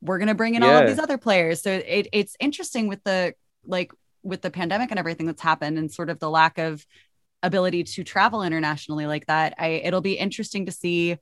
we're 0.00 0.18
gonna 0.18 0.34
bring 0.34 0.54
in 0.56 0.62
all 0.62 0.76
of 0.78 0.86
these 0.86 0.98
other 0.98 1.18
players. 1.18 1.62
So 1.62 1.70
it, 1.70 2.08
it's 2.12 2.36
interesting 2.40 2.88
with 2.88 3.02
the 3.04 3.34
like 3.64 3.92
with 4.22 4.42
the 4.42 4.50
pandemic 4.50 4.90
and 4.90 4.98
everything 4.98 5.26
that's 5.26 5.42
happened 5.42 5.78
and 5.78 5.90
sort 5.90 6.10
of 6.10 6.18
the 6.18 6.30
lack 6.30 6.58
of 6.58 6.84
ability 7.42 7.82
to 7.84 8.04
travel 8.04 8.42
internationally 8.42 9.06
like 9.06 9.26
that. 9.26 9.54
I 9.58 9.68
it'll 9.84 10.00
be 10.00 10.14
interesting 10.14 10.66
to 10.66 10.72
see 10.72 11.18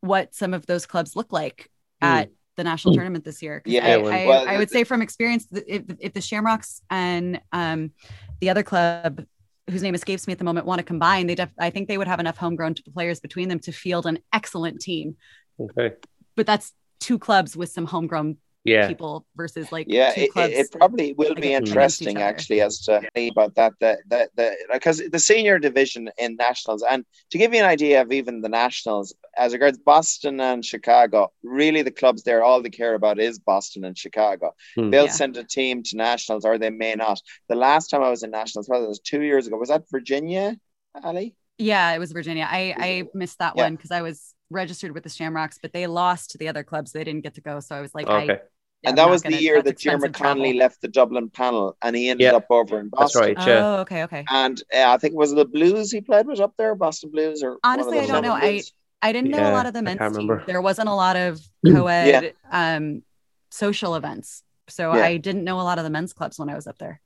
what 0.00 0.34
some 0.34 0.54
of 0.54 0.66
those 0.66 0.86
clubs 0.86 1.16
look 1.16 1.32
like 1.32 1.70
Hmm. 2.02 2.06
at 2.06 2.30
the 2.56 2.64
national 2.64 2.94
tournament 2.94 3.24
this 3.24 3.42
year. 3.42 3.62
Yeah, 3.66 3.86
I, 3.86 3.92
I, 3.92 4.26
well, 4.26 4.48
I 4.48 4.56
would 4.58 4.70
say 4.70 4.84
from 4.84 5.02
experience, 5.02 5.46
if, 5.52 5.82
if 5.98 6.12
the 6.14 6.20
Shamrocks 6.20 6.80
and 6.90 7.40
um, 7.52 7.92
the 8.40 8.50
other 8.50 8.62
club, 8.62 9.24
whose 9.68 9.82
name 9.82 9.94
escapes 9.94 10.26
me 10.26 10.32
at 10.32 10.38
the 10.38 10.44
moment, 10.44 10.66
want 10.66 10.78
to 10.78 10.84
combine, 10.84 11.26
they 11.26 11.34
def- 11.34 11.52
I 11.58 11.70
think 11.70 11.88
they 11.88 11.98
would 11.98 12.08
have 12.08 12.20
enough 12.20 12.36
homegrown 12.36 12.74
players 12.92 13.20
between 13.20 13.48
them 13.48 13.60
to 13.60 13.72
field 13.72 14.06
an 14.06 14.18
excellent 14.32 14.80
team. 14.80 15.16
Okay. 15.58 15.92
But 16.36 16.46
that's 16.46 16.72
two 16.98 17.18
clubs 17.18 17.56
with 17.56 17.70
some 17.70 17.86
homegrown 17.86 18.36
Yeah. 18.64 18.88
people 18.88 19.24
versus 19.36 19.72
like 19.72 19.86
yeah 19.88 20.12
two 20.12 20.22
it, 20.22 20.32
clubs. 20.32 20.52
it, 20.52 20.66
it 20.66 20.72
probably 20.72 21.14
will 21.14 21.34
be 21.34 21.52
interesting 21.54 22.18
actually 22.20 22.60
as 22.60 22.80
to 22.82 23.00
about 23.16 23.54
that 23.54 23.72
that 23.80 24.00
that 24.08 24.30
that 24.36 24.56
because 24.72 25.02
the 25.10 25.18
senior 25.18 25.58
division 25.58 26.10
in 26.18 26.36
nationals 26.36 26.82
and 26.88 27.04
to 27.30 27.38
give 27.38 27.54
you 27.54 27.60
an 27.60 27.66
idea 27.66 28.02
of 28.02 28.12
even 28.12 28.42
the 28.42 28.50
nationals 28.50 29.14
as 29.38 29.54
regards 29.54 29.78
boston 29.78 30.40
and 30.40 30.62
chicago 30.64 31.32
really 31.42 31.80
the 31.82 31.90
clubs 31.90 32.22
there 32.22 32.42
all 32.44 32.60
they 32.60 32.68
care 32.68 32.94
about 32.94 33.18
is 33.18 33.38
boston 33.38 33.84
and 33.84 33.96
chicago 33.96 34.52
Hmm. 34.76 34.90
they'll 34.90 35.04
Yeah. 35.06 35.10
send 35.22 35.36
a 35.38 35.44
team 35.44 35.82
to 35.84 35.96
nationals 35.96 36.44
or 36.44 36.58
they 36.58 36.70
may 36.70 36.94
not 36.94 37.18
the 37.48 37.54
last 37.56 37.88
time 37.88 38.02
i 38.02 38.10
was 38.10 38.22
in 38.22 38.30
nationals 38.30 38.68
well, 38.68 38.84
it 38.84 38.88
was 38.88 39.00
two 39.00 39.22
years 39.22 39.46
ago 39.46 39.56
was 39.56 39.70
that 39.70 39.84
virginia 39.90 40.56
ali 41.02 41.34
yeah, 41.62 41.92
it 41.92 41.98
was 41.98 42.12
Virginia. 42.12 42.48
I 42.50 42.74
I 42.78 43.04
missed 43.12 43.38
that 43.38 43.52
Yeah. 43.54 43.64
one 43.64 43.76
because 43.76 43.90
I 43.90 44.00
was 44.00 44.34
registered 44.50 44.92
with 44.92 45.04
the 45.04 45.08
Shamrocks, 45.10 45.58
but 45.60 45.72
they 45.72 45.86
lost 45.86 46.30
to 46.32 46.38
the 46.38 46.48
other 46.48 46.62
clubs. 46.64 46.92
They 46.92 47.04
didn't 47.04 47.22
get 47.22 47.34
to 47.34 47.40
go, 47.40 47.60
so 47.60 47.74
I 47.76 47.80
was 47.80 47.94
like, 47.94 48.06
Okay. 48.08 48.32
I'm 48.34 48.38
and 48.82 48.96
that 48.98 49.08
was 49.10 49.22
the 49.22 49.30
gonna- 49.30 49.42
year 49.42 49.62
that 49.62 49.78
Diarmuid 49.78 50.04
expensive 50.08 50.12
travel. 50.16 50.34
Connolly 50.34 50.52
left 50.54 50.80
the 50.80 50.88
Dublin 50.88 51.28
panel 51.28 51.76
and 51.82 51.94
he 51.94 52.08
ended 52.08 52.24
Yeah. 52.24 52.36
up 52.36 52.46
over 52.50 52.80
in 52.80 52.88
Boston. 52.88 53.20
That's 53.22 53.34
Boston. 53.36 53.52
right. 53.52 53.58
Yeah. 53.60 53.66
Oh, 53.76 53.80
okay, 53.82 54.02
okay. 54.04 54.24
And 54.30 54.62
uh, 54.74 54.84
I 54.88 54.96
think 54.96 55.12
it 55.12 55.18
was 55.18 55.34
the 55.34 55.44
Blues 55.44 55.90
he 55.92 56.00
played 56.00 56.26
with 56.26 56.40
up 56.40 56.54
there, 56.56 56.74
Boston 56.74 57.10
Blues, 57.10 57.42
or 57.42 57.58
Honestly, 57.62 57.98
I 57.98 58.06
don't 58.06 58.22
know. 58.22 58.34
Dublin 58.34 58.42
I- 58.42 58.62
I 59.08 59.12
didn't 59.12 59.30
know 59.30 59.50
a 59.50 59.52
lot 59.52 59.64
of 59.66 59.72
the 59.72 59.78
I 59.78 59.82
men's 59.82 59.98
can't 59.98 60.14
team. 60.14 60.28
remember. 60.28 60.44
There 60.46 60.60
wasn't 60.62 60.88
a 60.88 60.94
lot 60.94 61.16
of 61.16 61.40
Yeah. 61.62 61.74
co-ed 61.74 62.34
um, 62.50 63.02
social 63.50 63.94
events, 63.96 64.42
so 64.68 64.94
Yeah. 64.94 65.04
I 65.04 65.16
didn't 65.18 65.44
know 65.44 65.60
a 65.60 65.62
lot 65.62 65.78
of 65.78 65.84
the 65.84 65.90
men's 65.90 66.12
clubs 66.12 66.38
when 66.38 66.48
I 66.50 66.54
was 66.54 66.66
up 66.66 66.76
there. 66.78 67.00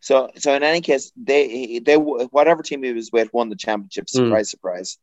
So, 0.00 0.30
so 0.36 0.54
in 0.54 0.62
any 0.62 0.80
case, 0.82 1.10
they 1.16 1.78
they 1.78 1.96
whatever 1.96 2.62
team 2.62 2.82
he 2.82 2.92
was 2.92 3.10
with 3.12 3.32
won 3.32 3.48
the 3.48 3.56
championship. 3.56 4.06
Hmm. 4.12 4.16
Surprise, 4.24 4.50
surprise. 4.50 4.98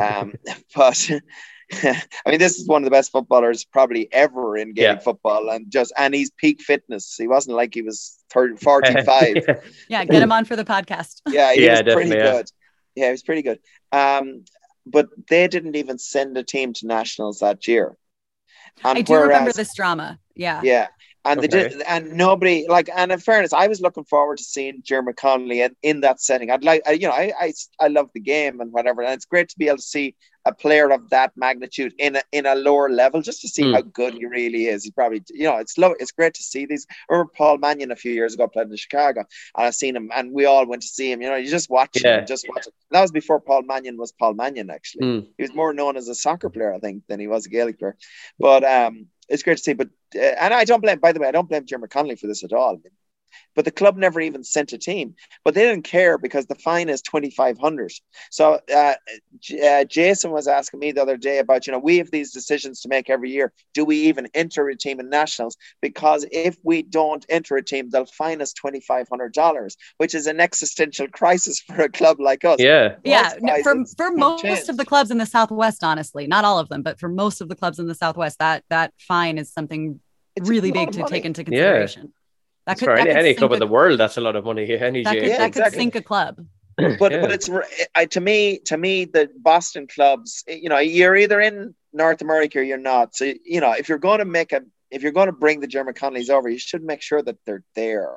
Um, 0.00 0.34
but 0.74 1.10
I 1.72 2.30
mean, 2.30 2.38
this 2.38 2.58
is 2.58 2.66
one 2.68 2.82
of 2.82 2.84
the 2.84 2.90
best 2.90 3.12
footballers 3.12 3.64
probably 3.64 4.08
ever 4.12 4.56
in 4.56 4.74
Gaelic 4.74 4.98
Yeah. 4.98 5.02
football, 5.02 5.50
and 5.50 5.70
just 5.70 5.92
and 5.96 6.14
he's 6.14 6.30
peak 6.30 6.60
fitness. 6.60 7.16
He 7.16 7.26
wasn't 7.28 7.56
like 7.56 7.74
he 7.74 7.82
was 7.82 8.18
30, 8.30 8.56
45. 8.56 9.46
Yeah, 9.88 10.04
get 10.04 10.22
him 10.22 10.32
on 10.32 10.44
for 10.44 10.56
the 10.56 10.64
podcast. 10.64 11.20
yeah, 11.32 11.52
he 11.54 11.62
Yeah, 11.64 11.80
was 11.82 11.94
pretty 11.94 12.10
yeah. 12.10 12.32
good. 12.32 12.46
Yeah, 12.94 13.06
he 13.06 13.10
was 13.12 13.22
pretty 13.22 13.42
good. 13.42 13.58
Um, 13.90 14.44
but 14.86 15.08
they 15.28 15.46
didn't 15.48 15.76
even 15.76 15.98
send 15.98 16.36
a 16.36 16.42
team 16.42 16.72
to 16.74 16.86
nationals 16.86 17.38
that 17.40 17.66
year. 17.68 17.96
And 18.84 18.98
I 18.98 19.02
do 19.02 19.14
remember 19.14 19.52
this 19.52 19.74
drama. 19.74 20.18
Yeah. 20.34 20.60
Yeah. 20.64 20.88
And 21.24 21.40
they 21.40 21.46
did, 21.46 21.80
and 21.82 22.12
nobody 22.14 22.66
like. 22.68 22.88
And 22.94 23.12
in 23.12 23.18
fairness, 23.20 23.52
I 23.52 23.68
was 23.68 23.80
looking 23.80 24.04
forward 24.04 24.38
to 24.38 24.44
seeing 24.44 24.82
Diarmuid 24.86 25.16
Connolly 25.16 25.62
in, 25.62 25.76
in 25.82 26.00
that 26.00 26.20
setting. 26.20 26.50
I'd 26.50 26.64
like, 26.64 26.82
I, 26.86 26.92
you 26.92 27.06
know, 27.06 27.12
I, 27.14 27.32
I, 27.40 27.52
I 27.80 27.88
love 27.88 28.10
the 28.12 28.20
game 28.20 28.60
and 28.60 28.72
whatever, 28.72 29.02
and 29.02 29.12
it's 29.12 29.24
great 29.24 29.48
to 29.50 29.58
be 29.58 29.68
able 29.68 29.76
to 29.76 29.82
see 29.82 30.16
a 30.44 30.52
player 30.52 30.90
of 30.90 31.08
that 31.10 31.30
magnitude 31.36 31.94
in 31.98 32.16
a, 32.16 32.22
in 32.32 32.46
a 32.46 32.56
lower 32.56 32.90
level, 32.90 33.22
just 33.22 33.40
to 33.42 33.48
see 33.48 33.62
Mm. 33.62 33.74
how 33.74 33.82
good 33.82 34.14
he 34.14 34.26
really 34.26 34.66
is. 34.66 34.82
He 34.82 34.90
probably, 34.90 35.22
you 35.30 35.44
know, 35.44 35.58
it's 35.58 35.78
low. 35.78 35.94
It's 36.00 36.10
great 36.10 36.34
to 36.34 36.42
see 36.42 36.66
these. 36.66 36.86
I 37.08 37.12
remember 37.12 37.32
Paul 37.36 37.58
Mannion 37.58 37.92
a 37.92 37.96
few 37.96 38.12
years 38.12 38.34
ago 38.34 38.48
played 38.48 38.68
in 38.68 38.76
Chicago, 38.76 39.20
and 39.56 39.66
I 39.66 39.70
seen 39.70 39.94
him, 39.94 40.10
and 40.14 40.32
we 40.32 40.46
all 40.46 40.66
went 40.66 40.82
to 40.82 40.88
see 40.88 41.12
him. 41.12 41.22
You 41.22 41.30
know, 41.30 41.36
you 41.36 41.48
just 41.48 41.70
watch 41.70 42.02
Yeah. 42.02 42.18
him, 42.18 42.26
just 42.26 42.48
watch 42.48 42.66
it. 42.66 42.74
That 42.90 43.00
was 43.02 43.12
before 43.12 43.40
Paul 43.40 43.62
Mannion 43.62 43.96
was 43.96 44.12
Paul 44.12 44.34
Mannion, 44.34 44.70
actually 44.70 45.04
Hmm. 45.04 45.20
he 45.38 45.44
was 45.44 45.54
more 45.54 45.72
known 45.72 45.96
as 45.96 46.08
a 46.08 46.14
soccer 46.14 46.50
player, 46.50 46.74
I 46.74 46.78
think, 46.78 47.04
than 47.08 47.20
he 47.20 47.26
was 47.26 47.46
a 47.46 47.48
Gaelic 47.48 47.78
player. 47.78 47.96
But 48.38 48.64
um, 48.64 49.06
it's 49.28 49.42
great 49.42 49.58
to 49.58 49.62
see. 49.62 49.72
But 49.72 49.88
uh, 50.14 50.20
and 50.20 50.54
I 50.54 50.64
don't 50.64 50.80
blame. 50.80 50.98
By 50.98 51.12
the 51.12 51.20
way, 51.20 51.28
I 51.28 51.32
don't 51.32 51.48
blame 51.48 51.66
Jim 51.66 51.84
Connolly 51.88 52.16
for 52.16 52.26
this 52.26 52.44
at 52.44 52.52
all. 52.52 52.80
But 53.54 53.64
the 53.64 53.70
club 53.70 53.96
never 53.96 54.20
even 54.20 54.44
sent 54.44 54.72
a 54.72 54.78
team. 54.78 55.14
But 55.44 55.54
they 55.54 55.62
didn't 55.62 55.84
care 55.84 56.18
because 56.18 56.46
the 56.46 56.54
fine 56.54 56.88
is 56.88 57.02
twenty 57.02 57.30
five 57.30 57.58
hundred. 57.58 57.92
So 58.30 58.60
uh, 58.74 58.94
J- 59.40 59.80
uh, 59.80 59.84
Jason 59.84 60.30
was 60.30 60.46
asking 60.48 60.80
me 60.80 60.92
the 60.92 61.02
other 61.02 61.16
day 61.16 61.38
about 61.38 61.66
you 61.66 61.72
know 61.72 61.78
we 61.78 61.98
have 61.98 62.10
these 62.10 62.32
decisions 62.32 62.80
to 62.80 62.88
make 62.88 63.10
every 63.10 63.30
year. 63.30 63.52
Do 63.74 63.84
we 63.84 63.96
even 64.08 64.28
enter 64.34 64.68
a 64.68 64.76
team 64.76 65.00
in 65.00 65.08
nationals? 65.10 65.56
Because 65.80 66.24
if 66.32 66.56
we 66.62 66.82
don't 66.82 67.24
enter 67.28 67.56
a 67.56 67.64
team, 67.64 67.90
they'll 67.90 68.06
fine 68.06 68.40
us 68.40 68.52
twenty 68.52 68.80
five 68.80 69.08
hundred 69.08 69.32
dollars, 69.32 69.76
which 69.98 70.14
is 70.14 70.26
an 70.26 70.40
existential 70.40 71.08
crisis 71.08 71.60
for 71.60 71.82
a 71.82 71.88
club 71.88 72.20
like 72.20 72.44
us. 72.44 72.60
Yeah. 72.60 72.96
Yeah, 73.04 73.32
Most 73.40 73.42
no, 73.42 73.62
for 73.62 73.84
for 73.96 74.10
most 74.16 74.42
chance. 74.42 74.68
of 74.68 74.76
the 74.76 74.84
clubs 74.84 75.10
in 75.10 75.18
the 75.18 75.26
Southwest, 75.26 75.82
honestly, 75.82 76.26
not 76.26 76.44
all 76.44 76.58
of 76.58 76.68
them, 76.68 76.82
but 76.82 77.00
for 77.00 77.08
most 77.08 77.40
of 77.40 77.48
the 77.48 77.56
clubs 77.56 77.78
in 77.78 77.86
the 77.86 77.94
Southwest, 77.94 78.38
that 78.38 78.64
that 78.70 78.92
fine 78.98 79.38
is 79.38 79.52
something 79.52 80.00
It's 80.36 80.48
really 80.48 80.70
big 80.70 80.88
of 80.88 80.94
to 80.94 81.00
money. 81.00 81.10
take 81.10 81.24
into 81.24 81.42
consideration. 81.44 82.12
That 82.66 82.78
That's 82.78 82.80
for 82.84 82.92
any, 82.96 83.10
that 83.10 83.18
any 83.18 83.34
club 83.34 83.50
a- 83.50 83.54
in 83.54 83.60
the 83.60 83.66
world, 83.66 83.98
that's 83.98 84.16
a 84.16 84.20
lot 84.20 84.36
of 84.36 84.44
money. 84.44 84.70
Any 84.78 85.02
That 85.02 85.14
could, 85.14 85.22
Yeah, 85.26 85.38
that 85.38 85.46
exactly. 85.48 85.62
could 85.62 85.72
sink 85.72 85.94
a 85.96 86.02
club. 86.02 86.46
but 86.76 87.12
Yeah. 87.12 87.20
but 87.20 87.32
it's 87.32 87.50
I, 87.94 88.06
to 88.06 88.20
me 88.20 88.58
to 88.66 88.76
me 88.78 89.04
the 89.04 89.28
Boston 89.36 89.86
clubs 89.86 90.42
you 90.48 90.68
know 90.70 90.78
you're 90.78 91.16
either 91.16 91.38
in 91.40 91.74
North 91.92 92.22
America 92.22 92.60
or 92.60 92.62
you're 92.62 92.78
not 92.78 93.14
so 93.14 93.24
you 93.44 93.60
know 93.60 93.72
if 93.72 93.88
you're 93.88 93.98
going 93.98 94.20
to 94.20 94.24
make 94.24 94.52
a 94.52 94.62
if 94.90 95.02
you're 95.02 95.12
going 95.12 95.26
to 95.26 95.32
bring 95.44 95.60
the 95.60 95.66
Diarmuid 95.66 95.96
Connollys 95.96 96.30
over 96.30 96.48
you 96.48 96.58
should 96.58 96.82
make 96.82 97.02
sure 97.02 97.20
that 97.20 97.36
they're 97.44 97.64
there 97.74 98.14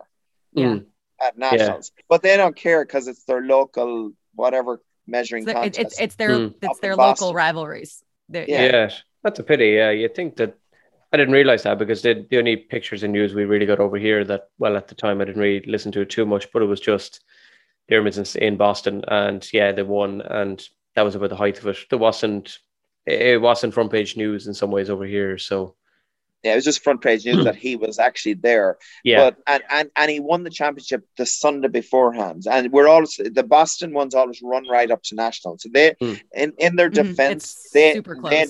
Yeah. 0.53 0.67
Mm. 0.67 0.85
at 1.21 1.37
nationals 1.37 1.91
but 2.07 2.21
they 2.21 2.37
don't 2.37 2.55
care 2.55 2.85
because 2.85 3.07
it's 3.09 3.25
their 3.25 3.41
local 3.41 4.11
whatever 4.35 4.79
measuring 5.05 5.45
So 5.45 5.51
contest 5.53 5.79
it's 5.79 5.99
it's 5.99 6.15
their 6.15 6.33
Hmm. 6.37 6.45
it's 6.61 6.65
Up 6.69 6.77
in 6.77 6.81
their 6.81 6.95
Boston. 6.95 7.25
local 7.27 7.33
rivalries. 7.35 8.03
They- 8.29 8.47
Yeah. 8.47 8.63
Yeah. 8.71 8.89
That's 9.23 9.39
a 9.39 9.43
pity. 9.43 9.69
Yeah. 9.71 9.89
You 9.91 10.07
think 10.07 10.37
that 10.37 10.53
I 11.15 11.17
didn't 11.17 11.33
realize 11.33 11.63
that 11.63 11.79
because 11.79 12.01
the, 12.01 12.27
the 12.29 12.37
only 12.39 12.57
pictures 12.57 13.01
and 13.01 13.13
news 13.13 13.33
we 13.33 13.45
really 13.45 13.65
got 13.65 13.79
over 13.79 13.95
here 13.95 14.25
that, 14.25 14.49
well, 14.57 14.75
at 14.75 14.89
the 14.89 14.95
time 14.95 15.21
I 15.21 15.23
didn't 15.23 15.41
really 15.41 15.65
listen 15.65 15.89
to 15.93 16.01
it 16.01 16.09
too 16.09 16.25
much, 16.25 16.51
but 16.51 16.61
it 16.61 16.65
was 16.65 16.81
just 16.81 17.23
the 17.87 17.95
Irmans 17.95 18.35
in, 18.35 18.43
in 18.43 18.57
Boston. 18.57 19.01
And 19.07 19.47
yeah, 19.53 19.71
they 19.71 19.83
won. 19.83 20.19
And 20.19 20.61
that 20.95 21.03
was 21.03 21.15
about 21.15 21.29
the 21.29 21.37
height 21.37 21.57
of 21.57 21.67
it. 21.67 21.77
There 21.89 21.97
wasn't, 21.97 22.59
it 23.05 23.41
wasn't 23.41 23.73
front 23.73 23.93
page 23.93 24.17
news 24.17 24.45
in 24.45 24.53
some 24.53 24.71
ways 24.71 24.89
over 24.89 25.05
here. 25.05 25.37
So 25.37 25.75
yeah 26.45 26.53
it 26.53 26.55
was 26.55 26.63
just 26.63 26.83
front 26.83 27.01
page 27.01 27.25
news 27.25 27.43
that 27.43 27.55
he 27.55 27.75
was 27.75 27.97
actually 27.99 28.35
there 28.35 28.77
yeah. 29.03 29.17
but 29.31 29.37
and, 29.47 29.63
and 29.77 29.89
and 29.99 30.11
he 30.11 30.19
won 30.19 30.43
the 30.43 30.49
championship 30.49 31.03
the 31.17 31.25
Sunday 31.25 31.67
beforehand 31.67 32.43
and 32.49 32.71
we're 32.71 32.87
always 32.87 33.19
the 33.39 33.43
Boston 33.43 33.91
ones 33.93 34.13
always 34.15 34.39
run 34.43 34.65
right 34.69 34.91
up 34.91 35.01
to 35.03 35.15
national 35.15 35.57
so 35.57 35.67
they 35.77 35.95
Hmm. 35.99 36.13
in 36.43 36.53
in 36.65 36.75
their 36.79 36.89
Mhm. 36.91 36.99
defense 37.01 37.43
It's 37.43 37.71
they 37.71 37.89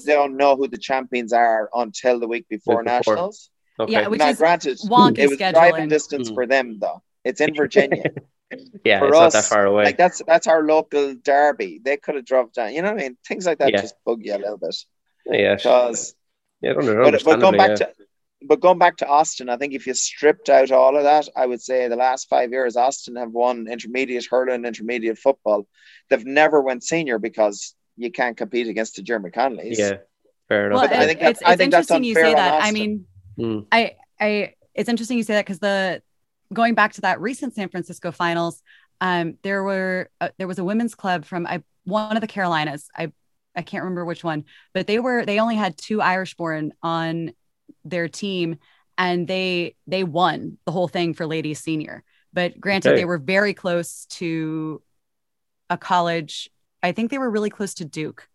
they 0.06 0.14
don't 0.20 0.38
know 0.42 0.56
who 0.60 0.68
the 0.68 0.78
champions 0.90 1.32
are 1.34 1.64
until 1.74 2.16
the 2.20 2.28
week 2.34 2.46
before 2.50 2.78
Week 2.78 2.86
before. 2.86 2.98
nationals 2.98 3.38
okay. 3.80 3.92
Yeah, 3.94 4.08
which 4.12 4.20
now 4.20 4.30
is 4.30 4.38
granted 4.38 4.78
wonky 4.96 5.20
it 5.24 5.30
was 5.30 5.38
driving 5.38 5.88
distance 5.98 6.28
Hmm. 6.30 6.36
for 6.38 6.46
them 6.54 6.66
though 6.84 7.00
it's 7.24 7.42
in 7.46 7.52
Virginia 7.64 8.04
yeah. 8.90 9.00
for 9.00 9.08
It's 9.08 9.20
not 9.24 9.32
that 9.38 9.46
far 9.46 9.66
away. 9.72 9.84
like 9.90 9.98
that's 10.04 10.20
that's 10.32 10.48
our 10.54 10.62
local 10.76 11.06
derby 11.30 11.72
they 11.88 11.98
could 12.04 12.16
have 12.20 12.26
dropped 12.32 12.54
down 12.60 12.70
you 12.74 12.82
know 12.82 12.92
what 12.94 13.00
I 13.02 13.04
mean 13.06 13.18
things 13.30 13.46
like 13.50 13.60
that 13.60 13.72
Yeah. 13.72 13.82
just 13.86 13.96
bug 14.06 14.20
you 14.28 14.34
a 14.36 14.42
little 14.46 14.58
bit 14.66 14.76
yeah. 15.44 15.56
because 15.56 16.14
Yeah. 16.62 16.74
but, 16.76 17.24
but 17.24 17.40
going 17.40 17.58
back 17.58 17.70
yeah. 17.72 17.76
to 17.88 17.94
but 18.48 18.60
going 18.60 18.78
back 18.78 18.98
to 18.98 19.08
Austin, 19.08 19.50
I 19.50 19.58
think 19.58 19.74
if 19.74 19.88
you 19.88 19.94
stripped 19.96 20.50
out 20.50 20.72
all 20.72 20.96
of 20.96 21.04
that, 21.04 21.28
I 21.36 21.46
would 21.48 21.62
say 21.62 21.88
the 21.88 21.96
last 21.96 22.30
five 22.30 22.52
years 22.52 22.76
Austin 22.76 23.16
have 23.16 23.32
won 23.32 23.68
intermediate 23.68 24.28
hurling, 24.30 24.66
intermediate 24.66 25.18
football. 25.18 25.66
They've 26.10 26.26
never 26.26 26.62
went 26.62 26.84
senior 26.84 27.18
because 27.18 27.74
you 27.98 28.12
can't 28.12 28.38
compete 28.38 28.68
against 28.68 28.98
the 28.98 29.02
Diarmuid 29.02 29.34
Connollys. 29.34 29.78
Yeah. 29.78 29.98
Fair 30.48 30.68
enough. 30.68 30.82
Well, 30.82 30.88
But 30.90 30.98
I 30.98 31.04
it- 31.04 31.08
think 31.08 31.20
that's- 31.20 31.38
it's, 31.42 31.44
I 31.48 31.52
it's 31.54 31.58
think 31.58 31.72
that's 31.72 31.90
interesting 31.90 32.04
you 32.04 32.12
unfair 32.12 32.26
say 32.26 32.34
that. 32.36 32.64
I 32.64 32.72
mean, 32.72 33.06
Hmm. 33.38 33.60
I 33.72 33.96
I 34.20 34.54
it's 34.76 34.90
interesting 34.90 35.18
you 35.18 35.24
say 35.24 35.34
that 35.34 35.46
because 35.46 35.60
the 35.60 36.02
going 36.54 36.76
back 36.76 36.94
to 36.94 37.02
that 37.02 37.20
recent 37.20 37.56
San 37.56 37.70
Francisco 37.70 38.12
finals, 38.12 38.62
um, 39.02 39.38
there 39.44 39.64
were 39.64 40.10
uh, 40.22 40.30
there 40.38 40.48
was 40.48 40.60
a 40.60 40.64
women's 40.64 40.94
club 40.94 41.26
from 41.26 41.48
I 41.48 41.64
one 41.86 42.16
of 42.16 42.22
the 42.22 42.28
Carolinas. 42.28 42.90
I 42.96 43.12
I 43.56 43.62
can't 43.62 43.84
remember 43.84 44.06
which 44.06 44.24
one, 44.24 44.46
but 44.74 44.88
they 44.88 45.00
were 45.00 45.26
they 45.26 45.40
only 45.40 45.56
had 45.56 45.78
two 45.78 46.02
Irish 46.02 46.36
born 46.36 46.74
on 46.84 47.32
their 47.84 48.08
team, 48.08 48.58
and 48.98 49.28
they 49.28 49.76
they 49.88 50.04
won 50.04 50.58
the 50.66 50.72
whole 50.72 50.88
thing 50.88 51.14
for 51.14 51.26
ladies 51.26 51.60
senior. 51.60 52.04
But 52.34 52.60
granted, 52.60 52.90
Okay. 52.90 53.02
they 53.02 53.06
were 53.06 53.18
very 53.18 53.54
close 53.54 54.06
to 54.08 54.82
a 55.70 55.78
college. 55.78 56.50
I 56.84 56.92
think 56.92 57.12
they 57.12 57.18
were 57.18 57.30
really 57.30 57.50
close 57.50 57.76
to 57.76 57.86
Duke, 57.86 58.28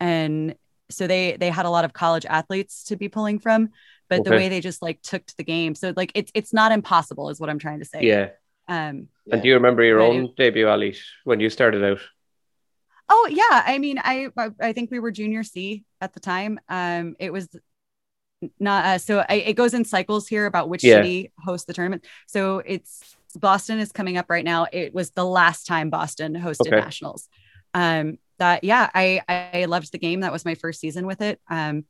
and 0.00 0.54
so 0.90 1.06
they 1.06 1.36
they 1.36 1.50
had 1.50 1.66
a 1.66 1.70
lot 1.70 1.84
of 1.84 1.92
college 1.92 2.26
athletes 2.26 2.84
to 2.84 2.96
be 2.96 3.08
pulling 3.08 3.38
from 3.38 3.70
but 4.10 4.22
the 4.22 4.30
way 4.32 4.48
they 4.50 4.60
just 4.60 4.82
like 4.82 5.00
took 5.02 5.24
to 5.24 5.36
the 5.38 5.44
game 5.44 5.74
so 5.74 5.94
like 5.96 6.12
it's 6.14 6.30
it's 6.34 6.52
not 6.52 6.72
impossible 6.72 7.30
is 7.30 7.40
what 7.40 7.48
i'm 7.48 7.58
trying 7.58 7.78
to 7.78 7.86
say 7.86 8.04
Yeah. 8.04 8.30
um 8.68 9.08
And 9.30 9.40
do 9.42 9.48
you 9.48 9.54
remember 9.54 9.82
your 9.82 10.00
own 10.00 10.34
debut, 10.36 10.68
Ali, 10.68 10.94
when 11.24 11.40
you 11.40 11.48
started 11.50 11.82
out? 11.82 12.00
Oh 13.08 13.28
yeah. 13.30 13.62
I 13.66 13.78
mean 13.78 13.98
i 14.02 14.28
I- 14.60 14.72
think 14.72 14.90
we 14.90 14.98
were 15.00 15.10
junior 15.10 15.42
c 15.42 15.84
at 16.00 16.12
the 16.14 16.20
time. 16.20 16.58
Um 16.68 17.16
it 17.18 17.32
was 17.32 17.48
not 18.60 18.84
uh, 18.84 18.98
so 18.98 19.24
I, 19.28 19.34
it 19.36 19.54
goes 19.54 19.72
in 19.74 19.84
cycles 19.84 20.28
here 20.28 20.46
about 20.46 20.68
which 20.68 20.84
Yeah. 20.84 20.96
city 20.98 21.32
hosts 21.42 21.66
the 21.66 21.72
tournament. 21.72 22.04
So 22.26 22.58
it's 22.64 23.16
boston 23.36 23.78
is 23.78 23.90
coming 23.92 24.16
up 24.16 24.26
right 24.28 24.44
now. 24.44 24.66
It 24.72 24.94
was 24.94 25.10
the 25.10 25.24
last 25.24 25.66
time 25.66 25.90
boston 25.90 26.34
hosted 26.34 26.66
Okay. 26.68 26.76
nationals. 26.76 27.28
Um 27.72 28.18
that 28.38 28.64
yeah 28.64 28.90
i 28.94 29.22
i 29.28 29.64
loved 29.66 29.92
the 29.92 29.98
game. 29.98 30.20
That 30.20 30.32
was 30.32 30.44
my 30.44 30.54
first 30.54 30.80
season 30.80 31.06
with 31.06 31.20
it. 31.22 31.40
Um 31.48 31.84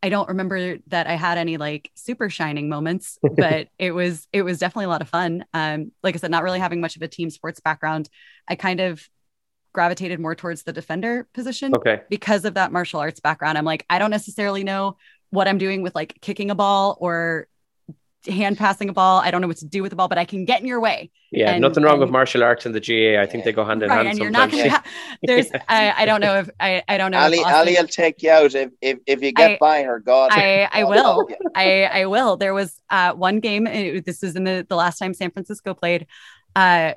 I 0.00 0.10
don't 0.10 0.28
remember 0.28 0.78
that 0.88 1.08
I 1.08 1.14
had 1.14 1.38
any 1.38 1.56
like 1.56 1.90
super 1.96 2.30
shining 2.30 2.68
moments, 2.68 3.18
but 3.36 3.68
it 3.78 3.90
was 3.90 4.28
it 4.32 4.42
was 4.42 4.58
definitely 4.60 4.84
a 4.84 4.88
lot 4.90 5.02
of 5.02 5.08
fun. 5.08 5.44
Um, 5.52 5.90
like 6.04 6.14
I 6.14 6.18
said, 6.18 6.30
not 6.30 6.44
really 6.44 6.60
having 6.60 6.80
much 6.80 6.94
of 6.94 7.02
a 7.02 7.08
team 7.08 7.30
sports 7.30 7.58
background, 7.60 8.08
I 8.46 8.54
kind 8.54 8.78
of 8.80 9.08
gravitated 9.72 10.18
more 10.20 10.34
towards 10.34 10.62
the 10.64 10.72
defender 10.72 11.28
position 11.34 11.74
Okay. 11.76 12.00
because 12.08 12.44
of 12.44 12.54
that 12.54 12.72
martial 12.72 13.00
arts 13.00 13.20
background. 13.20 13.58
I'm 13.58 13.64
like, 13.64 13.84
I 13.90 13.98
don't 13.98 14.10
necessarily 14.10 14.64
know 14.64 14.96
what 15.30 15.46
I'm 15.46 15.58
doing 15.58 15.82
with 15.82 15.94
like 15.94 16.18
kicking 16.20 16.50
a 16.50 16.54
ball 16.54 16.96
or 17.00 17.46
hand 18.26 18.58
passing 18.58 18.88
a 18.88 18.92
ball. 18.92 19.20
I 19.20 19.30
don't 19.30 19.40
know 19.40 19.46
what 19.46 19.58
to 19.58 19.66
do 19.66 19.80
with 19.82 19.90
the 19.90 19.96
ball, 19.96 20.08
but 20.08 20.18
I 20.18 20.24
can 20.24 20.44
get 20.44 20.60
in 20.60 20.66
your 20.66 20.80
way. 20.80 21.10
Yeah, 21.30 21.52
And- 21.52 21.60
nothing 21.62 21.84
wrong 21.84 21.94
and- 21.94 22.00
with 22.00 22.10
martial 22.10 22.42
arts 22.42 22.66
and 22.66 22.74
the 22.74 22.80
GAA. 22.80 23.20
I 23.22 23.26
think 23.26 23.44
they 23.44 23.52
go 23.52 23.64
hand 23.64 23.82
in 23.82 23.90
Right. 23.90 23.96
hand 23.98 24.08
And 24.08 24.18
you're 24.18 24.30
not 24.30 24.50
sometimes. 24.50 24.70
gonna 24.72 24.82
ha- 25.10 25.16
there's 25.22 25.46
I, 25.68 25.92
I 25.96 26.04
don't 26.06 26.20
know 26.20 26.38
if 26.40 26.50
I, 26.58 26.82
I 26.88 26.98
don't 26.98 27.10
know. 27.12 27.18
if 27.18 27.24
Ali, 27.24 27.38
Austin- 27.38 27.54
Ali 27.54 27.76
will 27.78 27.86
take 27.86 28.22
you 28.22 28.30
out 28.30 28.54
if, 28.54 28.70
if, 28.80 28.98
if 29.06 29.22
you 29.22 29.32
get 29.32 29.52
I- 29.52 29.58
by 29.60 29.82
her. 29.84 30.00
God, 30.00 30.30
I, 30.32 30.68
I 30.72 30.84
will. 30.84 31.28
I, 31.54 31.84
I 31.84 32.06
will. 32.06 32.36
There 32.36 32.54
was 32.54 32.80
uh, 32.90 33.12
one 33.12 33.38
game. 33.40 33.64
This 33.64 34.22
is 34.22 34.34
in 34.34 34.44
the, 34.44 34.66
the 34.68 34.76
last 34.76 34.98
time 34.98 35.14
San 35.14 35.30
Francisco 35.30 35.72
played. 35.74 36.06
Uh, 36.56 36.94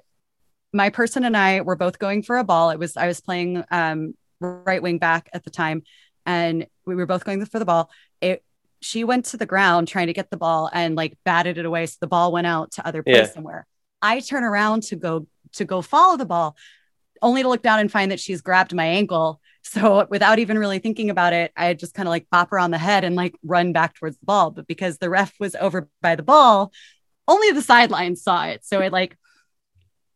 my 0.73 0.89
person 0.89 1.23
and 1.25 1.35
I 1.35 1.61
were 1.61 1.75
both 1.75 1.99
going 1.99 2.23
for 2.23 2.37
a 2.37 2.43
ball. 2.43 2.69
It 2.69 2.79
was 2.79 2.97
I 2.97 3.07
was 3.07 3.21
playing 3.21 3.63
um, 3.71 4.13
right 4.39 4.81
wing 4.81 4.97
back 4.97 5.29
at 5.33 5.43
the 5.43 5.49
time, 5.49 5.83
and 6.25 6.67
we 6.85 6.95
were 6.95 7.05
both 7.05 7.25
going 7.25 7.43
for 7.45 7.59
the 7.59 7.65
ball. 7.65 7.89
It 8.21 8.43
she 8.81 9.03
went 9.03 9.25
to 9.25 9.37
the 9.37 9.45
ground 9.45 9.87
trying 9.87 10.07
to 10.07 10.13
get 10.13 10.31
the 10.31 10.37
ball 10.37 10.69
and 10.73 10.95
like 10.95 11.17
batted 11.23 11.57
it 11.57 11.65
away, 11.65 11.85
so 11.85 11.97
the 11.99 12.07
ball 12.07 12.31
went 12.31 12.47
out 12.47 12.71
to 12.73 12.87
other 12.87 13.03
place 13.03 13.15
Yeah. 13.15 13.31
somewhere. 13.31 13.67
I 14.01 14.19
turn 14.19 14.43
around 14.43 14.83
to 14.83 14.95
go 14.95 15.27
to 15.53 15.65
go 15.65 15.81
follow 15.81 16.17
the 16.17 16.25
ball, 16.25 16.55
only 17.21 17.43
to 17.43 17.49
look 17.49 17.61
down 17.61 17.79
and 17.79 17.91
find 17.91 18.11
that 18.11 18.19
she's 18.19 18.41
grabbed 18.41 18.73
my 18.73 18.85
ankle. 18.85 19.39
So 19.63 20.07
without 20.09 20.39
even 20.39 20.57
really 20.57 20.79
thinking 20.79 21.11
about 21.11 21.33
it, 21.33 21.51
I 21.55 21.75
just 21.75 21.93
kind 21.93 22.07
of 22.07 22.09
like 22.09 22.27
bop 22.31 22.49
her 22.49 22.57
on 22.57 22.71
the 22.71 22.79
head 22.79 23.03
and 23.03 23.15
like 23.15 23.35
run 23.43 23.73
back 23.73 23.93
towards 23.93 24.17
the 24.17 24.25
ball. 24.25 24.49
But 24.49 24.65
because 24.65 24.97
the 24.97 25.07
ref 25.07 25.33
was 25.39 25.55
over 25.55 25.87
by 26.01 26.15
the 26.15 26.23
ball, 26.23 26.71
only 27.27 27.51
the 27.51 27.61
sidelines 27.61 28.23
saw 28.23 28.45
it. 28.45 28.65
So 28.65 28.81
it 28.81 28.91
like, 28.91 29.15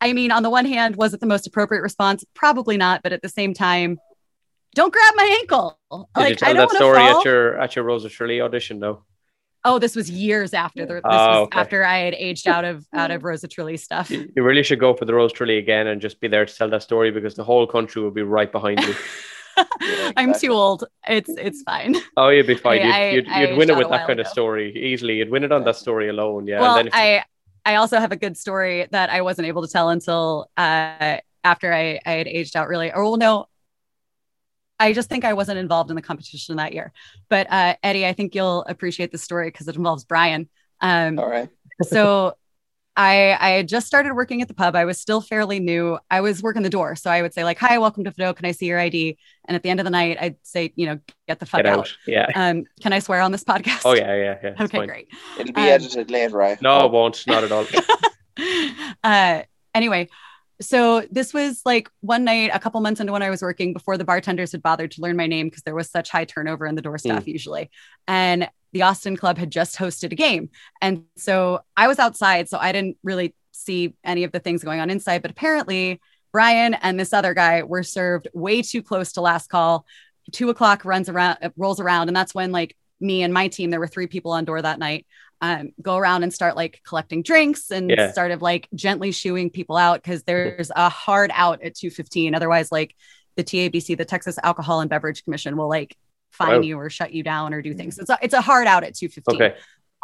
I 0.06 0.14
mean, 0.14 0.32
on 0.32 0.44
the 0.44 0.50
one 0.50 0.66
hand, 0.66 0.96
was 0.96 1.14
it 1.14 1.20
the 1.20 1.26
most 1.26 1.48
appropriate 1.48 1.82
response? 1.82 2.24
Probably 2.34 2.78
not. 2.78 3.02
But 3.04 3.12
at 3.14 3.22
the 3.22 3.30
same 3.30 3.54
time, 3.54 3.98
don't 4.76 4.94
grab 4.94 5.14
my 5.16 5.38
ankle. 5.42 5.80
Did 6.16 6.30
you 6.30 6.36
tell 6.36 6.50
I 6.50 6.54
that 6.54 6.58
don't 6.58 6.66
want 6.68 6.76
story 6.78 6.98
fall. 7.00 7.20
at 7.20 7.26
your 7.26 7.62
at 7.62 7.76
your 7.76 7.86
Rose 7.86 8.06
of 8.06 8.12
Tralee 8.12 8.42
audition 8.42 8.80
though? 8.80 9.04
oh, 9.68 9.80
this 9.80 9.96
was 9.96 10.12
years 10.12 10.54
after 10.54 10.86
the, 10.86 10.94
this 10.94 11.02
Oh, 11.06 11.10
was 11.10 11.38
okay. 11.48 11.60
after 11.60 11.84
I 11.84 11.98
had 12.00 12.14
aged 12.14 12.48
out 12.48 12.66
of 12.66 12.86
out 12.94 13.10
of 13.10 13.24
Rose 13.24 13.44
of 13.44 13.50
Tralee 13.50 13.78
stuff. 13.78 14.12
You 14.12 14.30
really 14.36 14.62
should 14.62 14.80
go 14.80 14.94
for 14.94 15.06
the 15.06 15.14
Rose 15.16 15.32
of 15.32 15.38
Tralee 15.38 15.58
again 15.58 15.88
and 15.88 16.00
just 16.00 16.20
be 16.22 16.28
there 16.28 16.46
to 16.46 16.56
tell 16.56 16.70
that 16.70 16.84
story 16.84 17.10
because 17.10 17.34
the 17.34 17.44
whole 17.44 17.66
country 17.66 18.00
will 18.04 18.12
be 18.12 18.22
right 18.22 18.52
behind 18.52 18.80
you. 18.84 18.94
I'm 20.18 20.34
too 20.36 20.52
old. 20.52 20.84
It's 21.08 21.30
it's 21.30 21.64
fine. 21.64 21.96
Oh, 22.18 22.30
you'd 22.30 22.46
be 22.46 22.56
fine. 22.56 22.82
You'd, 22.82 22.92
I- 22.94 23.10
you'd, 23.10 23.28
I 23.28 23.42
you'd 23.46 23.58
win 23.58 23.70
it 23.72 23.78
with 23.78 23.90
that 23.90 24.06
kind 24.06 24.20
of 24.20 24.28
story 24.28 24.76
easily. 24.78 25.16
You'd 25.18 25.32
win 25.32 25.44
it 25.44 25.52
on 25.52 25.64
that 25.64 25.78
story 25.78 26.10
alone. 26.10 26.46
Yeah. 26.46 26.62
well, 26.62 26.76
and 26.78 26.80
then 26.80 26.88
if 26.88 26.94
I 26.94 27.24
I 27.66 27.76
also 27.76 28.00
have 28.00 28.12
a 28.12 28.16
good 28.16 28.38
story 28.38 28.88
that 28.92 29.10
I 29.10 29.22
wasn't 29.22 29.48
able 29.48 29.64
to 29.64 29.68
tell 29.68 29.90
until 29.90 30.50
uh, 30.56 31.18
after 31.44 31.74
I, 31.74 32.00
I 32.06 32.12
had 32.12 32.28
aged 32.28 32.56
out 32.56 32.68
really. 32.68 32.94
Or 32.94 33.04
well, 33.04 33.18
no, 33.18 33.48
I 34.80 34.94
just 34.94 35.10
think 35.10 35.26
I 35.26 35.34
wasn't 35.34 35.58
involved 35.58 35.90
in 35.90 35.96
the 35.96 36.02
competition 36.02 36.58
that 36.58 36.74
year. 36.74 36.92
But 37.30 37.48
uh, 37.50 37.76
Eddie, 37.82 38.06
I 38.06 38.14
think 38.14 38.36
you'll 38.36 38.64
appreciate 38.64 39.12
the 39.12 39.18
story 39.18 39.48
because 39.48 39.68
it 39.68 39.76
involves 39.76 40.06
Brian. 40.06 40.50
Um, 40.82 41.18
All 41.18 41.30
right. 41.30 41.50
so 41.82 42.36
I 42.98 43.38
I 43.40 43.50
had 43.52 43.68
just 43.68 43.88
started 43.88 44.14
working 44.14 44.42
at 44.42 44.48
the 44.48 44.54
pub. 44.54 44.76
I 44.76 44.86
was 44.86 45.00
still 45.00 45.22
fairly 45.22 45.60
new. 45.60 45.98
I 46.10 46.22
was 46.22 46.42
working 46.42 46.64
the 46.64 46.70
door, 46.70 46.96
so 46.96 47.10
I 47.12 47.22
would 47.22 47.34
say 47.34 47.44
like, 47.44 47.60
"Hi, 47.60 47.78
welcome 47.78 48.04
to 48.06 48.12
Fido. 48.12 48.34
Can 48.34 48.46
I 48.46 48.52
see 48.52 48.68
your 48.68 48.80
ID?" 48.80 49.18
And 49.48 49.56
at 49.56 49.64
the 49.64 49.70
end 49.70 49.80
of 49.80 49.84
the 49.84 49.90
night, 49.90 50.18
I'd 50.20 50.38
say, 50.44 50.72
"You 50.76 50.88
know, 50.88 51.00
get 51.28 51.40
the 51.40 51.46
fuck 51.46 51.60
get 51.60 51.66
out." 51.68 51.80
out. 51.80 51.98
Yeah. 52.08 52.28
Um, 52.36 52.64
can 52.82 52.94
I 52.94 53.00
swear 53.00 53.22
on 53.22 53.32
this 53.32 53.44
podcast? 53.44 53.82
Oh 53.86 53.94
yeah, 53.94 54.16
yeah, 54.16 54.38
yeah. 54.44 54.64
Okay, 54.64 54.78
fine. 54.78 54.88
great. 54.88 55.08
It'll 55.40 55.54
be 55.54 55.62
Um, 55.62 55.68
edited 55.68 56.10
later, 56.10 56.38
right? 56.38 56.62
No, 56.62 56.86
it 56.86 56.92
won't. 56.92 57.26
Not 57.28 57.44
at 57.44 57.52
all. 57.52 57.66
uh, 59.04 59.42
anyway, 59.74 60.08
so 60.62 61.02
this 61.12 61.34
was 61.34 61.62
like 61.66 61.90
one 62.02 62.24
night, 62.24 62.52
a 62.54 62.60
couple 62.60 62.80
months 62.82 63.02
into 63.02 63.12
when 63.12 63.22
I 63.22 63.30
was 63.30 63.42
working, 63.42 63.74
before 63.74 63.98
the 63.98 64.06
bartenders 64.06 64.52
had 64.52 64.64
bothered 64.64 64.92
to 64.92 65.02
learn 65.02 65.18
my 65.18 65.28
name 65.28 65.48
because 65.48 65.64
there 65.64 65.76
was 65.76 65.90
such 65.90 66.10
high 66.10 66.26
turnover 66.26 66.66
in 66.66 66.76
the 66.76 66.82
door 66.82 66.98
staff 66.98 67.26
mm. 67.26 67.34
usually. 67.34 67.70
And 68.08 68.50
the 68.72 68.84
Austin 68.84 69.18
Club 69.18 69.38
had 69.38 69.52
just 69.52 69.78
hosted 69.78 70.12
a 70.12 70.16
game. 70.16 70.50
And 70.82 71.04
so 71.18 71.62
I 71.76 71.88
was 71.88 72.00
outside, 72.00 72.50
so 72.50 72.58
I 72.58 72.72
didn't 72.72 72.98
really 73.04 73.36
see 73.52 73.96
any 74.04 74.24
of 74.24 74.32
the 74.32 74.40
things 74.40 74.64
going 74.64 74.80
on 74.80 74.90
inside. 74.90 75.22
But 75.22 75.32
apparently, 75.32 76.02
Brian 76.32 76.74
and 76.74 77.00
this 77.00 77.14
other 77.14 77.34
guy 77.34 77.64
were 77.64 77.84
served 77.84 78.28
way 78.34 78.62
too 78.62 78.82
close 78.82 79.14
to 79.14 79.22
last 79.22 79.50
call. 79.50 79.86
Two 80.32 80.50
o'clock 80.50 80.84
runs 80.84 81.08
around, 81.08 81.38
rolls 81.56 81.80
around, 81.80 82.10
and 82.10 82.16
that's 82.16 82.36
when 82.36 82.52
like 82.52 82.76
me 83.00 83.24
and 83.24 83.34
my 83.34 83.48
team, 83.48 83.70
there 83.70 83.80
were 83.80 83.88
three 83.88 84.08
people 84.08 84.32
on 84.32 84.46
door 84.46 84.62
that 84.62 84.80
night, 84.80 85.06
um, 85.46 85.72
go 85.82 85.98
around 85.98 86.24
and 86.24 86.34
start 86.34 86.56
like 86.56 86.82
collecting 86.88 87.22
drinks 87.22 87.72
and 87.72 87.90
Yeah. 87.90 88.12
started 88.12 88.42
like 88.42 88.68
gently 88.74 89.12
shooing 89.12 89.50
people 89.50 89.78
out 89.78 90.02
because 90.02 90.24
there's 90.24 90.72
a 90.76 90.90
hard 90.90 91.30
out 91.34 91.62
at 91.64 91.76
215. 91.76 92.34
Otherwise, 92.34 92.72
like 92.72 92.96
the 93.36 93.44
TABC, 93.44 93.98
the 93.98 94.06
Texas 94.06 94.38
Alcohol 94.44 94.80
and 94.82 94.90
Beverage 94.90 95.24
Commission, 95.24 95.58
will 95.58 95.70
like 95.70 95.96
fine 96.32 96.58
Wow. 96.58 96.62
you 96.62 96.78
or 96.80 96.90
shut 96.90 97.14
you 97.14 97.24
down 97.24 97.54
or 97.54 97.62
do 97.62 97.74
things. 97.74 97.98
It's 98.00 98.10
a, 98.10 98.18
it's 98.22 98.34
a 98.34 98.42
hard 98.42 98.68
out 98.68 98.84
at 98.84 98.96
215. 98.96 99.36
Okay. 99.42 99.56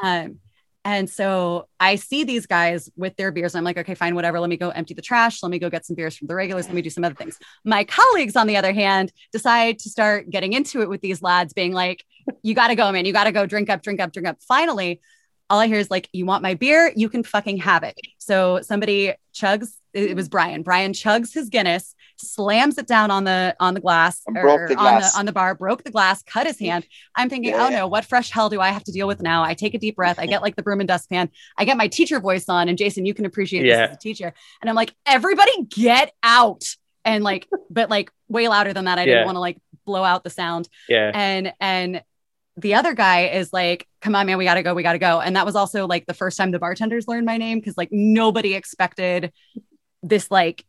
Um, 0.04 0.40
and 0.84 1.08
so 1.08 1.68
I 1.80 1.96
see 1.96 2.24
these 2.24 2.48
guys 2.48 2.90
with 2.96 3.16
their 3.16 3.32
beers. 3.32 3.54
And 3.54 3.60
I'm 3.60 3.64
like, 3.66 3.78
okay, 3.78 3.94
fine, 3.94 4.16
whatever. 4.16 4.40
Let 4.40 4.50
me 4.50 4.58
go 4.58 4.70
empty 4.70 4.96
the 4.96 5.02
trash. 5.04 5.44
Let 5.44 5.52
me 5.52 5.60
go 5.60 5.70
get 5.70 5.86
some 5.86 5.96
beers 5.96 6.18
from 6.18 6.28
the 6.28 6.34
regulars. 6.34 6.66
Let 6.66 6.74
me 6.74 6.82
do 6.82 6.90
some 6.90 7.04
other 7.04 7.14
things. 7.14 7.38
My 7.64 7.84
colleagues, 7.84 8.36
on 8.36 8.48
the 8.48 8.58
other 8.58 8.74
hand, 8.74 9.12
decide 9.32 9.78
to 9.80 9.90
start 9.92 10.30
getting 10.32 10.54
into 10.54 10.82
it 10.82 10.90
with 10.90 11.02
these 11.02 11.22
lads, 11.22 11.54
being 11.54 11.72
like, 11.72 12.04
you 12.42 12.56
got 12.56 12.70
to 12.70 12.76
go, 12.76 12.92
man. 12.92 13.06
You 13.06 13.14
got 13.14 13.26
to 13.26 13.32
go 13.32 13.46
drink 13.46 13.70
up, 13.70 13.84
drink 13.84 14.00
up, 14.00 14.12
drink 14.12 14.28
up. 14.28 14.38
Finally, 14.48 15.02
all 15.52 15.60
I 15.60 15.68
hear 15.68 15.80
is 15.80 15.92
like, 15.92 16.08
you 16.14 16.26
want 16.26 16.42
my 16.42 16.54
beer? 16.54 16.94
You 16.96 17.10
can 17.10 17.24
fucking 17.24 17.58
have 17.58 17.84
it. 17.84 18.00
So 18.20 18.62
somebody 18.62 19.14
chugs, 19.34 19.68
it 19.94 20.16
was 20.16 20.28
mm. 20.30 20.32
Brian. 20.32 20.64
Brian 20.64 20.94
chugs 20.94 21.34
his 21.34 21.50
Guinness, 21.50 21.94
slams 22.16 22.78
it 22.78 22.88
down 22.88 23.12
on 23.12 23.26
the 23.26 23.54
on 23.60 23.74
the 23.74 23.82
glass, 23.82 24.22
And 24.26 24.36
broke 24.36 24.70
the 24.70 24.78
on 24.78 25.02
the 25.02 25.12
on 25.18 25.26
the 25.26 25.34
bar, 25.34 25.54
broke 25.54 25.84
the 25.84 25.92
glass, 25.92 26.24
cut 26.24 26.48
his 26.48 26.58
hand. 26.58 26.88
I'm 27.18 27.30
thinking, 27.30 27.52
Yeah, 27.52 27.66
oh 27.66 27.70
yeah. 27.70 27.80
no, 27.80 27.88
what 27.88 28.06
fresh 28.06 28.32
hell 28.32 28.50
do 28.50 28.62
I 28.62 28.70
have 28.70 28.86
to 28.86 28.94
deal 28.94 29.08
with 29.08 29.22
now? 29.22 29.44
I 29.44 29.54
take 29.54 29.74
a 29.74 29.78
deep 29.78 29.98
breath. 29.98 30.20
I 30.20 30.26
get 30.26 30.42
like 30.42 30.56
the 30.56 30.64
broom 30.64 30.80
and 30.80 30.88
dustpan. 30.88 31.30
I 31.58 31.66
get 31.66 31.76
my 31.76 31.90
teacher 31.90 32.22
voice 32.22 32.48
on, 32.48 32.70
and 32.70 32.78
Jason, 32.78 33.06
you 33.06 33.14
can 33.14 33.26
appreciate 33.26 33.66
Yeah. 33.66 33.82
this 33.82 33.90
as 33.90 33.96
a 33.98 34.00
teacher. 34.00 34.34
And 34.62 34.70
I'm 34.70 34.76
like, 34.78 34.96
everybody 35.06 35.52
get 35.68 36.14
out. 36.24 36.64
And 37.04 37.26
like, 37.26 37.50
but 37.70 37.90
like 37.90 38.10
way 38.30 38.48
louder 38.48 38.72
than 38.72 38.86
that. 38.86 39.00
I 39.00 39.02
Yeah. 39.02 39.16
didn't 39.16 39.26
want 39.26 39.36
to 39.36 39.42
like 39.42 39.58
blow 39.86 40.06
out 40.06 40.24
the 40.24 40.30
sound. 40.30 40.70
Yeah. 40.88 41.12
And 41.14 41.54
and 41.60 42.04
the 42.56 42.76
other 42.76 42.94
guy 42.94 43.28
is 43.28 43.52
like, 43.52 43.88
come 44.02 44.16
on, 44.16 44.26
man, 44.26 44.38
we 44.38 44.46
gotta 44.46 44.64
go, 44.64 44.74
we 44.74 44.84
gotta 44.84 44.98
go. 45.00 45.22
And 45.22 45.36
that 45.36 45.46
was 45.46 45.56
also 45.56 45.86
like 45.88 46.06
the 46.08 46.14
first 46.14 46.38
time 46.38 46.52
the 46.52 46.60
bartenders 46.60 47.08
learned 47.08 47.26
my 47.26 47.38
name 47.38 47.60
because 47.60 47.78
like 47.78 47.90
nobody 47.92 48.54
expected 48.56 49.32
this 50.04 50.32
like 50.32 50.66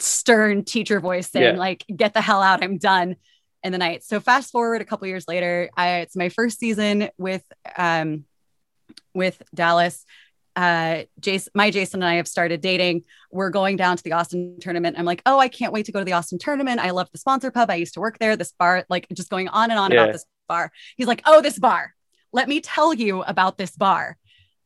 stern 0.00 0.64
teacher 0.64 0.98
voice 1.00 1.30
saying, 1.30 1.54
Yeah. 1.54 1.60
like, 1.60 1.84
get 1.94 2.14
the 2.14 2.20
hell 2.20 2.42
out, 2.42 2.62
I'm 2.64 2.78
done 2.78 3.16
in 3.62 3.72
the 3.72 3.78
night. 3.78 4.02
So 4.04 4.20
fast 4.20 4.50
forward 4.52 4.82
a 4.82 4.84
couple 4.84 5.06
years 5.08 5.26
later, 5.28 5.70
I 5.76 5.98
it's 6.00 6.16
my 6.16 6.28
first 6.28 6.58
season 6.58 7.08
with 7.16 7.44
um 7.78 8.24
with 9.14 9.40
Dallas. 9.54 10.04
Uh 10.56 11.02
Jason, 11.18 11.50
my 11.54 11.70
Jason 11.70 12.02
and 12.02 12.08
I 12.10 12.14
have 12.16 12.28
started 12.28 12.60
dating. 12.60 13.04
We're 13.32 13.50
going 13.50 13.76
down 13.76 13.96
to 13.96 14.02
the 14.02 14.12
Austin 14.12 14.58
tournament. 14.60 14.96
I'm 14.98 15.04
like, 15.04 15.22
oh, 15.26 15.38
I 15.38 15.48
can't 15.48 15.72
wait 15.72 15.86
to 15.86 15.92
go 15.92 15.98
to 16.00 16.04
the 16.04 16.12
Austin 16.12 16.38
tournament. 16.38 16.80
I 16.80 16.90
love 16.90 17.08
the 17.12 17.18
sponsor 17.18 17.50
pub. 17.50 17.70
I 17.70 17.76
used 17.76 17.94
to 17.94 18.00
work 18.00 18.18
there. 18.18 18.36
This 18.36 18.52
bar, 18.52 18.84
like 18.88 19.06
just 19.12 19.30
going 19.30 19.48
on 19.48 19.70
and 19.70 19.78
on 19.80 19.90
Yeah. 19.90 20.02
about 20.02 20.12
this 20.12 20.26
bar. 20.48 20.70
He's 20.96 21.06
like, 21.08 21.22
oh, 21.26 21.40
this 21.40 21.58
bar. 21.58 21.94
Let 22.34 22.48
me 22.48 22.60
tell 22.60 22.92
you 22.92 23.22
about 23.22 23.56
this 23.56 23.74
bar. 23.76 24.18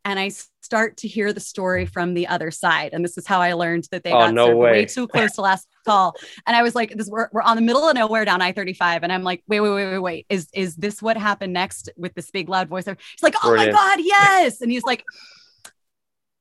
And 0.05 0.19
I 0.19 0.31
start 0.62 0.97
to 0.99 1.09
hear 1.09 1.35
the 1.35 1.40
story 1.40 1.85
from 1.85 2.15
the 2.15 2.28
other 2.28 2.51
side. 2.51 2.90
And 2.95 3.05
this 3.05 3.19
is 3.19 3.27
how 3.27 3.40
I 3.43 3.53
learned 3.53 3.86
that 3.90 4.05
they 4.05 4.11
Oh, 4.11 4.20
got 4.20 4.32
no 4.35 4.57
way 4.57 4.70
way. 4.73 4.85
too 4.86 5.07
close 5.07 5.35
to 5.35 5.43
last 5.43 5.69
call. 5.86 6.15
And 6.47 6.57
I 6.57 6.62
was 6.62 6.74
like, 6.74 6.90
this 6.95 7.09
we're, 7.09 7.28
we're 7.31 7.43
on 7.43 7.57
the 7.57 7.62
middle 7.62 7.86
of 7.86 7.95
nowhere 7.95 8.24
down 8.24 8.40
I-35. 8.40 9.01
And 9.03 9.12
I'm 9.12 9.23
like, 9.23 9.43
wait, 9.49 9.61
wait, 9.61 9.70
wait, 9.70 9.85
wait, 9.93 9.99
wait. 9.99 10.27
Is 10.31 10.49
is 10.55 10.77
this 10.77 11.03
what 11.03 11.19
happened 11.19 11.53
next 11.53 11.90
with 11.99 12.15
this 12.15 12.31
big 12.31 12.49
loud 12.49 12.69
voice? 12.69 12.86
He's 12.86 13.23
like, 13.23 13.35
oh 13.45 13.51
Brilliant. 13.51 13.74
my 13.74 13.78
God, 13.78 13.99
yes. 14.03 14.62
And 14.62 14.70
he's 14.70 14.85
like, 14.85 15.05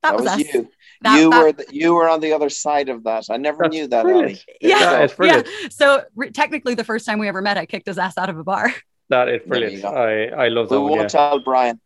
that, 0.02 0.16
was, 0.16 0.26
us. 0.26 0.38
you. 0.38 0.70
That- 1.02 1.20
you 1.20 1.30
that- 1.30 1.42
were 1.42 1.52
the, 1.52 1.66
you 1.70 1.94
were 1.94 2.08
on 2.08 2.20
the 2.20 2.32
other 2.32 2.48
side 2.48 2.88
of 2.88 3.04
that. 3.04 3.24
I 3.30 3.36
never 3.36 3.64
That's 3.64 3.74
knew 3.74 3.86
that. 3.88 4.02
brilliant. 4.02 4.26
Ali. 4.30 4.42
Yeah, 4.62 5.06
That 5.06 5.10
is 5.10 5.16
yeah. 5.20 5.68
So 5.70 6.04
re- 6.16 6.30
technically, 6.30 6.74
the 6.74 6.84
first 6.84 7.04
time 7.04 7.18
we 7.18 7.28
ever 7.28 7.42
met, 7.42 7.58
I 7.58 7.66
kicked 7.66 7.86
his 7.86 7.98
ass 7.98 8.16
out 8.16 8.30
of 8.30 8.38
a 8.38 8.44
bar. 8.44 8.72
That 9.10 9.28
is 9.28 9.40
There 9.46 9.70
you 9.70 9.80
brilliant. 9.80 9.84
I, 9.84 10.44
I 10.44 10.48
love 10.48 10.70
We 10.70 10.76
that 10.76 10.80
one. 10.82 10.90
won't 10.90 11.02
Yeah. 11.02 11.08
tell 11.08 11.38
Brian. 11.40 11.80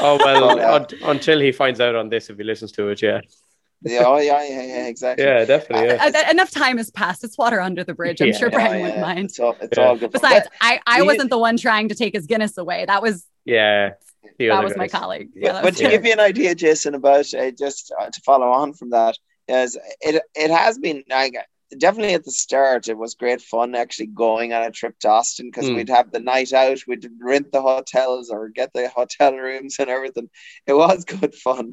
Oh 0.00 0.18
well, 0.18 0.56
yeah. 0.58 0.72
un- 0.74 0.86
until 1.04 1.40
he 1.40 1.52
finds 1.52 1.80
out 1.80 1.94
on 1.94 2.08
this, 2.10 2.28
if 2.30 2.36
he 2.36 2.44
listens 2.44 2.72
to 2.72 2.88
it, 2.88 3.00
yeah, 3.02 3.20
Yeah, 3.82 4.02
oh 4.06 4.18
yeah, 4.18 4.42
yeah, 4.44 4.62
yeah, 4.62 4.86
exactly. 4.86 5.24
yeah, 5.24 5.44
definitely, 5.46 5.86
yeah. 5.88 6.04
Uh, 6.04 6.12
uh, 6.26 6.30
enough 6.30 6.50
time 6.50 6.76
has 6.76 6.90
passed. 6.90 7.24
It's 7.24 7.38
water 7.38 7.60
under 7.60 7.82
the 7.84 7.94
bridge. 7.94 8.20
I'm 8.20 8.28
Yeah. 8.28 8.36
sure 8.38 8.50
Brian 8.50 8.72
yeah, 8.72 8.80
wouldn't 8.82 8.96
yeah. 8.98 9.02
mind. 9.14 9.24
It's 9.26 9.40
all, 9.40 9.56
it's 9.60 9.78
Yeah. 9.78 9.84
all 9.88 9.96
good. 9.96 10.12
Besides, 10.12 10.46
I, 10.60 10.80
I 10.86 10.98
you- 10.98 11.06
wasn't 11.06 11.30
the 11.30 11.38
one 11.38 11.56
trying 11.56 11.88
to 11.88 11.94
take 11.94 12.14
his 12.14 12.26
Guinness 12.26 12.58
away. 12.58 12.84
That 12.86 13.00
was 13.00 13.24
yeah. 13.46 13.92
that 14.38 14.50
other 14.50 14.64
was 14.64 14.76
my 14.76 14.88
colleague. 14.88 15.30
Yeah, 15.34 15.52
that 15.52 15.62
but 15.62 15.76
to 15.76 15.84
Yeah. 15.84 15.90
give 15.90 16.04
you 16.04 16.12
an 16.12 16.20
idea, 16.20 16.54
Jason, 16.54 16.94
about 16.94 17.32
uh, 17.32 17.50
just 17.52 17.92
uh, 17.98 18.10
to 18.10 18.20
follow 18.22 18.48
on 18.48 18.74
from 18.74 18.90
that, 18.90 19.16
is 19.48 19.78
it 20.02 20.22
it 20.34 20.50
has 20.50 20.76
been 20.78 21.02
like 21.08 21.34
definitely 21.78 22.14
at 22.14 22.24
the 22.24 22.30
start 22.30 22.88
it 22.88 22.96
was 22.96 23.14
great 23.14 23.40
fun 23.40 23.74
actually 23.74 24.06
going 24.06 24.52
on 24.52 24.62
a 24.62 24.70
trip 24.70 24.98
to 25.00 25.08
Austin 25.08 25.46
because 25.48 25.68
Mm. 25.68 25.76
we'd 25.76 25.88
have 25.88 26.10
the 26.12 26.20
night 26.20 26.52
out, 26.52 26.78
we'd 26.86 27.08
rent 27.20 27.52
the 27.52 27.62
hotels 27.62 28.30
or 28.30 28.48
get 28.48 28.72
the 28.72 28.88
hotel 28.96 29.34
rooms 29.34 29.76
and 29.78 29.88
everything. 29.90 30.28
It 30.66 30.74
was 30.74 31.04
good 31.20 31.34
fun. 31.34 31.72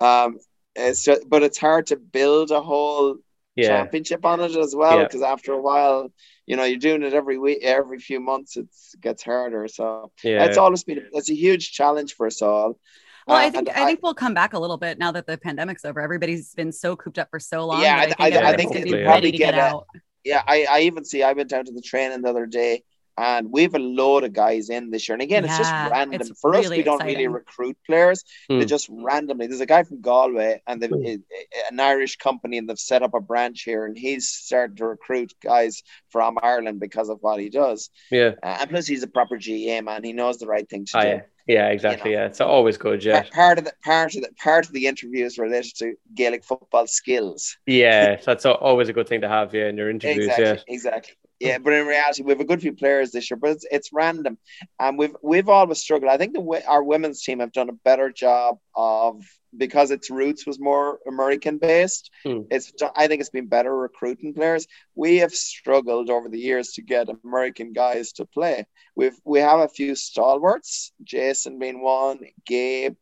Um, 0.00 0.38
it's 0.74 1.04
just, 1.04 1.28
but 1.28 1.42
it's 1.42 1.58
hard 1.58 1.86
to 1.86 1.96
build 1.96 2.50
a 2.50 2.60
whole 2.60 3.16
Yeah, 3.56 3.68
championship 3.68 4.24
on 4.26 4.40
it 4.40 4.54
as 4.56 4.74
well 4.76 4.98
Yeah. 4.98 5.04
because 5.04 5.22
after 5.22 5.52
a 5.52 5.60
while 5.62 6.12
you 6.46 6.56
know 6.56 6.64
you're 6.64 6.78
doing 6.78 7.02
it 7.02 7.14
every 7.14 7.38
week, 7.38 7.60
every 7.62 7.98
few 7.98 8.20
months. 8.20 8.56
It 8.56 8.68
gets 9.00 9.22
harder. 9.22 9.66
So 9.68 10.12
Yeah. 10.22 10.44
it's 10.44 10.58
always 10.58 10.84
been 10.84 11.08
it's 11.12 11.30
a 11.30 11.34
huge 11.34 11.72
challenge 11.72 12.14
for 12.14 12.26
us 12.26 12.42
all. 12.42 12.78
Well, 13.26 13.36
Uh, 13.36 13.40
I 13.40 13.50
think 13.50 13.68
and 13.68 13.76
I 13.76 13.84
think 13.86 14.00
we'll 14.02 14.14
come 14.14 14.34
back 14.34 14.52
a 14.52 14.58
little 14.58 14.76
bit 14.76 14.98
now 14.98 15.10
that 15.12 15.26
the 15.26 15.36
pandemic's 15.36 15.84
over. 15.84 16.00
Everybody's 16.00 16.54
been 16.54 16.70
so 16.72 16.94
cooped 16.94 17.18
up 17.18 17.28
for 17.30 17.40
so 17.40 17.66
long. 17.66 17.82
Yeah, 17.82 18.06
that 18.06 18.16
I- 18.20 18.26
I 18.26 18.30
think 18.30 18.44
I- 18.44 18.48
I 18.52 18.56
think 18.56 18.72
gonna 18.72 18.84
we'll 18.84 18.98
be 18.98 19.04
probably 19.04 19.06
ready 19.06 19.32
to 19.32 19.38
get, 19.38 19.54
get 19.54 19.58
a- 19.58 19.62
out. 19.62 19.86
yeah, 20.24 20.42
I, 20.46 20.66
I 20.70 20.80
even 20.82 21.04
see 21.04 21.22
I 21.22 21.32
went 21.32 21.50
down 21.50 21.64
to 21.64 21.72
the 21.72 21.80
training 21.82 22.22
the 22.22 22.30
other 22.30 22.46
day 22.46 22.84
and 23.18 23.50
we 23.50 23.62
have 23.62 23.74
a 23.74 23.78
load 23.80 24.22
of 24.24 24.32
guys 24.34 24.68
in 24.70 24.90
this 24.90 25.08
year. 25.08 25.14
And 25.14 25.22
again, 25.22 25.44
it's 25.44 25.56
just 25.58 25.72
random. 25.72 26.20
it's 26.20 26.38
For 26.38 26.54
us, 26.54 26.68
we 26.68 26.82
don't 26.82 27.02
really 27.02 27.26
recruit 27.26 27.76
players. 27.86 28.22
They 28.48 28.60
Hmm. 28.60 28.66
just 28.66 28.88
randomly. 28.90 29.46
There's 29.48 29.60
a 29.62 29.66
guy 29.66 29.82
from 29.84 30.02
Galway 30.02 30.60
and 30.66 30.80
they've 30.80 30.90
Hmm. 30.90 31.04
it- 31.04 31.22
it- 31.30 31.48
an 31.72 31.80
Irish 31.80 32.16
company 32.18 32.58
and 32.58 32.68
they've 32.68 32.78
set 32.78 33.02
up 33.02 33.14
a 33.14 33.20
branch 33.20 33.62
here 33.62 33.86
and 33.86 33.96
he's 33.98 34.28
started 34.28 34.76
to 34.76 34.86
recruit 34.86 35.32
guys 35.42 35.82
from 36.10 36.38
Ireland 36.42 36.78
because 36.78 37.08
of 37.08 37.18
what 37.22 37.40
he 37.40 37.48
does. 37.48 37.90
Yeah. 38.12 38.32
Uh, 38.42 38.58
and 38.60 38.70
plus 38.70 38.86
he's 38.86 39.02
a 39.02 39.08
proper 39.08 39.36
GAA 39.38 39.80
man. 39.80 40.04
He 40.04 40.12
knows 40.12 40.36
the 40.38 40.46
right 40.46 40.68
thing 40.68 40.84
to 40.84 40.98
Oh, 40.98 41.00
do. 41.02 41.08
yeah. 41.08 41.20
Yeah, 41.46 41.68
exactly. 41.68 42.12
know. 42.12 42.18
Yeah. 42.20 42.26
It's 42.26 42.40
always 42.40 42.76
good. 42.76 43.04
Yeah. 43.04 43.22
Part- 43.32 43.58
of 43.58 43.64
the 43.64 43.72
part 43.84 44.14
of 44.16 44.22
the 44.22 44.30
part 44.42 44.66
of 44.66 44.72
the 44.72 44.86
interview 44.86 45.24
is 45.24 45.38
related 45.38 45.74
to 45.76 45.94
Gaelic 46.14 46.44
football 46.44 46.86
skills. 46.86 47.56
Yeah. 47.66 48.16
That's 48.24 48.44
al- 48.44 48.54
always 48.54 48.88
a 48.88 48.92
good 48.92 49.08
thing 49.08 49.20
to 49.20 49.28
have. 49.28 49.54
Yeah. 49.54 49.68
In 49.68 49.76
your 49.76 49.88
interviews. 49.90 50.26
Exactly, 50.26 50.44
Yeah. 50.44 50.74
exactly. 50.74 51.14
Yeah, 51.40 51.58
but 51.58 51.72
in 51.74 51.86
reality, 51.86 52.22
we 52.22 52.32
have 52.32 52.40
a 52.40 52.44
good 52.44 52.62
few 52.62 52.72
players 52.72 53.10
this 53.12 53.30
year, 53.30 53.36
but 53.36 53.50
it's, 53.50 53.66
it's 53.70 53.92
random, 53.92 54.38
and 54.80 54.96
we've 54.98 55.14
we've 55.22 55.48
always 55.48 55.78
struggled. 55.80 56.10
I 56.10 56.16
think 56.16 56.32
the 56.32 56.62
our 56.66 56.82
women's 56.82 57.22
team 57.22 57.40
have 57.40 57.52
done 57.52 57.68
a 57.68 57.72
better 57.74 58.10
job 58.10 58.58
of 58.74 59.22
because 59.56 59.90
its 59.90 60.10
roots 60.10 60.46
was 60.46 60.58
more 60.58 60.98
American 61.06 61.58
based. 61.58 62.10
Hmm. 62.24 62.42
It's 62.50 62.72
I 62.94 63.06
think 63.06 63.20
it's 63.20 63.30
been 63.30 63.46
better 63.48 63.74
recruiting 63.76 64.32
players. 64.34 64.66
We 64.94 65.18
have 65.18 65.34
struggled 65.34 66.08
over 66.10 66.28
the 66.28 66.38
years 66.38 66.72
to 66.72 66.82
get 66.82 67.08
American 67.24 67.72
guys 67.72 68.12
to 68.12 68.24
play. 68.24 68.66
We've 68.94 69.16
we 69.24 69.40
have 69.40 69.60
a 69.60 69.68
few 69.68 69.94
stalwarts, 69.94 70.92
Jason 71.04 71.58
being 71.58 71.82
one, 71.82 72.20
Gabe. 72.46 72.96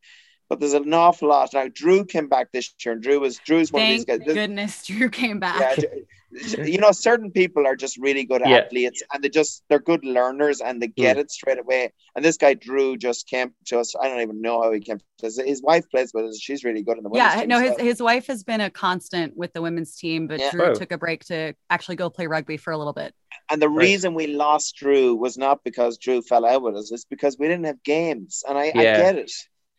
But 0.48 0.60
there's 0.60 0.74
an 0.74 0.92
awful 0.92 1.28
lot 1.30 1.54
now. 1.54 1.68
Drew 1.72 2.04
came 2.04 2.28
back 2.28 2.52
this 2.52 2.74
year, 2.84 2.92
and 2.92 3.02
Drew 3.02 3.18
was 3.20 3.38
Drew's 3.38 3.72
one 3.72 3.80
Thank 3.82 3.92
of 3.92 4.06
these 4.06 4.18
guys. 4.18 4.26
This- 4.26 4.34
goodness 4.34 4.86
Drew 4.86 5.08
came 5.08 5.40
back. 5.40 5.58
yeah, 5.60 5.74
j- 5.76 6.02
you 6.34 6.78
know, 6.78 6.92
certain 6.92 7.30
people 7.30 7.66
are 7.66 7.76
just 7.76 7.96
really 7.98 8.24
good 8.24 8.42
Yeah. 8.44 8.58
athletes 8.58 9.02
and 9.12 9.22
they 9.22 9.28
just 9.28 9.62
they're 9.68 9.78
good 9.78 10.04
learners 10.04 10.60
and 10.60 10.80
they 10.80 10.88
get 10.88 11.16
hmm. 11.16 11.20
it 11.20 11.30
straight 11.30 11.58
away. 11.58 11.92
And 12.16 12.24
this 12.24 12.36
guy 12.36 12.54
Drew 12.54 12.96
just 12.96 13.26
came 13.28 13.52
to 13.66 13.78
us. 13.78 13.94
I 14.00 14.08
don't 14.08 14.20
even 14.20 14.40
know 14.40 14.62
how 14.62 14.72
he 14.72 14.80
came 14.80 14.98
to 15.18 15.26
us. 15.26 15.38
His 15.38 15.62
wife 15.62 15.88
plays 15.90 16.12
with 16.12 16.26
us. 16.26 16.40
She's 16.40 16.64
really 16.64 16.82
good 16.82 16.96
in 16.98 17.04
the 17.04 17.10
women's 17.10 17.34
Yeah, 17.34 17.40
team, 17.40 17.48
no, 17.48 17.60
his, 17.60 17.76
so- 17.76 17.84
his 17.84 18.02
wife 18.02 18.26
has 18.26 18.42
been 18.42 18.60
a 18.60 18.70
constant 18.70 19.36
with 19.36 19.52
the 19.52 19.62
women's 19.62 19.96
team, 19.96 20.26
but 20.26 20.40
Yeah. 20.40 20.50
Drew 20.50 20.64
Oh. 20.64 20.74
took 20.74 20.92
a 20.92 20.98
break 20.98 21.24
to 21.26 21.54
actually 21.70 21.96
go 21.96 22.10
play 22.10 22.26
rugby 22.26 22.56
for 22.56 22.72
a 22.72 22.78
little 22.78 22.92
bit. 22.92 23.14
and 23.50 23.60
the 23.60 23.68
Right. 23.68 23.84
reason 23.88 24.14
we 24.14 24.28
lost 24.28 24.76
Drew 24.76 25.14
was 25.14 25.36
not 25.36 25.62
because 25.64 25.98
Drew 25.98 26.22
fell 26.22 26.46
out 26.46 26.62
with 26.62 26.76
us. 26.76 26.90
It's 26.92 27.04
because 27.04 27.36
we 27.38 27.46
didn't 27.48 27.66
have 27.66 27.82
games, 27.82 28.42
and 28.48 28.56
I, 28.56 28.68
I 28.68 28.72
get 28.72 29.16
it. 29.16 29.32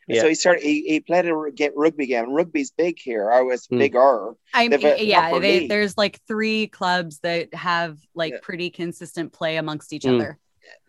Yeah. 0.07 0.21
So 0.21 0.27
he 0.29 0.35
started. 0.35 0.61
He, 0.63 0.81
he 0.87 0.99
played 0.99 1.25
a 1.25 1.33
get 1.53 1.73
rugby 1.75 2.05
game. 2.05 2.29
Rugby's 2.31 2.71
big 2.71 2.97
here, 2.99 3.31
I 3.31 3.41
was 3.41 3.65
Hmm. 3.65 3.79
bigger. 3.79 4.33
I 4.53 4.67
They've 4.67 4.83
mean, 4.83 4.93
a 4.99 5.03
yeah, 5.03 5.39
they, 5.39 5.67
there's 5.67 5.97
like 5.97 6.19
three 6.27 6.67
clubs 6.67 7.19
that 7.19 7.53
have 7.55 7.97
like 8.13 8.33
Yeah. 8.33 8.39
pretty 8.43 8.69
consistent 8.69 9.33
play 9.33 9.57
amongst 9.57 9.93
each 9.93 10.03
Mm. 10.03 10.15
other. 10.15 10.39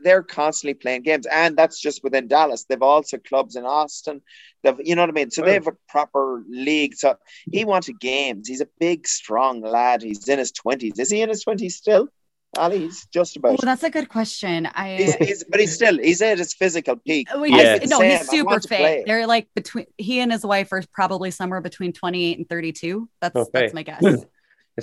they're 0.02 0.22
constantly 0.22 0.72
playing 0.72 1.02
games, 1.02 1.26
and 1.26 1.54
that's 1.54 1.78
just 1.78 2.02
within 2.02 2.28
Dallas. 2.28 2.64
They've 2.64 2.80
also 2.80 3.18
clubs 3.18 3.56
in 3.56 3.66
Austin. 3.66 4.22
They've, 4.62 4.74
you 4.82 4.94
know 4.94 5.02
what 5.02 5.10
I 5.10 5.12
mean. 5.12 5.30
So 5.30 5.42
they 5.42 5.50
Oh. 5.50 5.54
have 5.54 5.66
a 5.66 5.76
proper 5.86 6.42
league. 6.48 6.94
So 6.94 7.16
he 7.52 7.66
wanted 7.66 8.00
games. 8.00 8.48
He's 8.48 8.62
a 8.62 8.68
big, 8.80 9.06
strong 9.06 9.60
lad. 9.60 10.00
He's 10.02 10.26
in 10.28 10.38
his 10.38 10.50
twenties. 10.52 10.98
Is 10.98 11.10
he 11.10 11.20
in 11.20 11.28
his 11.28 11.42
twenties 11.42 11.76
still? 11.76 12.08
Ali, 12.58 12.78
he's 12.80 13.06
just 13.06 13.36
Oh, 13.36 13.40
about. 13.50 13.60
that's 13.60 13.82
a 13.82 13.90
good 13.90 14.08
question. 14.08 14.64
He's, 14.64 14.72
I 14.74 15.16
he's, 15.24 15.44
but 15.44 15.60
he's 15.60 15.74
still 15.74 15.96
he's 15.98 16.20
at 16.22 16.38
his 16.38 16.54
physical 16.54 16.96
peak. 16.96 17.28
Oh, 17.32 17.44
Yeah. 17.44 17.78
no, 17.86 17.98
Same. 18.00 18.18
he's 18.18 18.28
super 18.28 18.44
want 18.46 18.62
to 18.62 18.68
play. 18.68 18.78
fit. 18.98 19.06
They're 19.06 19.26
like 19.26 19.48
between 19.54 19.86
he 19.98 20.20
and 20.20 20.30
his 20.32 20.44
wife 20.44 20.72
are 20.72 20.82
probably 20.92 21.30
somewhere 21.30 21.60
between 21.60 21.92
28 21.92 22.38
and 22.38 22.48
32. 22.48 23.08
That's 23.20 23.36
Okay. 23.36 23.50
that's 23.52 23.74
my 23.74 23.82
guess. 23.82 24.02
It 24.02 24.28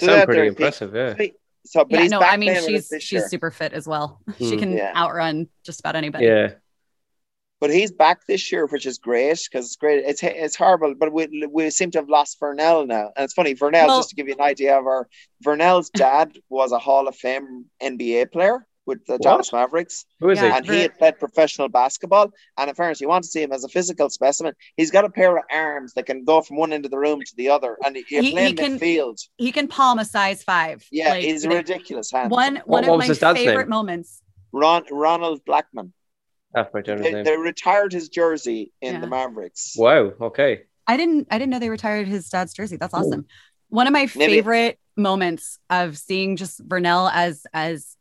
So 0.01 0.07
sounds 0.07 0.17
that 0.19 0.25
pretty 0.25 0.39
they're- 0.41 0.47
impressive. 0.49 0.95
Yeah. 0.95 1.15
So, 1.65 1.85
but 1.85 1.91
yeah, 1.91 2.01
he's 2.01 2.11
no, 2.11 2.19
back 2.19 2.33
I 2.33 2.37
mean 2.37 2.53
playing 2.53 2.73
with 2.73 2.81
us 2.81 2.89
she's 2.91 3.03
she's 3.03 3.11
year. 3.21 3.29
super 3.29 3.49
fit 3.51 3.71
as 3.73 3.87
well. 3.87 4.19
She 4.37 4.55
Mm. 4.55 4.59
can 4.59 4.71
Yeah. 4.77 4.91
outrun 4.95 5.47
just 5.63 5.79
about 5.79 5.95
anybody. 5.95 6.25
Yeah. 6.25 6.53
But 7.64 7.72
he's 7.72 7.94
back 7.94 8.27
this 8.27 8.52
year, 8.52 8.65
which 8.65 8.85
is 8.85 8.98
great 8.98 9.40
because 9.49 9.68
it's 9.68 9.77
great. 9.77 10.03
It's 10.06 10.22
it's 10.22 10.57
horrible, 10.57 10.95
but 10.99 11.14
we 11.14 11.48
we 11.49 11.69
seem 11.69 11.91
to 11.91 11.99
have 11.99 12.10
lost 12.10 12.38
Vernell 12.41 12.85
now, 12.85 13.06
and 13.15 13.23
it's 13.23 13.34
funny. 13.34 13.56
Vernell, 13.56 13.88
Well- 13.88 13.99
just 13.99 14.10
to 14.10 14.15
give 14.18 14.27
you 14.27 14.34
an 14.34 14.41
idea 14.41 14.77
of 14.77 14.85
our 14.85 15.07
Vernell's 15.45 15.90
dad 16.06 16.38
was 16.49 16.73
a 16.73 16.77
Hall 16.77 17.07
of 17.07 17.15
Fame 17.15 17.48
NBA 17.81 18.34
player 18.34 18.68
with 18.85 19.06
the 19.06 19.18
Dallas 19.18 19.53
Mavericks, 19.53 20.03
Who 20.19 20.30
is 20.31 20.41
Yeah. 20.41 20.57
and 20.57 20.65
he 20.65 20.81
had 20.81 20.98
played 20.99 21.18
professional 21.19 21.69
basketball. 21.69 22.34
And 22.57 22.68
in 22.68 22.76
fairness, 22.76 22.99
you 22.99 23.07
want 23.07 23.23
to 23.23 23.30
see 23.30 23.41
him 23.41 23.53
as 23.53 23.64
a 23.64 23.69
physical 23.69 24.10
specimen. 24.10 24.56
He's 24.76 24.91
got 24.91 25.06
a 25.06 25.10
pair 25.10 25.38
of 25.38 25.44
arms 25.49 25.94
that 25.94 26.06
can 26.06 26.26
go 26.26 26.41
from 26.41 26.57
one 26.57 26.73
end 26.73 26.84
of 26.84 26.91
the 26.91 26.99
room 26.99 27.22
to 27.22 27.35
the 27.38 27.48
other, 27.48 27.77
and 27.85 27.95
you're 28.10 28.23
He- 28.23 28.31
playing 28.34 28.48
he 28.49 28.53
can- 28.56 28.77
midfield. 28.77 29.26
He 29.38 29.53
can 29.53 29.69
palm 29.69 29.99
a 29.99 30.03
size 30.03 30.44
five. 30.44 30.85
Yeah, 30.91 31.11
Like, 31.11 31.23
he's 31.23 31.45
a 31.45 31.49
ridiculous 31.49 32.11
hand. 32.11 32.30
one 32.30 32.57
one 32.65 32.84
what 32.84 32.84
of 32.84 33.07
was 33.07 33.22
my 33.22 33.34
favorite 33.34 33.56
name? 33.61 33.69
moments. 33.69 34.22
Ron 34.52 34.84
Rolando 34.91 35.38
Blackman. 35.45 35.94
That's 36.53 36.73
my 36.73 36.81
general 36.81 37.03
They, 37.03 37.13
name. 37.13 37.23
they 37.23 37.38
retired 37.38 37.91
his 37.93 38.09
jersey 38.09 38.71
in 38.81 38.95
Yeah. 38.95 38.99
the 39.01 39.07
Mavericks. 39.07 39.73
Wow. 39.77 40.13
Okay. 40.21 40.63
I 40.85 40.97
didn't 40.97 41.27
I 41.31 41.38
didn't 41.38 41.51
know 41.51 41.59
they 41.59 41.69
retired 41.69 42.07
his 42.07 42.30
dad's 42.30 42.53
jersey. 42.53 42.75
That's 42.77 42.93
awesome. 42.93 43.25
One 43.69 43.88
of 43.88 43.93
my 43.93 44.07
Maybe- 44.15 44.34
favorite 44.35 44.80
moments 44.95 45.57
of 45.69 45.97
seeing 45.97 46.35
just 46.35 46.67
Vernell 46.67 47.09
as 47.13 47.45
as 47.53 47.95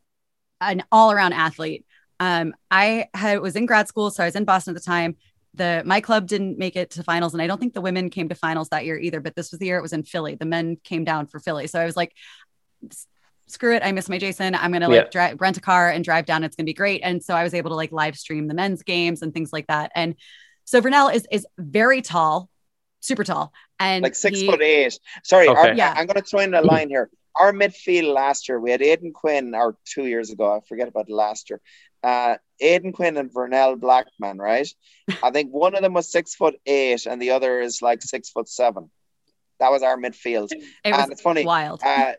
an 0.60 0.82
all 0.92 1.10
around 1.12 1.32
athlete. 1.32 1.86
Um, 2.20 2.54
I 2.70 3.08
had 3.14 3.40
was 3.40 3.56
in 3.56 3.66
grad 3.66 3.88
school, 3.88 4.10
so 4.10 4.22
I 4.22 4.26
was 4.26 4.36
in 4.36 4.44
Boston 4.44 4.74
at 4.76 4.80
the 4.80 4.84
time. 4.84 5.16
The 5.54 5.82
my 5.84 6.00
club 6.00 6.26
didn't 6.28 6.58
make 6.58 6.76
it 6.76 6.90
to 6.90 7.02
finals, 7.02 7.32
and 7.34 7.42
I 7.42 7.46
don't 7.46 7.58
think 7.58 7.74
the 7.74 7.80
women 7.80 8.10
came 8.10 8.28
to 8.28 8.34
finals 8.34 8.68
that 8.70 8.84
year 8.84 8.98
either. 8.98 9.20
But 9.20 9.34
this 9.34 9.50
was 9.50 9.60
the 9.60 9.66
year 9.66 9.78
it 9.78 9.82
was 9.82 9.92
in 9.92 10.02
Philly. 10.02 10.34
The 10.34 10.44
men 10.46 10.76
came 10.84 11.04
down 11.04 11.26
for 11.26 11.40
Philly, 11.40 11.66
so 11.66 11.80
I 11.80 11.84
was 11.84 11.96
like, 11.96 12.12
"S- 12.90 13.06
"Screw 13.46 13.74
it! 13.74 13.82
I 13.84 13.92
miss 13.92 14.08
my 14.08 14.18
Jason. 14.18 14.54
I'm 14.54 14.72
gonna 14.72 14.88
like 14.88 15.10
dri- 15.10 15.34
rent 15.34 15.56
a 15.56 15.60
car 15.60 15.90
and 15.90 16.04
drive 16.04 16.26
down. 16.26 16.44
It's 16.44 16.56
gonna 16.56 16.64
be 16.66 16.74
great." 16.74 17.00
And 17.04 17.22
so 17.22 17.34
I 17.34 17.42
was 17.42 17.54
able 17.54 17.70
to 17.70 17.76
like 17.76 17.92
live 17.92 18.16
stream 18.16 18.48
the 18.48 18.54
men's 18.54 18.82
games 18.82 19.22
and 19.22 19.32
things 19.34 19.52
like 19.52 19.66
that. 19.66 19.92
And 19.94 20.14
so 20.64 20.80
Vernell 20.80 21.12
is 21.14 21.26
is 21.30 21.46
very 21.58 22.02
tall, 22.02 22.48
super 23.00 23.24
tall, 23.24 23.52
and 23.80 24.02
like 24.02 24.14
six 24.14 24.40
he- 24.40 24.46
foot 24.46 24.62
eight. 24.62 24.98
Sorry, 25.24 25.48
Okay. 25.48 25.58
our, 25.70 25.74
Yeah. 25.74 25.92
I'm 25.96 26.06
going 26.06 26.20
to 26.20 26.22
throw 26.22 26.40
in 26.40 26.54
a 26.54 26.62
line 26.62 26.88
here. 26.88 27.10
Our 27.34 27.52
midfield 27.52 28.12
last 28.12 28.48
year, 28.48 28.60
we 28.60 28.70
had 28.70 28.80
Aiden 28.80 29.12
Quinn, 29.14 29.54
or 29.54 29.76
two 29.86 30.06
years 30.06 30.30
ago, 30.30 30.54
I 30.54 30.60
forget 30.68 30.86
about 30.88 31.08
last 31.10 31.48
year. 31.50 31.60
Uh, 32.02 32.36
Aiden 32.62 32.92
Quinn 32.92 33.16
and 33.16 33.32
Vernell 33.32 33.80
Blackman, 33.80 34.36
right? 34.38 34.68
I 35.22 35.30
think 35.30 35.50
one 35.50 35.74
of 35.74 35.80
them 35.82 35.94
was 35.94 36.12
six 36.12 36.34
foot 36.34 36.56
eight, 36.66 37.06
and 37.06 37.20
the 37.22 37.30
other 37.30 37.60
is 37.60 37.80
like 37.80 38.02
six 38.02 38.28
foot 38.30 38.48
seven. 38.48 38.90
That 39.60 39.70
was 39.70 39.82
our 39.82 39.96
midfield. 39.96 40.52
It 40.52 40.62
and 40.84 40.94
was 40.96 41.08
it's 41.10 41.22
funny. 41.22 41.44
wild. 41.46 41.80
Uh, 41.82 42.12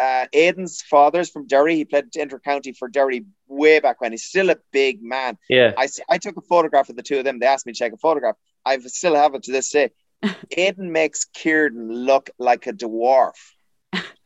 uh, 0.00 0.26
Aiden's 0.34 0.82
father's 0.82 1.30
from 1.30 1.46
Derry. 1.46 1.74
He 1.76 1.84
played 1.84 2.10
intercounty 2.12 2.76
for 2.76 2.88
Derry 2.88 3.24
way 3.46 3.80
back 3.80 4.00
when. 4.00 4.12
He's 4.12 4.24
still 4.24 4.50
a 4.50 4.56
big 4.72 5.02
man. 5.02 5.38
Yeah. 5.48 5.72
I 5.76 5.88
I 6.08 6.18
took 6.18 6.36
a 6.36 6.42
photograph 6.42 6.88
of 6.88 6.96
the 6.96 7.02
two 7.02 7.18
of 7.18 7.24
them. 7.24 7.38
They 7.38 7.46
asked 7.46 7.66
me 7.66 7.72
to 7.72 7.78
take 7.78 7.92
a 7.92 7.96
photograph. 7.98 8.36
I 8.64 8.78
still 8.78 9.14
have 9.14 9.34
it 9.34 9.44
to 9.44 9.52
this 9.52 9.70
day. 9.70 9.90
Aiden 10.56 10.90
makes 10.90 11.24
Kieran 11.26 11.90
look 11.92 12.30
like 12.38 12.66
a 12.66 12.72
dwarf. 12.72 13.32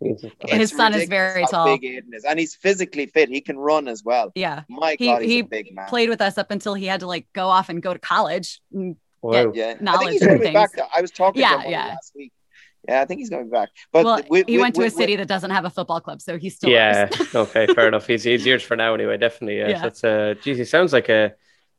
Jesus. 0.02 0.30
His 0.48 0.70
son 0.70 0.94
is 0.94 1.08
very 1.08 1.42
how 1.42 1.46
tall. 1.48 1.66
Big 1.78 1.82
Aiden 1.82 2.14
is, 2.14 2.24
and 2.24 2.38
he's 2.38 2.54
physically 2.56 3.06
fit. 3.06 3.28
He 3.28 3.40
can 3.40 3.56
run 3.56 3.86
as 3.86 4.02
well. 4.02 4.32
yeah. 4.34 4.62
My 4.68 4.96
He- 4.98 5.06
God, 5.06 5.22
he's 5.22 5.30
he 5.30 5.38
a 5.40 5.44
big 5.44 5.72
man. 5.74 5.86
Played 5.86 6.08
with 6.08 6.20
us 6.20 6.38
up 6.38 6.50
until 6.50 6.74
he 6.74 6.86
had 6.86 7.00
to 7.00 7.06
like 7.06 7.26
go 7.32 7.46
off 7.48 7.68
and 7.68 7.80
go 7.80 7.92
to 7.92 8.00
college. 8.00 8.60
Wow. 8.72 9.52
yeah, 9.54 9.74
I 9.86 9.98
think 9.98 10.10
he's 10.10 10.22
and 10.22 10.30
going 10.40 10.42
to 10.42 10.52
back. 10.52 10.70
I 10.96 11.00
was 11.00 11.12
talking 11.12 11.40
Yeah, 11.42 11.56
to 11.58 11.60
him 11.62 11.70
yeah. 11.70 11.86
last 11.88 12.12
week. 12.16 12.32
Yeah, 12.88 13.00
I 13.00 13.04
think 13.04 13.20
he's 13.20 13.30
going 13.30 13.48
back. 13.48 13.70
But 13.92 14.04
well, 14.04 14.20
we, 14.28 14.44
he 14.46 14.56
we- 14.56 14.62
went 14.62 14.74
to 14.74 14.80
we- 14.80 14.86
a 14.88 14.90
city 14.90 15.16
that 15.16 15.28
doesn't 15.28 15.50
have 15.50 15.64
a 15.64 15.70
football 15.70 16.00
club, 16.00 16.20
so 16.20 16.36
he's 16.38 16.56
still 16.56 16.70
Yeah. 16.70 17.08
okay. 17.34 17.66
Fair 17.66 17.88
enough. 17.88 18.06
He's 18.06 18.24
he's 18.24 18.44
yours 18.50 18.62
for 18.62 18.76
now 18.76 18.94
anyway. 18.94 19.16
Definitely. 19.18 19.58
Yeah. 19.58 19.68
Yeah. 19.68 19.82
That's 19.82 20.02
uh. 20.04 20.34
Geez, 20.42 20.58
he 20.58 20.64
sounds 20.64 20.92
like 20.92 21.08
a 21.08 21.34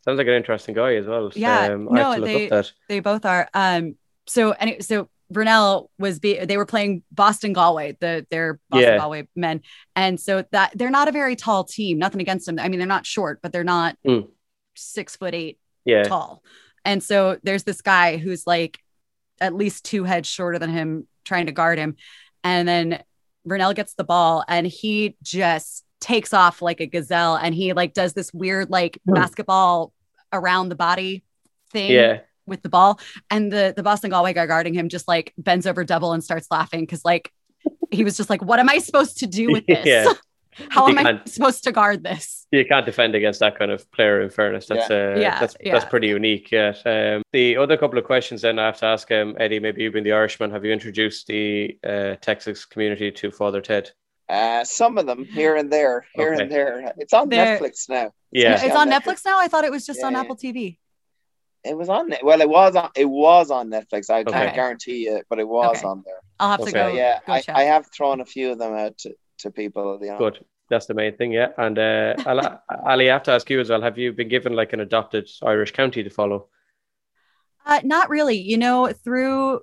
sounds 0.06 0.18
like 0.18 0.28
an 0.28 0.34
interesting 0.34 0.76
guy 0.76 0.96
as 0.96 1.06
well. 1.06 1.32
Yeah, 1.36 1.74
Um, 1.74 1.90
I 1.90 1.96
no, 1.96 2.04
have 2.12 2.16
to 2.16 2.22
look 2.22 2.28
they- 2.30 2.46
up 2.50 2.66
that. 2.66 2.72
they 2.90 3.00
both 3.00 3.26
are. 3.26 3.50
Um, 3.54 3.96
so 4.28 4.54
and 4.54 4.84
so 4.84 5.10
Vernell 5.34 5.88
was 5.98 6.20
be 6.20 6.38
they 6.46 6.58
were 6.58 6.66
playing 6.66 7.04
Boston 7.12 7.54
Galway, 7.54 7.98
the 8.00 8.26
their 8.30 8.60
Boston 8.70 8.90
Yeah. 8.94 8.98
Galway 8.98 9.28
men, 9.36 9.62
and 9.96 10.20
so 10.20 10.46
that 10.52 10.72
they're 10.76 10.90
not 10.92 11.08
a 11.08 11.12
very 11.12 11.36
tall 11.36 11.64
team. 11.64 11.98
Nothing 11.98 12.22
against 12.22 12.46
them. 12.46 12.60
I 12.60 12.68
mean, 12.70 12.78
they're 12.80 12.88
not 12.88 13.06
short, 13.06 13.40
but 13.42 13.52
they're 13.52 13.64
not 13.64 13.98
Mm. 14.08 14.28
six 14.76 15.16
foot 15.16 15.34
eight 15.34 15.58
Yeah. 15.86 16.04
tall. 16.04 16.44
And 16.86 17.02
so 17.02 17.40
there's 17.44 17.64
this 17.64 17.82
guy 17.82 18.18
who's 18.18 18.46
like 18.46 18.80
at 19.44 19.54
least 19.54 19.86
two 19.86 20.04
heads 20.06 20.28
shorter 20.30 20.58
than 20.60 20.70
him 20.70 21.08
trying 21.26 21.46
to 21.48 21.52
guard 21.52 21.78
him. 21.78 21.96
And 22.44 22.68
then 22.68 23.04
Vernell 23.48 23.76
gets 23.76 23.94
the 23.94 24.04
ball 24.04 24.44
and 24.48 24.66
he 24.66 25.18
just 25.22 25.84
takes 26.00 26.34
off 26.34 26.62
like 26.62 26.82
a 26.82 26.86
gazelle 26.86 27.36
and 27.36 27.54
he 27.56 27.74
like 27.74 27.94
does 27.94 28.14
this 28.14 28.34
weird 28.34 28.70
like 28.70 29.00
Hmm. 29.08 29.14
basketball 29.16 29.94
around 30.32 30.70
the 30.70 30.76
body 30.76 31.24
thing 31.72 31.92
Yeah. 31.92 32.20
with 32.46 32.62
the 32.62 32.70
ball. 32.70 33.00
And 33.30 33.52
the 33.52 33.74
the 33.76 33.84
Boston 33.84 34.10
Galway 34.10 34.34
guy 34.34 34.46
guarding 34.46 34.74
him 34.74 34.90
just 34.90 35.08
like 35.08 35.34
bends 35.38 35.66
over 35.68 35.84
double 35.84 36.12
and 36.14 36.24
starts 36.24 36.48
laughing 36.52 36.82
because 36.82 37.04
like 37.06 37.32
he 37.92 38.04
was 38.04 38.18
just 38.18 38.30
like, 38.30 38.42
what 38.44 38.60
am 38.60 38.70
I 38.70 38.80
supposed 38.80 39.20
to 39.20 39.28
do 39.28 39.52
with 39.52 39.66
this? 39.68 39.86
Yeah. 39.86 40.12
How 40.70 40.88
am 40.88 40.98
I 40.98 41.22
supposed 41.26 41.64
to 41.66 41.72
guard 41.72 42.04
this? 42.04 42.48
you 42.52 42.66
can't 42.66 42.86
defend 42.86 43.16
against 43.16 43.40
that 43.40 43.58
kind 43.58 43.72
of 43.72 43.90
player. 43.92 44.22
In 44.22 44.30
fairness, 44.30 44.68
that's 44.68 44.90
uh, 44.92 45.16
Yeah, 45.18 45.40
that's 45.40 45.56
yeah. 45.60 45.74
that's 45.74 45.86
pretty 45.86 46.08
unique. 46.08 46.52
Yeah. 46.52 46.74
Um, 46.86 47.24
the 47.32 47.58
other 47.58 47.78
couple 47.78 47.98
of 47.98 48.06
questions 48.06 48.42
then 48.42 48.60
I 48.60 48.66
have 48.68 48.78
to 48.80 48.86
ask 48.86 49.12
um, 49.12 49.36
Eddie. 49.40 49.60
Maybe 49.60 49.84
you've 49.84 49.94
been 49.94 50.04
the 50.04 50.12
Irishman. 50.14 50.52
Have 50.52 50.64
you 50.66 50.72
introduced 50.72 51.28
the 51.28 51.78
uh, 51.84 52.16
Texas 52.22 52.66
community 52.66 53.12
to 53.12 53.32
Father 53.32 53.62
Ted? 53.62 53.92
Uh, 54.30 54.64
some 54.64 54.98
of 54.98 55.06
them 55.06 55.26
here 55.26 55.56
and 55.58 55.72
there, 55.72 56.06
here 56.16 56.34
Okay. 56.34 56.44
and 56.44 56.52
there. 56.52 56.94
It's 56.98 57.14
on 57.14 57.30
There- 57.30 57.60
Netflix 57.60 57.90
now. 57.90 58.12
Yeah. 58.32 58.64
It's 58.64 58.76
on 58.76 58.90
Netflix 58.90 59.26
now. 59.26 59.38
I 59.40 59.48
thought 59.48 59.64
it 59.66 59.72
was 59.72 59.86
just 59.86 60.04
on 60.04 60.14
Yeah. 60.14 60.22
Apple 60.22 60.36
TV. 60.38 60.78
It 61.66 61.78
was 61.78 61.88
on. 61.88 62.12
Well, 62.24 62.42
it 62.42 62.50
was 62.50 62.76
on. 62.76 62.90
It 62.96 63.06
was 63.06 63.50
on 63.50 63.70
Netflix. 63.70 64.10
I 64.10 64.20
Okay. 64.22 64.32
can 64.32 64.54
guarantee 64.56 65.06
you, 65.06 65.22
but 65.30 65.40
it 65.40 65.48
was 65.48 65.78
Okay. 65.78 65.88
on 65.88 66.04
there. 66.06 66.20
I'll 66.40 66.50
have 66.52 66.60
to 66.60 66.64
Okay. 66.66 66.72
go. 66.74 66.88
yeah, 66.90 67.20
go 67.26 67.34
I. 67.34 67.44
I 67.54 67.64
have 67.64 67.88
thrown 67.96 68.20
a 68.22 68.26
few 68.26 68.52
of 68.52 68.60
them 68.60 68.74
out 68.74 68.98
to, 69.00 69.16
to 69.40 69.52
people. 69.52 70.00
You 70.02 70.12
know. 70.12 70.18
Good. 70.18 70.46
That's 70.70 70.86
the 70.86 70.94
main 70.94 71.16
thing. 71.18 71.32
Yeah. 71.34 71.50
And 71.58 71.78
uh, 71.78 72.16
Ali- 72.26 72.48
Ali, 72.86 73.10
I 73.10 73.14
have 73.14 73.24
to 73.24 73.32
ask 73.32 73.50
you 73.50 73.60
as 73.60 73.70
well. 73.70 73.82
Have 73.82 73.98
you 73.98 74.14
been 74.14 74.30
given 74.30 74.54
like 74.56 74.74
an 74.74 74.80
adopted 74.80 75.30
Irish 75.44 75.72
county 75.72 76.04
to 76.04 76.10
follow? 76.10 76.48
Uh, 77.66 77.82
not 77.84 78.10
really. 78.10 78.38
You 78.38 78.58
know, 78.58 78.88
through 78.92 79.62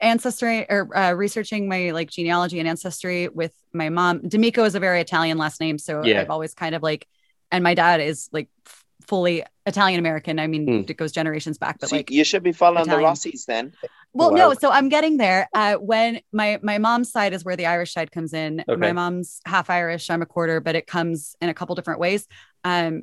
ancestry 0.00 0.66
or 0.68 0.94
uh, 0.96 1.12
researching 1.12 1.68
my 1.68 1.90
like 1.92 2.10
genealogy 2.10 2.58
and 2.58 2.68
ancestry 2.68 3.28
with 3.28 3.54
my 3.72 3.88
mom, 3.88 4.20
D'Amico 4.28 4.64
is 4.64 4.74
a 4.74 4.80
very 4.80 5.00
Italian 5.00 5.38
last 5.38 5.60
name, 5.60 5.78
so 5.78 6.04
Yeah. 6.04 6.20
I've 6.20 6.30
always 6.30 6.54
kind 6.54 6.74
of 6.74 6.82
like, 6.82 7.06
and 7.50 7.62
my 7.64 7.74
dad 7.74 8.00
is 8.00 8.28
like 8.32 8.48
f- 8.66 8.84
fully 9.06 9.44
Italian 9.64 9.98
American. 9.98 10.38
I 10.38 10.46
mean, 10.48 10.66
Hmm. 10.66 10.90
it 10.90 10.96
goes 10.96 11.12
generations 11.12 11.58
back, 11.58 11.78
but 11.80 11.88
So 11.90 11.96
like, 11.96 12.10
you 12.10 12.24
should 12.24 12.42
be 12.42 12.52
following 12.52 12.82
Italian. 12.86 13.02
the 13.02 13.08
Rossies 13.08 13.46
then. 13.46 13.72
Well, 14.16 14.30
Wow. 14.30 14.36
no. 14.50 14.54
So 14.54 14.70
I'm 14.70 14.88
getting 14.88 15.16
there. 15.16 15.48
Uh, 15.54 15.74
when 15.74 16.20
my 16.32 16.58
my 16.62 16.78
mom's 16.78 17.10
side 17.10 17.32
is 17.32 17.44
where 17.44 17.56
the 17.56 17.66
Irish 17.66 17.92
side 17.92 18.10
comes 18.10 18.32
in. 18.32 18.64
Okay. 18.68 18.76
My 18.80 18.92
mom's 18.92 19.40
half 19.44 19.70
Irish. 19.70 20.08
I'm 20.10 20.22
a 20.22 20.26
quarter, 20.26 20.60
but 20.60 20.74
it 20.74 20.86
comes 20.86 21.36
in 21.40 21.48
a 21.48 21.54
couple 21.54 21.74
different 21.74 22.00
ways. 22.00 22.26
Um, 22.64 23.02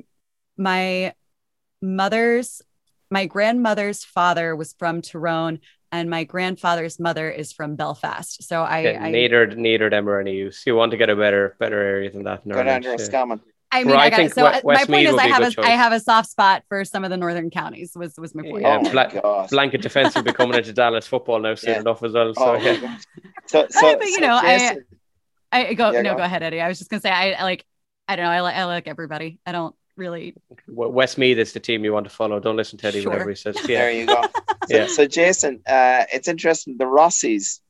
my 0.56 1.14
mother's 1.80 2.62
my 3.10 3.26
grandmother's 3.26 4.04
father 4.04 4.56
was 4.56 4.74
from 4.78 5.02
Tyrone 5.02 5.60
and 5.92 6.10
my 6.10 6.24
grandfather's 6.24 6.98
mother 6.98 7.30
is 7.30 7.52
from 7.52 7.76
Belfast. 7.76 8.42
So 8.42 8.62
I, 8.62 8.80
Yeah, 8.80 9.04
I, 9.04 9.10
neither 9.10 9.46
neither 9.46 9.84
of 9.86 9.90
them 9.92 10.08
are 10.08 10.18
any 10.20 10.34
use. 10.34 10.64
You 10.66 10.74
want 10.74 10.90
to 10.92 10.96
get 10.96 11.10
a 11.10 11.16
better 11.16 11.54
better 11.60 11.80
area 11.80 12.10
than 12.10 12.24
that. 12.24 12.42
in 12.44 12.50
Go 12.52 12.58
down 12.64 12.82
Ireland, 12.84 12.98
to 12.98 13.04
yeah. 13.04 13.36
Roscommon. 13.82 13.82
I 13.82 13.84
mean, 13.84 13.90
Well, 13.90 14.00
I 14.00 14.04
I 14.06 14.10
got 14.10 14.16
think 14.16 14.30
it. 14.30 14.34
So 14.34 14.42
We- 14.42 14.48
uh, 14.48 14.52
my 14.52 14.60
Westmeath 14.64 14.88
point 14.88 15.08
is, 15.08 15.14
I 15.14 15.24
be 15.24 15.30
a 15.30 15.32
have 15.34 15.42
a, 15.42 15.50
good 15.54 15.64
I 15.64 15.70
have 15.70 15.92
a 15.92 16.00
soft 16.00 16.30
spot 16.30 16.62
for 16.68 16.84
some 16.84 17.04
of 17.04 17.10
the 17.10 17.16
northern 17.16 17.50
counties. 17.50 17.92
Was 17.96 18.14
was 18.18 18.34
my 18.34 18.42
point. 18.42 18.62
Yeah, 18.62 18.78
oh 18.78 18.82
my 18.82 18.90
black- 18.92 19.50
Blanket 19.50 19.82
defense 19.82 20.14
will 20.14 20.22
be 20.22 20.32
coming 20.32 20.56
into 20.58 20.72
Dallas 20.72 21.06
football 21.06 21.40
now 21.40 21.54
soon 21.54 21.74
Yeah. 21.74 21.80
enough 21.80 22.02
as 22.02 22.12
well. 22.12 22.34
So 22.34 22.44
Oh, 22.44 22.54
yeah. 22.54 22.80
my 22.80 22.98
so, 23.46 23.66
so, 23.70 23.96
but, 23.98 24.06
you 24.06 24.14
so 24.14 24.20
know, 24.20 24.36
I- 24.36 24.58
Jason, 24.58 24.84
I 25.52 25.74
go 25.74 25.90
Yeah, 25.92 26.02
no, 26.02 26.12
go. 26.12 26.18
go 26.18 26.22
ahead, 26.24 26.42
Eddie. 26.42 26.60
I 26.60 26.68
was 26.68 26.78
just 26.78 26.90
gonna 26.90 27.00
say, 27.00 27.10
I, 27.10 27.32
I 27.32 27.42
like, 27.44 27.64
I 28.08 28.16
don't 28.16 28.24
know, 28.24 28.30
I 28.30 28.40
like, 28.40 28.54
I 28.56 28.64
like 28.64 28.88
everybody. 28.88 29.38
I 29.46 29.52
don't 29.52 29.74
really. 29.96 30.34
W- 30.68 30.90
Westmeath 30.90 31.38
is 31.38 31.52
the 31.52 31.60
team 31.60 31.84
you 31.84 31.92
want 31.92 32.04
to 32.04 32.10
follow. 32.10 32.40
Don't 32.40 32.56
listen 32.56 32.76
to 32.80 32.88
Eddie 32.88 33.02
Sure. 33.02 33.12
whatever 33.12 33.30
he 33.30 33.36
says. 33.36 33.56
there 33.66 33.90
you 33.92 34.06
go. 34.06 34.20
So, 34.68 34.76
Yeah. 34.76 34.86
so 34.88 35.06
Jason, 35.06 35.60
uh, 35.66 36.04
it's 36.12 36.26
interesting. 36.26 36.76
The 36.76 36.86
Rossies, 36.86 37.60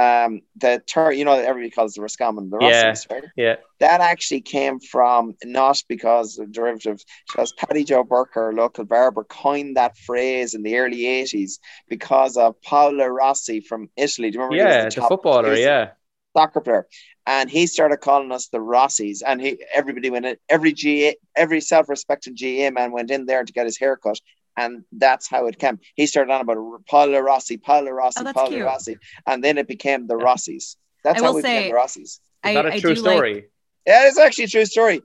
um, 0.00 0.40
the 0.56 0.82
term 0.86 1.12
you 1.12 1.24
know, 1.26 1.32
everybody 1.32 1.70
calls 1.70 1.94
the 1.94 2.00
Roscommon 2.02 2.48
the 2.50 2.58
Yeah. 2.60 2.92
Rossies, 2.92 3.10
right? 3.10 3.24
Yeah. 3.36 3.56
That 3.80 4.00
actually 4.00 4.40
came 4.40 4.80
from 4.80 5.34
not 5.44 5.82
because 5.88 6.38
of 6.38 6.52
derivative, 6.52 6.98
because 7.28 7.52
Paddy 7.52 7.84
Joe 7.84 8.04
Burke, 8.04 8.36
our 8.36 8.52
local 8.52 8.84
barber, 8.84 9.24
coined 9.24 9.76
that 9.76 9.96
phrase 9.98 10.54
in 10.54 10.62
the 10.62 10.76
early 10.76 11.02
80s 11.02 11.58
because 11.88 12.36
of 12.36 12.60
Paolo 12.62 13.06
Rossi 13.06 13.60
from 13.60 13.90
Italy. 13.96 14.30
Do 14.30 14.38
you 14.38 14.44
remember? 14.44 14.64
Yeah, 14.70 14.84
the 14.84 14.90
top- 14.90 15.08
footballer, 15.08 15.54
yeah. 15.54 15.90
soccer 16.36 16.60
player, 16.60 16.86
and 17.26 17.50
he 17.50 17.66
started 17.66 17.98
calling 17.98 18.32
us 18.32 18.48
the 18.48 18.58
Rossies. 18.58 19.22
And 19.26 19.40
he, 19.40 19.62
everybody 19.74 20.08
went 20.10 20.26
in, 20.26 20.36
every 20.48 20.72
GAA, 20.72 21.12
every 21.36 21.60
self-respecting 21.60 22.36
GAA 22.40 22.70
man 22.70 22.92
went 22.92 23.10
in 23.10 23.26
there 23.26 23.44
to 23.44 23.52
get 23.52 23.66
his 23.66 23.78
hair 23.78 23.96
cut, 23.96 24.18
and 24.56 24.84
that's 24.92 25.28
how 25.28 25.46
it 25.46 25.58
came. 25.58 25.78
He 25.94 26.06
started 26.06 26.32
on 26.32 26.40
about 26.42 26.58
Paolo 26.86 27.18
Rossi, 27.20 27.56
Paolo 27.56 27.90
Rossi, 27.90 28.22
Oh, 28.24 28.32
Paolo 28.32 28.48
cute. 28.50 28.64
Rossi, 28.64 28.96
and 29.26 29.42
then 29.42 29.58
it 29.58 29.68
became 29.68 30.06
the 30.06 30.16
Yeah. 30.18 30.24
Rossies. 30.24 30.76
That's 31.04 31.20
I 31.20 31.24
how 31.24 31.34
we 31.34 31.42
say- 31.42 31.56
became 31.58 31.72
the 31.72 31.78
Rossies. 31.78 32.02
Is 32.02 32.20
I, 32.44 32.54
that 32.54 32.66
a 32.66 32.72
I 32.74 32.80
true 32.80 32.94
do 32.94 33.02
like- 33.02 33.12
story? 33.16 33.44
Yeah, 33.86 34.06
it's 34.08 34.18
actually 34.18 34.44
a 34.44 34.48
true 34.48 34.64
story. 34.66 35.02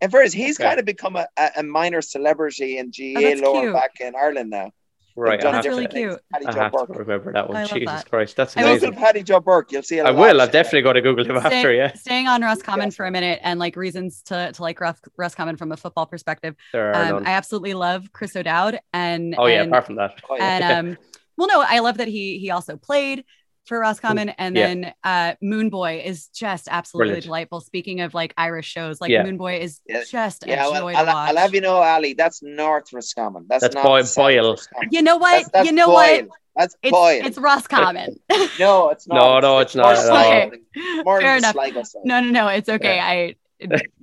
And 0.00 0.10
first, 0.10 0.34
he's 0.34 0.58
Okay. 0.58 0.68
kind 0.68 0.80
of 0.80 0.84
become 0.84 1.14
a, 1.16 1.28
a 1.36 1.50
a 1.58 1.62
minor 1.62 2.02
celebrity 2.02 2.78
in 2.78 2.90
GAA 2.90 3.20
Oh, 3.20 3.22
that's 3.22 3.40
cute. 3.40 3.72
back 3.72 4.00
in 4.00 4.14
Ireland 4.16 4.50
now. 4.50 4.72
Right. 5.16 5.40
I 5.42 5.44
have, 5.46 5.54
That's 5.54 5.66
really 5.66 5.86
to, 5.86 5.92
cute. 5.92 6.10
things. 6.10 6.20
Paddy 6.32 6.46
I 6.46 6.52
Joe 6.52 6.60
have 6.60 6.72
to 6.72 6.78
Burke. 6.86 6.98
remember 6.98 7.32
that 7.32 7.48
one. 7.48 7.56
I 7.58 7.64
Jesus 7.66 7.86
that. 7.86 8.08
Christ. 8.10 8.36
That's 8.36 8.56
I 8.56 8.62
will 8.62 8.70
amazing. 8.70 8.90
Google 8.90 9.04
Paddy 9.04 9.22
Joe 9.22 9.40
Burke. 9.40 9.72
You'll 9.72 9.82
see 9.82 9.98
a 9.98 10.04
I 10.06 10.10
lot 10.10 10.18
will. 10.20 10.40
I've 10.40 10.50
definitely 10.52 10.82
got 10.82 10.94
to 10.94 11.00
Google 11.02 11.24
him 11.24 11.38
Stay- 11.40 11.56
after, 11.58 11.72
yeah. 11.72 11.92
Staying 11.94 12.28
on 12.28 12.40
Roscommon 12.42 12.90
for 12.90 13.04
a 13.06 13.10
minute 13.10 13.40
and 13.42 13.60
like 13.60 13.76
reasons 13.76 14.22
to, 14.24 14.52
to 14.52 14.62
like 14.62 14.80
Rus- 14.80 15.34
Common 15.34 15.56
from 15.56 15.72
a 15.72 15.76
football 15.76 16.06
perspective. 16.06 16.54
There 16.72 16.92
are 16.92 17.02
Um, 17.04 17.08
none. 17.10 17.26
I 17.26 17.32
absolutely 17.32 17.74
love 17.74 18.12
Chris 18.12 18.34
O'Dowd 18.36 18.78
and 18.92 19.34
oh, 19.38 19.46
yeah, 19.46 19.62
and, 19.62 19.70
apart 19.70 19.86
from 19.86 19.96
that. 19.96 20.20
Oh, 20.30 20.36
yeah. 20.36 20.44
and 20.78 20.88
um 20.90 20.98
well 21.36 21.48
no 21.48 21.64
I 21.66 21.78
love 21.80 21.98
that 21.98 22.08
he 22.08 22.38
he 22.38 22.50
also 22.50 22.76
played 22.76 23.24
for 23.64 23.78
Roscommon 23.78 24.30
and 24.30 24.56
Yeah. 24.56 24.66
then 24.66 24.94
uh 25.04 25.34
Moone 25.42 25.70
Boy 25.70 26.02
is 26.04 26.26
just 26.28 26.66
absolutely 26.70 27.08
Brilliant. 27.10 27.24
delightful 27.24 27.60
speaking 27.60 28.00
of 28.00 28.12
like 28.12 28.34
Irish 28.36 28.66
shows 28.66 29.00
like 29.00 29.10
Yeah. 29.10 29.22
Moone 29.22 29.36
Boy 29.38 29.58
is 29.60 29.80
Yeah. 29.86 30.02
just 30.08 30.44
a 30.44 30.48
Yeah, 30.48 30.64
joy 30.64 30.70
well, 30.72 30.88
to 30.90 30.96
I'll, 30.98 31.06
watch 31.06 31.28
I'll 31.30 31.36
have 31.36 31.54
you 31.54 31.60
know, 31.60 31.76
Ali, 31.76 32.14
that's 32.14 32.42
North 32.42 32.92
Roscommon. 32.92 33.46
That's, 33.48 33.62
That's 33.62 33.74
not 33.76 33.84
Boyle- 33.84 34.04
Boyle. 34.16 34.50
Roscommon. 34.52 34.88
you 34.90 35.02
know 35.02 35.16
what 35.16 35.30
That's, 35.32 35.50
that's 35.50 35.66
you 35.66 35.72
know 35.72 35.86
Boyle. 35.86 35.94
what 36.24 36.28
That's 36.56 36.76
it's 36.82 36.90
Boyle. 36.90 37.24
it's 37.24 37.38
Roscommon 37.38 38.16
no, 38.58 38.90
it's 38.90 39.06
not. 39.06 39.14
No, 39.14 39.40
no, 39.40 39.58
it's 39.60 39.74
not 39.76 39.84
more 39.84 39.92
at 39.92 40.10
all. 40.10 40.50
Sligo. 40.50 41.02
More 41.04 41.20
fair 41.20 41.36
enough 41.36 41.52
Sligo 41.54 41.82
side. 41.84 42.02
no 42.04 42.20
no 42.20 42.30
no 42.30 42.48
it's 42.48 42.68
okay 42.68 42.98
I 42.98 43.36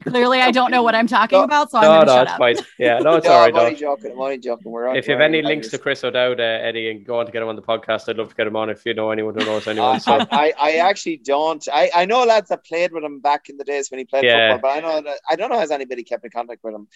clearly 0.06 0.42
I 0.42 0.52
don't 0.52 0.72
know 0.72 0.84
what 0.84 0.96
I'm 0.96 1.08
talking 1.08 1.40
No, 1.40 1.44
about 1.44 1.72
so 1.72 1.78
I'm 1.80 1.84
No, 1.86 1.92
gonna 1.92 2.06
no, 2.06 2.14
shut 2.16 2.24
it's 2.24 2.32
up 2.32 2.40
fine. 2.40 2.56
Yeah, 2.78 3.00
no, 3.00 3.16
it's 3.16 3.26
No, 3.28 3.34
all 3.34 3.46
I'm 3.48 3.54
right. 3.54 3.62
only 3.64 3.76
joking. 3.76 4.12
I'm 4.12 4.20
only 4.20 4.38
joking. 4.38 4.72
We're 4.72 4.96
If 4.96 5.08
you 5.08 5.14
have 5.14 5.22
any 5.22 5.40
on 5.40 5.46
links 5.46 5.70
to. 5.70 5.78
Chris 5.78 6.04
O'Dowd, 6.04 6.40
uh, 6.40 6.44
Eddie, 6.44 6.90
and 6.92 7.06
go 7.06 7.20
on 7.20 7.26
to 7.26 7.32
get 7.32 7.42
him 7.42 7.48
on 7.48 7.56
the 7.56 7.62
podcast, 7.62 8.10
I'd 8.10 8.18
love 8.18 8.30
to 8.30 8.36
get 8.36 8.48
him 8.48 8.56
on 8.56 8.70
if 8.70 8.86
you 8.86 8.94
know 8.94 9.12
anyone 9.12 9.36
who 9.36 9.46
knows 9.46 9.68
anyone. 9.68 9.96
I, 9.96 9.98
So, 10.00 10.20
I, 10.32 10.54
I 10.60 10.72
actually 10.78 11.18
don't. 11.18 11.66
I, 11.72 11.92
I 11.96 12.06
know 12.06 12.24
lads 12.24 12.50
that 12.50 12.66
played 12.66 12.92
with 12.92 13.04
him 13.04 13.20
back 13.20 13.50
in 13.50 13.58
the 13.58 13.64
days 13.64 13.92
when 13.92 14.00
he 14.00 14.06
played 14.06 14.26
Yeah. 14.26 14.54
football, 14.54 14.72
but 14.72 14.78
I 14.78 14.80
know 14.88 15.02
that 15.02 15.20
I 15.30 15.36
don't 15.36 15.50
know 15.50 15.60
has 15.60 15.72
anybody 15.72 16.04
kept 16.04 16.24
in 16.26 16.32
contact 16.32 16.64
with 16.64 16.74
him. 16.76 16.88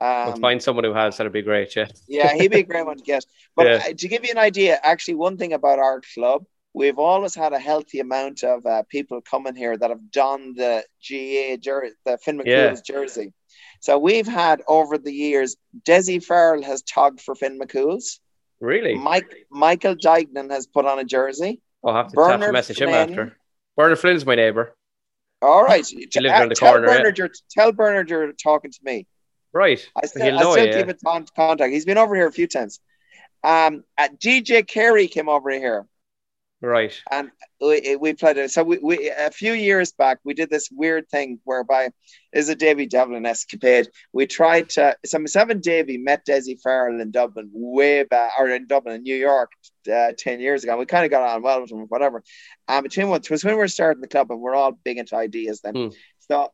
we'll 0.00 0.34
Um, 0.34 0.40
find 0.40 0.62
someone 0.62 0.84
who 0.84 0.94
has. 0.94 1.16
That'd 1.16 1.32
be 1.32 1.42
great. 1.42 1.74
Yeah. 1.76 1.86
yeah, 2.08 2.34
he'd 2.34 2.50
be 2.50 2.60
a 2.60 2.62
great 2.62 2.86
one 2.90 2.98
to 2.98 3.04
get. 3.04 3.24
But 3.56 3.66
Yeah. 3.66 3.82
uh, 3.88 3.92
to 3.96 4.08
give 4.08 4.24
you 4.24 4.30
an 4.32 4.38
idea, 4.38 4.78
actually, 4.82 5.14
one 5.14 5.36
thing 5.36 5.52
about 5.52 5.78
our 5.78 6.00
club, 6.14 6.44
we've 6.74 6.98
always 6.98 7.34
had 7.34 7.52
a 7.52 7.58
healthy 7.58 8.00
amount 8.00 8.42
of 8.44 8.64
uh, 8.66 8.82
people 8.88 9.20
coming 9.20 9.54
here 9.54 9.76
that 9.76 9.90
have 9.90 10.10
donned 10.10 10.56
the 10.56 10.84
GAA 11.06 11.56
jersey, 11.56 11.94
the 12.04 12.18
Fionn 12.18 12.38
McCool's 12.38 12.46
Yeah. 12.46 12.94
jersey. 12.94 13.32
So 13.80 13.98
we've 13.98 14.26
had 14.28 14.62
over 14.68 14.96
the 14.98 15.12
years, 15.12 15.56
Desi 15.84 16.22
Farrell 16.24 16.62
has 16.62 16.82
togged 16.82 17.20
for 17.20 17.34
Fionn 17.34 17.58
McCool's. 17.58 18.20
Really? 18.60 18.94
Mike 18.94 19.34
Michael 19.50 19.96
Duignan 19.96 20.50
has 20.50 20.66
put 20.66 20.86
on 20.86 20.98
a 21.00 21.04
jersey. 21.04 21.60
I'll 21.84 21.94
have 21.94 22.08
to 22.08 22.14
Bernard 22.14 22.42
and 22.44 22.52
message 22.52 22.80
him 22.80 22.90
after. 22.90 23.36
Bernard 23.76 23.98
Flynn's 23.98 24.24
my 24.24 24.36
neighbour. 24.36 24.76
All 25.42 25.64
right, 25.64 25.84
He 25.84 26.06
lives 26.20 26.40
Uh, 26.40 26.46
the 26.46 26.54
tell 26.54 26.72
corner, 26.74 26.86
yeah. 26.86 26.98
Bernard 26.98 27.18
you're 27.18 27.30
tell 27.50 27.72
Bernard 27.72 28.08
you're 28.08 28.32
talking 28.32 28.70
to 28.70 28.78
me. 28.84 29.06
Right. 29.52 29.84
I 30.00 30.06
still, 30.06 30.22
He'll 30.24 30.38
I 30.38 30.40
know 30.42 30.52
still 30.52 30.66
you, 30.66 30.72
keep 30.72 30.88
in 30.88 31.26
contact. 31.34 31.72
He's 31.72 31.84
been 31.84 31.98
over 31.98 32.14
here 32.14 32.28
a 32.28 32.32
few 32.32 32.46
times. 32.46 32.78
Um, 33.42 33.82
uh, 33.98 34.08
DJ 34.16 34.64
Carey 34.64 35.08
came 35.08 35.28
over 35.28 35.50
here. 35.50 35.84
Right. 36.62 36.94
and 37.10 37.30
we, 37.60 37.96
we 37.96 38.14
played 38.14 38.36
it. 38.36 38.52
So 38.52 38.62
we, 38.62 38.78
we 38.78 39.10
a 39.10 39.32
few 39.32 39.52
years 39.52 39.90
back 39.90 40.18
we 40.22 40.32
did 40.32 40.48
this 40.48 40.68
weird 40.70 41.08
thing 41.08 41.40
whereby 41.42 41.90
is 42.32 42.48
a 42.48 42.54
Davy 42.54 42.86
Devlin 42.86 43.26
escapade. 43.26 43.88
We 44.12 44.28
tried 44.28 44.70
to 44.70 44.96
so 45.04 45.18
myself 45.18 45.50
and 45.50 45.60
Davy 45.60 45.98
met 45.98 46.24
Desi 46.24 46.60
Farrell 46.62 47.00
in 47.00 47.10
Dublin 47.10 47.50
way 47.52 48.04
back 48.04 48.32
or 48.38 48.48
in 48.48 48.68
Dublin 48.68 48.94
in 48.94 49.02
New 49.02 49.16
York 49.16 49.50
uh, 49.92 50.12
ten 50.16 50.38
years 50.38 50.62
ago. 50.62 50.76
We 50.76 50.86
kind 50.86 51.04
of 51.04 51.10
got 51.10 51.28
on 51.28 51.42
well 51.42 51.60
with 51.60 51.72
him, 51.72 51.80
whatever. 51.88 52.22
And 52.68 52.84
between 52.84 53.08
what 53.08 53.28
was 53.28 53.44
when 53.44 53.54
we 53.54 53.58
were 53.58 53.68
starting 53.68 54.00
the 54.00 54.08
club 54.08 54.30
and 54.30 54.40
we're 54.40 54.54
all 54.54 54.72
big 54.72 54.98
into 54.98 55.16
ideas 55.16 55.62
then. 55.62 55.74
Hmm. 55.74 55.88
So 56.20 56.52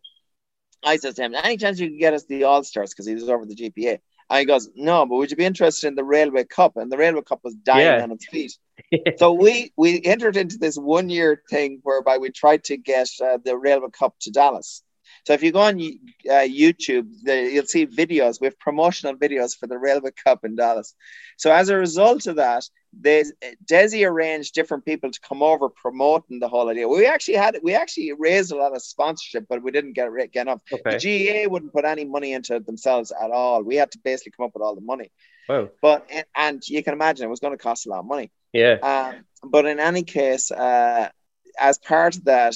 I 0.82 0.97
said 0.97 1.16
to 1.16 1.22
him, 1.22 1.35
any 1.35 1.56
chance 1.56 1.78
you 1.78 1.89
can 1.89 1.98
get 1.98 2.14
us 2.14 2.24
the 2.24 2.44
All 2.44 2.62
Stars 2.64 2.90
because 2.90 3.06
he 3.06 3.14
was 3.14 3.28
over 3.28 3.44
the 3.44 3.55
GPA. 3.55 3.98
And 4.30 4.40
he 4.40 4.44
goes, 4.44 4.68
no, 4.74 5.06
but 5.06 5.16
would 5.16 5.30
you 5.30 5.36
be 5.36 5.44
interested 5.44 5.88
in 5.88 5.94
the 5.94 6.05
Railway 6.05 6.44
Cup? 6.44 6.76
And 6.76 6.92
the 6.92 6.98
Railway 6.98 7.22
Cup 7.22 7.40
was 7.42 7.55
dying 7.55 7.86
Yeah. 7.86 8.02
on 8.02 8.10
its 8.12 8.26
feet 8.26 8.59
so 9.18 9.32
we 9.32 9.72
we 9.76 10.00
entered 10.05 10.36
into 10.36 10.56
this 10.59 10.76
one 10.76 11.09
year 11.10 11.42
thing 11.50 11.80
whereby 11.82 12.18
we 12.18 12.30
tried 12.30 12.64
to 12.64 12.76
get 12.76 13.09
uh, 13.22 13.38
the 13.44 13.56
Railway 13.56 13.88
Cup 13.90 14.14
to 14.20 14.30
Dallas. 14.30 14.82
So 15.24 15.32
if 15.32 15.43
you 15.43 15.53
go 15.53 15.61
on 15.61 15.77
uh, 15.77 16.47
YouTube, 16.47 17.09
the, 17.23 17.51
you'll 17.53 17.66
see 17.66 17.86
videos. 17.86 18.40
We 18.40 18.47
have 18.47 18.59
promotional 18.59 19.15
videos 19.15 19.57
for 19.57 19.66
the 19.66 19.78
Railway 19.78 20.11
Cup 20.24 20.45
in 20.45 20.57
Dallas. 20.57 20.95
So 21.36 21.53
as 21.53 21.69
a 21.69 21.77
result 21.77 22.27
of 22.27 22.36
that, 22.36 22.65
they 22.99 23.24
Desi 23.65 24.09
arranged 24.09 24.55
different 24.55 24.85
people 24.85 25.11
to 25.11 25.20
come 25.20 25.43
over 25.43 25.69
promoting 25.69 26.40
the 26.40 26.49
whole 26.49 26.69
idea. 26.70 26.89
We 26.89 27.07
actually 27.07 27.36
had 27.36 27.59
we 27.62 27.74
actually 27.74 28.12
raised 28.12 28.51
a 28.51 28.57
lot 28.57 28.74
of 28.74 28.82
sponsorship, 28.82 29.47
but 29.49 29.62
we 29.62 29.70
didn't 29.70 29.93
get 29.93 30.09
get 30.32 30.43
enough. 30.43 30.62
Okay. 30.73 30.97
The 30.99 31.45
GAA 31.45 31.51
wouldn't 31.51 31.73
put 31.73 31.85
any 31.85 32.05
money 32.05 32.32
into 32.32 32.57
it 32.57 32.66
themselves 32.66 33.12
at 33.12 33.31
all. 33.31 33.62
We 33.62 33.77
had 33.77 33.93
to 33.93 33.99
basically 33.99 34.32
come 34.36 34.47
up 34.47 34.53
with 34.55 34.62
all 34.62 34.74
the 34.74 34.81
money. 34.81 35.12
Wow. 35.49 35.69
But 35.82 36.11
and 36.35 36.66
you 36.66 36.82
can 36.82 36.95
imagine 36.95 37.27
it 37.27 37.31
was 37.31 37.40
going 37.40 37.57
to 37.57 37.62
cost 37.62 37.86
a 37.86 37.90
lot 37.90 38.01
of 38.01 38.07
money. 38.07 38.31
Yeah. 38.53 38.77
Um, 38.82 39.24
but 39.45 39.66
in 39.66 39.78
any 39.78 40.03
case, 40.03 40.51
uh, 40.51 41.11
as 41.59 41.78
part 41.78 42.16
of 42.16 42.24
that, 42.24 42.55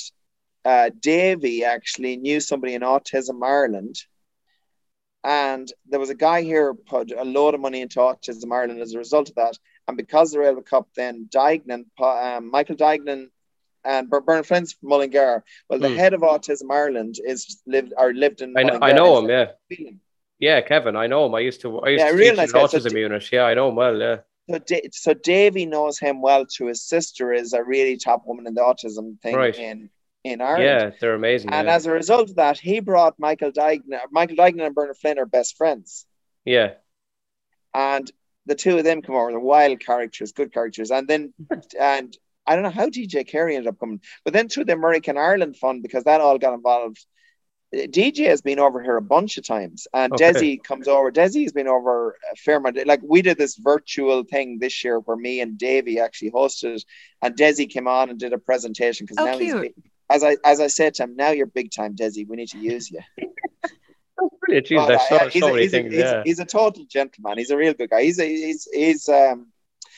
uh, 0.65 0.91
Davy 1.01 1.65
actually 1.65 2.17
knew 2.17 2.41
somebody 2.41 2.75
in 2.75 2.83
Autism 2.83 3.45
Ireland. 3.45 3.97
And 5.25 5.73
there 5.89 6.01
was 6.01 6.11
a 6.11 6.15
guy 6.17 6.43
here 6.43 6.75
put 6.75 7.13
a 7.13 7.25
load 7.25 7.55
of 7.55 7.61
money 7.61 7.81
into 7.81 8.01
Autism 8.01 8.53
Ireland 8.53 8.81
as 8.81 8.95
a 8.95 8.99
result 8.99 9.29
of 9.29 9.37
that. 9.37 9.57
And 9.87 9.97
because 9.97 10.33
the 10.33 10.41
Railway 10.41 10.63
Cup, 10.63 10.89
then 10.97 11.29
Duignan, 11.33 11.85
um, 12.01 12.51
Michael 12.51 12.77
Duignan 12.77 13.29
and 13.85 14.11
Bernard 14.11 14.47
Flynn's 14.47 14.73
from 14.75 14.89
Mullingar. 14.89 15.45
Well, 15.69 15.79
the 15.79 15.91
Hmm. 15.91 15.97
head 15.97 16.15
of 16.15 16.21
Autism 16.23 16.73
Ireland 16.73 17.17
is 17.25 17.61
lived 17.67 17.93
or 17.97 18.13
lived 18.13 18.41
in. 18.43 18.57
I 18.57 18.63
know, 18.65 18.79
I 18.81 18.93
know 18.93 19.19
him. 19.19 19.29
Yeah, 19.31 19.53
yeah, 20.39 20.61
Kevin. 20.61 20.97
I 20.97 21.07
know 21.07 21.27
him. 21.27 21.35
I 21.35 21.41
used 21.41 21.61
to. 21.63 21.79
I 21.81 21.91
used 21.91 22.05
Yeah, 22.05 22.11
to 22.11 22.17
real 22.17 22.31
teach 22.31 22.37
nice 22.39 22.51
in 22.51 22.57
an. 22.57 22.69
So 22.69 22.79
autism 22.79 22.95
d- 22.95 23.01
unit. 23.01 23.33
Yeah, 23.33 23.45
I 23.45 23.55
know 23.55 23.69
him 23.69 23.77
well. 23.77 23.99
Yeah. 23.99 24.19
So, 24.51 24.59
da- 24.59 24.89
so 24.93 25.15
Davy 25.15 25.67
knows 25.67 25.99
him 26.01 26.21
well. 26.21 26.47
To 26.47 26.67
his 26.67 26.83
sister 26.83 27.33
is 27.33 27.53
a 27.53 27.63
really 27.63 27.97
top 27.97 28.27
woman 28.27 28.47
in 28.49 28.55
the 28.55 28.61
autism 28.61 29.21
thing 29.21 29.37
Right. 29.37 29.57
in 29.57 29.91
in 30.25 30.41
Ireland. 30.41 30.65
Yeah, 30.65 30.91
they're 31.01 31.15
amazing. 31.15 31.51
And 31.53 31.67
yeah. 31.67 31.75
as 31.75 31.87
a 31.87 31.91
result 31.93 32.31
of 32.31 32.37
that, 32.37 32.59
he 32.59 32.81
brought 32.81 33.19
Michael 33.19 33.53
Duignan. 33.53 34.01
Michael 34.11 34.37
Duignan 34.37 34.67
and 34.67 34.75
Bernard 34.75 34.97
Flynn 34.97 35.19
are 35.19 35.27
best 35.27 35.57
friends, 35.57 36.07
yeah, 36.45 36.75
and 37.75 38.11
the 38.47 38.55
two 38.55 38.79
of 38.79 38.85
them 38.85 39.03
come 39.03 39.15
over. 39.15 39.31
They're 39.31 39.41
wild 39.41 39.81
characters, 39.81 40.33
good 40.33 40.53
characters, 40.53 40.91
and 40.91 41.07
then 41.09 41.33
and 41.81 42.17
I 42.47 42.55
don't 42.55 42.65
know 42.65 42.71
how 42.71 42.89
DJ 42.89 43.27
Carey 43.27 43.57
ended 43.57 43.69
up 43.73 43.79
coming, 43.79 44.01
but 44.25 44.33
then 44.33 44.49
through 44.49 44.65
the 44.67 44.73
American 44.73 45.17
Ireland 45.17 45.57
Fund 45.57 45.83
because 45.83 46.05
that 46.05 46.21
all 46.21 46.39
got 46.39 46.55
involved. 46.55 47.05
Uh, 47.75 47.87
DJ 47.87 48.27
has 48.27 48.43
been 48.43 48.59
over 48.59 48.83
here 48.83 48.97
a 48.97 49.03
bunch 49.03 49.39
of 49.39 49.47
times, 49.47 49.87
and 49.95 50.13
Okay. 50.13 50.33
Desi 50.33 50.63
comes 50.63 50.89
over. 50.89 51.11
Desi 51.11 51.43
has 51.45 51.53
been 51.53 51.69
over 51.69 52.17
a 52.33 52.37
fair 52.37 52.57
amount. 52.59 52.85
Like 52.87 53.01
we 53.03 53.23
did 53.23 53.39
this 53.39 53.57
virtual 53.57 54.25
thing 54.25 54.59
this 54.59 54.85
year 54.85 54.99
where 54.99 55.17
me 55.17 55.41
and 55.41 55.57
Davey 55.57 55.99
actually 56.01 56.33
hosted, 56.33 56.85
and 57.23 57.35
Desi 57.37 57.71
came 57.71 57.89
on 57.89 58.11
and 58.11 58.19
did 58.19 58.33
a 58.33 58.39
presentation 58.39 59.07
because 59.07 59.19
Oh, 59.19 59.25
now 59.25 59.39
he's 59.39 59.53
cute. 59.53 59.63
big, 59.63 59.75
as 60.15 60.23
I 60.25 60.37
as 60.45 60.61
I 60.61 60.67
said 60.69 60.95
to 60.95 61.05
him, 61.05 61.17
now 61.17 61.31
you're 61.31 61.47
big 61.47 61.71
time, 61.71 61.95
Desi. 61.97 62.27
We 62.29 62.37
need 62.37 62.49
to 62.51 62.59
use 62.59 62.91
you. 62.91 63.01
brilliant. 64.41 64.67
Jeez, 64.67 64.87
But, 64.87 65.01
so, 65.09 65.17
uh, 65.17 65.29
he's, 65.29 65.43
so 65.43 65.57
a, 65.57 65.61
he's, 65.61 65.71
things. 65.71 65.91
he's, 65.93 66.01
yeah, 66.01 66.23
he's 66.25 66.39
a 66.39 66.45
total 66.45 66.85
gentleman. 66.85 67.39
He's 67.39 67.51
a 67.51 67.57
real 67.57 67.75
good 67.75 67.91
guy. 67.91 68.03
He's 68.03 68.19
a, 68.19 68.27
he's 68.27 68.69
he's 68.73 69.09
um. 69.09 69.49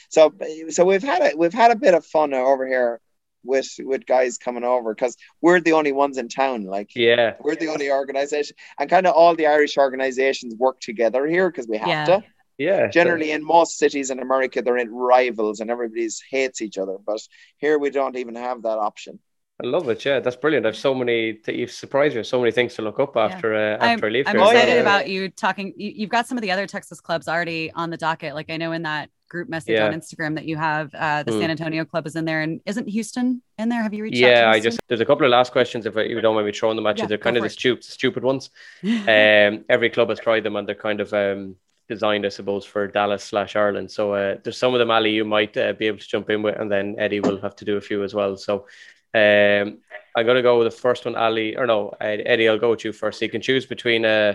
So 0.08 0.32
so 0.70 0.84
we've 0.84 1.02
had 1.02 1.22
a 1.22 1.36
we've 1.36 1.52
had 1.52 1.70
a 1.70 1.76
bit 1.76 1.94
of 1.94 2.04
fun 2.06 2.32
over 2.34 2.66
here 2.66 3.00
with 3.44 3.68
with 3.80 4.06
guys 4.06 4.38
coming 4.38 4.64
over 4.64 4.94
because 4.94 5.16
we're 5.40 5.60
the 5.60 5.72
only 5.72 5.92
ones 5.92 6.18
in 6.18 6.28
town. 6.28 6.64
Like 6.64 6.90
yeah, 6.94 7.34
we're 7.40 7.56
the 7.56 7.68
only 7.68 7.90
organization, 7.90 8.56
and 8.78 8.88
kind 8.88 9.06
of 9.06 9.14
all 9.14 9.34
the 9.34 9.46
Irish 9.46 9.76
organizations 9.76 10.54
work 10.56 10.80
together 10.80 11.26
here 11.26 11.50
because 11.50 11.66
we 11.68 11.78
have 11.78 11.88
Yeah. 11.88 12.04
to. 12.06 12.24
yeah. 12.58 12.86
Generally, 12.88 13.32
in 13.32 13.44
most 13.44 13.78
cities 13.78 14.10
in 14.10 14.20
America, 14.20 14.62
they're 14.62 14.78
in 14.78 14.94
rivals 14.94 15.60
and 15.60 15.70
everybody's 15.70 16.22
hates 16.30 16.62
each 16.62 16.78
other. 16.78 16.96
But 17.04 17.20
here, 17.58 17.78
we 17.78 17.90
don't 17.90 18.16
even 18.16 18.36
have 18.36 18.62
that 18.62 18.78
option. 18.78 19.18
I 19.62 19.66
love 19.66 19.88
it. 19.88 20.04
Yeah, 20.04 20.18
that's 20.18 20.34
brilliant. 20.36 20.66
I've 20.66 20.76
so 20.76 20.94
many. 20.94 21.34
Th- 21.34 21.56
you've 21.56 21.70
surprised 21.70 22.16
me. 22.16 22.24
So 22.24 22.40
many 22.40 22.50
things 22.50 22.74
to 22.74 22.82
look 22.82 22.98
up 22.98 23.16
after. 23.16 23.54
Uh, 23.54 23.76
I'm, 23.76 23.90
after 23.94 24.06
I 24.06 24.10
leave 24.10 24.26
I'm 24.26 24.36
here. 24.36 24.44
Oh, 24.44 24.50
yeah, 24.50 24.58
excited 24.58 24.74
yeah. 24.74 24.80
about 24.80 25.08
you 25.08 25.28
talking. 25.28 25.72
You, 25.76 25.92
you've 25.94 26.10
got 26.10 26.26
some 26.26 26.36
of 26.36 26.42
the 26.42 26.50
other 26.50 26.66
Texas 26.66 27.00
clubs 27.00 27.28
already 27.28 27.70
on 27.72 27.90
the 27.90 27.96
docket. 27.96 28.34
Like 28.34 28.50
I 28.50 28.56
know 28.56 28.72
in 28.72 28.82
that 28.82 29.10
group 29.28 29.48
message 29.48 29.74
Yeah. 29.78 29.86
on 29.86 29.92
Instagram 29.92 30.34
that 30.34 30.44
you 30.44 30.56
have, 30.56 30.92
uh, 30.94 31.22
the 31.22 31.32
Hmm. 31.32 31.40
San 31.40 31.50
Antonio 31.52 31.84
club 31.84 32.06
is 32.06 32.16
in 32.16 32.24
there, 32.24 32.40
and 32.42 32.60
isn't 32.66 32.88
Houston 32.88 33.42
in 33.58 33.68
there? 33.68 33.82
Have 33.82 33.94
you 33.94 34.02
reached 34.02 34.16
out? 34.22 34.28
Yeah, 34.28 34.40
to 34.42 34.48
I 34.48 34.60
just 34.60 34.80
there's 34.88 35.00
a 35.00 35.04
couple 35.06 35.24
of 35.24 35.30
last 35.30 35.52
questions 35.52 35.86
if 35.86 35.94
you 35.94 36.20
don't 36.20 36.34
mind 36.34 36.46
me 36.46 36.52
throwing 36.52 36.74
them 36.76 36.86
at 36.88 36.98
you. 36.98 37.06
They're 37.06 37.16
kind 37.18 37.36
of 37.36 37.44
the 37.44 37.50
stupid, 37.50 37.84
stupid 37.84 38.24
ones. 38.24 38.50
Um, 38.82 39.64
every 39.68 39.88
club 39.90 40.08
has 40.08 40.18
tried 40.18 40.42
them, 40.42 40.56
and 40.56 40.66
they're 40.68 40.74
kind 40.74 41.00
of 41.00 41.12
um, 41.14 41.54
designed, 41.88 42.26
I 42.26 42.30
suppose, 42.30 42.64
for 42.64 42.88
Dallas 42.88 43.22
slash 43.22 43.54
Ireland. 43.54 43.90
So 43.90 44.14
uh, 44.14 44.36
there's 44.42 44.56
some 44.58 44.72
of 44.74 44.78
them, 44.80 44.90
Ali, 44.90 45.10
you 45.12 45.24
might 45.24 45.56
uh, 45.56 45.74
be 45.74 45.86
able 45.86 45.98
to 45.98 46.08
jump 46.08 46.28
in 46.30 46.42
with, 46.42 46.58
and 46.58 46.70
then 46.70 46.96
Eddie 46.98 47.20
will 47.20 47.40
have 47.40 47.54
to 47.56 47.64
do 47.64 47.76
a 47.76 47.80
few 47.80 48.02
as 48.02 48.14
well. 48.14 48.36
So 48.36 48.66
um, 49.14 49.78
I'm 50.16 50.26
going 50.26 50.36
to 50.36 50.42
go 50.42 50.58
with 50.58 50.72
the 50.72 50.78
first 50.78 51.04
one, 51.04 51.16
Ali, 51.16 51.56
or 51.56 51.66
no, 51.66 51.92
Eddie. 52.00 52.48
I'll 52.48 52.58
go 52.58 52.70
with 52.70 52.84
you 52.84 52.92
first. 52.92 53.18
So 53.18 53.24
you 53.24 53.30
can 53.30 53.40
choose 53.40 53.66
between 53.66 54.04
uh, 54.04 54.34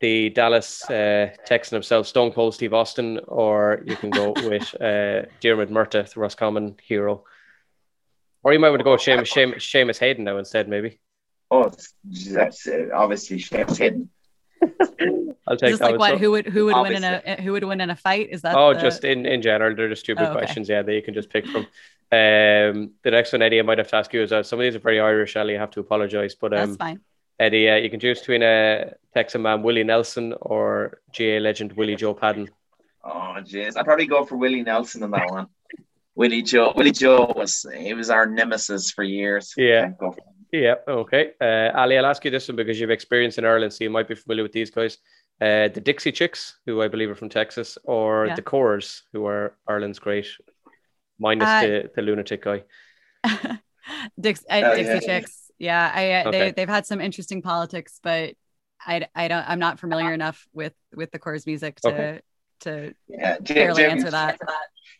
the 0.00 0.30
Dallas 0.30 0.88
uh, 0.90 1.30
Texan 1.44 1.76
himself, 1.76 2.06
Stone 2.06 2.32
Cold 2.32 2.54
Steve 2.54 2.74
Austin, 2.74 3.20
or 3.28 3.82
you 3.86 3.96
can 3.96 4.10
go 4.10 4.32
with 4.36 4.74
uh, 4.80 5.28
Diarmuid 5.40 5.70
Murtagh, 5.70 6.12
the 6.12 6.20
Roscommon 6.20 6.76
hero. 6.82 7.24
Or 8.42 8.52
you 8.52 8.58
might 8.58 8.70
want 8.70 8.80
to 8.80 8.84
go 8.84 8.92
with 8.92 9.02
Seamus, 9.02 9.32
Seamus, 9.32 9.56
Seamus 9.56 9.98
Hayden 9.98 10.24
now 10.24 10.38
instead, 10.38 10.68
maybe. 10.68 10.98
Oh, 11.50 11.70
that's 12.04 12.66
uh, 12.66 12.88
obviously 12.94 13.38
Seamus 13.38 13.78
Hayden. 13.78 14.10
I'll 15.46 15.54
Is 15.54 15.60
take 15.60 15.70
this 15.72 15.80
that 15.80 15.92
like 15.92 15.98
what? 15.98 16.10
So- 16.12 16.18
Who 16.18 16.30
would 16.32 16.46
who 16.46 16.66
would 16.66 16.76
win 16.82 16.92
in 16.92 17.04
a 17.04 17.42
who 17.42 17.52
would 17.52 17.64
win 17.64 17.80
in 17.80 17.90
a 17.90 17.96
fight? 17.96 18.28
Is 18.30 18.42
that? 18.42 18.56
oh, 18.56 18.74
the- 18.74 18.80
just 18.80 19.04
in, 19.04 19.26
in 19.26 19.42
general, 19.42 19.74
they're 19.74 19.88
just 19.88 20.02
stupid 20.02 20.22
Oh, 20.24 20.30
okay. 20.30 20.38
questions. 20.38 20.68
Yeah, 20.68 20.82
that 20.82 20.92
you 20.94 21.02
can 21.02 21.14
just 21.14 21.30
pick 21.30 21.46
from. 21.46 21.66
Um, 22.12 22.92
the 23.04 23.10
next 23.10 23.32
one, 23.32 23.40
Eddie, 23.40 23.58
I 23.58 23.62
might 23.62 23.78
have 23.78 23.88
to 23.88 23.96
ask 23.96 24.12
you 24.12 24.22
as 24.22 24.32
well. 24.32 24.44
Some 24.44 24.60
of 24.60 24.64
these 24.64 24.76
are 24.76 24.80
very 24.80 25.00
Irish, 25.00 25.34
Ali. 25.34 25.56
I 25.56 25.58
have 25.60 25.70
to 25.70 25.80
apologize, 25.80 26.34
but 26.34 26.50
that's 26.50 26.72
um, 26.72 26.76
fine. 26.76 27.00
Eddie, 27.40 27.70
uh, 27.70 27.76
you 27.76 27.88
can 27.88 28.00
choose 28.00 28.18
between 28.18 28.42
a 28.42 28.92
Texan 29.14 29.40
man 29.40 29.62
Willie 29.62 29.82
Nelson 29.82 30.34
or 30.42 31.00
GA 31.10 31.40
legend 31.40 31.72
Willie 31.72 31.96
Joe 31.96 32.12
Padden. 32.12 32.50
Oh, 33.02 33.36
jeez. 33.40 33.78
I'd 33.78 33.86
probably 33.86 34.06
go 34.06 34.26
for 34.26 34.36
Willie 34.36 34.62
Nelson 34.62 35.02
on 35.02 35.10
that 35.12 35.30
one. 35.30 35.46
Willie 36.14 36.42
Joe. 36.42 36.74
Willie 36.76 36.92
Joe 36.92 37.32
was 37.34 37.64
he 37.74 37.94
was 37.94 38.10
our 38.10 38.26
nemesis 38.26 38.90
for 38.90 39.02
years. 39.02 39.54
Yeah. 39.56 39.80
Can't 39.80 39.98
go 39.98 40.12
for 40.12 40.20
him. 40.20 40.32
Yeah, 40.52 40.74
okay. 40.86 41.30
Uh, 41.40 41.70
Ali, 41.74 41.96
I'll 41.96 42.04
ask 42.04 42.22
you 42.26 42.30
this 42.30 42.46
one 42.46 42.56
because 42.56 42.78
you've 42.78 42.90
experience 42.90 43.38
in 43.38 43.46
Ireland, 43.46 43.72
so 43.72 43.84
you 43.84 43.90
might 43.90 44.06
be 44.06 44.14
familiar 44.14 44.42
with 44.42 44.52
these 44.52 44.70
guys. 44.70 44.98
Uh, 45.42 45.68
the 45.68 45.80
Dixie 45.80 46.12
Chicks, 46.12 46.58
who 46.66 46.82
I 46.82 46.88
believe 46.88 47.10
are 47.10 47.16
from 47.16 47.28
Texas, 47.28 47.78
or 47.84 48.28
Yeah. 48.28 48.36
the 48.36 48.42
Corrs, 48.42 49.02
who 49.12 49.26
are 49.26 49.56
Ireland's 49.68 49.98
great, 49.98 50.28
minus 51.18 51.50
Uh, 51.50 51.54
the, 51.54 51.90
the 51.96 52.02
lunatic 52.02 52.42
guy. 52.44 52.64
Dix, 54.20 54.44
uh, 54.48 54.62
Oh, 54.62 54.74
Dixie 54.74 55.00
yeah. 55.00 55.00
Chicks. 55.00 55.50
Yeah, 55.58 55.90
I 55.94 56.10
uh, 56.12 56.26
Okay. 56.26 56.28
they 56.28 56.50
they've 56.52 56.68
had 56.68 56.86
some 56.86 57.00
interesting 57.00 57.42
politics, 57.42 58.00
but 58.02 58.34
I 58.84 59.06
I 59.14 59.28
don't 59.28 59.48
I'm 59.48 59.58
not 59.58 59.80
familiar 59.80 60.12
enough 60.12 60.46
with 60.52 60.74
with 60.94 61.10
the 61.12 61.18
Corrs 61.18 61.46
music 61.46 61.80
to 61.82 61.90
Okay. 61.90 62.22
To 62.62 62.94
Yeah, 63.08 63.38
Jim, 63.42 63.56
fairly 63.56 63.82
Jim, 63.82 63.90
answer 63.90 64.10
that. 64.10 64.38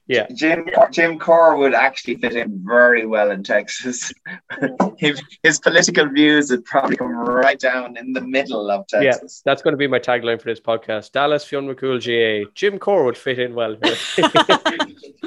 Yeah. 0.09 0.27
Jim 0.35 0.67
Jim 0.91 1.19
Corr 1.19 1.57
would 1.57 1.75
actually 1.75 2.17
fit 2.17 2.35
in 2.35 2.61
very 2.67 3.07
well 3.07 3.31
in 3.31 3.45
Texas. 3.45 4.13
his, 4.99 5.23
his 5.43 5.61
political 5.61 6.09
views 6.09 6.51
would 6.51 6.65
probably 6.65 6.97
come 6.97 7.13
right 7.13 7.59
down 7.59 7.97
in 7.97 8.13
the 8.13 8.21
middle 8.21 8.69
of 8.71 8.87
Texas. 8.89 9.05
Yeah, 9.05 9.13
Texas. 9.13 9.43
that's 9.45 9.63
going 9.63 9.73
to 9.73 9.79
be 9.79 9.87
my 9.87 10.01
tagline 10.01 10.41
for 10.41 10.49
this 10.49 10.61
podcast. 10.61 11.13
Dallas, 11.13 11.45
Fionn 11.45 11.69
McCool, 11.69 11.99
GAA. 12.03 12.51
Jim 12.55 12.79
Corr 12.79 13.05
would 13.05 13.17
fit 13.17 13.39
in 13.39 13.55
well 13.55 13.77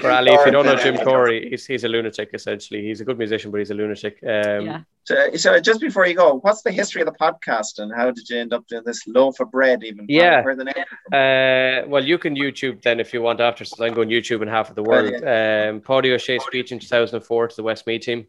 for 0.01 0.11
Ali, 0.11 0.33
if 0.33 0.45
you 0.45 0.51
don't 0.51 0.65
know 0.65 0.75
Jim 0.75 0.97
Corey, 0.97 1.49
he's, 1.49 1.65
he's 1.65 1.85
a 1.85 1.87
lunatic, 1.87 2.31
essentially. 2.33 2.81
He's 2.81 2.99
a 2.99 3.05
good 3.05 3.17
musician, 3.17 3.51
but 3.51 3.59
he's 3.59 3.71
a 3.71 3.75
lunatic. 3.75 4.19
Um, 4.23 4.65
yeah. 4.65 4.81
So, 5.05 5.35
so 5.35 5.59
just 5.59 5.81
before 5.81 6.07
you 6.07 6.15
go, 6.15 6.39
what's 6.39 6.63
the 6.63 6.71
history 6.71 7.01
of 7.01 7.05
the 7.05 7.13
podcast 7.13 7.77
and 7.77 7.93
how 7.93 8.09
did 8.09 8.27
you 8.27 8.39
end 8.39 8.53
up 8.53 8.65
doing 8.67 8.81
this 8.85 9.05
loaf 9.07 9.39
of 9.39 9.51
bread? 9.51 9.83
Even 9.83 10.07
Yeah. 10.09 10.43
where 10.43 10.55
the 10.55 10.63
name? 10.65 10.73
Uh, 11.13 11.87
well, 11.87 12.03
you 12.03 12.17
can 12.17 12.35
YouTube 12.35 12.81
then 12.81 12.99
if 12.99 13.13
you 13.13 13.21
want 13.21 13.39
after, 13.39 13.63
since 13.65 13.79
I'm 13.79 13.93
going 13.93 14.09
YouTube 14.09 14.41
in 14.41 14.47
half 14.47 14.69
of 14.69 14.75
the 14.75 14.81
world. 14.81 15.13
Um, 15.13 15.81
Paidí 15.81 16.11
Ó 16.11 16.17
Sé 16.17 16.41
speech 16.41 16.71
in 16.71 16.79
2004 16.79 17.49
to 17.49 17.55
the 17.55 17.61
Westmeath 17.63 18.01
team. 18.01 18.25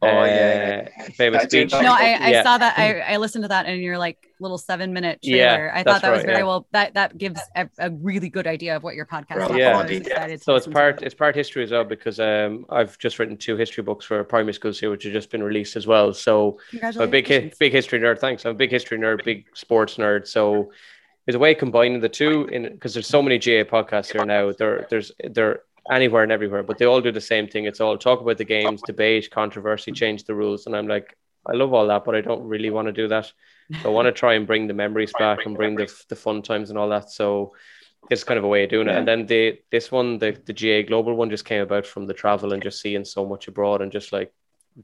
Oh 0.00 0.06
Uh, 0.06 0.24
yeah, 0.26 0.88
yeah. 0.96 1.08
famous 1.16 1.42
I 1.42 1.48
speech. 1.48 1.72
No, 1.72 1.78
I, 1.92 2.16
I 2.20 2.30
Yeah. 2.30 2.42
saw 2.44 2.56
that. 2.58 2.78
I, 2.78 3.00
I 3.00 3.16
listened 3.16 3.42
to 3.44 3.48
that 3.48 3.66
in 3.66 3.80
your 3.80 3.98
like 3.98 4.16
little 4.38 4.56
seven 4.58 4.92
minute 4.92 5.18
Yeah, 5.22 5.56
trailer. 5.56 5.72
I 5.74 5.82
thought 5.82 6.02
that 6.02 6.12
was 6.12 6.22
very 6.22 6.38
yeah. 6.38 6.44
well. 6.44 6.66
That 6.70 6.94
that 6.94 7.18
gives 7.18 7.40
a, 7.56 7.68
a 7.78 7.90
really 7.90 8.28
good 8.28 8.46
idea 8.46 8.76
of 8.76 8.84
what 8.84 8.94
your 8.94 9.06
podcast 9.06 9.42
is. 9.44 9.50
Right, 9.50 9.58
Yeah. 9.58 10.18
I 10.20 10.28
was 10.28 10.42
So 10.44 10.54
it's 10.54 10.68
part 10.68 11.02
it. 11.02 11.06
it's 11.06 11.14
part 11.16 11.34
history 11.34 11.64
as 11.64 11.72
well 11.72 11.82
because 11.82 12.20
um, 12.20 12.64
I've 12.70 12.96
just 12.98 13.18
written 13.18 13.36
two 13.36 13.56
history 13.56 13.82
books 13.82 14.04
for 14.06 14.22
primary 14.22 14.54
schools 14.54 14.78
here, 14.78 14.90
which 14.90 15.02
have 15.02 15.12
just 15.12 15.30
been 15.30 15.42
released 15.42 15.74
as 15.74 15.88
well. 15.88 16.14
So 16.14 16.60
I'm 16.80 17.00
a 17.00 17.06
big 17.08 17.26
big 17.58 17.72
history 17.72 17.98
nerd. 17.98 18.20
Thanks. 18.20 18.44
I'm 18.46 18.52
a 18.52 18.54
big 18.54 18.70
history 18.70 18.98
nerd, 18.98 19.24
big 19.24 19.46
sports 19.54 19.96
nerd. 19.96 20.28
So 20.28 20.70
there's 21.26 21.34
a 21.34 21.40
way 21.40 21.52
of 21.52 21.58
combining 21.58 22.00
the 22.00 22.08
two 22.08 22.46
in 22.52 22.62
because 22.72 22.94
there's 22.94 23.08
so 23.08 23.20
many 23.20 23.36
GAA 23.38 23.64
podcasts 23.68 24.12
here 24.12 24.24
now. 24.24 24.52
There 24.52 24.86
there's 24.88 25.10
they're 25.30 25.62
anywhere 25.90 26.22
and 26.22 26.32
everywhere, 26.32 26.62
but 26.62 26.78
they 26.78 26.84
all 26.86 27.00
do 27.00 27.12
the 27.12 27.20
same 27.20 27.48
thing. 27.48 27.64
It's 27.64 27.80
all 27.80 27.96
talk 27.98 28.20
about 28.20 28.38
the 28.38 28.44
games, 28.44 28.82
debate, 28.82 29.30
controversy, 29.30 29.92
change 29.92 30.24
the 30.24 30.34
rules, 30.34 30.66
and 30.66 30.76
I'm 30.76 30.88
like, 30.88 31.16
I 31.46 31.52
love 31.54 31.72
all 31.72 31.86
that, 31.88 32.04
but 32.04 32.14
I 32.14 32.20
don't 32.20 32.42
really 32.46 32.70
want 32.70 32.86
to 32.86 32.92
do 32.92 33.08
that. 33.08 33.32
So 33.78 33.90
I 33.90 33.92
want 33.94 34.06
to 34.06 34.12
try 34.12 34.34
and 34.34 34.46
bring 34.46 34.66
the 34.66 34.74
memories 34.74 35.14
back 35.14 35.46
and 35.46 35.56
bring 35.56 35.76
the 35.76 35.92
the 36.08 36.16
fun 36.16 36.42
times 36.42 36.70
and 36.70 36.78
all 36.78 36.88
that. 36.90 37.10
So 37.10 37.54
it's 38.10 38.24
kind 38.24 38.38
of 38.38 38.44
a 38.44 38.48
way 38.48 38.64
of 38.64 38.70
doing 38.70 38.88
it. 38.88 38.96
And 38.96 39.06
then 39.06 39.26
the 39.26 39.60
this 39.70 39.90
one, 39.92 40.18
the 40.18 40.32
the 40.46 40.52
GAA 40.52 40.86
Global 40.88 41.14
one, 41.14 41.30
just 41.30 41.44
came 41.44 41.62
about 41.62 41.86
from 41.86 42.06
the 42.06 42.14
travel 42.14 42.52
and 42.52 42.62
just 42.62 42.80
seeing 42.80 43.04
so 43.04 43.26
much 43.26 43.48
abroad 43.48 43.82
and 43.82 43.92
just 43.92 44.12
like 44.12 44.32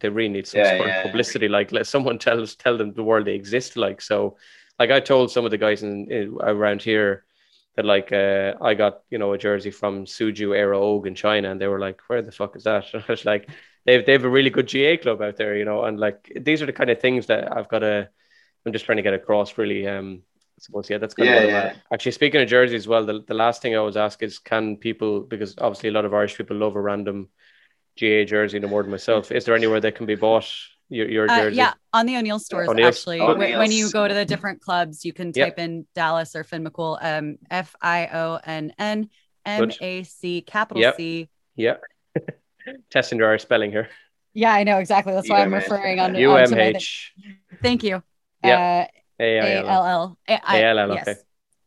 they 0.01 0.09
really 0.09 0.29
need 0.29 0.47
some 0.47 0.61
Yeah, 0.61 0.77
sort 0.77 0.89
yeah. 0.89 0.99
of 0.99 1.03
publicity. 1.03 1.49
Like 1.49 1.73
let 1.73 1.87
someone 1.87 2.19
tell 2.27 2.41
us 2.43 2.55
tell 2.55 2.77
them 2.77 2.93
the 2.95 3.05
world 3.05 3.27
they 3.27 3.35
exist. 3.35 3.77
Like 3.77 4.01
so, 4.01 4.37
like 4.79 4.91
I 4.91 5.01
told 5.01 5.31
some 5.31 5.45
of 5.45 5.51
the 5.51 5.59
guys 5.59 5.83
in, 5.83 6.11
in 6.11 6.37
around 6.41 6.83
here 6.83 7.25
that 7.77 7.85
like 7.85 8.13
uh, 8.13 8.55
I 8.61 8.75
got 8.75 9.03
you 9.11 9.19
know 9.19 9.33
a 9.33 9.39
jersey 9.39 9.71
from 9.71 10.05
Suzhou 10.07 10.51
Éire 10.51 10.75
Óg 10.75 11.07
in 11.07 11.15
China, 11.15 11.51
and 11.51 11.61
they 11.61 11.67
were 11.69 11.81
like, 11.81 12.01
"Where 12.09 12.23
the 12.23 12.33
fuck 12.33 12.57
is 12.57 12.65
that?" 12.65 12.93
And 12.95 13.05
I 13.09 13.13
was 13.13 13.25
like, 13.25 13.49
"They've 13.87 14.05
they 14.05 14.13
have 14.13 14.25
a 14.25 14.29
really 14.29 14.51
good 14.51 14.69
GAA 14.69 14.97
club 14.99 15.23
out 15.23 15.37
there, 15.37 15.57
you 15.57 15.65
know." 15.65 15.85
And 15.85 15.99
like 16.01 16.33
these 16.41 16.63
are 16.63 16.67
the 16.67 16.73
kind 16.73 16.91
of 16.91 17.01
things 17.01 17.27
that 17.27 17.57
I've 17.57 17.69
got 17.69 17.81
to. 17.81 18.09
I'm 18.67 18.73
just 18.73 18.85
trying 18.87 18.97
to 18.99 19.03
get 19.03 19.15
across. 19.15 19.59
Really, 19.59 19.87
um, 19.89 20.23
I 20.59 20.61
suppose 20.63 20.91
yeah, 20.91 20.99
that's 20.99 21.15
kind 21.15 21.31
Yeah, 21.31 21.35
of 21.35 21.47
yeah. 21.47 21.73
Actually, 21.93 22.13
speaking 22.13 22.41
of 22.43 22.49
jerseys 22.49 22.83
as 22.83 22.89
well, 22.89 23.05
the, 23.07 23.23
the 23.27 23.35
last 23.35 23.63
thing 23.63 23.75
I 23.75 23.79
always 23.79 23.97
ask 23.97 24.23
is, 24.23 24.39
can 24.39 24.77
people 24.77 25.21
because 25.21 25.55
obviously 25.59 25.91
a 25.91 25.93
lot 25.93 26.05
of 26.05 26.15
Irish 26.15 26.37
people 26.37 26.57
love 26.57 26.77
a 26.77 26.81
random 26.81 27.29
GAA 27.97 28.25
jersey 28.25 28.59
no 28.59 28.69
more 28.69 28.83
than 28.83 28.91
myself. 28.91 29.33
Is 29.33 29.45
there 29.45 29.55
anywhere 29.55 29.81
they 29.81 29.93
can 29.93 30.07
be 30.07 30.15
bought 30.17 30.51
Your, 30.91 31.09
your 31.09 31.31
Uh, 31.31 31.41
jersey. 31.45 31.57
yeah, 31.57 31.73
on 31.93 32.07
the 32.07 32.17
O'Neill 32.17 32.39
stores 32.39 32.69
O'Neill's. 32.69 32.97
actually. 32.99 33.19
Wh- 33.19 33.59
When 33.59 33.73
you 33.73 33.91
go 33.91 34.07
to 34.07 34.13
the 34.15 34.25
different 34.25 34.61
clubs, 34.61 35.05
you 35.05 35.13
can 35.13 35.33
Yep. 35.35 35.47
type 35.49 35.59
in 35.59 35.87
Dallas 35.95 36.37
or 36.37 36.45
Fionn 36.45 36.65
McCool. 36.65 36.99
Um, 37.03 37.39
F 37.51 37.75
I 37.81 38.09
O 38.13 38.39
N 38.45 38.73
N 38.79 39.09
M 39.47 39.71
A 39.81 40.03
C 40.05 40.43
capital 40.43 40.83
Yep. 40.83 40.97
C. 40.97 41.29
Yeah. 41.57 41.77
Testing 42.91 43.19
your 43.19 43.39
spelling 43.39 43.71
here. 43.71 43.89
Yeah, 44.35 44.53
I 44.53 44.65
know 44.65 44.79
exactly. 44.79 45.13
That's 45.15 45.29
why 45.29 45.43
I'm 45.43 45.55
referring 45.55 46.01
on. 46.01 46.15
U 46.17 46.33
onto 46.33 46.55
M 46.57 46.73
my- 46.73 46.81
Thank 47.63 47.83
you. 47.83 48.03
Yeah. 48.45 48.87
Uh, 48.89 48.99
A 49.21 49.39
A 49.39 49.41
I 49.41 49.55
L. 49.57 49.69
L 49.69 49.87
L. 49.87 50.19
A- 50.29 50.51
I- 50.51 50.59
A-L-L, 50.59 50.95
yes. 50.95 51.09
okay. 51.09 51.21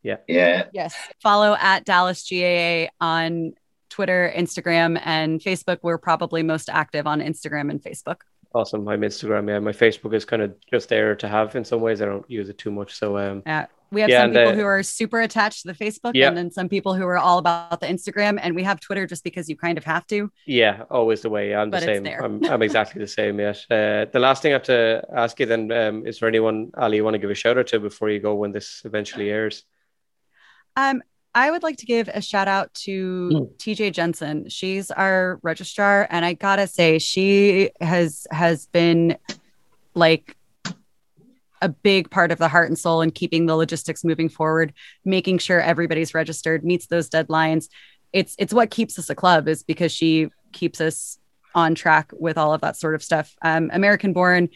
Yeah. 0.04 0.64
Yes. 0.74 0.96
Follow 1.22 1.56
at 1.60 1.86
Dallas 1.86 2.28
GAA 2.30 2.90
on 3.02 3.54
Twitter, 3.90 4.32
Instagram, 4.36 5.02
and 5.04 5.40
Facebook. 5.42 5.80
We're 5.82 5.98
probably 5.98 6.44
most 6.44 6.70
active 6.70 7.08
on 7.08 7.20
Instagram 7.22 7.70
and 7.72 7.82
Facebook. 7.82 8.22
Awesome. 8.54 8.88
I'm 8.88 9.02
Instagram. 9.02 9.50
Yeah, 9.50 9.60
my 9.60 9.72
Facebook 9.72 10.14
is 10.14 10.26
kind 10.26 10.42
of 10.42 10.56
just 10.72 10.90
there 10.90 11.16
to 11.16 11.28
have. 11.28 11.56
In 11.56 11.66
some 11.66 11.82
ways, 11.82 12.02
I 12.02 12.06
don't 12.06 12.30
use 12.30 12.50
it 12.50 12.58
too 12.58 12.72
much. 12.72 12.96
So 12.96 13.18
um, 13.18 13.44
Uh, 13.46 13.66
we 13.92 14.02
have 14.02 14.10
Yeah, 14.10 14.24
some 14.24 14.32
people 14.32 14.52
the- 14.52 14.58
who 14.58 14.64
are 14.66 14.82
super 14.84 15.22
attached 15.22 15.62
to 15.62 15.68
the 15.68 15.74
Facebook, 15.74 16.12
Yeah. 16.14 16.28
and 16.30 16.38
then 16.38 16.50
some 16.52 16.68
people 16.70 16.94
who 16.94 17.06
are 17.06 17.18
all 17.18 17.38
about 17.38 17.80
the 17.82 17.88
Instagram. 17.88 18.40
And 18.42 18.56
we 18.56 18.64
have 18.64 18.80
Twitter 18.80 19.06
just 19.06 19.24
because 19.24 19.48
you 19.50 19.56
kind 19.58 19.78
of 19.78 19.84
have 19.84 20.08
to. 20.08 20.32
yeah, 20.46 20.84
always 20.90 21.22
the 21.22 21.30
way. 21.30 21.54
I'm 21.56 21.70
the 21.70 21.78
But 21.78 21.84
it's 21.84 22.08
same. 22.08 22.24
I'm, 22.24 22.44
I'm 22.46 22.62
exactly 22.62 23.00
the 23.02 23.08
same. 23.08 23.40
Yes. 23.40 23.66
Uh, 23.70 24.06
the 24.12 24.20
last 24.20 24.42
thing 24.42 24.52
I 24.54 24.54
have 24.54 24.64
to 24.64 25.06
ask 25.14 25.40
you 25.40 25.46
then 25.46 25.72
um, 25.72 26.08
is 26.08 26.20
there 26.20 26.30
anyone 26.30 26.72
Ali 26.78 26.98
you 26.98 27.04
want 27.04 27.14
to 27.16 27.20
give 27.20 27.30
a 27.30 27.36
shout 27.36 27.58
out 27.58 27.68
to 27.68 27.80
before 27.80 28.10
you 28.10 28.20
go 28.20 28.36
when 28.36 28.52
this 28.52 28.82
eventually 28.86 29.30
airs? 29.30 29.64
Um, 30.76 31.02
I 31.38 31.52
would 31.52 31.62
like 31.62 31.78
to 31.78 31.86
give 31.86 32.08
a 32.08 32.20
shout 32.20 32.48
out 32.48 32.74
to 32.86 33.30
Hmm. 33.30 33.44
TJ 33.60 33.92
Jensen. 33.94 34.50
She's 34.50 34.90
our 34.90 35.40
registrar, 35.44 36.08
and 36.10 36.26
I 36.26 36.34
gotta 36.34 36.66
say, 36.66 36.98
she 36.98 37.70
has 37.80 38.26
has 38.32 38.66
been 38.66 39.18
like 39.94 40.36
a 41.62 41.70
big 41.70 42.10
part 42.10 42.32
of 42.32 42.40
the 42.40 42.48
heart 42.48 42.70
and 42.70 42.78
soul 42.78 43.02
in 43.02 43.12
keeping 43.12 43.46
the 43.46 43.56
logistics 43.56 44.04
moving 44.04 44.30
forward, 44.30 44.74
making 45.06 45.38
sure 45.38 45.62
everybody's 45.62 46.14
registered, 46.16 46.64
meets 46.64 46.88
those 46.88 47.08
deadlines. 47.10 47.70
It's 48.14 48.36
it's 48.40 48.54
what 48.54 48.72
keeps 48.72 48.98
us 48.98 49.10
a 49.10 49.16
club, 49.16 49.48
is 49.48 49.62
because 49.62 49.92
she 49.92 50.30
keeps 50.54 50.82
us 50.82 51.20
on 51.54 51.76
track 51.76 52.12
with 52.14 52.38
all 52.38 52.54
of 52.54 52.62
that 52.62 52.78
sort 52.78 52.96
of 52.96 53.04
stuff. 53.04 53.36
Um, 53.44 53.70
American 53.74 54.12
born, 54.14 54.50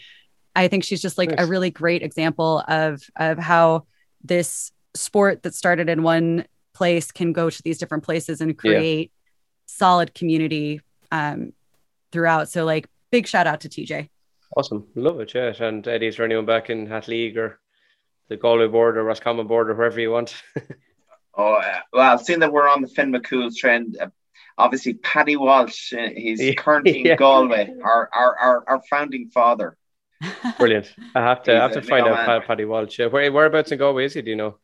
I 0.55 0.67
think 0.67 0.83
she's 0.83 1.01
just 1.01 1.19
like 1.19 1.33
a 1.37 1.45
really 1.45 1.69
great 1.69 2.01
example 2.01 2.63
of 2.67 3.03
of 3.15 3.37
how 3.37 3.85
this 4.23 4.71
sport 4.95 5.43
that 5.43 5.53
started 5.53 5.87
in 5.87 6.01
one 6.01 6.45
place 6.73 7.11
can 7.11 7.33
go 7.33 7.49
to 7.49 7.63
these 7.63 7.77
different 7.77 8.03
places 8.03 8.41
and 8.41 8.57
create 8.57 9.11
solid 9.65 10.13
community 10.13 10.81
um, 11.11 11.53
throughout. 12.11 12.49
So 12.49 12.65
like 12.65 12.87
big 13.11 13.27
shout 13.27 13.47
out 13.47 13.61
to 13.61 13.69
TJ. 13.69 14.09
Awesome. 14.55 14.87
Love 14.95 15.19
it. 15.21 15.33
Yeah. 15.33 15.53
And 15.59 15.87
Eddie, 15.87 16.07
is 16.07 16.17
there 16.17 16.25
anyone 16.25 16.45
back 16.45 16.69
in 16.69 16.87
Athleague 16.87 17.37
or 17.37 17.59
the 18.27 18.37
Galway 18.37 18.67
board 18.67 18.97
or 18.97 19.03
Roscommon 19.03 19.47
board 19.47 19.69
or 19.69 19.75
wherever 19.75 19.99
you 19.99 20.11
want? 20.11 20.35
Oh, 21.33 21.53
uh, 21.53 21.79
well, 21.93 22.17
seeing 22.17 22.39
that 22.41 22.51
we're 22.51 22.67
on 22.67 22.81
the 22.81 22.89
Fionn 22.89 23.13
McCool 23.13 23.55
trend, 23.55 23.97
uh, 24.01 24.07
obviously 24.57 24.95
Paddy 24.95 25.37
Walsh, 25.37 25.93
uh, 25.93 26.09
he's 26.13 26.41
Yeah. 26.43 26.53
currently 26.55 27.05
Yeah. 27.05 27.13
in 27.13 27.17
Galway, 27.17 27.73
our, 27.83 28.09
our, 28.13 28.37
our, 28.37 28.63
our 28.67 28.81
founding 28.89 29.29
father. 29.29 29.77
Brilliant. 30.59 30.93
I 31.15 31.21
have 31.21 31.41
to, 31.43 31.53
I 31.55 31.61
have 31.61 31.71
to 31.71 31.81
find 31.81 32.05
out 32.05 32.27
man. 32.27 32.41
Paddy 32.45 32.65
Walsh. 32.65 32.99
Where, 32.99 33.31
whereabouts 33.31 33.71
in 33.71 33.79
Galway 33.79 34.05
is 34.05 34.13
he? 34.13 34.21
Do 34.21 34.29
you 34.29 34.35
know? 34.35 34.57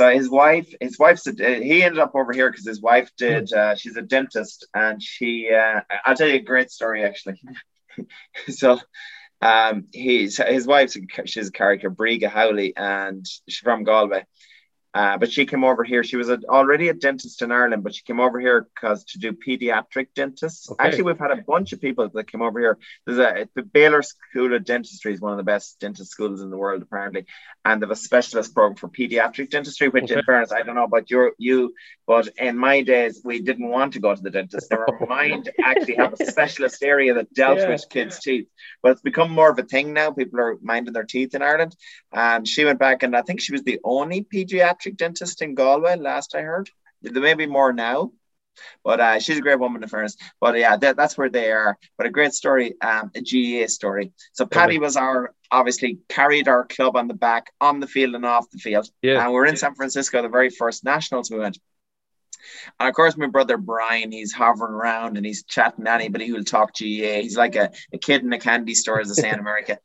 So 0.00 0.08
his 0.08 0.30
wife, 0.30 0.74
his 0.80 0.98
wife's, 0.98 1.26
a, 1.26 1.32
he 1.62 1.82
ended 1.82 1.98
up 1.98 2.12
over 2.14 2.32
here 2.32 2.50
because 2.50 2.66
his 2.66 2.80
wife 2.80 3.10
did, 3.18 3.52
uh, 3.52 3.74
she's 3.74 3.98
a 3.98 4.00
dentist 4.00 4.66
and 4.72 5.02
she, 5.02 5.50
uh, 5.52 5.82
I'll 6.06 6.16
tell 6.16 6.26
you 6.26 6.36
a 6.36 6.40
great 6.40 6.70
story 6.70 7.04
actually. 7.04 7.38
so, 8.48 8.80
um, 9.42 9.88
he's, 9.92 10.38
his 10.38 10.66
wife's, 10.66 10.96
a, 10.96 11.26
she's 11.26 11.48
a 11.48 11.52
character, 11.52 11.90
Briga 11.90 12.30
Howley, 12.30 12.74
and 12.74 13.26
she's 13.46 13.58
from 13.58 13.84
Galway. 13.84 14.24
Uh, 14.92 15.16
but 15.18 15.30
she 15.30 15.46
came 15.46 15.62
over 15.62 15.84
here. 15.84 16.02
She 16.02 16.16
was 16.16 16.30
a, 16.30 16.40
already 16.48 16.88
a 16.88 16.94
dentist 16.94 17.42
in 17.42 17.52
Ireland, 17.52 17.84
but 17.84 17.94
she 17.94 18.02
came 18.02 18.18
over 18.18 18.40
here 18.40 18.66
because 18.74 19.04
to 19.04 19.20
do 19.20 19.32
pediatric 19.32 20.08
dentists. 20.16 20.68
Okay. 20.68 20.84
Actually, 20.84 21.04
we've 21.04 21.18
had 21.18 21.30
a 21.30 21.42
bunch 21.46 21.72
of 21.72 21.80
people 21.80 22.08
that 22.12 22.30
came 22.30 22.42
over 22.42 22.58
here. 22.58 22.76
There's 23.06 23.18
a 23.18 23.48
the 23.54 23.62
Baylor 23.62 24.02
School 24.02 24.52
of 24.52 24.64
Dentistry 24.64 25.14
is 25.14 25.20
one 25.20 25.30
of 25.30 25.38
the 25.38 25.44
best 25.44 25.78
dentist 25.78 26.10
schools 26.10 26.42
in 26.42 26.50
the 26.50 26.56
world, 26.56 26.82
apparently, 26.82 27.26
and 27.64 27.80
they 27.80 27.84
have 27.86 27.92
a 27.92 27.96
specialist 27.96 28.52
program 28.52 28.74
for 28.74 28.88
pediatric 28.88 29.50
dentistry. 29.50 29.88
Which, 29.88 30.04
Okay. 30.04 30.14
in 30.18 30.24
fairness, 30.24 30.50
I 30.50 30.62
don't 30.62 30.74
know 30.74 30.84
about 30.84 31.08
your 31.08 31.34
you, 31.38 31.72
but 32.08 32.26
in 32.38 32.56
my 32.58 32.82
days, 32.82 33.20
we 33.24 33.40
didn't 33.42 33.68
want 33.68 33.92
to 33.92 34.00
go 34.00 34.12
to 34.12 34.20
the 34.20 34.30
dentist. 34.30 34.72
Were 34.72 34.88
mine 35.08 35.44
actually 35.64 35.94
have 35.96 36.14
a 36.18 36.26
specialist 36.26 36.82
area 36.82 37.14
that 37.14 37.32
dealt 37.32 37.58
Yeah. 37.58 37.68
with 37.68 37.88
kids' 37.90 38.18
teeth. 38.18 38.48
But 38.82 38.92
it's 38.92 39.02
become 39.02 39.30
more 39.30 39.50
of 39.50 39.58
a 39.60 39.62
thing 39.62 39.92
now. 39.92 40.10
People 40.10 40.40
are 40.40 40.56
minding 40.62 40.94
their 40.94 41.04
teeth 41.04 41.36
in 41.36 41.42
Ireland. 41.42 41.76
And 42.12 42.48
she 42.48 42.64
went 42.64 42.80
back, 42.80 43.04
and 43.04 43.14
I 43.14 43.22
think 43.22 43.40
she 43.40 43.52
was 43.52 43.62
the 43.62 43.78
only 43.84 44.22
pediatric 44.24 44.79
dentist 44.96 45.42
in 45.42 45.54
Galway, 45.54 45.96
last 45.96 46.34
I 46.34 46.42
heard. 46.42 46.70
There 47.02 47.22
may 47.22 47.34
be 47.34 47.46
more 47.46 47.72
now, 47.72 48.12
but 48.84 49.00
uh, 49.00 49.18
she's 49.20 49.38
a 49.38 49.42
great 49.42 49.58
woman, 49.58 49.82
in 49.82 49.88
fairness. 49.88 50.16
But 50.40 50.58
yeah, 50.58 50.76
that, 50.76 50.96
that's 50.96 51.16
where 51.16 51.30
they 51.30 51.50
are. 51.50 51.78
But 51.96 52.06
a 52.06 52.10
great 52.10 52.34
story, 52.34 52.74
um, 52.80 53.10
a 53.14 53.20
GAA 53.20 53.68
story. 53.68 54.12
So 54.32 54.46
Paddy 54.46 54.78
was 54.78 54.96
our 54.96 55.34
obviously 55.50 55.98
carried 56.08 56.48
our 56.48 56.64
club 56.64 56.96
on 56.96 57.08
the 57.08 57.14
back, 57.14 57.52
on 57.60 57.80
the 57.80 57.86
field 57.86 58.14
and 58.14 58.24
off 58.24 58.50
the 58.50 58.58
field. 58.58 58.88
Yeah. 59.02 59.24
And 59.24 59.32
we're 59.32 59.46
in 59.46 59.56
San 59.56 59.74
Francisco, 59.74 60.22
the 60.22 60.28
very 60.28 60.50
first 60.50 60.84
nationals 60.84 61.30
we 61.30 61.38
went. 61.38 61.58
And 62.78 62.88
of 62.88 62.94
course, 62.94 63.16
my 63.16 63.26
brother 63.26 63.56
Brian, 63.56 64.12
he's 64.12 64.32
hovering 64.32 64.72
around 64.72 65.16
and 65.16 65.26
he's 65.26 65.44
chatting 65.44 65.84
to 65.84 65.90
anybody 65.90 66.26
who'll 66.26 66.44
talk 66.44 66.72
GAA. 66.72 67.20
He's 67.20 67.36
like 67.36 67.56
a, 67.56 67.70
a 67.92 67.98
kid 67.98 68.22
in 68.22 68.32
a 68.32 68.38
candy 68.38 68.74
store, 68.74 69.00
as 69.00 69.08
they 69.08 69.20
say 69.20 69.30
in 69.30 69.38
America. 69.40 69.78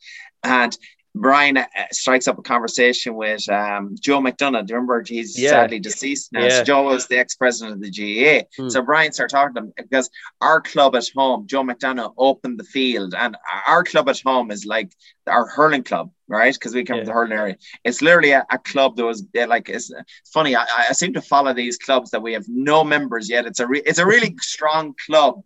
And 0.43 0.77
Brian 1.18 1.56
uh, 1.58 1.66
strikes 1.92 2.28
up 2.28 2.38
a 2.38 2.42
conversation 2.42 3.16
with 3.16 3.48
um, 3.50 3.96
Joe 4.00 4.20
McDonagh. 4.20 4.68
Do 4.68 4.74
you 4.74 4.76
remember? 4.76 5.02
He's 5.08 5.40
Yeah. 5.40 5.52
sadly 5.52 5.80
deceased 5.80 6.34
now. 6.34 6.50
So 6.50 6.64
Joe 6.66 6.84
was 6.84 7.08
the 7.08 7.18
ex-president 7.18 7.74
of 7.76 7.82
the 7.82 7.90
GAA. 7.90 8.44
Hmm. 8.62 8.70
So 8.70 8.82
Brian 8.82 9.14
started 9.14 9.34
talking 9.34 9.56
to 9.56 9.62
him 9.62 9.74
because 9.78 10.10
our 10.42 10.60
club 10.62 10.96
at 10.96 11.08
home, 11.16 11.48
Joe 11.48 11.64
McDonagh, 11.64 12.14
opened 12.18 12.60
the 12.60 12.66
field, 12.66 13.16
and 13.18 13.38
our 13.66 13.84
club 13.86 14.10
at 14.10 14.20
home 14.20 14.52
is 14.52 14.66
like 14.66 14.92
our 15.28 15.48
hurling 15.48 15.84
club, 15.84 16.12
right? 16.28 16.54
Because 16.54 16.74
we 16.76 16.84
come 16.84 16.98
Yeah. 16.98 17.04
from 17.04 17.08
the 17.08 17.14
hurling 17.14 17.32
area. 17.32 17.58
It's 17.86 18.02
literally 18.02 18.32
a, 18.32 18.46
a 18.52 18.58
club 18.60 18.98
that 18.98 19.06
was 19.06 19.24
uh, 19.40 19.48
like 19.48 19.70
it's, 19.70 19.90
it's 19.92 20.30
funny. 20.32 20.56
I, 20.56 20.66
I 20.90 20.94
seem 20.94 21.14
to 21.14 21.22
follow 21.22 21.54
these 21.54 21.78
clubs 21.78 22.12
that 22.12 22.22
we 22.22 22.34
have 22.34 22.46
no 22.50 22.84
members 22.84 23.30
yet. 23.30 23.46
It's 23.46 23.62
a 23.62 23.68
re- 23.68 23.84
it's 23.86 24.00
a 24.00 24.06
really 24.06 24.36
strong 24.42 24.94
club, 25.06 25.42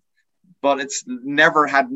but 0.61 0.79
it's 0.79 1.03
never 1.07 1.67
had 1.67 1.89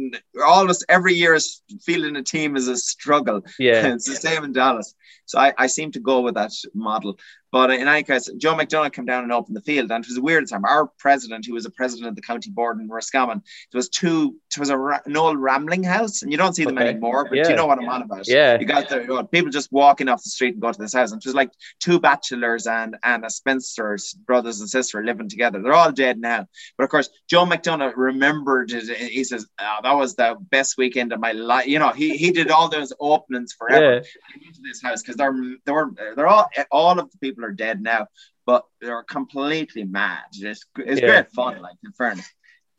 almost 0.46 0.86
every 0.90 1.14
year 1.14 1.34
is 1.34 1.62
fielding 1.82 2.16
a 2.16 2.24
team 2.24 2.56
is 2.56 2.68
a 2.68 2.78
struggle. 2.78 3.42
Yeah. 3.60 3.88
it's 3.94 4.08
the 4.08 4.16
same 4.16 4.44
in 4.44 4.54
Dallas. 4.54 4.96
So 5.26 5.40
I, 5.40 5.54
I 5.58 5.68
seem 5.68 5.92
to 5.94 6.00
go 6.00 6.22
with 6.22 6.36
that 6.36 6.52
model. 6.74 7.18
But 7.54 7.70
in 7.70 7.88
any 7.88 8.02
case, 8.02 8.28
Joe 8.38 8.56
McDonagh 8.56 8.94
came 8.94 9.06
down 9.06 9.22
and 9.22 9.32
opened 9.32 9.56
the 9.56 9.62
field, 9.62 9.92
and 9.92 10.04
it 10.04 10.08
was 10.10 10.18
a 10.18 10.22
weird 10.22 10.50
time. 10.50 10.66
Our 10.66 10.88
president, 10.98 11.46
who 11.46 11.54
was 11.54 11.68
a 11.68 11.70
president 11.70 12.08
of 12.10 12.16
the 12.16 12.22
county 12.24 12.50
board 12.50 12.80
in 12.80 12.88
Roscommon, 12.90 13.44
there 13.72 13.78
was 13.78 13.90
two. 13.90 14.36
There 14.56 14.62
was 14.62 14.72
a 14.72 14.78
ra- 14.78 15.02
an 15.06 15.16
old 15.16 15.38
rambling 15.38 15.84
house, 15.84 16.24
and 16.24 16.32
you 16.32 16.38
don't 16.40 16.56
see 16.56 16.66
them 16.66 16.80
Okay. 16.80 16.90
anymore. 16.90 17.26
But 17.30 17.38
Yeah. 17.38 17.50
you 17.50 17.56
know 17.56 17.68
what 17.68 17.78
I'm 17.78 17.88
on 17.88 18.02
about. 18.02 18.28
Yeah. 18.28 18.60
You 18.60 18.66
got 18.66 18.90
the 18.90 19.02
you 19.02 19.08
know, 19.08 19.24
people 19.24 19.52
just 19.52 19.72
walking 19.72 20.10
off 20.10 20.24
the 20.24 20.32
street 20.32 20.54
and 20.56 20.62
go 20.64 20.72
to 20.72 20.80
this 20.80 20.94
house, 20.94 21.12
and 21.12 21.22
it 21.22 21.26
was 21.28 21.36
like 21.36 21.52
two 21.80 22.00
bachelors 22.00 22.66
and 22.66 22.98
and 23.04 23.24
a 23.24 23.30
spinster's 23.30 24.14
brothers 24.16 24.60
and 24.60 24.68
sister 24.68 25.04
living 25.04 25.30
together. 25.30 25.62
They're 25.62 25.74
all 25.74 25.92
dead 25.92 26.18
now. 26.18 26.48
But 26.78 26.86
of 26.86 26.90
course, 26.90 27.10
Joe 27.30 27.46
McDonagh 27.46 27.94
remembered 27.96 28.72
it. 28.72 28.90
He 28.98 29.24
says, 29.24 29.46
oh, 29.62 29.78
"That 29.84 29.94
was 29.96 30.16
the 30.16 30.38
best 30.50 30.76
weekend 30.80 31.14
of 31.14 31.20
my 31.20 31.34
life." 31.34 31.68
You 31.68 31.78
know, 31.78 31.90
he 31.90 32.18
he 32.18 32.32
did 32.32 32.50
all 32.50 32.68
those 32.68 32.92
openings 33.00 33.54
forever 33.54 33.94
Yeah. 33.98 34.44
into 34.48 34.62
this 34.64 34.82
house 34.82 35.04
because 35.04 35.18
they're 35.18 35.36
they 35.66 35.72
were 35.72 35.92
they're 36.16 36.26
all 36.28 36.50
all 36.72 36.98
of 37.00 37.12
the 37.12 37.18
people 37.20 37.43
are 37.44 37.52
dead 37.52 37.82
now, 37.82 38.08
but 38.46 38.66
they're 38.82 39.04
completely 39.04 39.84
mad. 39.84 40.24
It's, 40.34 40.66
it's 40.78 41.02
Yeah. 41.02 41.08
great 41.08 41.32
fun, 41.32 41.62
like 41.62 41.76
in 41.84 41.92
fairness. 41.94 42.30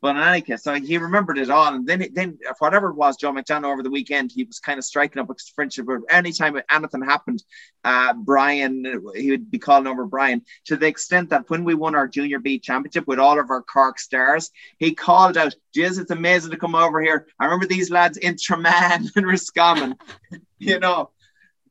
But 0.01 0.17
in 0.17 0.21
any 0.21 0.41
case, 0.41 0.61
so 0.61 0.73
he 0.75 0.99
remembered 0.99 1.39
it 1.39 1.49
all, 1.49 1.73
and 1.73 1.87
then 1.87 2.05
then 2.13 2.37
whatever 2.59 2.89
it 2.89 2.95
was, 2.95 3.17
Joe 3.17 3.31
McDonagh 3.31 3.65
over 3.71 3.81
the 3.81 3.89
weekend, 3.89 4.31
he 4.31 4.43
was 4.43 4.59
kind 4.59 4.77
of 4.77 4.85
striking 4.85 5.19
up 5.19 5.31
a 5.31 5.35
friendship. 5.55 5.87
But 5.87 6.01
anytime 6.11 6.61
anything 6.69 7.01
happened, 7.01 7.43
uh, 7.83 8.13
Brian, 8.13 9.01
he 9.15 9.31
would 9.31 9.49
be 9.49 9.57
calling 9.57 9.87
over 9.87 10.05
Brian 10.05 10.43
to 10.65 10.75
the 10.75 10.85
extent 10.85 11.29
that 11.31 11.49
when 11.49 11.63
we 11.63 11.73
won 11.73 11.95
our 11.95 12.07
Junior 12.07 12.37
B 12.37 12.59
championship 12.59 13.07
with 13.07 13.17
all 13.17 13.39
of 13.39 13.49
our 13.49 13.63
Cork 13.63 13.97
stars, 13.97 14.51
he 14.77 14.93
called 14.93 15.37
out, 15.37 15.55
"Jeez, 15.75 15.97
it's 15.99 16.11
amazing 16.11 16.51
to 16.51 16.57
come 16.57 16.75
over 16.75 17.01
here." 17.01 17.25
I 17.39 17.45
remember 17.45 17.65
these 17.65 17.89
lads 17.89 18.17
in 18.17 18.35
Tremane 18.35 19.09
and 19.15 19.25
Roscommon, 19.25 19.95
you 20.59 20.77
know, 20.77 21.09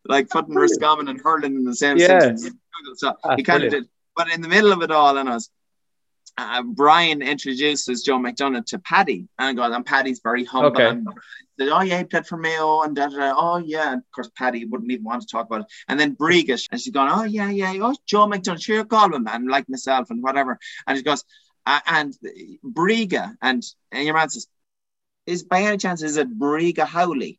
like 0.07 0.29
putting 0.29 0.55
Roscommon 0.55 1.07
and 1.07 1.21
hurling 1.21 1.55
in 1.55 1.65
the 1.65 1.77
same 1.77 1.99
Yeah. 1.99 2.07
sentence. 2.21 2.51
So 2.97 3.15
Ah, 3.25 3.37
he 3.37 3.43
kind 3.43 3.63
of 3.65 3.71
did, 3.71 3.89
but 4.17 4.31
in 4.33 4.41
the 4.43 4.49
middle 4.49 4.73
of 4.73 4.83
it 4.83 4.91
all, 4.91 5.17
and 5.19 5.29
us. 5.29 5.51
Uh, 6.37 6.63
Brian 6.65 7.23
introduces 7.23 8.03
Joe 8.03 8.19
McDonagh 8.19 8.67
to 8.67 8.81
Paddy, 8.81 9.29
and 9.39 9.57
goes, 9.57 9.73
and 9.73 9.87
Paddy's 9.87 10.21
very 10.21 10.45
humble. 10.45 10.73
Okay. 10.73 10.89
And 10.89 11.07
said, 11.61 11.69
oh 11.69 11.83
yeah, 11.83 11.99
he 11.99 12.05
played 12.05 12.27
for 12.27 12.37
Mayo, 12.37 12.83
and 12.83 12.97
da, 12.97 13.07
da, 13.07 13.17
da. 13.17 13.35
oh 13.37 13.59
yeah. 13.59 13.93
And 13.93 13.99
of 14.01 14.11
course, 14.13 14.31
Paddy 14.37 14.65
wouldn't 14.65 14.91
even 14.91 15.05
want 15.05 15.21
to 15.23 15.29
talk 15.29 15.47
about 15.47 15.61
it. 15.61 15.67
And 15.87 16.01
then 16.01 16.17
Brigish, 16.17 16.67
and 16.73 16.81
she's 16.81 16.93
going, 16.93 17.09
oh 17.09 17.23
yeah, 17.23 17.51
yeah, 17.51 17.73
oh 17.81 17.95
Joe 18.07 18.27
McDonagh, 18.27 18.61
sure, 18.61 18.77
you 18.79 18.85
call 18.85 19.15
him, 19.15 19.23
man, 19.25 19.47
like 19.47 19.69
myself 19.69 20.11
and 20.11 20.23
whatever. 20.25 20.59
And 20.89 20.99
she 20.99 21.05
goes, 21.05 21.23
uh, 21.67 21.81
and 21.87 22.13
Briga, 22.65 23.37
and, 23.41 23.63
and 23.93 24.05
your 24.05 24.15
man 24.15 24.29
says, 24.29 24.49
is 25.27 25.45
by 25.45 25.63
any 25.63 25.77
chance 25.77 26.03
is 26.03 26.17
it 26.17 26.37
Briga 26.37 26.85
Howley? 26.85 27.39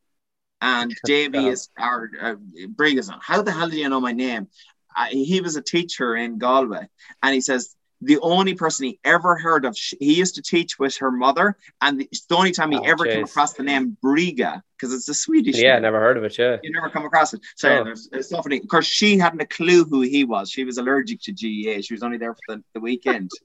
And 0.62 0.95
Davy 1.06 1.48
is 1.48 1.70
our 1.78 2.10
uh, 2.22 2.36
Brig 2.70 2.98
is 2.98 3.10
on. 3.10 3.20
How 3.22 3.41
the 3.41 3.52
hell 3.52 3.70
do 3.70 3.78
you 3.78 3.90
know 3.90 3.99
my 3.99 4.14
name? 4.14 4.48
Uh, 4.95 5.05
he 5.07 5.41
was 5.41 5.55
a 5.55 5.61
teacher 5.61 6.15
in 6.15 6.38
Galway, 6.38 6.88
and 7.22 7.34
he 7.34 7.41
says 7.41 7.76
the 8.01 8.19
only 8.19 8.53
person 8.55 8.85
he 8.85 8.99
ever 9.03 9.38
heard 9.38 9.65
of. 9.65 9.76
He 9.99 10.13
used 10.15 10.35
to 10.35 10.41
teach 10.41 10.77
with 10.77 10.97
her 10.97 11.11
mother, 11.11 11.57
and 11.81 11.99
the, 11.99 12.09
the 12.30 12.35
only 12.35 12.51
time 12.51 12.72
he 12.72 12.77
Oh, 12.77 12.84
ever 12.84 13.05
came 13.05 13.23
across 13.23 13.53
the 13.53 13.63
name 13.63 13.97
Briga 14.03 14.61
because 14.77 14.93
it's 14.93 15.07
a 15.09 15.13
Swedish. 15.13 15.57
Yeah, 15.57 15.73
name. 15.73 15.84
never 15.84 15.99
heard 15.99 16.17
of 16.17 16.23
it. 16.23 16.38
Yeah. 16.38 16.57
You 16.61 16.72
never 16.72 16.89
come 16.89 17.05
across 17.05 17.34
it. 17.34 17.41
So 17.55 17.69
Oh. 17.69 17.77
yeah, 17.77 17.84
there's, 17.84 18.09
it's 18.11 18.30
so 18.30 18.41
funny. 18.41 18.59
Of 18.59 18.67
course, 18.67 18.85
she 18.85 19.17
hadn't 19.17 19.41
a 19.41 19.45
clue 19.47 19.85
who 19.85 20.01
he 20.01 20.23
was. 20.26 20.51
She 20.51 20.65
was 20.65 20.77
allergic 20.77 21.22
to 21.23 21.31
GAA. 21.31 21.81
She 21.81 21.93
was 21.93 22.03
only 22.03 22.17
there 22.17 22.34
for 22.45 22.55
the, 22.57 22.63
the 22.73 22.80
weekend. 22.80 23.31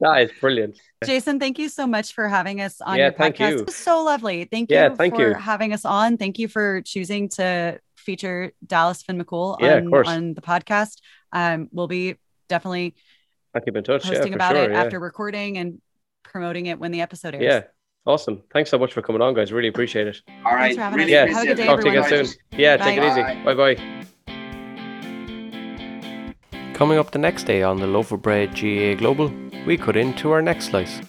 That 0.00 0.22
is 0.22 0.30
brilliant. 0.40 0.78
Jason, 1.04 1.38
thank 1.38 1.58
you 1.58 1.68
so 1.68 1.86
much 1.86 2.12
for 2.12 2.28
having 2.28 2.60
us 2.60 2.80
on 2.80 2.98
Yeah, 2.98 3.04
your 3.04 3.12
thank 3.12 3.36
podcast. 3.36 3.50
you. 3.52 3.58
It 3.60 3.66
was 3.66 3.76
so 3.76 4.02
lovely. 4.02 4.44
Thank 4.44 4.70
you 4.70 4.94
thank 4.96 5.14
for 5.14 5.28
you. 5.28 5.34
having 5.34 5.72
us 5.72 5.84
on. 5.84 6.18
Thank 6.18 6.38
you 6.40 6.48
for 6.48 6.82
choosing 6.82 7.28
to 7.30 7.78
feature 8.06 8.52
Dallas 8.66 9.02
Fionn 9.02 9.22
McCool 9.22 9.58
Yeah, 9.60 9.76
on, 9.76 9.90
course. 9.90 10.08
on 10.08 10.32
the 10.32 10.40
podcast. 10.40 11.00
Um, 11.32 11.68
we'll 11.72 11.88
be 11.88 12.16
definitely 12.48 12.94
I'll 13.54 13.60
keep 13.60 13.76
in 13.76 13.84
touch. 13.84 14.04
Posting 14.04 14.32
for 14.32 14.36
about 14.36 14.54
sure. 14.54 14.64
it 14.64 14.70
yeah. 14.70 14.82
after 14.82 14.98
recording 14.98 15.58
and 15.58 15.80
promoting 16.22 16.66
it 16.66 16.78
when 16.78 16.92
the 16.92 17.00
episode 17.00 17.34
airs. 17.34 17.44
Yeah. 17.44 17.62
Awesome. 18.06 18.42
Thanks 18.52 18.70
so 18.70 18.78
much 18.78 18.92
for 18.92 19.02
coming 19.02 19.20
on, 19.20 19.34
guys. 19.34 19.52
Really 19.52 19.68
appreciate 19.68 20.06
it. 20.06 20.22
All 20.44 20.54
right. 20.54 20.76
for 20.76 20.90
really. 20.96 21.10
Yeah. 21.10 21.26
Have 21.26 21.42
a 21.42 21.46
good 21.46 21.56
day, 21.56 21.66
Talk 21.66 21.80
to 21.80 21.90
you 21.90 21.98
everyone. 21.98 22.12
again 22.12 22.26
soon. 22.26 22.36
Yeah, 22.58 22.76
take 22.76 22.98
it 22.98 23.00
Bye. 23.00 23.10
easy. 23.10 23.22
Bye 23.44 23.54
bye. 23.54 23.76
Coming 26.74 26.98
up 26.98 27.10
the 27.10 27.18
next 27.18 27.44
day 27.44 27.62
on 27.62 27.78
the 27.80 27.86
Loaf 27.86 28.12
of 28.12 28.22
Bread 28.22 28.54
GA 28.54 28.94
Global, 28.94 29.32
we 29.66 29.76
cut 29.76 29.96
into 29.96 30.30
our 30.30 30.42
next 30.42 30.66
slice. 30.66 31.00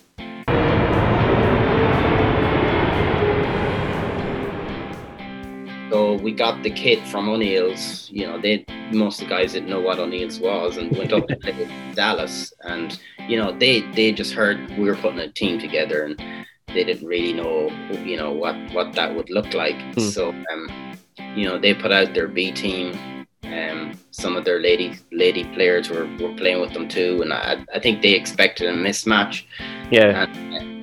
We 6.17 6.31
got 6.31 6.63
the 6.63 6.69
kit 6.69 7.05
from 7.07 7.29
O'Neill's. 7.29 8.09
You 8.11 8.27
know, 8.27 8.39
they 8.39 8.65
most 8.91 9.21
of 9.21 9.27
the 9.27 9.33
guys 9.33 9.53
didn't 9.53 9.69
know 9.69 9.79
what 9.79 9.99
O'Neill's 9.99 10.39
was, 10.39 10.77
and 10.77 10.95
went 10.97 11.13
up 11.13 11.27
to 11.27 11.93
Dallas. 11.93 12.53
And 12.61 12.99
you 13.27 13.37
know, 13.37 13.57
they 13.57 13.81
they 13.91 14.11
just 14.11 14.33
heard 14.33 14.69
we 14.77 14.85
were 14.85 14.95
putting 14.95 15.19
a 15.19 15.31
team 15.31 15.59
together, 15.59 16.03
and 16.03 16.21
they 16.67 16.83
didn't 16.83 17.07
really 17.07 17.33
know, 17.33 17.69
you 18.03 18.17
know, 18.17 18.31
what 18.31 18.55
what 18.73 18.93
that 18.93 19.15
would 19.15 19.29
look 19.29 19.53
like. 19.53 19.79
Hmm. 19.93 19.99
So, 19.99 20.29
um, 20.29 20.97
you 21.35 21.45
know, 21.45 21.57
they 21.57 21.73
put 21.73 21.91
out 21.91 22.13
their 22.13 22.27
B 22.27 22.51
team. 22.51 22.97
Um, 23.43 23.93
some 24.11 24.35
of 24.35 24.43
their 24.43 24.59
lady 24.59 24.97
lady 25.11 25.45
players 25.53 25.89
were, 25.89 26.05
were 26.19 26.35
playing 26.35 26.59
with 26.59 26.73
them 26.73 26.87
too, 26.87 27.21
and 27.21 27.31
I, 27.31 27.63
I 27.73 27.79
think 27.79 28.01
they 28.01 28.13
expected 28.13 28.67
a 28.67 28.73
mismatch 28.73 29.45
Yeah. 29.89 30.25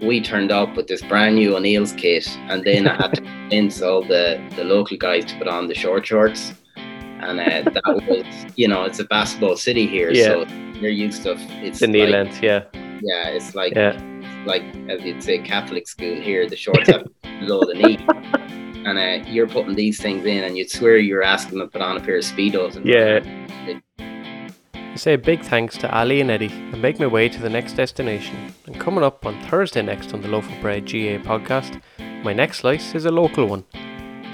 We 0.05 0.21
turned 0.21 0.53
up 0.53 0.77
with 0.77 0.87
this 0.87 1.03
brand 1.03 1.35
new 1.37 1.57
O'Neill's 1.57 1.93
kit, 1.93 2.29
and 2.49 2.63
then 2.65 2.87
I 2.87 2.95
had 2.97 3.15
to 3.15 3.21
convince 3.23 3.81
all 3.83 4.03
the, 4.03 4.41
the 4.57 4.65
local 4.65 4.97
guys 4.97 5.25
to 5.27 5.39
put 5.39 5.49
on 5.49 5.69
the 5.69 5.75
short 5.75 6.07
shorts. 6.07 6.53
And 6.77 7.41
uh, 7.41 7.71
that 7.71 8.05
was, 8.09 8.53
you 8.57 8.69
know, 8.69 8.85
it's 8.85 8.99
a 8.99 9.05
basketball 9.05 9.57
city 9.57 9.87
here, 9.87 10.11
Yeah. 10.13 10.25
so 10.27 10.45
they're 10.81 10.91
used 10.91 11.23
to 11.23 11.37
it's 11.65 11.81
The 11.81 11.87
knee 11.87 12.03
like, 12.03 12.11
length. 12.11 12.43
Yeah. 12.43 12.65
Yeah, 12.75 13.29
it's 13.29 13.55
like 13.55 13.75
Yeah. 13.75 13.99
like 14.47 14.63
as 14.89 15.03
you'd 15.03 15.23
say 15.23 15.39
Catholic 15.39 15.89
school 15.89 16.17
here. 16.21 16.49
The 16.49 16.57
shorts 16.57 16.89
have 16.91 17.07
below 17.23 17.63
the 17.65 17.75
knee, 17.75 17.99
and 18.87 18.99
uh, 18.99 19.27
you're 19.31 19.49
putting 19.49 19.75
these 19.75 20.01
things 20.01 20.27
in, 20.27 20.45
and 20.45 20.57
you'd 20.59 20.71
swear 20.71 20.99
you're 20.99 21.23
asking 21.23 21.59
them 21.59 21.69
to 21.69 21.73
put 21.73 21.81
on 21.83 21.97
a 21.97 22.01
pair 22.01 22.17
of 22.19 22.25
speedos. 22.25 22.77
And 22.77 22.85
Yeah. 22.87 23.21
Say 24.97 25.15
a 25.15 25.19
big 25.19 25.43
thanks 25.43 25.77
to 25.79 25.93
Ali 25.93 26.21
and 26.21 26.31
Eddie 26.31 26.53
and 26.53 26.81
make 26.81 27.01
my 27.01 27.07
way 27.07 27.29
to 27.29 27.43
the 27.43 27.51
next 27.51 27.73
destination. 27.73 28.55
And 28.67 28.81
coming 28.81 29.03
up 29.03 29.27
on 29.27 29.41
Thursday 29.43 29.83
next 29.83 30.15
on 30.15 30.23
the 30.23 30.29
Loaf 30.29 30.49
of 30.49 30.61
Bread 30.61 30.87
GA 30.87 31.19
podcast, 31.19 31.83
my 32.23 32.33
next 32.33 32.59
slice 32.59 32.95
is 32.95 33.05
a 33.05 33.11
local 33.11 33.47
one. 33.47 33.65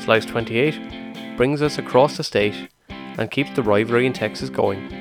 Slice 0.01 0.27
28 0.27 1.37
brings 1.39 1.63
us 1.63 1.79
across 1.79 2.19
the 2.19 2.25
state 2.25 2.69
and 2.91 3.31
keeps 3.31 3.51
the 3.57 3.63
rivalry 3.63 4.05
in 4.05 4.13
Texas 4.13 4.51
going 4.51 4.93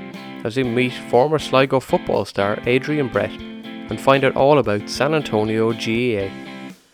as 0.46 0.56
we 0.56 0.64
meet 0.64 0.94
former 0.94 1.38
Sligo 1.38 1.82
football 1.82 2.24
star 2.24 2.58
Adrian 2.66 3.10
Brett 3.10 3.32
and 3.32 4.00
find 4.00 4.24
out 4.24 4.38
all 4.38 4.60
about 4.60 4.90
San 4.90 5.14
Antonio 5.14 5.74
GAA. 5.74 6.32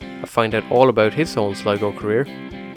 I 0.02 0.26
find 0.26 0.56
out 0.56 0.70
all 0.72 0.90
about 0.90 1.14
his 1.14 1.38
own 1.38 1.54
Sligo 1.54 1.92
career, 1.92 2.24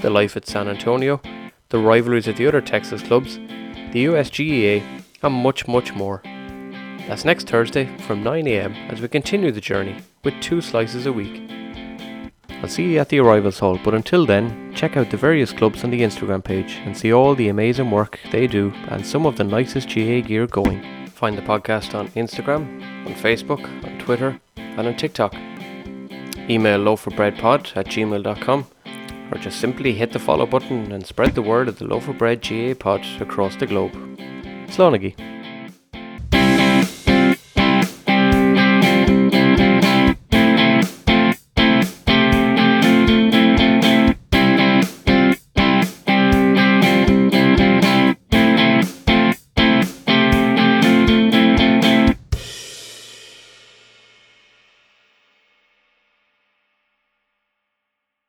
the 0.03 0.11
life 0.11 0.37
at 0.37 0.47
San 0.47 0.69
Antonio, 0.69 1.23
the 1.71 1.79
rivalries 1.79 2.29
at 2.29 2.37
the 2.37 2.47
other 2.47 2.61
Texas 2.61 3.03
clubs, 3.03 3.37
the 3.37 4.05
USGAA, 4.05 4.99
and 5.23 5.35
much, 5.35 5.67
much 5.67 5.95
more. 5.95 6.23
That's 7.07 7.25
next 7.25 7.49
Thursday 7.49 7.87
from 8.07 8.23
9am 8.23 8.93
as 8.93 9.01
we 9.01 9.09
continue 9.09 9.51
the 9.51 9.61
journey 9.61 9.97
with 10.25 10.35
two 10.41 10.61
slices 10.61 11.07
a 11.07 11.13
week. 11.13 11.43
I'll 12.61 12.69
see 12.69 12.93
you 12.93 12.99
at 12.99 13.09
the 13.09 13.21
arrivals 13.21 13.61
hall, 13.61 13.79
but 13.85 13.95
until 13.95 14.27
then, 14.27 14.75
check 14.75 14.97
out 14.97 15.11
the 15.11 15.17
various 15.17 15.53
clubs 15.53 15.85
on 15.85 15.91
the 15.91 16.01
Instagram 16.01 16.43
page 16.43 16.81
and 16.85 16.97
see 16.97 17.13
all 17.13 17.35
the 17.35 17.49
amazing 17.49 17.91
work 17.91 18.19
they 18.33 18.47
do 18.47 18.73
and 18.89 19.07
some 19.07 19.27
of 19.27 19.37
the 19.37 19.45
nicest 19.45 19.89
GA 19.89 20.21
gear 20.23 20.47
going. 20.47 21.07
Find 21.07 21.39
the 21.39 21.43
podcast 21.43 21.95
on 21.95 22.09
Instagram, 22.09 22.83
on 23.07 23.15
Facebook, 23.15 23.65
on 23.85 23.99
Twitter, 23.99 24.41
and 24.57 24.87
on 24.87 24.97
TikTok. 24.97 25.35
Email 26.51 26.81
loafofbreadpod 26.81 27.77
at 27.77 27.87
gmail.com 27.87 28.67
or 29.31 29.39
just 29.39 29.61
simply 29.61 29.93
hit 29.93 30.13
the 30.13 30.19
follow 30.19 30.47
button 30.47 30.91
and 30.93 31.07
spread 31.07 31.35
the 31.35 31.43
word 31.43 31.69
of 31.69 31.79
the 31.79 31.85
Loaf 31.85 32.09
of 32.09 32.19
Bread 32.19 32.43
GA 32.43 32.75
pod 32.75 33.05
across 33.21 33.57
the 33.57 33.67
globe. 33.67 33.93
Se 34.71 35.38